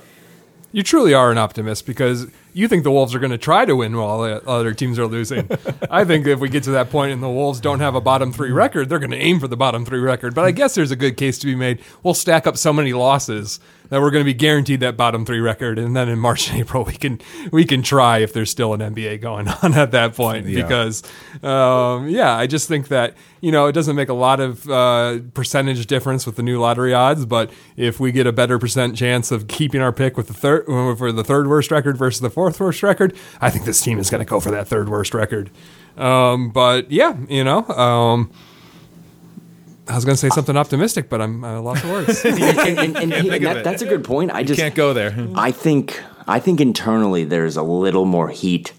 You 0.72 0.84
truly 0.84 1.14
are 1.14 1.32
an 1.32 1.38
optimist 1.38 1.84
because 1.84 2.28
you 2.52 2.68
think 2.68 2.84
the 2.84 2.92
Wolves 2.92 3.12
are 3.14 3.18
going 3.18 3.32
to 3.32 3.38
try 3.38 3.64
to 3.64 3.74
win 3.74 3.96
while 3.96 4.22
the 4.22 4.46
other 4.48 4.72
teams 4.72 4.98
are 5.00 5.06
losing. 5.06 5.48
I 5.90 6.04
think 6.04 6.26
if 6.26 6.38
we 6.38 6.48
get 6.48 6.62
to 6.64 6.70
that 6.72 6.90
point 6.90 7.12
and 7.12 7.22
the 7.22 7.28
Wolves 7.28 7.60
don't 7.60 7.80
have 7.80 7.96
a 7.96 8.00
bottom 8.00 8.32
three 8.32 8.52
record, 8.52 8.88
they're 8.88 9.00
going 9.00 9.10
to 9.10 9.16
aim 9.16 9.40
for 9.40 9.48
the 9.48 9.56
bottom 9.56 9.84
three 9.84 9.98
record. 9.98 10.34
But 10.34 10.44
I 10.44 10.52
guess 10.52 10.76
there's 10.76 10.92
a 10.92 10.96
good 10.96 11.16
case 11.16 11.38
to 11.40 11.46
be 11.46 11.56
made. 11.56 11.80
We'll 12.04 12.14
stack 12.14 12.46
up 12.46 12.56
so 12.56 12.72
many 12.72 12.92
losses 12.92 13.58
that 13.90 14.00
we're 14.00 14.10
going 14.10 14.22
to 14.22 14.24
be 14.24 14.34
guaranteed 14.34 14.80
that 14.80 14.96
bottom 14.96 15.26
three 15.26 15.40
record, 15.40 15.78
and 15.78 15.94
then 15.94 16.08
in 16.08 16.18
March 16.18 16.48
and 16.48 16.58
April 16.58 16.84
we 16.84 16.94
can 16.94 17.20
we 17.52 17.64
can 17.64 17.82
try 17.82 18.18
if 18.18 18.32
there's 18.32 18.50
still 18.50 18.72
an 18.72 18.80
NBA 18.80 19.20
going 19.20 19.48
on 19.62 19.74
at 19.74 19.90
that 19.90 20.14
point. 20.14 20.46
Yeah. 20.46 20.62
Because 20.62 21.02
um, 21.42 22.08
yeah, 22.08 22.34
I 22.34 22.46
just 22.46 22.68
think 22.68 22.88
that 22.88 23.14
you 23.40 23.52
know 23.52 23.66
it 23.66 23.72
doesn't 23.72 23.96
make 23.96 24.08
a 24.08 24.14
lot 24.14 24.40
of 24.40 24.68
uh, 24.68 25.18
percentage 25.34 25.86
difference 25.86 26.24
with 26.24 26.36
the 26.36 26.42
new 26.42 26.58
lottery 26.58 26.94
odds, 26.94 27.26
but 27.26 27.50
if 27.76 28.00
we 28.00 28.12
get 28.12 28.26
a 28.26 28.32
better 28.32 28.58
percent 28.58 28.96
chance 28.96 29.30
of 29.30 29.48
keeping 29.48 29.80
our 29.80 29.92
pick 29.92 30.16
with 30.16 30.28
the 30.28 30.34
third 30.34 30.64
for 30.66 31.12
the 31.12 31.24
third 31.24 31.48
worst 31.48 31.70
record 31.70 31.96
versus 31.96 32.20
the 32.20 32.30
fourth 32.30 32.58
worst 32.60 32.82
record, 32.82 33.14
I 33.40 33.50
think 33.50 33.64
this 33.64 33.80
team 33.80 33.98
is 33.98 34.08
going 34.08 34.24
to 34.24 34.28
go 34.28 34.40
for 34.40 34.50
that 34.50 34.68
third 34.68 34.88
worst 34.88 35.14
record. 35.14 35.50
Um, 35.96 36.50
but 36.50 36.90
yeah, 36.90 37.16
you 37.28 37.44
know. 37.44 37.66
Um, 37.68 38.30
I 39.90 39.94
was 39.94 40.04
going 40.04 40.14
to 40.14 40.20
say 40.20 40.28
something 40.30 40.56
optimistic, 40.56 41.08
but 41.08 41.20
I'm 41.20 41.44
I 41.44 41.58
lost 41.58 41.82
for 41.82 41.88
words. 41.88 42.24
and, 42.24 42.38
and, 42.38 42.78
and, 42.78 43.12
and 43.12 43.28
think 43.28 43.44
that, 43.44 43.64
that's 43.64 43.82
a 43.82 43.86
good 43.86 44.04
point. 44.04 44.30
I 44.30 44.42
just 44.42 44.60
Can't 44.60 44.74
go 44.74 44.92
there. 44.92 45.14
I 45.34 45.50
think 45.50 46.00
I 46.26 46.38
think 46.38 46.60
internally 46.60 47.24
there's 47.24 47.56
a 47.56 47.62
little 47.62 48.04
more 48.04 48.28
heat 48.28 48.72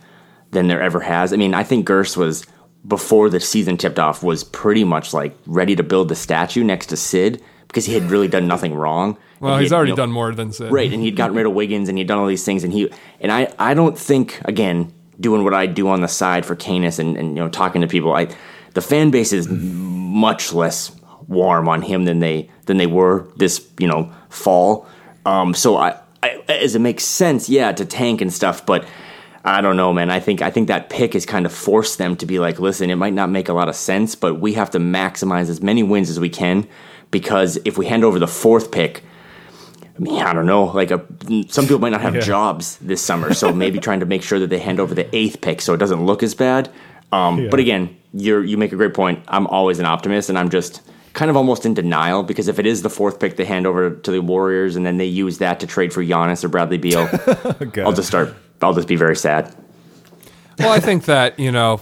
than 0.51 0.68
there 0.68 0.82
ever 0.82 0.99
has. 1.01 1.34
I 1.34 1.36
mean, 1.36 1.53
I 1.53 1.64
think 1.64 1.86
Gerst 1.86 2.18
was 2.18 2.45
before 2.88 3.30
the 3.30 3.39
season 3.39 3.78
tipped 3.78 3.99
off 3.99 4.24
was 4.24 4.43
pretty 4.43 4.84
much 4.84 5.14
like 5.14 5.38
ready 5.45 5.76
to 5.76 5.84
build 5.84 6.09
the 6.09 6.16
statue 6.16 6.64
next 6.64 6.88
to 6.88 6.97
Sid 6.97 7.41
because 7.68 7.86
he 7.86 7.93
had 7.93 8.03
really 8.03 8.28
done 8.28 8.47
nothing 8.47 8.74
wrong. 8.74 9.18
well, 9.39 9.57
he's 9.57 9.70
had, 9.70 9.76
already 9.78 9.91
you 9.91 9.95
know, 9.95 10.03
done 10.03 10.12
more 10.12 10.34
than 10.34 10.51
Sid. 10.51 10.72
right, 10.72 10.91
and 10.91 11.01
he'd 11.01 11.16
gotten 11.16 11.36
rid 11.36 11.45
of 11.45 11.53
Wiggins 11.53 11.89
and 11.89 11.97
he'd 11.97 12.07
done 12.07 12.20
all 12.20 12.28
these 12.28 12.45
things, 12.45 12.64
and 12.64 12.74
he 12.74 12.91
and 13.20 13.32
I 13.32 13.53
I 13.59 13.74
don't 13.74 13.97
think 13.97 14.41
again 14.45 14.93
doing 15.20 15.43
what 15.43 15.53
I 15.53 15.68
do 15.68 15.88
on 15.88 16.01
the 16.01 16.07
side 16.07 16.45
for 16.45 16.55
Canis 16.55 16.99
and, 16.99 17.16
and 17.18 17.30
you 17.30 17.43
know 17.43 17.49
talking 17.49 17.82
to 17.82 17.88
people, 17.88 18.14
I 18.14 18.28
the 18.74 18.82
fan 18.82 19.12
base 19.12 19.34
is 19.34 19.47
much 19.49 20.53
less 20.53 20.91
warm 21.28 21.67
on 21.69 21.82
him 21.82 22.05
than 22.05 22.19
they 22.19 22.49
than 22.65 22.78
they 22.78 22.88
were 22.88 23.28
this 23.38 23.67
you 23.80 23.88
know 23.88 24.11
fall. 24.30 24.88
Um, 25.26 25.53
so 25.53 25.78
I, 25.78 25.97
I 26.24 26.41
as 26.49 26.76
it 26.76 26.80
makes 26.80 27.03
sense, 27.03 27.49
yeah, 27.49 27.72
to 27.72 27.86
tank 27.86 28.22
and 28.22 28.32
stuff, 28.34 28.65
but. 28.65 28.86
I 29.43 29.61
don't 29.61 29.76
know, 29.76 29.91
man. 29.91 30.11
I 30.11 30.19
think 30.19 30.43
I 30.43 30.51
think 30.51 30.67
that 30.67 30.91
pick 30.91 31.13
has 31.13 31.26
kind 31.26 31.47
of 31.47 31.51
forced 31.51 31.97
them 31.97 32.15
to 32.17 32.28
be 32.28 32.38
like, 32.38 32.59
listen, 32.59 32.91
it 32.91 32.95
might 32.97 33.13
not 33.15 33.32
make 33.32 33.49
a 33.49 33.53
lot 33.53 33.69
of 33.69 33.76
sense, 33.76 34.13
but 34.13 34.36
we 34.39 34.53
have 34.53 34.69
to 34.69 34.78
maximize 34.78 35.49
as 35.49 35.63
many 35.63 35.82
wins 35.82 36.11
as 36.11 36.19
we 36.19 36.30
can 36.30 36.67
because 37.09 37.57
if 37.65 37.76
we 37.76 37.88
hand 37.88 38.03
over 38.03 38.19
the 38.19 38.28
fourth 38.28 38.69
pick, 38.69 39.03
I 39.97 39.99
mean, 39.99 40.22
I 40.22 40.34
don't 40.34 40.45
know. 40.45 40.65
Like, 40.65 40.91
a, 40.91 41.03
some 41.49 41.65
people 41.65 41.80
might 41.80 41.89
not 41.89 42.01
have 42.01 42.13
Yeah. 42.22 42.22
jobs 42.22 42.78
this 42.78 43.01
summer, 43.01 43.34
so 43.34 43.51
maybe 43.51 43.80
trying 43.80 44.01
to 44.01 44.05
make 44.05 44.22
sure 44.22 44.38
that 44.38 44.51
they 44.51 44.59
hand 44.59 44.80
over 44.80 44.93
the 44.93 45.07
eighth 45.15 45.41
pick 45.41 45.59
so 45.59 45.74
it 45.74 45.78
doesn't 45.78 46.05
look 46.05 46.22
as 46.22 46.36
bad. 46.36 46.69
Um, 47.11 47.39
Yeah. 47.39 47.47
But 47.49 47.59
again, 47.61 47.97
you're 48.13 48.43
you 48.43 48.57
make 48.59 48.74
a 48.74 48.76
great 48.76 48.93
point. 48.93 49.24
I'm 49.28 49.47
always 49.47 49.80
an 49.80 49.86
optimist, 49.88 50.30
and 50.30 50.38
I'm 50.38 50.49
just 50.49 50.84
kind 51.14 51.30
of 51.30 51.38
almost 51.38 51.66
in 51.66 51.74
denial 51.74 52.24
because 52.24 52.47
if 52.47 52.59
it 52.59 52.66
is 52.66 52.82
the 52.82 52.89
fourth 52.89 53.20
pick 53.20 53.36
they 53.36 53.45
hand 53.45 53.68
over 53.68 53.91
to 53.91 54.12
the 54.12 54.22
Warriors 54.22 54.76
and 54.76 54.86
then 54.86 54.97
they 54.97 55.05
use 55.05 55.39
that 55.39 55.59
to 55.59 55.68
trade 55.68 55.93
for 55.93 56.03
Giannis 56.03 56.43
or 56.43 56.47
Bradley 56.47 56.78
Beal, 56.78 57.09
oh, 57.28 57.72
I'll 57.78 57.93
just 57.93 58.07
start. 58.07 58.34
I'll 58.62 58.74
just 58.74 58.88
be 58.88 58.95
very 58.95 59.16
sad. 59.16 59.53
Well, 60.59 60.72
I 60.72 60.80
think 60.80 61.05
that, 61.05 61.39
you 61.39 61.51
know, 61.51 61.82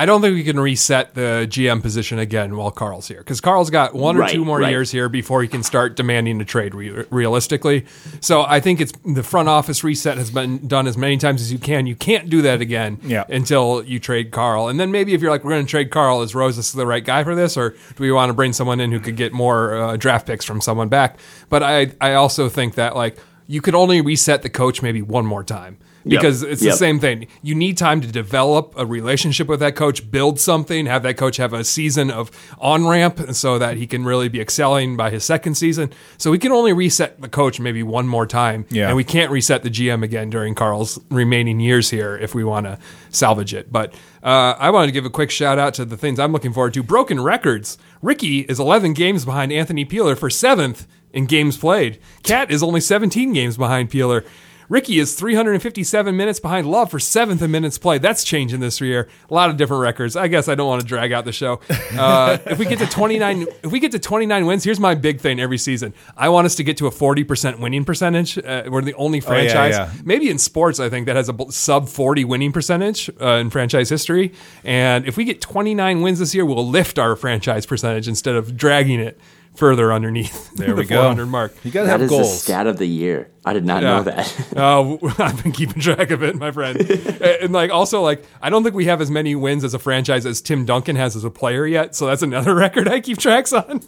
I 0.00 0.06
don't 0.06 0.20
think 0.20 0.36
we 0.36 0.44
can 0.44 0.60
reset 0.60 1.14
the 1.16 1.44
GM 1.50 1.82
position 1.82 2.20
again 2.20 2.56
while 2.56 2.70
Karl's 2.70 3.08
here 3.08 3.18
because 3.18 3.40
Karl's 3.40 3.68
got 3.68 3.94
one 3.94 4.16
or 4.16 4.20
Right, 4.20 4.30
two 4.30 4.44
more 4.44 4.60
right. 4.60 4.70
years 4.70 4.92
here 4.92 5.08
before 5.08 5.42
he 5.42 5.48
can 5.48 5.64
start 5.64 5.96
demanding 5.96 6.40
a 6.40 6.44
trade 6.44 6.72
re- 6.72 7.04
realistically. 7.10 7.84
So 8.20 8.42
I 8.42 8.60
think 8.60 8.80
it's 8.80 8.92
the 9.04 9.24
front 9.24 9.48
office 9.48 9.82
reset 9.82 10.16
has 10.16 10.30
been 10.30 10.68
done 10.68 10.86
as 10.86 10.96
many 10.96 11.16
times 11.16 11.42
as 11.42 11.52
you 11.52 11.58
can. 11.58 11.86
You 11.88 11.96
can't 11.96 12.30
do 12.30 12.42
that 12.42 12.60
again 12.60 13.00
Yeah. 13.02 13.24
until 13.28 13.82
you 13.84 13.98
trade 13.98 14.30
Karl. 14.30 14.68
And 14.68 14.78
then 14.78 14.92
maybe 14.92 15.14
if 15.14 15.20
you're 15.20 15.32
like, 15.32 15.42
we're 15.42 15.50
going 15.50 15.66
to 15.66 15.70
trade 15.70 15.90
Karl, 15.90 16.22
is 16.22 16.32
Rosas 16.32 16.70
the 16.72 16.86
right 16.86 17.04
guy 17.04 17.24
for 17.24 17.34
this? 17.34 17.56
Or 17.56 17.70
do 17.70 17.76
we 17.98 18.12
want 18.12 18.30
to 18.30 18.34
bring 18.34 18.52
someone 18.52 18.78
in 18.78 18.92
who 18.92 19.00
could 19.00 19.16
get 19.16 19.32
more 19.32 19.74
uh, 19.76 19.96
draft 19.96 20.28
picks 20.28 20.44
from 20.44 20.60
someone 20.60 20.88
back? 20.88 21.18
But 21.48 21.64
I, 21.64 21.90
I 22.00 22.14
also 22.14 22.48
think 22.48 22.76
that 22.76 22.94
like 22.94 23.16
you 23.48 23.60
could 23.60 23.74
only 23.74 24.00
reset 24.00 24.42
the 24.42 24.50
coach 24.50 24.80
maybe 24.80 25.02
one 25.02 25.26
more 25.26 25.42
time 25.42 25.78
Yep. 26.04 26.20
because 26.20 26.42
it's 26.42 26.60
the 26.60 26.68
Yep. 26.68 26.76
same 26.76 27.00
thing. 27.00 27.26
You 27.42 27.54
need 27.54 27.76
time 27.76 28.00
to 28.00 28.06
develop 28.08 28.72
a 28.76 28.86
relationship 28.86 29.48
with 29.48 29.60
that 29.60 29.74
coach, 29.76 30.10
build 30.10 30.38
something, 30.40 30.86
have 30.86 31.02
that 31.02 31.16
coach 31.16 31.36
have 31.38 31.52
a 31.52 31.64
season 31.64 32.10
of 32.10 32.30
on 32.58 32.86
ramp 32.86 33.20
so 33.32 33.58
that 33.58 33.76
he 33.76 33.86
can 33.86 34.04
really 34.04 34.28
be 34.28 34.40
excelling 34.40 34.96
by 34.96 35.10
his 35.10 35.24
second 35.24 35.56
season. 35.56 35.92
So 36.16 36.30
we 36.30 36.38
can 36.38 36.52
only 36.52 36.72
reset 36.72 37.20
the 37.20 37.28
coach 37.28 37.60
maybe 37.60 37.82
one 37.82 38.06
more 38.08 38.26
time. 38.26 38.64
Yeah. 38.70 38.86
And 38.88 38.96
we 38.96 39.04
can't 39.04 39.30
reset 39.30 39.62
the 39.62 39.70
GM 39.70 40.02
again 40.02 40.30
during 40.30 40.54
Karl's 40.54 40.98
remaining 41.10 41.60
years 41.60 41.90
here 41.90 42.16
if 42.16 42.34
we 42.34 42.44
want 42.44 42.66
to 42.66 42.78
salvage 43.10 43.52
it. 43.54 43.72
But 43.72 43.92
uh, 44.22 44.54
I 44.58 44.70
wanted 44.70 44.86
to 44.86 44.92
give 44.92 45.04
a 45.04 45.10
quick 45.10 45.30
shout 45.30 45.58
out 45.58 45.74
to 45.74 45.84
the 45.84 45.96
things 45.96 46.18
I'm 46.18 46.32
looking 46.32 46.52
forward 46.52 46.74
to. 46.74 46.82
Broken 46.82 47.20
records. 47.22 47.78
Ricky 48.02 48.40
is 48.40 48.58
11 48.60 48.92
games 48.94 49.24
behind 49.24 49.52
Anthony 49.52 49.84
Peeler 49.84 50.16
for 50.16 50.30
seventh 50.30 50.86
in 51.12 51.26
games 51.26 51.56
played. 51.56 51.98
KAT 52.22 52.50
is 52.50 52.62
only 52.62 52.80
17 52.80 53.32
games 53.32 53.56
behind 53.56 53.90
Peeler. 53.90 54.24
Ricky 54.68 54.98
is 54.98 55.14
357 55.14 56.14
minutes 56.14 56.40
behind 56.40 56.70
Love 56.70 56.90
for 56.90 56.98
seventh 56.98 57.40
in 57.40 57.50
minutes 57.50 57.78
played. 57.78 58.02
That's 58.02 58.22
changing 58.22 58.60
this 58.60 58.80
year. 58.82 59.08
A 59.30 59.34
lot 59.34 59.48
of 59.48 59.56
different 59.56 59.80
records. 59.82 60.14
I 60.14 60.28
guess 60.28 60.46
I 60.46 60.54
don't 60.54 60.68
want 60.68 60.82
to 60.82 60.86
drag 60.86 61.10
out 61.12 61.24
the 61.24 61.32
show. 61.32 61.60
Uh, 61.98 62.38
if 62.46 62.58
we 62.58 62.66
get 62.66 62.78
to 62.78 62.86
29, 62.86 63.46
if 63.62 63.72
we 63.72 63.80
get 63.80 63.90
to 63.90 63.98
29 63.98 64.46
wins, 64.46 64.62
here's 64.62 64.78
my 64.78 64.94
big 64.94 65.20
thing 65.20 65.40
every 65.40 65.58
season. 65.58 65.92
I 66.16 66.28
want 66.28 66.44
us 66.44 66.54
to 66.56 66.62
get 66.62 66.76
to 66.76 66.86
a 66.86 66.90
40% 66.90 67.58
winning 67.58 67.84
percentage. 67.84 68.38
Uh, 68.38 68.64
we're 68.68 68.82
the 68.82 68.94
only 68.94 69.18
yeah, 69.18 69.24
franchise, 69.24 69.74
yeah. 69.74 69.92
maybe 70.04 70.28
in 70.30 70.38
sports, 70.38 70.78
I 70.78 70.90
think 70.90 71.06
that 71.06 71.16
has 71.16 71.28
a 71.28 71.34
sub 71.50 71.88
40 71.88 72.24
winning 72.24 72.52
percentage 72.52 73.10
uh, 73.20 73.38
in 73.40 73.50
franchise 73.50 73.88
history. 73.88 74.32
And 74.64 75.06
if 75.06 75.16
we 75.16 75.24
get 75.24 75.40
29 75.40 76.02
wins 76.02 76.18
this 76.18 76.34
year, 76.34 76.44
we'll 76.44 76.68
lift 76.68 76.98
our 76.98 77.16
franchise 77.16 77.66
percentage 77.66 78.06
instead 78.06 78.36
of 78.36 78.56
dragging 78.56 79.00
it 79.00 79.18
further 79.56 79.92
underneath 79.92 80.52
There 80.54 80.68
the 80.74 80.74
we 80.74 80.84
go. 80.84 81.00
400 81.02 81.26
mark. 81.26 81.54
You 81.64 81.70
got 81.70 81.80
to 81.80 81.86
That 81.86 81.92
have 81.92 82.02
is 82.02 82.10
the 82.10 82.16
goals. 82.16 82.42
stat 82.42 82.66
of 82.66 82.78
the 82.78 82.86
year. 82.86 83.30
I 83.44 83.52
did 83.52 83.64
not 83.64 83.82
know 83.82 84.02
that. 84.04 84.46
Oh, 84.56 84.98
I've 85.18 85.42
been 85.42 85.52
keeping 85.52 85.80
track 85.80 86.10
of 86.10 86.22
it, 86.22 86.36
my 86.36 86.50
friend. 86.50 86.78
and 86.80 87.22
and, 87.22 87.52
like 87.52 87.70
also 87.70 88.02
like 88.02 88.24
I 88.42 88.50
don't 88.50 88.62
think 88.62 88.74
we 88.74 88.84
have 88.86 89.00
as 89.00 89.10
many 89.10 89.34
wins 89.34 89.64
as 89.64 89.74
a 89.74 89.78
franchise 89.78 90.26
as 90.26 90.40
Tim 90.40 90.64
Duncan 90.64 90.96
has 90.96 91.16
as 91.16 91.24
a 91.24 91.30
player 91.30 91.66
yet. 91.66 91.94
So 91.94 92.06
that's 92.06 92.22
another 92.22 92.54
record 92.54 92.88
I 92.88 93.00
keep 93.00 93.18
tracks 93.18 93.52
on. 93.52 93.82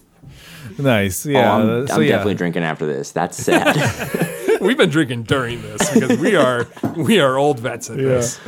Nice. 0.77 1.25
Oh, 1.25 1.29
Yeah. 1.29 1.55
I'm, 1.55 1.83
uh, 1.83 1.87
so 1.87 1.95
I'm 1.95 2.03
yeah. 2.03 2.09
definitely 2.09 2.35
drinking 2.35 2.63
after 2.63 2.85
this. 2.85 3.11
That's 3.11 3.37
sad. 3.37 4.59
We've 4.61 4.77
been 4.77 4.89
drinking 4.89 5.23
during 5.23 5.61
this 5.61 5.93
because 5.93 6.17
we 6.19 6.35
are 6.35 6.67
we 6.95 7.19
are 7.19 7.37
old 7.37 7.59
vets 7.59 7.89
at 7.89 7.97
this. 7.97 8.39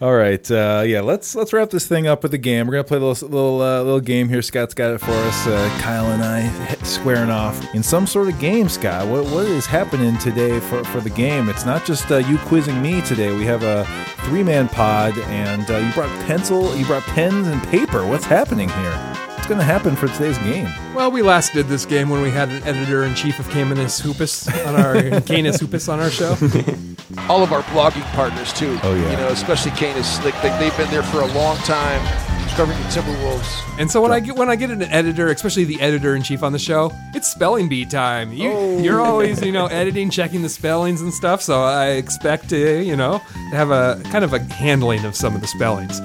All 0.00 0.14
right, 0.14 0.48
uh, 0.48 0.84
yeah. 0.86 1.00
Let's 1.00 1.34
let's 1.34 1.52
wrap 1.52 1.70
this 1.70 1.88
thing 1.88 2.06
up 2.06 2.22
with 2.22 2.32
a 2.32 2.38
game. 2.38 2.68
We're 2.68 2.74
gonna 2.74 2.84
play 2.84 2.98
a 2.98 3.00
little 3.00 3.28
little 3.28 3.60
uh, 3.60 3.82
little 3.82 4.00
game 4.00 4.28
here. 4.28 4.42
Scott's 4.42 4.72
got 4.72 4.92
it 4.92 4.98
for 4.98 5.10
us. 5.10 5.46
Uh, 5.48 5.76
Kyle 5.80 6.06
and 6.12 6.22
I 6.22 6.48
squaring 6.84 7.30
off 7.30 7.74
in 7.74 7.82
some 7.82 8.06
sort 8.06 8.28
of 8.28 8.38
game. 8.38 8.68
Scott, 8.68 9.08
what 9.08 9.24
what 9.24 9.46
is 9.46 9.66
happening 9.66 10.16
today 10.18 10.60
for, 10.60 10.84
for 10.84 11.00
the 11.00 11.10
game? 11.10 11.48
It's 11.48 11.66
not 11.66 11.84
just 11.84 12.12
uh, 12.12 12.18
you 12.18 12.38
quizzing 12.38 12.80
me 12.80 13.00
today. 13.02 13.36
We 13.36 13.44
have 13.46 13.64
a 13.64 13.84
three 14.26 14.44
man 14.44 14.68
pod, 14.68 15.18
and 15.18 15.68
uh, 15.68 15.78
you 15.78 15.92
brought 15.94 16.26
pencil, 16.26 16.76
you 16.76 16.86
brought 16.86 17.02
pens 17.02 17.48
and 17.48 17.60
paper. 17.64 18.06
What's 18.06 18.24
happening 18.24 18.68
here? 18.68 19.27
What's 19.38 19.46
gonna 19.46 19.62
happen 19.62 19.94
for 19.94 20.08
today's 20.08 20.36
game? 20.38 20.68
Well, 20.96 21.12
we 21.12 21.22
last 21.22 21.52
did 21.52 21.68
this 21.68 21.86
game 21.86 22.08
when 22.08 22.22
we 22.22 22.30
had 22.30 22.48
an 22.48 22.60
editor 22.64 23.04
in 23.04 23.14
chief 23.14 23.38
of 23.38 23.48
Canis 23.50 24.00
Hoopus 24.00 24.48
on 24.66 24.74
our 24.74 25.20
Canis 25.20 25.60
Hoopus 25.60 25.88
on 25.88 26.00
our 26.00 26.10
show. 26.10 26.30
all 27.28 27.44
of 27.44 27.52
our 27.52 27.62
blogging 27.62 28.02
partners 28.14 28.52
too. 28.52 28.76
Oh, 28.82 28.96
yeah. 28.96 29.12
You 29.12 29.16
know, 29.16 29.28
especially 29.28 29.70
Canis. 29.70 30.22
Like 30.24 30.34
they, 30.42 30.50
they've 30.58 30.76
been 30.76 30.90
there 30.90 31.04
for 31.04 31.20
a 31.20 31.26
long 31.26 31.56
time, 31.58 32.04
covering 32.56 32.76
the 32.78 32.84
Timberwolves. 32.86 33.78
And 33.78 33.88
so 33.88 34.02
when 34.02 34.10
I 34.10 34.18
get 34.18 34.34
when 34.34 34.50
I 34.50 34.56
get 34.56 34.70
an 34.70 34.82
editor, 34.82 35.28
especially 35.28 35.64
the 35.64 35.80
editor 35.80 36.16
in 36.16 36.24
chief 36.24 36.42
on 36.42 36.52
the 36.52 36.58
show, 36.58 36.90
it's 37.14 37.30
spelling 37.30 37.68
bee 37.68 37.86
time. 37.86 38.32
You 38.32 38.50
oh. 38.50 38.78
you're 38.80 39.00
always 39.00 39.40
you 39.40 39.52
know 39.52 39.66
editing, 39.70 40.10
checking 40.10 40.42
the 40.42 40.48
spellings 40.48 41.00
and 41.00 41.14
stuff. 41.14 41.42
So 41.42 41.62
I 41.62 41.90
expect 41.90 42.48
to 42.50 42.82
you 42.82 42.96
know 42.96 43.18
have 43.52 43.70
a 43.70 44.02
kind 44.10 44.24
of 44.24 44.34
a 44.34 44.40
handling 44.40 45.04
of 45.04 45.14
some 45.14 45.36
of 45.36 45.40
the 45.40 45.46
spellings. 45.46 46.00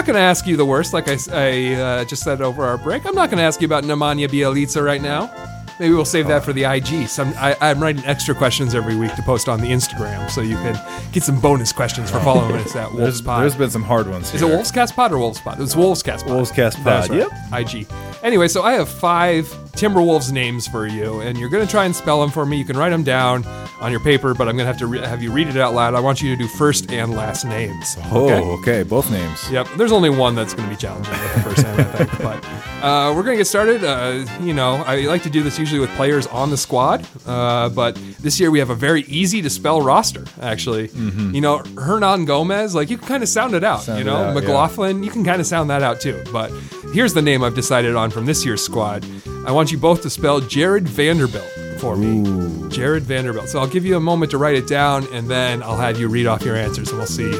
I'm 0.00 0.06
not 0.06 0.14
going 0.14 0.22
to 0.22 0.28
ask 0.28 0.46
you 0.46 0.56
the 0.56 0.64
worst, 0.64 0.94
like 0.94 1.08
I 1.08 1.74
uh, 1.74 2.04
just 2.06 2.22
said 2.22 2.40
over 2.40 2.64
our 2.64 2.78
break. 2.78 3.04
I'm 3.04 3.14
not 3.14 3.28
going 3.28 3.36
to 3.36 3.44
ask 3.44 3.60
you 3.60 3.66
about 3.66 3.84
Nemanja 3.84 4.28
Bjelica 4.28 4.82
right 4.82 5.02
now. 5.02 5.30
Maybe 5.78 5.92
we'll 5.92 6.06
save 6.06 6.26
that 6.28 6.42
for 6.42 6.54
the 6.54 6.64
IG. 6.64 7.06
Some, 7.06 7.34
I, 7.36 7.54
I'm 7.60 7.82
writing 7.82 8.02
extra 8.06 8.34
questions 8.34 8.74
every 8.74 8.96
week 8.96 9.14
to 9.16 9.22
post 9.22 9.46
on 9.46 9.60
the 9.60 9.66
Instagram, 9.66 10.30
so 10.30 10.40
you 10.40 10.54
can 10.56 10.82
get 11.12 11.22
some 11.22 11.38
bonus 11.38 11.70
questions 11.70 12.10
for 12.10 12.18
following 12.20 12.56
us 12.56 12.74
at 12.74 12.90
There's, 12.96 13.20
Pod. 13.20 13.42
there's 13.42 13.56
been 13.56 13.68
some 13.68 13.82
hard 13.82 14.08
ones. 14.08 14.32
Is 14.32 14.40
it. 14.40 14.46
Wolves 14.46 14.70
Cast 14.70 14.96
Pod 14.96 15.12
or 15.12 15.18
Wolves 15.18 15.42
Pod? 15.42 15.60
It's 15.60 15.76
Wolves 15.76 16.02
Cast 16.02 16.24
Pod. 16.24 16.34
Wolves 16.34 16.50
Cast 16.50 16.82
Pod, 16.82 17.10
right. 17.10 17.74
IG. 17.74 17.86
Anyway, 18.22 18.48
so 18.48 18.62
I 18.62 18.72
have 18.72 18.88
five 18.88 19.54
Timberwolves 19.72 20.32
names 20.32 20.66
for 20.68 20.86
you, 20.86 21.20
and 21.20 21.38
you're 21.38 21.48
going 21.48 21.64
to 21.64 21.70
try 21.70 21.84
and 21.84 21.94
spell 21.94 22.20
them 22.20 22.30
for 22.30 22.44
me. 22.44 22.58
You 22.58 22.64
can 22.64 22.76
write 22.76 22.90
them 22.90 23.02
down 23.02 23.44
on 23.80 23.90
your 23.90 24.00
paper, 24.00 24.34
but 24.34 24.48
I'm 24.48 24.56
going 24.56 24.66
to 24.66 24.72
have 24.72 24.78
to 24.78 24.86
re- 24.86 25.00
have 25.00 25.22
you 25.22 25.32
read 25.32 25.48
it 25.48 25.56
out 25.56 25.74
loud. 25.74 25.94
I 25.94 26.00
want 26.00 26.20
you 26.20 26.30
to 26.30 26.36
do 26.36 26.46
first 26.46 26.90
and 26.92 27.12
last 27.12 27.44
names. 27.44 27.96
Oh, 28.10 28.24
okay? 28.24 28.40
okay. 28.60 28.82
Both 28.82 29.10
names. 29.10 29.50
Yep. 29.50 29.68
There's 29.76 29.92
only 29.92 30.10
one 30.10 30.34
that's 30.34 30.52
going 30.54 30.68
to 30.68 30.74
be 30.74 30.78
challenging 30.78 31.12
with 31.12 31.34
the 31.34 31.40
first 31.40 31.64
name, 31.64 31.80
I 31.80 31.84
think. 31.84 32.10
But 32.20 32.44
uh, 32.84 33.14
we're 33.14 33.22
going 33.22 33.34
to 33.34 33.40
get 33.40 33.46
started. 33.46 33.82
Uh, 33.82 34.26
you 34.42 34.52
know, 34.52 34.74
I 34.86 35.00
like 35.06 35.22
to 35.22 35.30
do 35.30 35.42
this 35.42 35.58
usually 35.58 35.80
with 35.80 35.90
players 35.96 36.26
on 36.26 36.50
the 36.50 36.56
squad, 36.56 37.06
uh, 37.26 37.68
but 37.70 37.94
this 38.20 38.38
year 38.38 38.50
we 38.50 38.58
have 38.58 38.70
a 38.70 38.74
very 38.74 39.02
easy 39.02 39.40
to 39.42 39.50
spell 39.50 39.80
roster. 39.80 40.24
Actually, 40.40 40.88
you 40.90 41.40
know, 41.40 41.58
Hernangomez, 41.58 42.74
like 42.74 42.90
you 42.90 42.98
can 42.98 43.06
kind 43.08 43.22
of 43.22 43.28
sound 43.28 43.54
it 43.54 43.64
out. 43.64 43.82
Sound 43.82 43.98
you 43.98 44.04
know, 44.04 44.16
out, 44.16 44.34
yeah. 44.34 44.40
McLaughlin, 44.40 45.02
you 45.02 45.10
can 45.10 45.24
kind 45.24 45.40
of 45.40 45.46
sound 45.46 45.70
that 45.70 45.82
out 45.82 46.00
too. 46.00 46.22
But 46.32 46.50
here's 46.92 47.14
the 47.14 47.22
name 47.22 47.42
I've 47.42 47.54
decided 47.54 47.96
on 47.96 48.10
from 48.10 48.26
this 48.26 48.44
year's 48.44 48.62
squad. 48.62 49.04
I 49.46 49.52
want 49.52 49.72
you 49.72 49.78
both 49.78 50.02
to 50.02 50.10
spell 50.10 50.40
Jarred 50.40 50.88
Vanderbilt 50.88 51.48
for 51.78 51.96
me. 51.96 52.68
Jarred 52.68 53.02
Vanderbilt. 53.04 53.48
So 53.48 53.58
I'll 53.58 53.66
give 53.66 53.84
you 53.86 53.96
a 53.96 54.00
moment 54.00 54.30
to 54.32 54.38
write 54.38 54.54
it 54.54 54.66
down, 54.66 55.06
and 55.12 55.28
then 55.28 55.62
I'll 55.62 55.76
have 55.78 55.98
you 55.98 56.08
read 56.08 56.26
off 56.26 56.42
your 56.44 56.56
answers, 56.56 56.90
and 56.90 56.98
we'll 56.98 57.06
see 57.06 57.30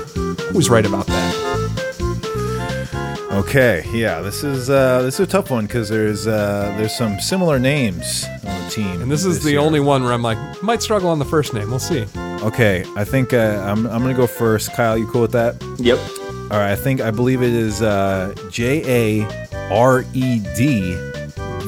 who's 0.52 0.70
right 0.70 0.84
about 0.86 1.06
that. 1.06 1.36
Okay, 3.32 3.84
yeah, 3.92 4.20
this 4.20 4.42
is 4.42 4.68
uh, 4.70 5.02
this 5.02 5.14
is 5.14 5.20
a 5.20 5.26
tough 5.26 5.50
one 5.50 5.66
because 5.66 5.88
there's 5.88 6.26
uh, 6.26 6.74
there's 6.78 6.94
some 6.96 7.20
similar 7.20 7.58
names 7.58 8.24
on 8.44 8.64
the 8.64 8.70
team, 8.70 9.02
And 9.02 9.10
this 9.10 9.24
is 9.24 9.42
the 9.42 9.52
year. 9.52 9.60
only 9.60 9.80
one 9.80 10.02
where 10.04 10.12
I'm 10.12 10.22
like, 10.22 10.38
might 10.62 10.82
struggle 10.82 11.08
on 11.10 11.18
the 11.18 11.24
first 11.24 11.54
name. 11.54 11.70
We'll 11.70 11.78
see. 11.78 12.06
Okay, 12.42 12.84
I 12.96 13.04
think 13.04 13.32
uh, 13.32 13.62
I'm 13.66 13.86
I'm 13.86 14.02
gonna 14.02 14.14
go 14.14 14.26
first. 14.26 14.72
Kyle, 14.74 14.96
you 14.98 15.06
cool 15.06 15.22
with 15.22 15.32
that? 15.32 15.62
Yep. 15.78 15.98
All 16.50 16.58
right, 16.58 16.72
I 16.72 16.76
think 16.76 17.00
I 17.00 17.10
believe 17.12 17.42
it 17.42 17.52
is 17.52 17.82
uh, 17.82 18.34
J 18.50 19.20
A 19.22 19.70
R 19.70 20.04
E 20.12 20.40
D 20.56 20.96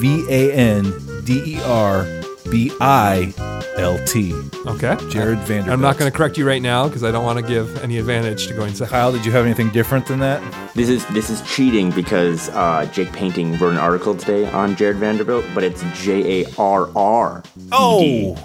V 0.03 0.27
A 0.29 0.53
N 0.53 0.93
D 1.25 1.55
E 1.55 1.61
R 1.63 2.05
B 2.51 2.73
I 2.81 3.33
L 3.77 4.05
T. 4.05 4.35
Okay. 4.67 4.97
Jarred 5.11 5.39
Vanderbilt. 5.39 5.69
I'm 5.69 5.81
not 5.81 5.97
going 5.97 6.11
to 6.11 6.17
correct 6.17 6.37
you 6.37 6.45
right 6.45 6.61
now 6.61 6.89
because 6.89 7.05
I 7.05 7.13
don't 7.13 7.25
want 7.25 7.39
to 7.39 7.47
give 7.47 7.81
any 7.85 7.99
advantage 7.99 8.49
to 8.49 8.55
going 8.55 8.75
second. 8.75 8.91
Kyle, 8.91 9.13
did 9.13 9.25
you 9.25 9.31
have 9.31 9.47
anything 9.47 9.71
different 9.71 10.07
than 10.07 10.19
that? 10.19 10.43
This 10.75 10.89
is 10.89 11.07
this 11.11 11.31
is 11.31 11.41
cheating 11.43 11.93
because 11.93 12.49
uh, 12.49 12.85
Jake 12.93 13.13
Paynting 13.13 13.57
wrote 13.59 13.75
an 13.75 13.79
article 13.79 14.17
today 14.17 14.51
on 14.51 14.75
Jarred 14.75 14.97
Vanderbilt, 14.97 15.45
but 15.55 15.63
it's 15.63 15.85
J 15.95 16.43
A 16.43 16.49
R 16.59 16.91
R 16.97 17.45
D, 17.71 18.37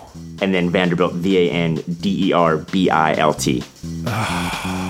and 0.44 0.54
then 0.54 0.70
Vanderbilt 0.70 1.14
V 1.14 1.40
A 1.40 1.52
N 1.52 1.76
D 2.02 2.28
E 2.30 2.34
R 2.34 2.58
B 2.58 2.92
I 2.92 3.16
L 3.16 3.34
T. 3.34 3.64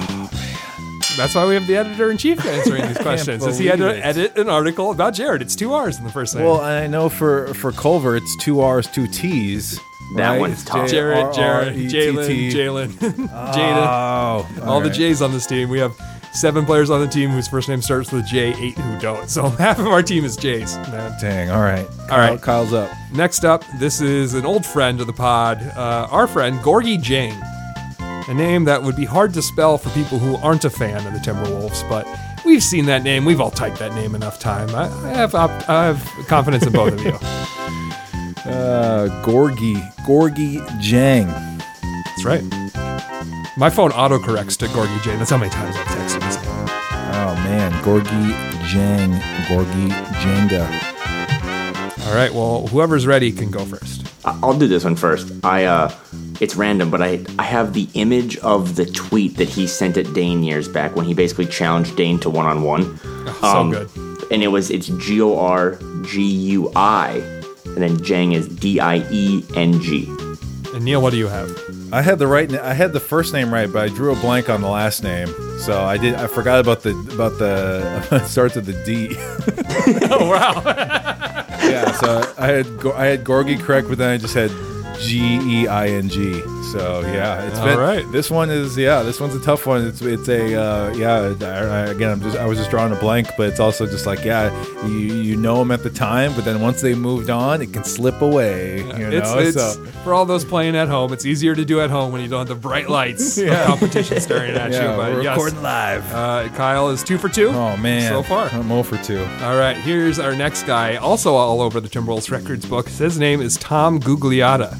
That's 1.18 1.34
why 1.34 1.46
we 1.48 1.56
have 1.56 1.66
the 1.68 1.76
editor 1.78 2.12
in 2.12 2.18
chief 2.18 2.46
answering 2.46 2.88
these 2.88 2.98
questions. 3.02 3.46
Is 3.46 3.58
he 3.58 3.66
had 3.66 3.80
to 3.80 3.88
it. 3.90 4.02
edit 4.06 4.38
an 4.38 4.50
article 4.50 4.92
about 4.92 5.16
Jarred? 5.16 5.42
It's 5.42 5.56
two 5.56 5.74
R's 5.74 5.98
in 5.98 6.04
the 6.04 6.12
first 6.12 6.36
name. 6.36 6.46
Well, 6.46 6.62
I 6.62 6.86
know 6.88 7.10
for 7.10 7.54
for 7.56 7.72
Culver, 7.72 8.16
it's 8.16 8.36
two 8.38 8.62
R's, 8.62 8.88
two 8.88 9.08
T's. 9.08 9.80
That 10.16 10.30
right? 10.32 10.40
one's 10.40 10.64
tough. 10.64 10.90
Jared, 10.90 11.34
Jared, 11.34 11.90
J-R-R-E-T-T. 11.90 12.50
Jalen, 12.56 12.88
Jalen, 12.88 13.28
Jada. 13.28 14.48
Oh, 14.58 14.64
all 14.64 14.80
the 14.80 14.88
right. 14.90 14.96
J's 14.98 15.22
on 15.22 15.34
this 15.34 15.46
team. 15.46 15.68
We 15.70 15.80
have 15.80 15.94
seven 16.32 16.66
players 16.66 16.90
on 16.90 17.02
the 17.02 17.08
team 17.08 17.30
whose 17.32 17.48
first 17.50 17.68
name 17.68 17.82
starts 17.82 18.12
with 18.14 18.26
J, 18.26 18.54
eight 18.58 18.78
who 18.78 19.00
don't. 19.00 19.28
So 19.38 19.50
half 19.50 19.80
of 19.80 19.88
our 19.88 20.02
team 20.04 20.24
is 20.24 20.38
J's. 20.38 20.78
Man. 20.78 21.12
Dang. 21.20 21.50
All 21.50 21.62
right. 21.62 21.86
All 22.10 22.20
right. 22.20 22.42
Kyle's 22.42 22.72
up. 22.72 22.90
Next 23.12 23.44
up, 23.44 23.66
this 23.80 24.00
is 24.00 24.34
an 24.34 24.46
old 24.46 24.66
friend 24.66 25.02
of 25.02 25.08
the 25.08 25.14
pod, 25.14 25.62
uh, 25.76 26.08
our 26.10 26.28
friend 26.28 26.58
Gorgui 26.60 26.98
Dieng. 27.04 27.36
A 28.30 28.34
name 28.34 28.66
that 28.66 28.84
would 28.84 28.96
be 28.98 29.06
hard 29.06 29.34
to 29.36 29.42
spell 29.42 29.78
for 29.78 29.90
people 29.92 30.20
who 30.20 30.36
aren't 30.38 30.66
a 30.66 30.70
fan 30.70 31.06
of 31.08 31.14
the 31.14 31.20
Timberwolves, 31.20 31.88
but 31.90 32.06
we've 32.46 32.62
seen 32.64 32.86
that 32.88 33.04
name. 33.04 33.24
We've 33.24 33.40
all 33.40 33.52
typed 33.52 33.80
that 33.80 33.94
name 33.96 34.16
enough 34.16 34.38
time. 34.40 34.70
I, 34.76 34.84
I 34.84 35.14
have 35.14 35.34
op- 35.34 35.70
I 35.70 35.86
have 35.86 36.04
confidence 36.28 36.66
in 36.66 36.74
both 36.74 36.94
of 36.94 37.04
you. 37.04 37.18
Uh, 38.46 39.10
Gorgui. 39.26 39.76
Gorgui 40.06 40.60
Dieng. 40.80 41.28
That's 42.06 42.24
right. 42.24 42.42
My 43.58 43.70
phone 43.70 43.92
autocorrects 43.92 44.56
to 44.60 44.68
Gorgui 44.68 44.98
Dieng. 45.00 45.18
That's 45.18 45.32
how 45.32 45.38
many 45.38 45.52
times 45.52 45.76
I've 45.76 45.86
texted 45.88 46.24
his 46.24 46.38
name. 46.38 46.46
Oh 46.48 47.36
man, 47.44 47.74
Gorgui 47.84 48.32
Dieng. 48.70 49.20
Gorgie 49.48 49.90
Jenga. 50.22 52.08
All 52.08 52.16
right. 52.16 52.34
Well, 52.34 52.68
whoever's 52.68 53.06
ready 53.06 53.34
can 53.34 53.52
go 53.52 53.66
first. 53.66 54.06
I- 54.26 54.40
I'll 54.42 54.58
do 54.58 54.70
this 54.70 54.86
one 54.86 54.96
first. 54.96 55.30
I 55.44 55.66
uh, 55.66 55.94
it's 56.40 56.56
random, 56.56 56.90
but 56.90 57.02
I 57.02 57.24
I 57.40 57.44
have 57.44 57.74
the 57.74 57.88
image 57.94 58.38
of 58.40 58.76
the 58.76 58.86
tweet 58.86 59.38
that 59.38 59.50
he 59.50 59.68
sent 59.68 59.98
at 59.98 60.14
Dane 60.14 60.44
years 60.44 60.68
back 60.68 60.96
when 60.96 61.06
he 61.06 61.14
basically 61.14 61.46
challenged 61.46 61.96
Dane 61.96 62.20
to 62.20 62.30
one 62.30 62.46
on 62.46 62.60
oh, 62.60 62.64
one. 62.64 62.98
so 63.42 63.48
um, 63.48 63.72
good. 63.72 63.90
And 64.32 64.44
it 64.44 64.50
was 64.50 64.70
it's 64.70 64.88
G 64.88 65.22
O 65.22 65.38
R 65.38 65.80
G 66.04 66.22
U 66.22 66.72
I, 66.76 67.18
and 67.66 67.78
then 67.78 67.98
Dieng 67.98 68.34
is 68.34 68.48
D 68.48 68.80
I 68.80 68.98
E 69.12 69.44
N 69.56 69.82
G. 69.82 70.08
And 70.74 70.84
Neil, 70.84 71.02
what 71.02 71.12
do 71.12 71.18
you 71.18 71.28
have? 71.28 71.50
I 71.92 72.02
had 72.02 72.20
the 72.20 72.28
right. 72.28 72.52
I 72.54 72.74
had 72.74 72.94
the 72.94 73.00
first 73.00 73.34
name 73.34 73.54
right, 73.54 73.72
but 73.72 73.84
I 73.84 73.88
drew 73.88 74.12
a 74.12 74.16
blank 74.20 74.50
on 74.50 74.62
the 74.62 74.70
last 74.70 75.04
name. 75.04 75.34
So 75.60 75.82
I 75.82 75.98
did. 75.98 76.16
I 76.16 76.28
forgot 76.28 76.60
about 76.60 76.82
the 76.82 76.92
about 77.14 77.40
the 77.40 78.24
starts 78.28 78.56
with 78.56 78.66
the 78.66 78.84
D. 78.84 79.16
Oh 80.10 80.30
wow. 80.30 80.62
yeah. 80.66 81.92
So 81.94 82.34
I 82.38 82.48
had 82.48 82.80
Go- 82.80 82.94
I 82.94 83.06
had 83.06 83.24
Gorgui 83.24 83.60
correct, 83.60 83.88
but 83.88 83.98
then 83.98 84.10
I 84.10 84.18
just 84.18 84.34
had 84.34 84.52
G 85.00 85.40
E 85.46 85.68
I 85.68 85.88
N 85.90 86.10
G. 86.10 86.57
So 86.72 87.02
yeah, 87.02 87.44
it's 87.48 87.60
All 87.60 87.66
been, 87.66 87.80
right. 87.80 88.12
This 88.12 88.30
one 88.30 88.50
is 88.50 88.78
yeah. 88.78 89.02
This 89.04 89.20
one's 89.20 89.36
a 89.36 89.40
tough 89.42 89.66
one. 89.66 89.86
It's 89.88 90.02
it's 90.02 90.28
a 90.28 90.56
uh, 90.62 90.94
yeah. 90.96 91.34
I, 91.42 91.46
I, 91.46 91.80
again, 91.88 92.12
I'm 92.12 92.22
just 92.22 92.38
I 92.38 92.46
was 92.46 92.58
just 92.58 92.70
drawing 92.70 92.92
a 92.92 93.00
blank, 93.00 93.30
but 93.38 93.48
it's 93.50 93.60
also 93.60 93.86
just 93.86 94.06
like 94.06 94.24
yeah, 94.26 94.52
you 94.86 94.98
you 94.98 95.36
know 95.38 95.58
them 95.60 95.72
at 95.72 95.84
the 95.84 95.90
time, 95.90 96.34
but 96.36 96.44
then 96.46 96.62
once 96.62 96.82
they 96.82 96.94
moved 96.94 97.30
on, 97.30 97.62
it 97.62 97.72
can 97.74 97.84
slip 97.84 98.22
away. 98.22 98.78
You 98.80 98.84
know, 98.84 99.10
It's, 99.12 99.32
it's 99.58 99.64
so 99.76 99.86
for 100.04 100.14
all 100.14 100.26
those 100.26 100.44
playing 100.44 100.76
at 100.76 100.88
home. 100.88 101.14
It's 101.14 101.26
easier 101.26 101.56
to 101.56 101.64
do 101.66 101.80
at 101.82 101.90
home 101.90 102.12
when 102.12 102.22
you 102.22 102.28
don't 102.28 102.40
have 102.40 102.48
the 102.50 102.56
bright 102.56 102.90
lights 102.90 103.38
Yeah. 103.48 103.62
of 103.62 103.68
competition 103.80 104.20
staring 104.20 104.56
at 104.56 104.72
yeah, 104.72 104.92
you. 104.92 104.98
But 104.98 105.14
we're 105.14 105.24
yes, 105.24 105.36
recording 105.38 105.62
live. 105.64 106.14
uh, 106.14 106.50
Kyle 106.50 106.90
is 106.90 107.04
two 107.04 107.18
for 107.18 107.30
two. 107.30 107.50
oh 107.50 107.78
man, 107.78 108.10
so 108.12 108.24
far. 108.24 108.48
I'm 108.50 108.68
0 108.68 108.84
for 108.84 108.98
two. 108.98 109.20
All 109.42 109.58
right, 109.58 109.78
here's 109.78 110.20
our 110.20 110.36
next 110.36 110.64
guy, 110.64 110.96
also 110.98 111.34
all 111.36 111.62
over 111.62 111.80
the 111.80 111.90
Timberwolves 111.90 112.30
records 112.32 112.66
book. 112.66 112.90
His 112.90 113.18
name 113.18 113.42
is 113.42 113.56
Tom 113.58 114.00
Gugliotta. 114.00 114.78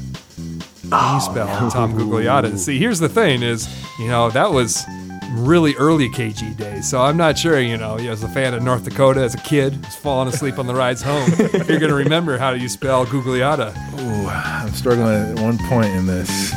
How 0.90 1.08
do 1.08 1.14
you 1.14 1.32
spell 1.32 1.70
Tom 1.70 1.94
Gugliotta? 1.94 2.56
See, 2.58 2.78
here's 2.78 2.98
the 2.98 3.08
thing: 3.08 3.42
is 3.42 3.68
you 3.98 4.08
know 4.08 4.30
that 4.30 4.50
was 4.50 4.84
really 5.30 5.74
early 5.76 6.08
KG 6.08 6.56
days, 6.56 6.88
so 6.88 7.00
I'm 7.00 7.16
not 7.16 7.36
sure. 7.38 7.60
You 7.60 7.76
know, 7.76 7.96
as 7.96 8.22
a 8.22 8.28
fan 8.28 8.54
of 8.54 8.62
North 8.62 8.84
Dakota 8.84 9.20
as 9.20 9.34
a 9.34 9.38
kid, 9.38 9.84
was 9.84 9.96
falling 9.96 10.28
asleep 10.28 10.58
on 10.58 10.66
the 10.66 10.74
rides 10.74 11.02
home. 11.02 11.30
you're 11.68 11.78
gonna 11.78 11.94
remember 11.94 12.38
how 12.38 12.54
do 12.54 12.60
you 12.60 12.68
spell 12.68 13.06
Gugliotta? 13.06 13.74
Ooh, 14.00 14.28
I'm 14.28 14.72
struggling 14.72 15.08
at 15.08 15.38
one 15.40 15.58
point 15.68 15.88
in 15.88 16.06
this. 16.06 16.52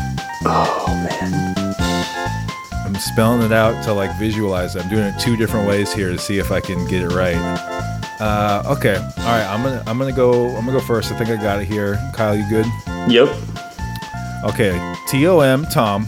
Oh 0.46 0.86
man. 0.88 1.76
I'm 2.86 2.96
spelling 2.96 3.42
it 3.42 3.52
out 3.52 3.84
to 3.86 3.94
like 3.94 4.18
visualize 4.18 4.76
it. 4.76 4.84
I'm 4.84 4.90
doing 4.90 5.04
it 5.04 5.20
two 5.20 5.36
different 5.36 5.68
ways 5.68 5.94
here 5.94 6.10
to 6.10 6.18
see 6.18 6.40
if 6.40 6.52
I 6.52 6.60
can 6.60 6.86
get 6.88 7.04
it 7.04 7.10
right. 7.10 7.36
Uh, 8.20 8.64
okay, 8.78 8.96
all 8.96 9.26
right. 9.26 9.46
I'm 9.46 9.64
gonna 9.64 9.84
I'm 9.88 9.98
gonna 9.98 10.12
go 10.12 10.48
I'm 10.56 10.66
gonna 10.66 10.80
go 10.80 10.86
first. 10.86 11.12
I 11.12 11.18
think 11.18 11.30
I 11.30 11.42
got 11.42 11.62
it 11.62 11.66
here. 11.66 11.98
Kyle, 12.14 12.36
you 12.36 12.48
good? 12.50 12.66
Yep. 13.10 13.30
Okay, 14.44 14.96
T 15.08 15.28
O 15.28 15.40
M 15.42 15.66
Tom, 15.66 16.08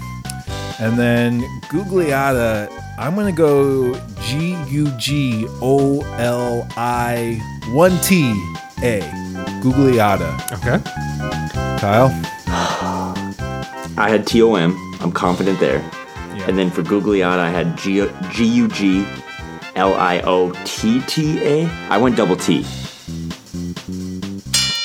and 0.79 0.97
then 0.97 1.41
Gugliotta. 1.69 2.67
I'm 2.97 3.15
gonna 3.15 3.31
go 3.31 3.93
G 4.21 4.55
U 4.69 4.87
G 4.97 5.47
O 5.61 6.01
L 6.17 6.67
I 6.75 7.39
one 7.69 7.97
T 7.99 8.31
A. 8.81 9.01
Gugliotta. 9.61 10.33
Okay. 10.53 10.79
Kyle. 11.79 12.09
I 13.95 14.09
had 14.09 14.25
T 14.25 14.41
O 14.41 14.55
M. 14.55 14.75
I'm 14.99 15.11
confident 15.11 15.59
there. 15.59 15.79
Yeah. 16.35 16.47
And 16.47 16.57
then 16.57 16.71
for 16.71 16.81
Gugliotta, 16.81 17.39
I 17.39 17.49
had 17.49 17.77
G 17.77 18.07
G 18.31 18.45
U 18.45 18.67
G 18.67 19.05
L 19.75 19.93
I 19.93 20.21
O 20.21 20.51
T 20.65 21.01
T 21.01 21.39
A. 21.43 21.67
I 21.89 21.97
went 21.97 22.15
double 22.15 22.35
T. 22.35 22.65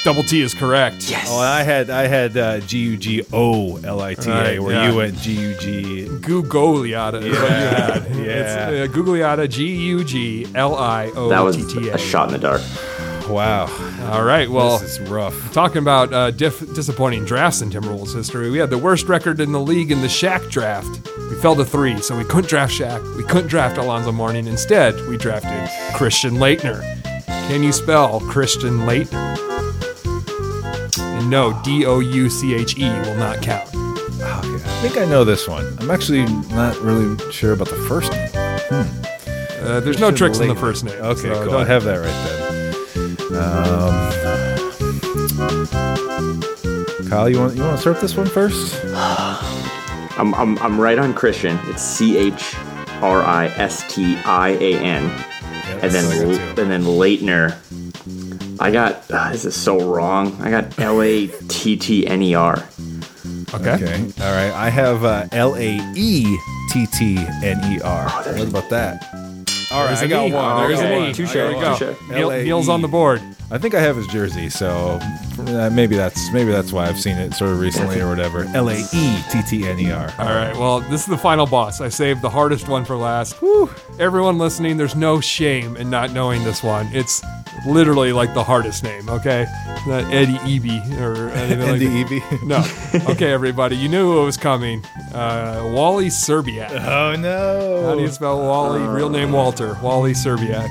Double 0.04 0.22
T 0.22 0.40
is 0.40 0.54
correct. 0.54 1.10
Yes. 1.10 1.26
Oh, 1.30 1.38
I 1.38 1.62
had 1.62 1.90
I 1.90 2.06
had 2.06 2.36
uh, 2.36 2.60
G 2.60 2.78
U 2.78 2.96
G 2.96 3.24
O 3.32 3.76
L 3.78 4.00
I 4.00 4.14
T 4.14 4.30
A, 4.30 4.34
Right, 4.34 4.62
where 4.62 4.72
yeah. 4.72 4.90
you 4.90 4.96
went 4.96 5.18
G 5.18 5.32
U 5.32 5.54
G. 5.58 6.06
Gugliotta 6.08 7.20
is 7.22 7.24
what 7.24 7.50
you 7.50 7.56
had. 7.56 8.06
Yeah. 8.16 8.22
It's 8.22 8.92
uh, 8.92 8.96
Gugliotta, 8.96 9.48
G 9.50 9.66
U 9.88 10.04
G 10.04 10.46
L 10.54 10.76
I 10.76 11.06
O 11.14 11.28
That 11.28 11.40
was 11.40 11.56
T 11.56 11.80
T 11.80 11.88
a 11.90 11.98
shot 11.98 12.28
in 12.28 12.32
the 12.32 12.38
dark. 12.38 12.62
Wow, 13.28 13.66
All 14.10 14.24
right. 14.24 14.48
Well, 14.48 14.78
this 14.78 14.98
is 14.98 15.10
rough. 15.10 15.52
talking 15.52 15.78
about 15.82 16.10
uh, 16.14 16.30
diff- 16.30 16.60
disappointing 16.74 17.26
drafts 17.26 17.60
in 17.60 17.68
Timberwolves 17.68 18.14
history, 18.14 18.50
we 18.50 18.56
had 18.56 18.70
the 18.70 18.78
worst 18.78 19.06
record 19.06 19.38
in 19.38 19.52
the 19.52 19.60
league 19.60 19.92
in 19.92 20.00
the 20.00 20.06
Shaq 20.06 20.48
draft. 20.50 20.88
We 21.28 21.36
fell 21.42 21.54
to 21.56 21.64
three, 21.66 22.00
so 22.00 22.16
we 22.16 22.24
couldn't 22.24 22.48
draft 22.48 22.72
Shaq. 22.72 23.16
We 23.18 23.24
couldn't 23.24 23.48
draft 23.48 23.76
Alonzo 23.76 24.12
Mourning. 24.12 24.46
Instead, 24.46 24.94
we 25.08 25.18
drafted 25.18 25.68
Christian 25.94 26.36
Laettner. 26.36 26.80
Can 27.48 27.62
you 27.62 27.70
spell 27.72 28.20
Christian 28.20 28.78
Laettner? 28.86 29.36
And 31.28 31.34
no, 31.34 31.60
D 31.62 31.84
O 31.84 32.00
U 32.00 32.30
C 32.30 32.54
H 32.54 32.78
E 32.78 32.88
will 33.02 33.14
not 33.16 33.42
count. 33.42 33.68
Okay, 33.74 34.24
I 34.24 34.78
think 34.80 34.96
I 34.96 35.04
know 35.04 35.24
this 35.24 35.46
one. 35.46 35.76
I'm 35.78 35.90
actually 35.90 36.24
not 36.48 36.74
really 36.78 37.18
sure 37.30 37.52
about 37.52 37.68
the 37.68 37.76
first 37.86 38.10
name. 38.12 38.30
Uh, 39.60 39.80
there's 39.80 40.00
no 40.00 40.10
tricks 40.10 40.38
in 40.38 40.48
the 40.48 40.54
first 40.54 40.84
name. 40.84 40.94
Okay, 40.94 41.20
so 41.20 41.34
cool. 41.44 41.52
don't- 41.52 41.60
I 41.60 41.64
have 41.66 41.84
that 41.84 41.98
right 41.98 43.28
then. 43.28 43.38
Kyle, 47.10 47.28
you 47.28 47.38
want 47.40 47.56
you 47.56 47.62
want 47.62 47.74
to 47.76 47.80
start 47.80 48.00
this 48.00 48.16
one 48.16 48.26
first? 48.26 48.82
I'm, 50.16 50.32
I'm, 50.34 50.56
I'm 50.60 50.80
right 50.80 50.98
on 50.98 51.12
Christian. 51.12 51.58
It's 51.64 51.82
C 51.82 52.16
H 52.16 52.54
R 53.02 53.22
I 53.22 53.48
S 53.58 53.84
T 53.94 54.16
I 54.24 54.50
A 54.60 54.78
N. 54.78 55.10
And 55.82 55.92
then, 55.92 55.94
that's 56.04 56.06
what 56.06 56.14
I 56.14 56.24
got 56.24 56.30
L- 56.48 56.54
too. 56.56 56.62
and 56.62 56.70
then 56.70 56.84
Laettner. 56.84 57.87
I 58.60 58.70
got, 58.70 59.02
ah, 59.12 59.28
this 59.32 59.44
is 59.44 59.54
so 59.54 59.78
wrong. 59.78 60.36
I 60.40 60.50
got 60.50 60.78
L 60.78 61.00
A 61.02 61.26
T 61.48 61.76
T 61.76 62.06
N 62.06 62.22
E 62.22 62.34
R. 62.34 62.56
Okay. 63.54 63.72
Okay. 63.74 63.94
All 64.20 64.32
right. 64.32 64.52
I 64.52 64.68
have 64.70 65.04
uh, 65.04 65.26
L 65.32 65.54
A 65.56 65.78
E 65.94 66.38
T 66.70 66.86
T 66.86 67.16
N 67.42 67.72
E 67.72 67.80
R. 67.80 68.08
What 68.08 68.48
about 68.48 68.68
that? 68.70 69.08
All 69.70 69.80
right, 69.84 69.88
There's 69.88 70.02
I 70.02 70.06
got 70.06 70.28
E. 70.28 70.32
one. 70.32 70.66
There's 70.68 70.80
I 70.80 70.82
got 70.82 70.92
an 70.92 71.00
one. 71.00 71.10
E. 71.10 71.12
Touche, 71.14 71.32
There 71.32 71.48
we 71.48 71.60
go. 71.60 71.96
Neil, 72.10 72.30
Neil's 72.30 72.68
on 72.70 72.80
the 72.82 72.88
board. 72.88 73.22
I 73.50 73.56
think 73.56 73.74
I 73.74 73.80
have 73.80 73.96
his 73.96 74.06
jersey, 74.08 74.50
so 74.50 74.98
uh, 75.38 75.70
maybe 75.72 75.96
that's 75.96 76.30
maybe 76.32 76.50
that's 76.52 76.70
why 76.70 76.86
I've 76.86 77.00
seen 77.00 77.16
it 77.16 77.32
sort 77.32 77.50
of 77.50 77.60
recently 77.60 77.98
or 77.98 78.08
whatever. 78.08 78.44
L 78.54 78.68
A 78.68 78.76
E 78.76 79.22
T 79.30 79.42
T 79.48 79.66
N 79.66 79.78
E 79.80 79.90
R. 79.90 80.12
All 80.18 80.26
right. 80.26 80.54
Well, 80.54 80.80
this 80.80 81.00
is 81.00 81.06
the 81.06 81.16
final 81.16 81.46
boss. 81.46 81.80
I 81.80 81.88
saved 81.88 82.20
the 82.20 82.28
hardest 82.28 82.68
one 82.68 82.84
for 82.84 82.94
last. 82.96 83.36
Everyone 83.98 84.36
listening, 84.36 84.76
there's 84.76 84.94
no 84.96 85.18
shame 85.20 85.76
in 85.78 85.88
not 85.88 86.12
knowing 86.12 86.44
this 86.44 86.62
one. 86.62 86.88
It's 86.92 87.22
literally 87.66 88.12
like 88.12 88.34
the 88.34 88.44
hardest 88.44 88.84
name. 88.84 89.08
Okay, 89.08 89.46
not 89.86 90.04
Eddie 90.12 90.34
Eby 90.40 91.00
or 91.00 91.30
anything 91.30 91.70
like. 91.70 91.80
Evie. 91.80 92.22
No. 92.44 92.62
Okay, 93.10 93.32
everybody, 93.32 93.76
you 93.76 93.88
knew 93.88 94.20
it 94.20 94.24
was 94.24 94.36
coming. 94.36 94.84
Uh, 95.14 95.70
Wally 95.74 96.06
Szczerbiak. 96.08 96.70
Oh 96.86 97.16
no! 97.16 97.86
How 97.86 97.94
do 97.94 98.02
you 98.02 98.08
spell 98.08 98.38
Wally? 98.40 98.82
Real 98.82 99.08
name 99.08 99.32
Walter. 99.32 99.76
Wally 99.82 100.12
Szczerbiak. 100.12 100.68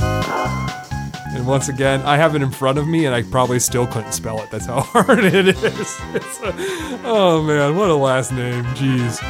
And 0.00 1.46
once 1.46 1.68
again, 1.68 2.00
I 2.02 2.16
have 2.16 2.34
it 2.34 2.42
in 2.42 2.50
front 2.50 2.78
of 2.78 2.86
me, 2.88 3.04
and 3.06 3.14
I 3.14 3.22
probably 3.22 3.58
still 3.58 3.86
couldn't 3.86 4.12
spell 4.12 4.40
it. 4.42 4.50
That's 4.50 4.66
how 4.66 4.80
hard 4.82 5.24
it 5.24 5.48
is. 5.48 6.00
A- 6.42 7.00
oh 7.04 7.42
man, 7.42 7.76
what 7.76 7.90
a 7.90 7.94
last 7.94 8.32
name! 8.32 8.64
Jeez. 8.74 9.20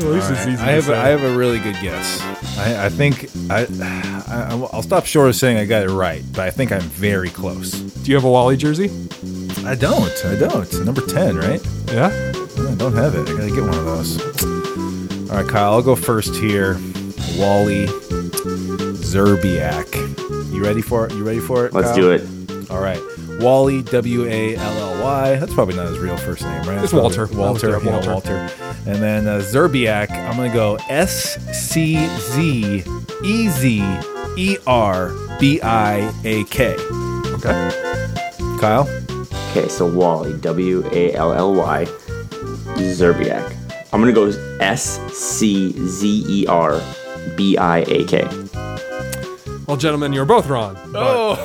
It's 0.00 0.46
easy 0.46 0.62
I 0.62 0.70
have 0.72 0.88
a, 0.88 0.96
have 0.96 1.24
a 1.24 1.36
really 1.36 1.58
good 1.58 1.76
guess. 1.80 2.20
I, 2.58 2.86
I 2.86 2.88
think 2.88 3.28
I, 3.50 3.66
I 4.28 4.68
I'll 4.72 4.82
stop 4.82 5.06
short 5.06 5.28
of 5.28 5.34
saying 5.34 5.56
I 5.56 5.64
got 5.64 5.82
it 5.82 5.90
right, 5.90 6.22
but 6.32 6.40
I 6.42 6.50
think 6.50 6.70
I'm 6.72 6.82
very 6.82 7.30
close. 7.30 7.72
Do 7.72 8.10
you 8.10 8.14
have 8.16 8.24
a 8.24 8.30
Wally 8.30 8.56
jersey? 8.56 8.90
I 9.64 9.74
don't. 9.74 10.24
I 10.24 10.36
don't. 10.36 10.84
Number 10.84 11.00
ten, 11.00 11.36
right? 11.36 11.60
Yeah. 11.88 12.08
I 12.08 12.74
don't 12.76 12.94
have 12.94 13.14
it. 13.14 13.28
I 13.28 13.32
gotta 13.32 13.50
get 13.50 13.62
one 13.62 13.74
of 13.78 13.84
those. 13.86 14.20
All 15.30 15.36
right, 15.36 15.48
Kyle. 15.48 15.72
I'll 15.72 15.82
go 15.82 15.96
first 15.96 16.34
here. 16.36 16.74
Wally 17.38 17.86
Szczerbiak. 18.98 19.94
You 20.52 20.62
ready 20.62 20.82
for 20.82 21.06
it? 21.06 21.12
You 21.12 21.24
ready 21.24 21.40
for 21.40 21.66
it? 21.66 21.72
Let's 21.72 21.88
Kyle? 21.88 21.96
do 21.96 22.10
it. 22.12 22.22
All 22.70 22.80
right. 22.80 23.00
Wally 23.40 23.82
W 23.82 24.24
A 24.26 24.56
L 24.56 24.78
L 24.96 25.02
Y. 25.04 25.36
That's 25.36 25.54
probably 25.54 25.76
not 25.76 25.86
his 25.86 25.98
real 25.98 26.16
first 26.16 26.42
name, 26.42 26.62
right? 26.64 26.82
It's 26.82 26.90
That's 26.92 26.92
probably- 26.92 27.36
Walter. 27.36 27.70
Walter. 27.70 27.84
Yeah, 27.84 27.90
Walter. 27.92 28.10
Walter. 28.12 28.50
And 28.86 28.96
then 29.02 29.26
uh, 29.28 29.38
Szczerbiak. 29.40 30.10
I'm 30.10 30.36
gonna 30.36 30.52
go 30.52 30.76
S 30.88 31.38
C 31.56 32.06
Z 32.18 32.84
E 33.24 33.48
Z 33.48 33.82
E 34.36 34.56
R 34.66 35.12
B 35.38 35.60
I 35.62 36.12
A 36.24 36.44
K. 36.44 36.74
Okay. 37.34 37.70
Kyle. 38.60 38.88
Okay, 39.50 39.68
so 39.68 39.86
Wally, 39.86 40.34
W 40.38 40.84
A 40.92 41.12
L 41.14 41.32
L 41.32 41.54
Y, 41.54 41.86
Szczerbiak. 42.76 43.54
I'm 43.92 44.00
gonna 44.00 44.12
go 44.12 44.26
S 44.60 44.98
C 45.16 45.72
Z 45.86 46.24
E 46.28 46.46
R 46.46 46.80
B 47.36 47.56
I 47.56 47.78
A 47.80 48.04
K. 48.04 48.26
Well, 49.66 49.76
gentlemen, 49.76 50.14
you're 50.14 50.24
both 50.24 50.46
wrong. 50.48 50.78
Oh, 50.94 51.36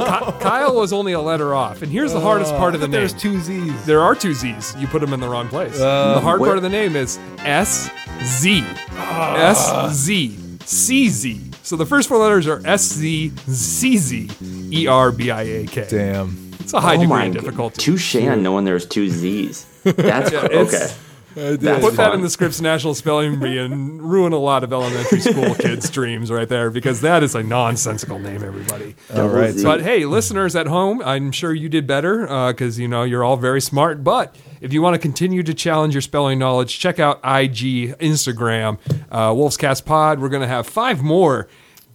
Ky- 0.00 0.42
Kyle 0.42 0.74
was 0.74 0.90
only 0.92 1.12
a 1.12 1.20
letter 1.20 1.54
off, 1.54 1.82
and 1.82 1.92
here's 1.92 2.14
the 2.14 2.20
hardest 2.20 2.52
part 2.54 2.74
of 2.74 2.80
the 2.80 2.86
name. 2.88 2.92
there's 2.92 3.12
two 3.12 3.38
Z's. 3.40 3.84
There 3.84 4.00
are 4.00 4.14
two 4.14 4.32
Z's. 4.32 4.74
You 4.78 4.86
put 4.86 5.02
them 5.02 5.12
in 5.12 5.20
the 5.20 5.28
wrong 5.28 5.48
place. 5.48 5.78
Uh, 5.78 6.14
the 6.14 6.20
hard 6.20 6.40
what- 6.40 6.46
part 6.46 6.56
of 6.56 6.62
the 6.62 6.70
name 6.70 6.96
is 6.96 7.18
S 7.40 7.90
Z. 8.22 8.64
S 8.96 9.92
Z. 9.94 10.38
C 10.64 11.08
Z. 11.10 11.50
So 11.62 11.76
the 11.76 11.84
first 11.86 12.08
four 12.08 12.16
letters 12.18 12.46
are 12.46 12.62
S 12.64 12.88
Z 12.94 13.32
C 13.46 13.96
Z 13.98 14.30
E 14.70 14.86
R 14.86 15.12
B 15.12 15.30
I 15.30 15.42
A 15.42 15.66
K. 15.66 15.86
Damn. 15.90 16.50
It's 16.60 16.72
a 16.72 16.80
high 16.80 16.96
Oh 16.96 17.00
degree 17.00 17.08
my 17.08 17.24
of 17.26 17.32
g- 17.34 17.40
difficulty. 17.40 17.82
Touche 17.82 18.16
on 18.16 18.42
knowing 18.42 18.64
there's 18.64 18.86
two 18.86 19.08
Z's. 19.10 19.66
That's 19.84 20.32
Yeah, 20.32 20.38
okay. 20.40 20.60
it's- 20.62 20.70
That's 20.72 21.07
Uh, 21.38 21.56
put 21.56 21.60
that 21.60 21.96
fun. 21.96 22.14
in 22.14 22.20
the 22.22 22.30
Scripps 22.30 22.60
National 22.60 22.94
Spelling 22.94 23.38
Bee 23.38 23.58
and 23.58 24.02
ruin 24.02 24.32
a 24.32 24.38
lot 24.38 24.64
of 24.64 24.72
elementary 24.72 25.20
school 25.20 25.54
kids' 25.54 25.88
dreams 25.98 26.30
right 26.30 26.48
there 26.48 26.70
because 26.70 27.00
that 27.02 27.22
is 27.22 27.34
a 27.34 27.42
nonsensical 27.42 28.18
name, 28.18 28.42
everybody. 28.42 28.96
All 29.14 29.28
right. 29.28 29.54
Z. 29.54 29.62
But 29.62 29.82
hey, 29.82 30.04
listeners 30.04 30.56
at 30.56 30.66
home, 30.66 31.00
I'm 31.02 31.30
sure 31.30 31.54
you 31.54 31.68
did 31.68 31.86
better 31.86 32.28
uh, 32.28 32.52
because 32.52 32.78
you 32.78 32.88
know 32.88 33.04
you're 33.04 33.22
all 33.22 33.36
very 33.36 33.60
smart. 33.60 34.02
But 34.02 34.34
if 34.60 34.72
you 34.72 34.82
want 34.82 34.94
to 34.94 34.98
continue 34.98 35.42
to 35.44 35.54
challenge 35.54 35.94
your 35.94 36.02
spelling 36.02 36.38
knowledge, 36.38 36.78
check 36.78 36.98
out 36.98 37.18
IG, 37.18 37.96
Instagram, 37.98 38.78
uh, 39.10 39.32
Wolves 39.32 39.56
Cast 39.56 39.86
Pod. 39.86 40.20
We're 40.20 40.30
going 40.30 40.42
to 40.42 40.48
have 40.48 40.66
five 40.66 41.02
more 41.02 41.48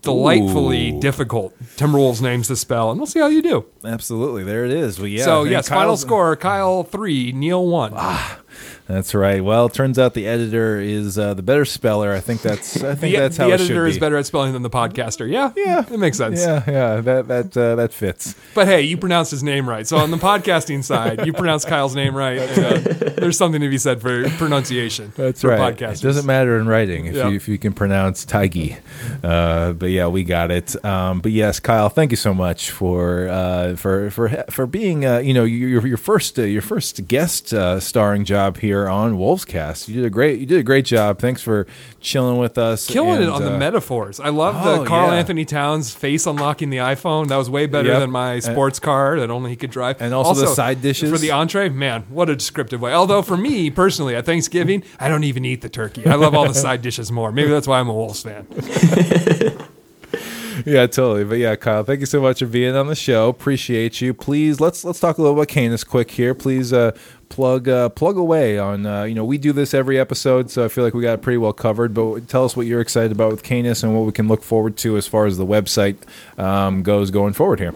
delightfully 0.03 0.91
Ooh. 0.91 0.99
difficult 0.99 1.57
Timberwolves 1.77 2.21
names 2.21 2.47
to 2.49 2.55
spell, 2.55 2.91
and 2.91 2.99
we'll 2.99 3.07
see 3.07 3.19
how 3.19 3.27
you 3.27 3.41
do. 3.41 3.65
Absolutely. 3.83 4.43
There 4.43 4.65
it 4.65 4.71
is. 4.71 4.99
Well, 4.99 5.07
yeah. 5.07 5.25
So 5.25 5.43
think 5.43 5.51
yes, 5.51 5.69
final 5.69 5.97
score: 5.97 6.35
Kyle 6.35 6.83
three, 6.83 7.31
Neil 7.31 7.65
one. 7.65 7.93
Ah, 7.95 8.39
That's 8.87 9.15
right. 9.15 9.43
Well, 9.43 9.67
it 9.67 9.73
turns 9.73 9.97
out 9.97 10.13
the 10.13 10.27
editor 10.27 10.79
is 10.79 11.17
uh, 11.17 11.33
the 11.33 11.41
better 11.41 11.63
speller. 11.63 12.11
I 12.13 12.19
think 12.19 12.41
that's. 12.41 12.83
I 12.83 12.95
think 12.95 13.15
the 13.15 13.21
that's 13.21 13.37
the 13.37 13.43
how 13.43 13.49
it 13.49 13.53
editor 13.53 13.73
should 13.85 13.87
is 13.89 13.97
better 13.97 14.17
at 14.17 14.25
spelling 14.25 14.51
than 14.53 14.61
the 14.61 14.69
podcaster. 14.69 15.29
Yeah, 15.29 15.51
Yeah. 15.55 15.85
it 15.89 15.97
makes 15.99 16.17
sense. 16.17 16.41
Yeah, 16.41 16.63
yeah. 16.67 17.01
That 17.01 17.27
that 17.29 17.57
uh, 17.57 17.75
that 17.75 17.93
fits. 17.93 18.35
But 18.53 18.67
hey, 18.67 18.81
you 18.81 18.97
pronounced 18.97 19.31
his 19.31 19.41
name 19.41 19.67
right. 19.69 19.87
So 19.87 19.97
on 19.97 20.11
the 20.11 20.17
podcasting 20.17 20.83
side, 20.83 21.25
you 21.25 21.31
pronounced 21.33 21.67
Kyle's 21.67 21.95
name 21.95 22.15
right. 22.15 22.39
and, 22.39 22.65
uh, 22.65 23.09
there's 23.17 23.37
something 23.37 23.61
to 23.61 23.69
be 23.69 23.77
said 23.77 24.01
for 24.01 24.27
pronunciation. 24.31 25.13
That's 25.15 25.41
for 25.41 25.47
right. 25.51 25.75
Podcasters. 25.77 25.99
It 25.99 26.07
doesn't 26.07 26.25
matter 26.25 26.59
in 26.59 26.67
writing 26.67 27.05
if 27.05 27.15
Yeah. 27.15 27.29
you 27.29 27.35
if 27.37 27.47
you 27.47 27.57
can 27.57 27.71
pronounce 27.73 28.25
Taigi. 28.25 28.77
Uh, 29.23 29.71
but 29.73 29.91
yeah, 29.91 30.07
we 30.07 30.23
got 30.25 30.51
it. 30.51 30.83
Um, 30.83 31.21
but 31.21 31.31
yes, 31.31 31.59
Kyle, 31.59 31.89
thank 31.89 32.11
you 32.11 32.17
so 32.17 32.33
much 32.33 32.69
for 32.69 33.29
uh, 33.29 33.75
for 33.77 34.09
for 34.11 34.29
for 34.49 34.65
being 34.67 35.05
uh, 35.05 35.19
you 35.19 35.33
know 35.33 35.45
your 35.45 35.87
your 35.87 35.97
first 35.97 36.37
uh, 36.37 36.43
your 36.43 36.61
first 36.61 37.07
guest 37.07 37.53
uh, 37.53 37.79
starring 37.79 38.25
job 38.25 38.57
here 38.57 38.72
on 38.81 39.13
Wolvescast. 39.13 39.87
You 39.87 39.95
did 39.95 40.05
a 40.05 40.09
great 40.09 40.39
you 40.39 40.45
did 40.45 40.59
a 40.59 40.63
great 40.63 40.85
job. 40.85 41.19
Thanks 41.19 41.41
for 41.41 41.67
chilling 41.99 42.37
with 42.37 42.57
us. 42.57 42.87
Killing 42.87 43.21
it 43.21 43.23
and, 43.23 43.31
on 43.31 43.43
the 43.43 43.55
uh, 43.55 43.57
metaphors. 43.57 44.19
I 44.19 44.29
love 44.29 44.55
oh, 44.57 44.79
the 44.79 44.85
Karl 44.85 45.11
yeah. 45.11 45.17
Anthony 45.17 45.45
Towns 45.45 45.93
face 45.93 46.25
unlocking 46.25 46.69
the 46.69 46.77
iPhone. 46.77 47.27
That 47.27 47.37
was 47.37 47.49
way 47.49 47.65
better 47.65 47.89
Yep. 47.89 47.99
than 47.99 48.11
my 48.11 48.39
sports 48.39 48.79
car 48.79 49.19
that 49.19 49.29
only 49.29 49.51
he 49.51 49.55
could 49.55 49.71
drive. 49.71 50.01
And 50.01 50.13
also 50.13 50.41
the 50.41 50.47
side 50.47 50.81
dishes. 50.81 51.11
For 51.11 51.17
the 51.17 51.31
entree, 51.31 51.69
man, 51.69 52.03
what 52.09 52.29
a 52.29 52.35
descriptive 52.35 52.81
way. 52.81 52.93
Although 52.93 53.21
for 53.21 53.37
me 53.37 53.69
personally, 53.69 54.15
at 54.15 54.25
Thanksgiving, 54.25 54.83
I 54.99 55.09
don't 55.09 55.23
even 55.23 55.45
eat 55.45 55.61
the 55.61 55.69
turkey. 55.69 56.05
I 56.05 56.15
love 56.15 56.33
all 56.33 56.47
the 56.47 56.53
side 56.53 56.81
dishes 56.81 57.11
more. 57.11 57.31
Maybe 57.31 57.49
that's 57.49 57.67
why 57.67 57.79
I'm 57.79 57.89
a 57.89 57.93
Wolves 57.93 58.23
fan. 58.23 58.47
Yeah, 60.65 60.87
totally. 60.87 61.23
But 61.23 61.39
yeah, 61.39 61.55
Kyle, 61.55 61.83
thank 61.83 61.99
you 61.99 62.05
so 62.05 62.21
much 62.21 62.39
for 62.39 62.45
being 62.45 62.75
on 62.75 62.87
the 62.87 62.95
show. 62.95 63.29
Appreciate 63.29 64.01
you. 64.01 64.13
Please 64.13 64.59
let's 64.59 64.83
let's 64.83 64.99
talk 64.99 65.17
a 65.17 65.21
little 65.21 65.35
about 65.35 65.47
Canis 65.47 65.83
quick 65.83 66.11
here. 66.11 66.33
Please 66.33 66.71
uh, 66.71 66.95
plug 67.33 67.67
uh, 67.67 67.89
plug 67.89 68.15
away 68.15 68.59
on 68.59 68.85
uh, 68.85 69.03
you 69.03 69.15
know 69.15 69.25
we 69.25 69.37
do 69.37 69.51
this 69.51 69.73
every 69.73 69.99
episode, 69.99 70.51
so 70.51 70.63
I 70.63 70.67
feel 70.67 70.83
like 70.83 70.93
we 70.93 71.01
got 71.01 71.13
it 71.13 71.21
pretty 71.21 71.37
well 71.37 71.53
covered. 71.53 71.93
But 71.93 72.27
tell 72.27 72.45
us 72.45 72.55
what 72.55 72.67
you're 72.67 72.81
excited 72.81 73.11
about 73.11 73.31
with 73.31 73.43
Canis 73.43 73.81
and 73.83 73.95
what 73.95 74.05
we 74.05 74.11
can 74.11 74.27
look 74.27 74.43
forward 74.43 74.77
to 74.77 74.97
as 74.97 75.07
far 75.07 75.25
as 75.25 75.37
the 75.37 75.45
website 75.45 75.97
um, 76.37 76.83
goes 76.83 77.09
going 77.11 77.33
forward 77.33 77.59
here. 77.59 77.73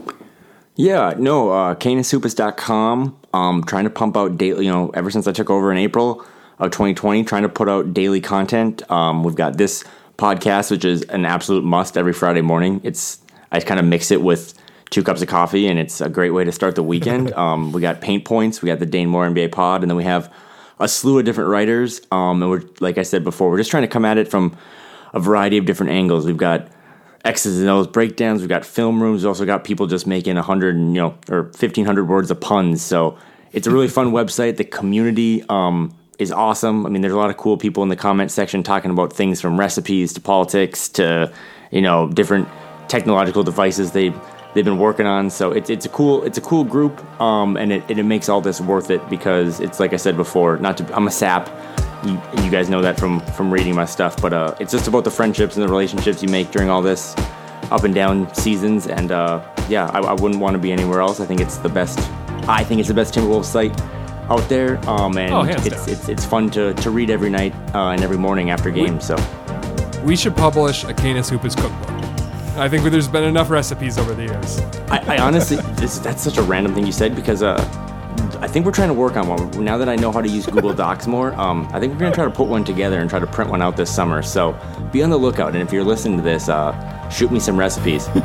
Yeah, 0.75 1.15
no, 1.17 1.49
uh, 1.49 1.75
canishoopus.com. 1.75 3.17
Um, 3.33 3.63
trying 3.63 3.85
to 3.85 3.89
pump 3.89 4.15
out 4.15 4.37
daily, 4.37 4.65
you 4.65 4.71
know, 4.71 4.89
ever 4.89 5.09
since 5.09 5.27
I 5.27 5.31
took 5.31 5.49
over 5.49 5.71
in 5.71 5.77
April 5.79 6.23
of 6.59 6.69
2020, 6.69 7.23
trying 7.23 7.41
to 7.41 7.49
put 7.49 7.67
out 7.67 7.95
daily 7.95 8.21
content. 8.21 8.89
Um, 8.91 9.23
we've 9.23 9.35
got 9.35 9.57
this 9.57 9.83
podcast, 10.17 10.69
which 10.69 10.85
is 10.85 11.01
an 11.03 11.25
absolute 11.25 11.63
must 11.63 11.97
every 11.97 12.13
Friday 12.13 12.41
morning. 12.41 12.79
It's, 12.83 13.19
I 13.51 13.59
kind 13.59 13.79
of 13.79 13.87
mix 13.87 14.11
it 14.11 14.21
with 14.21 14.53
two 14.89 15.03
cups 15.03 15.21
of 15.21 15.27
coffee, 15.27 15.67
and 15.67 15.79
it's 15.79 16.01
a 16.01 16.09
great 16.09 16.31
way 16.31 16.43
to 16.43 16.51
start 16.51 16.75
the 16.75 16.83
weekend. 16.83 17.33
um, 17.35 17.71
we 17.71 17.81
got 17.81 18.01
Paint 18.01 18.25
Points, 18.25 18.61
we 18.61 18.67
got 18.67 18.79
the 18.79 18.85
Dane 18.85 19.09
Moore 19.09 19.27
NBA 19.27 19.51
pod, 19.51 19.83
and 19.83 19.89
then 19.89 19.97
we 19.97 20.03
have 20.03 20.31
a 20.79 20.87
slew 20.87 21.19
of 21.19 21.25
different 21.25 21.49
writers. 21.49 22.01
Um, 22.11 22.41
and 22.41 22.51
we're, 22.51 22.63
like 22.79 22.97
I 22.97 23.03
said 23.03 23.23
before, 23.23 23.49
we're 23.49 23.57
just 23.57 23.71
trying 23.71 23.83
to 23.83 23.87
come 23.87 24.05
at 24.05 24.17
it 24.17 24.27
from 24.27 24.55
a 25.13 25.19
variety 25.19 25.57
of 25.57 25.65
different 25.65 25.91
angles. 25.91 26.25
We've 26.25 26.37
got 26.37 26.67
X's 27.25 27.59
and 27.59 27.69
O's 27.69 27.87
breakdowns. 27.87 28.41
We've 28.41 28.49
got 28.49 28.65
film 28.65 29.01
rooms. 29.01 29.23
We've 29.23 29.29
also 29.29 29.45
got 29.45 29.63
people 29.63 29.87
just 29.87 30.07
making 30.07 30.37
a 30.37 30.41
hundred, 30.41 30.75
you 30.75 30.93
know, 30.93 31.17
or 31.29 31.51
fifteen 31.53 31.85
hundred 31.85 32.07
words 32.07 32.31
of 32.31 32.39
puns. 32.39 32.81
So 32.81 33.17
it's 33.51 33.67
a 33.67 33.71
really 33.71 33.87
fun 33.87 34.11
website. 34.11 34.57
The 34.57 34.63
community 34.63 35.43
um, 35.49 35.95
is 36.19 36.31
awesome. 36.31 36.85
I 36.85 36.89
mean, 36.89 37.01
there's 37.01 37.13
a 37.13 37.17
lot 37.17 37.29
of 37.29 37.37
cool 37.37 37.57
people 37.57 37.83
in 37.83 37.89
the 37.89 37.95
comment 37.95 38.31
section 38.31 38.63
talking 38.63 38.91
about 38.91 39.11
things 39.11 39.41
from 39.41 39.59
recipes 39.59 40.13
to 40.13 40.21
politics 40.21 40.87
to 40.89 41.31
you 41.71 41.81
know 41.81 42.09
different 42.09 42.47
technological 42.87 43.43
devices 43.43 43.91
they 43.91 44.13
they've 44.53 44.65
been 44.65 44.77
working 44.79 45.05
on. 45.05 45.29
So 45.29 45.51
it's 45.51 45.69
it's 45.69 45.85
a 45.85 45.89
cool 45.89 46.23
it's 46.23 46.37
a 46.37 46.41
cool 46.41 46.63
group, 46.63 47.03
um, 47.21 47.57
and 47.57 47.71
it, 47.71 47.83
it 47.89 48.03
makes 48.03 48.29
all 48.29 48.41
this 48.41 48.59
worth 48.61 48.89
it 48.89 49.07
because 49.09 49.59
it's 49.59 49.79
like 49.79 49.93
I 49.93 49.97
said 49.97 50.17
before. 50.17 50.57
Not 50.57 50.77
to 50.77 50.95
I'm 50.95 51.07
a 51.07 51.11
sap. 51.11 51.49
You, 52.03 52.21
you 52.43 52.51
guys 52.51 52.69
know 52.69 52.81
that 52.81 52.99
from 52.99 53.19
from 53.37 53.51
reading 53.51 53.75
my 53.75 53.85
stuff, 53.85 54.21
but 54.21 54.31
uh, 54.33 54.55
it's 54.59 54.71
just 54.71 54.87
about 54.87 55.03
the 55.03 55.11
friendships 55.11 55.55
and 55.57 55.63
the 55.63 55.69
relationships 55.69 56.21
you 56.21 56.29
make 56.29 56.51
during 56.51 56.69
all 56.69 56.81
this 56.81 57.15
up 57.71 57.83
and 57.83 57.93
down 57.93 58.33
seasons, 58.33 58.87
and 58.87 59.11
uh, 59.11 59.41
yeah, 59.67 59.87
I, 59.87 59.99
I 59.99 60.13
wouldn't 60.13 60.39
want 60.39 60.53
to 60.53 60.59
be 60.59 60.71
anywhere 60.71 61.01
else. 61.01 61.19
I 61.19 61.25
think 61.25 61.41
it's 61.41 61.57
the 61.57 61.69
best. 61.69 61.99
I 62.47 62.63
think 62.63 62.79
it's 62.79 62.87
the 62.87 62.93
best 62.93 63.13
Timberwolves 63.15 63.45
site 63.45 63.77
out 64.29 64.47
there, 64.47 64.77
um, 64.89 65.17
and 65.17 65.33
Oh, 65.33 65.41
it's, 65.41 65.55
down. 65.85 65.89
it's 65.89 66.07
it's 66.07 66.23
fun 66.23 66.49
to, 66.51 66.73
to 66.75 66.91
read 66.91 67.09
every 67.09 67.29
night 67.29 67.53
uh, 67.73 67.89
and 67.89 68.03
every 68.03 68.17
morning 68.17 68.51
after 68.51 68.69
games. 68.71 69.05
So 69.05 69.15
We 70.05 70.15
should 70.15 70.35
publish 70.35 70.83
a 70.85 70.93
Canis 70.93 71.29
Hoopus 71.29 71.55
cookbook. 71.55 72.06
I 72.57 72.67
think 72.67 72.83
there's 72.83 73.07
been 73.07 73.23
enough 73.23 73.51
recipes 73.51 73.99
over 73.99 74.15
the 74.15 74.23
years. 74.23 74.59
I, 74.89 75.15
I 75.15 75.17
honestly, 75.19 75.57
this, 75.75 75.99
that's 75.99 76.23
such 76.23 76.37
a 76.37 76.41
random 76.41 76.73
thing 76.73 76.87
you 76.87 76.91
said 76.91 77.15
because 77.15 77.43
uh, 77.43 77.55
I 78.41 78.47
think 78.47 78.65
we're 78.65 78.71
trying 78.71 78.87
to 78.87 78.95
work 78.95 79.15
on 79.15 79.27
one. 79.27 79.63
Now 79.63 79.77
that 79.77 79.87
I 79.87 79.95
know 79.95 80.11
how 80.11 80.21
to 80.21 80.27
use 80.27 80.47
Google 80.47 80.73
Docs 80.73 81.05
more, 81.05 81.33
um, 81.35 81.67
I 81.71 81.79
think 81.79 81.93
we're 81.93 81.99
going 81.99 82.11
to 82.11 82.15
try 82.15 82.25
to 82.25 82.31
put 82.31 82.47
one 82.47 82.63
together 82.63 82.99
and 82.99 83.09
try 83.09 83.19
to 83.19 83.27
print 83.27 83.51
one 83.51 83.61
out 83.61 83.77
this 83.77 83.93
summer. 83.93 84.23
So 84.23 84.59
be 84.91 85.03
on 85.03 85.11
the 85.11 85.17
lookout. 85.17 85.53
And 85.53 85.61
if 85.61 85.71
you're 85.71 85.83
listening 85.83 86.17
to 86.17 86.23
this, 86.23 86.49
uh, 86.49 87.09
shoot 87.09 87.31
me 87.31 87.39
some 87.39 87.57
recipes. 87.57 88.09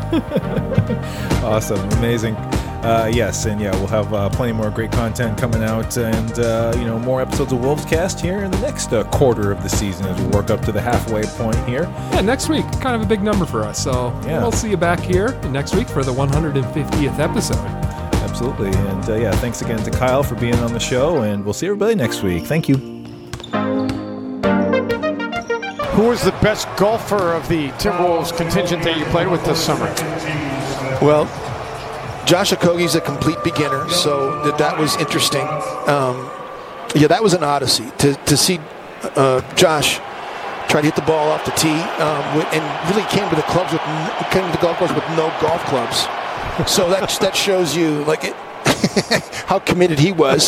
Awesome, 1.42 1.80
amazing. 1.98 2.36
Uh, 2.82 3.08
yes, 3.12 3.44
and 3.46 3.60
yeah, 3.60 3.70
we'll 3.76 3.86
have 3.86 4.12
uh, 4.12 4.28
plenty 4.30 4.52
more 4.52 4.68
great 4.68 4.90
content 4.90 5.38
coming 5.38 5.62
out, 5.62 5.96
and 5.96 6.38
uh, 6.40 6.72
you 6.76 6.84
know 6.84 6.98
more 6.98 7.20
episodes 7.22 7.52
of 7.52 7.60
Wolves 7.60 7.84
Cast 7.84 8.20
here 8.20 8.40
in 8.42 8.50
the 8.50 8.58
next 8.58 8.92
uh, 8.92 9.04
quarter 9.04 9.52
of 9.52 9.62
the 9.62 9.68
season 9.68 10.04
as 10.06 10.20
we 10.20 10.26
work 10.28 10.50
up 10.50 10.60
to 10.62 10.72
the 10.72 10.80
halfway 10.80 11.22
point 11.22 11.56
here. 11.68 11.84
Yeah, 12.12 12.22
next 12.22 12.48
week, 12.48 12.64
kind 12.80 12.96
of 12.96 13.02
a 13.02 13.06
big 13.06 13.22
number 13.22 13.46
for 13.46 13.62
us. 13.62 13.82
So 13.82 14.08
Yeah. 14.26 14.40
we'll 14.42 14.50
see 14.50 14.68
you 14.68 14.76
back 14.76 14.98
here 14.98 15.32
next 15.50 15.76
week 15.76 15.88
for 15.88 16.02
the 16.02 16.12
150th 16.12 17.20
episode. 17.20 17.58
Absolutely, 18.24 18.70
and 18.72 19.08
uh, 19.10 19.14
yeah, 19.14 19.30
thanks 19.36 19.62
again 19.62 19.78
to 19.84 19.90
Kyle 19.92 20.24
for 20.24 20.34
being 20.34 20.54
on 20.56 20.72
the 20.72 20.80
show, 20.80 21.22
and 21.22 21.44
we'll 21.44 21.54
see 21.54 21.66
everybody 21.66 21.94
next 21.94 22.24
week. 22.24 22.44
Thank 22.46 22.68
you. 22.68 22.76
Who 25.92 26.08
was 26.08 26.24
the 26.24 26.32
best 26.42 26.66
golfer 26.76 27.32
of 27.32 27.46
the 27.48 27.68
Timberwolves 27.72 28.34
contingent 28.36 28.82
that 28.82 28.96
you 28.98 29.04
played 29.06 29.28
with 29.28 29.44
this 29.44 29.62
summer? 29.62 29.86
Well, 31.04 31.26
Josh 32.24 32.52
Okogie's 32.52 32.94
a 32.94 33.00
complete 33.00 33.42
beginner, 33.44 33.88
so 33.88 34.42
that, 34.44 34.58
that 34.58 34.78
was 34.78 34.96
interesting. 34.96 35.46
Um, 35.86 36.30
yeah, 36.94 37.08
that 37.08 37.22
was 37.22 37.34
an 37.34 37.42
odyssey 37.42 37.90
to, 37.98 38.14
to 38.14 38.36
see 38.36 38.60
uh, 39.16 39.40
Josh 39.54 39.98
try 40.68 40.80
to 40.80 40.86
hit 40.86 40.96
the 40.96 41.02
ball 41.02 41.28
off 41.30 41.44
the 41.44 41.50
tee 41.52 41.68
um, 41.68 42.36
with, 42.36 42.46
and 42.54 42.64
really 42.88 43.06
came 43.10 43.28
to 43.28 43.36
the 43.36 43.42
clubs 43.42 43.72
with 43.72 43.82
came 44.30 44.44
to 44.46 44.52
the 44.56 44.62
golf 44.62 44.78
course 44.78 44.92
with 44.92 45.04
no 45.10 45.28
golf 45.40 45.62
clubs. 45.64 46.08
So 46.70 46.88
that 46.88 47.10
that 47.20 47.36
shows 47.36 47.76
you 47.76 48.04
like 48.04 48.24
it, 48.24 48.34
how 49.46 49.58
committed 49.58 49.98
he 49.98 50.12
was. 50.12 50.40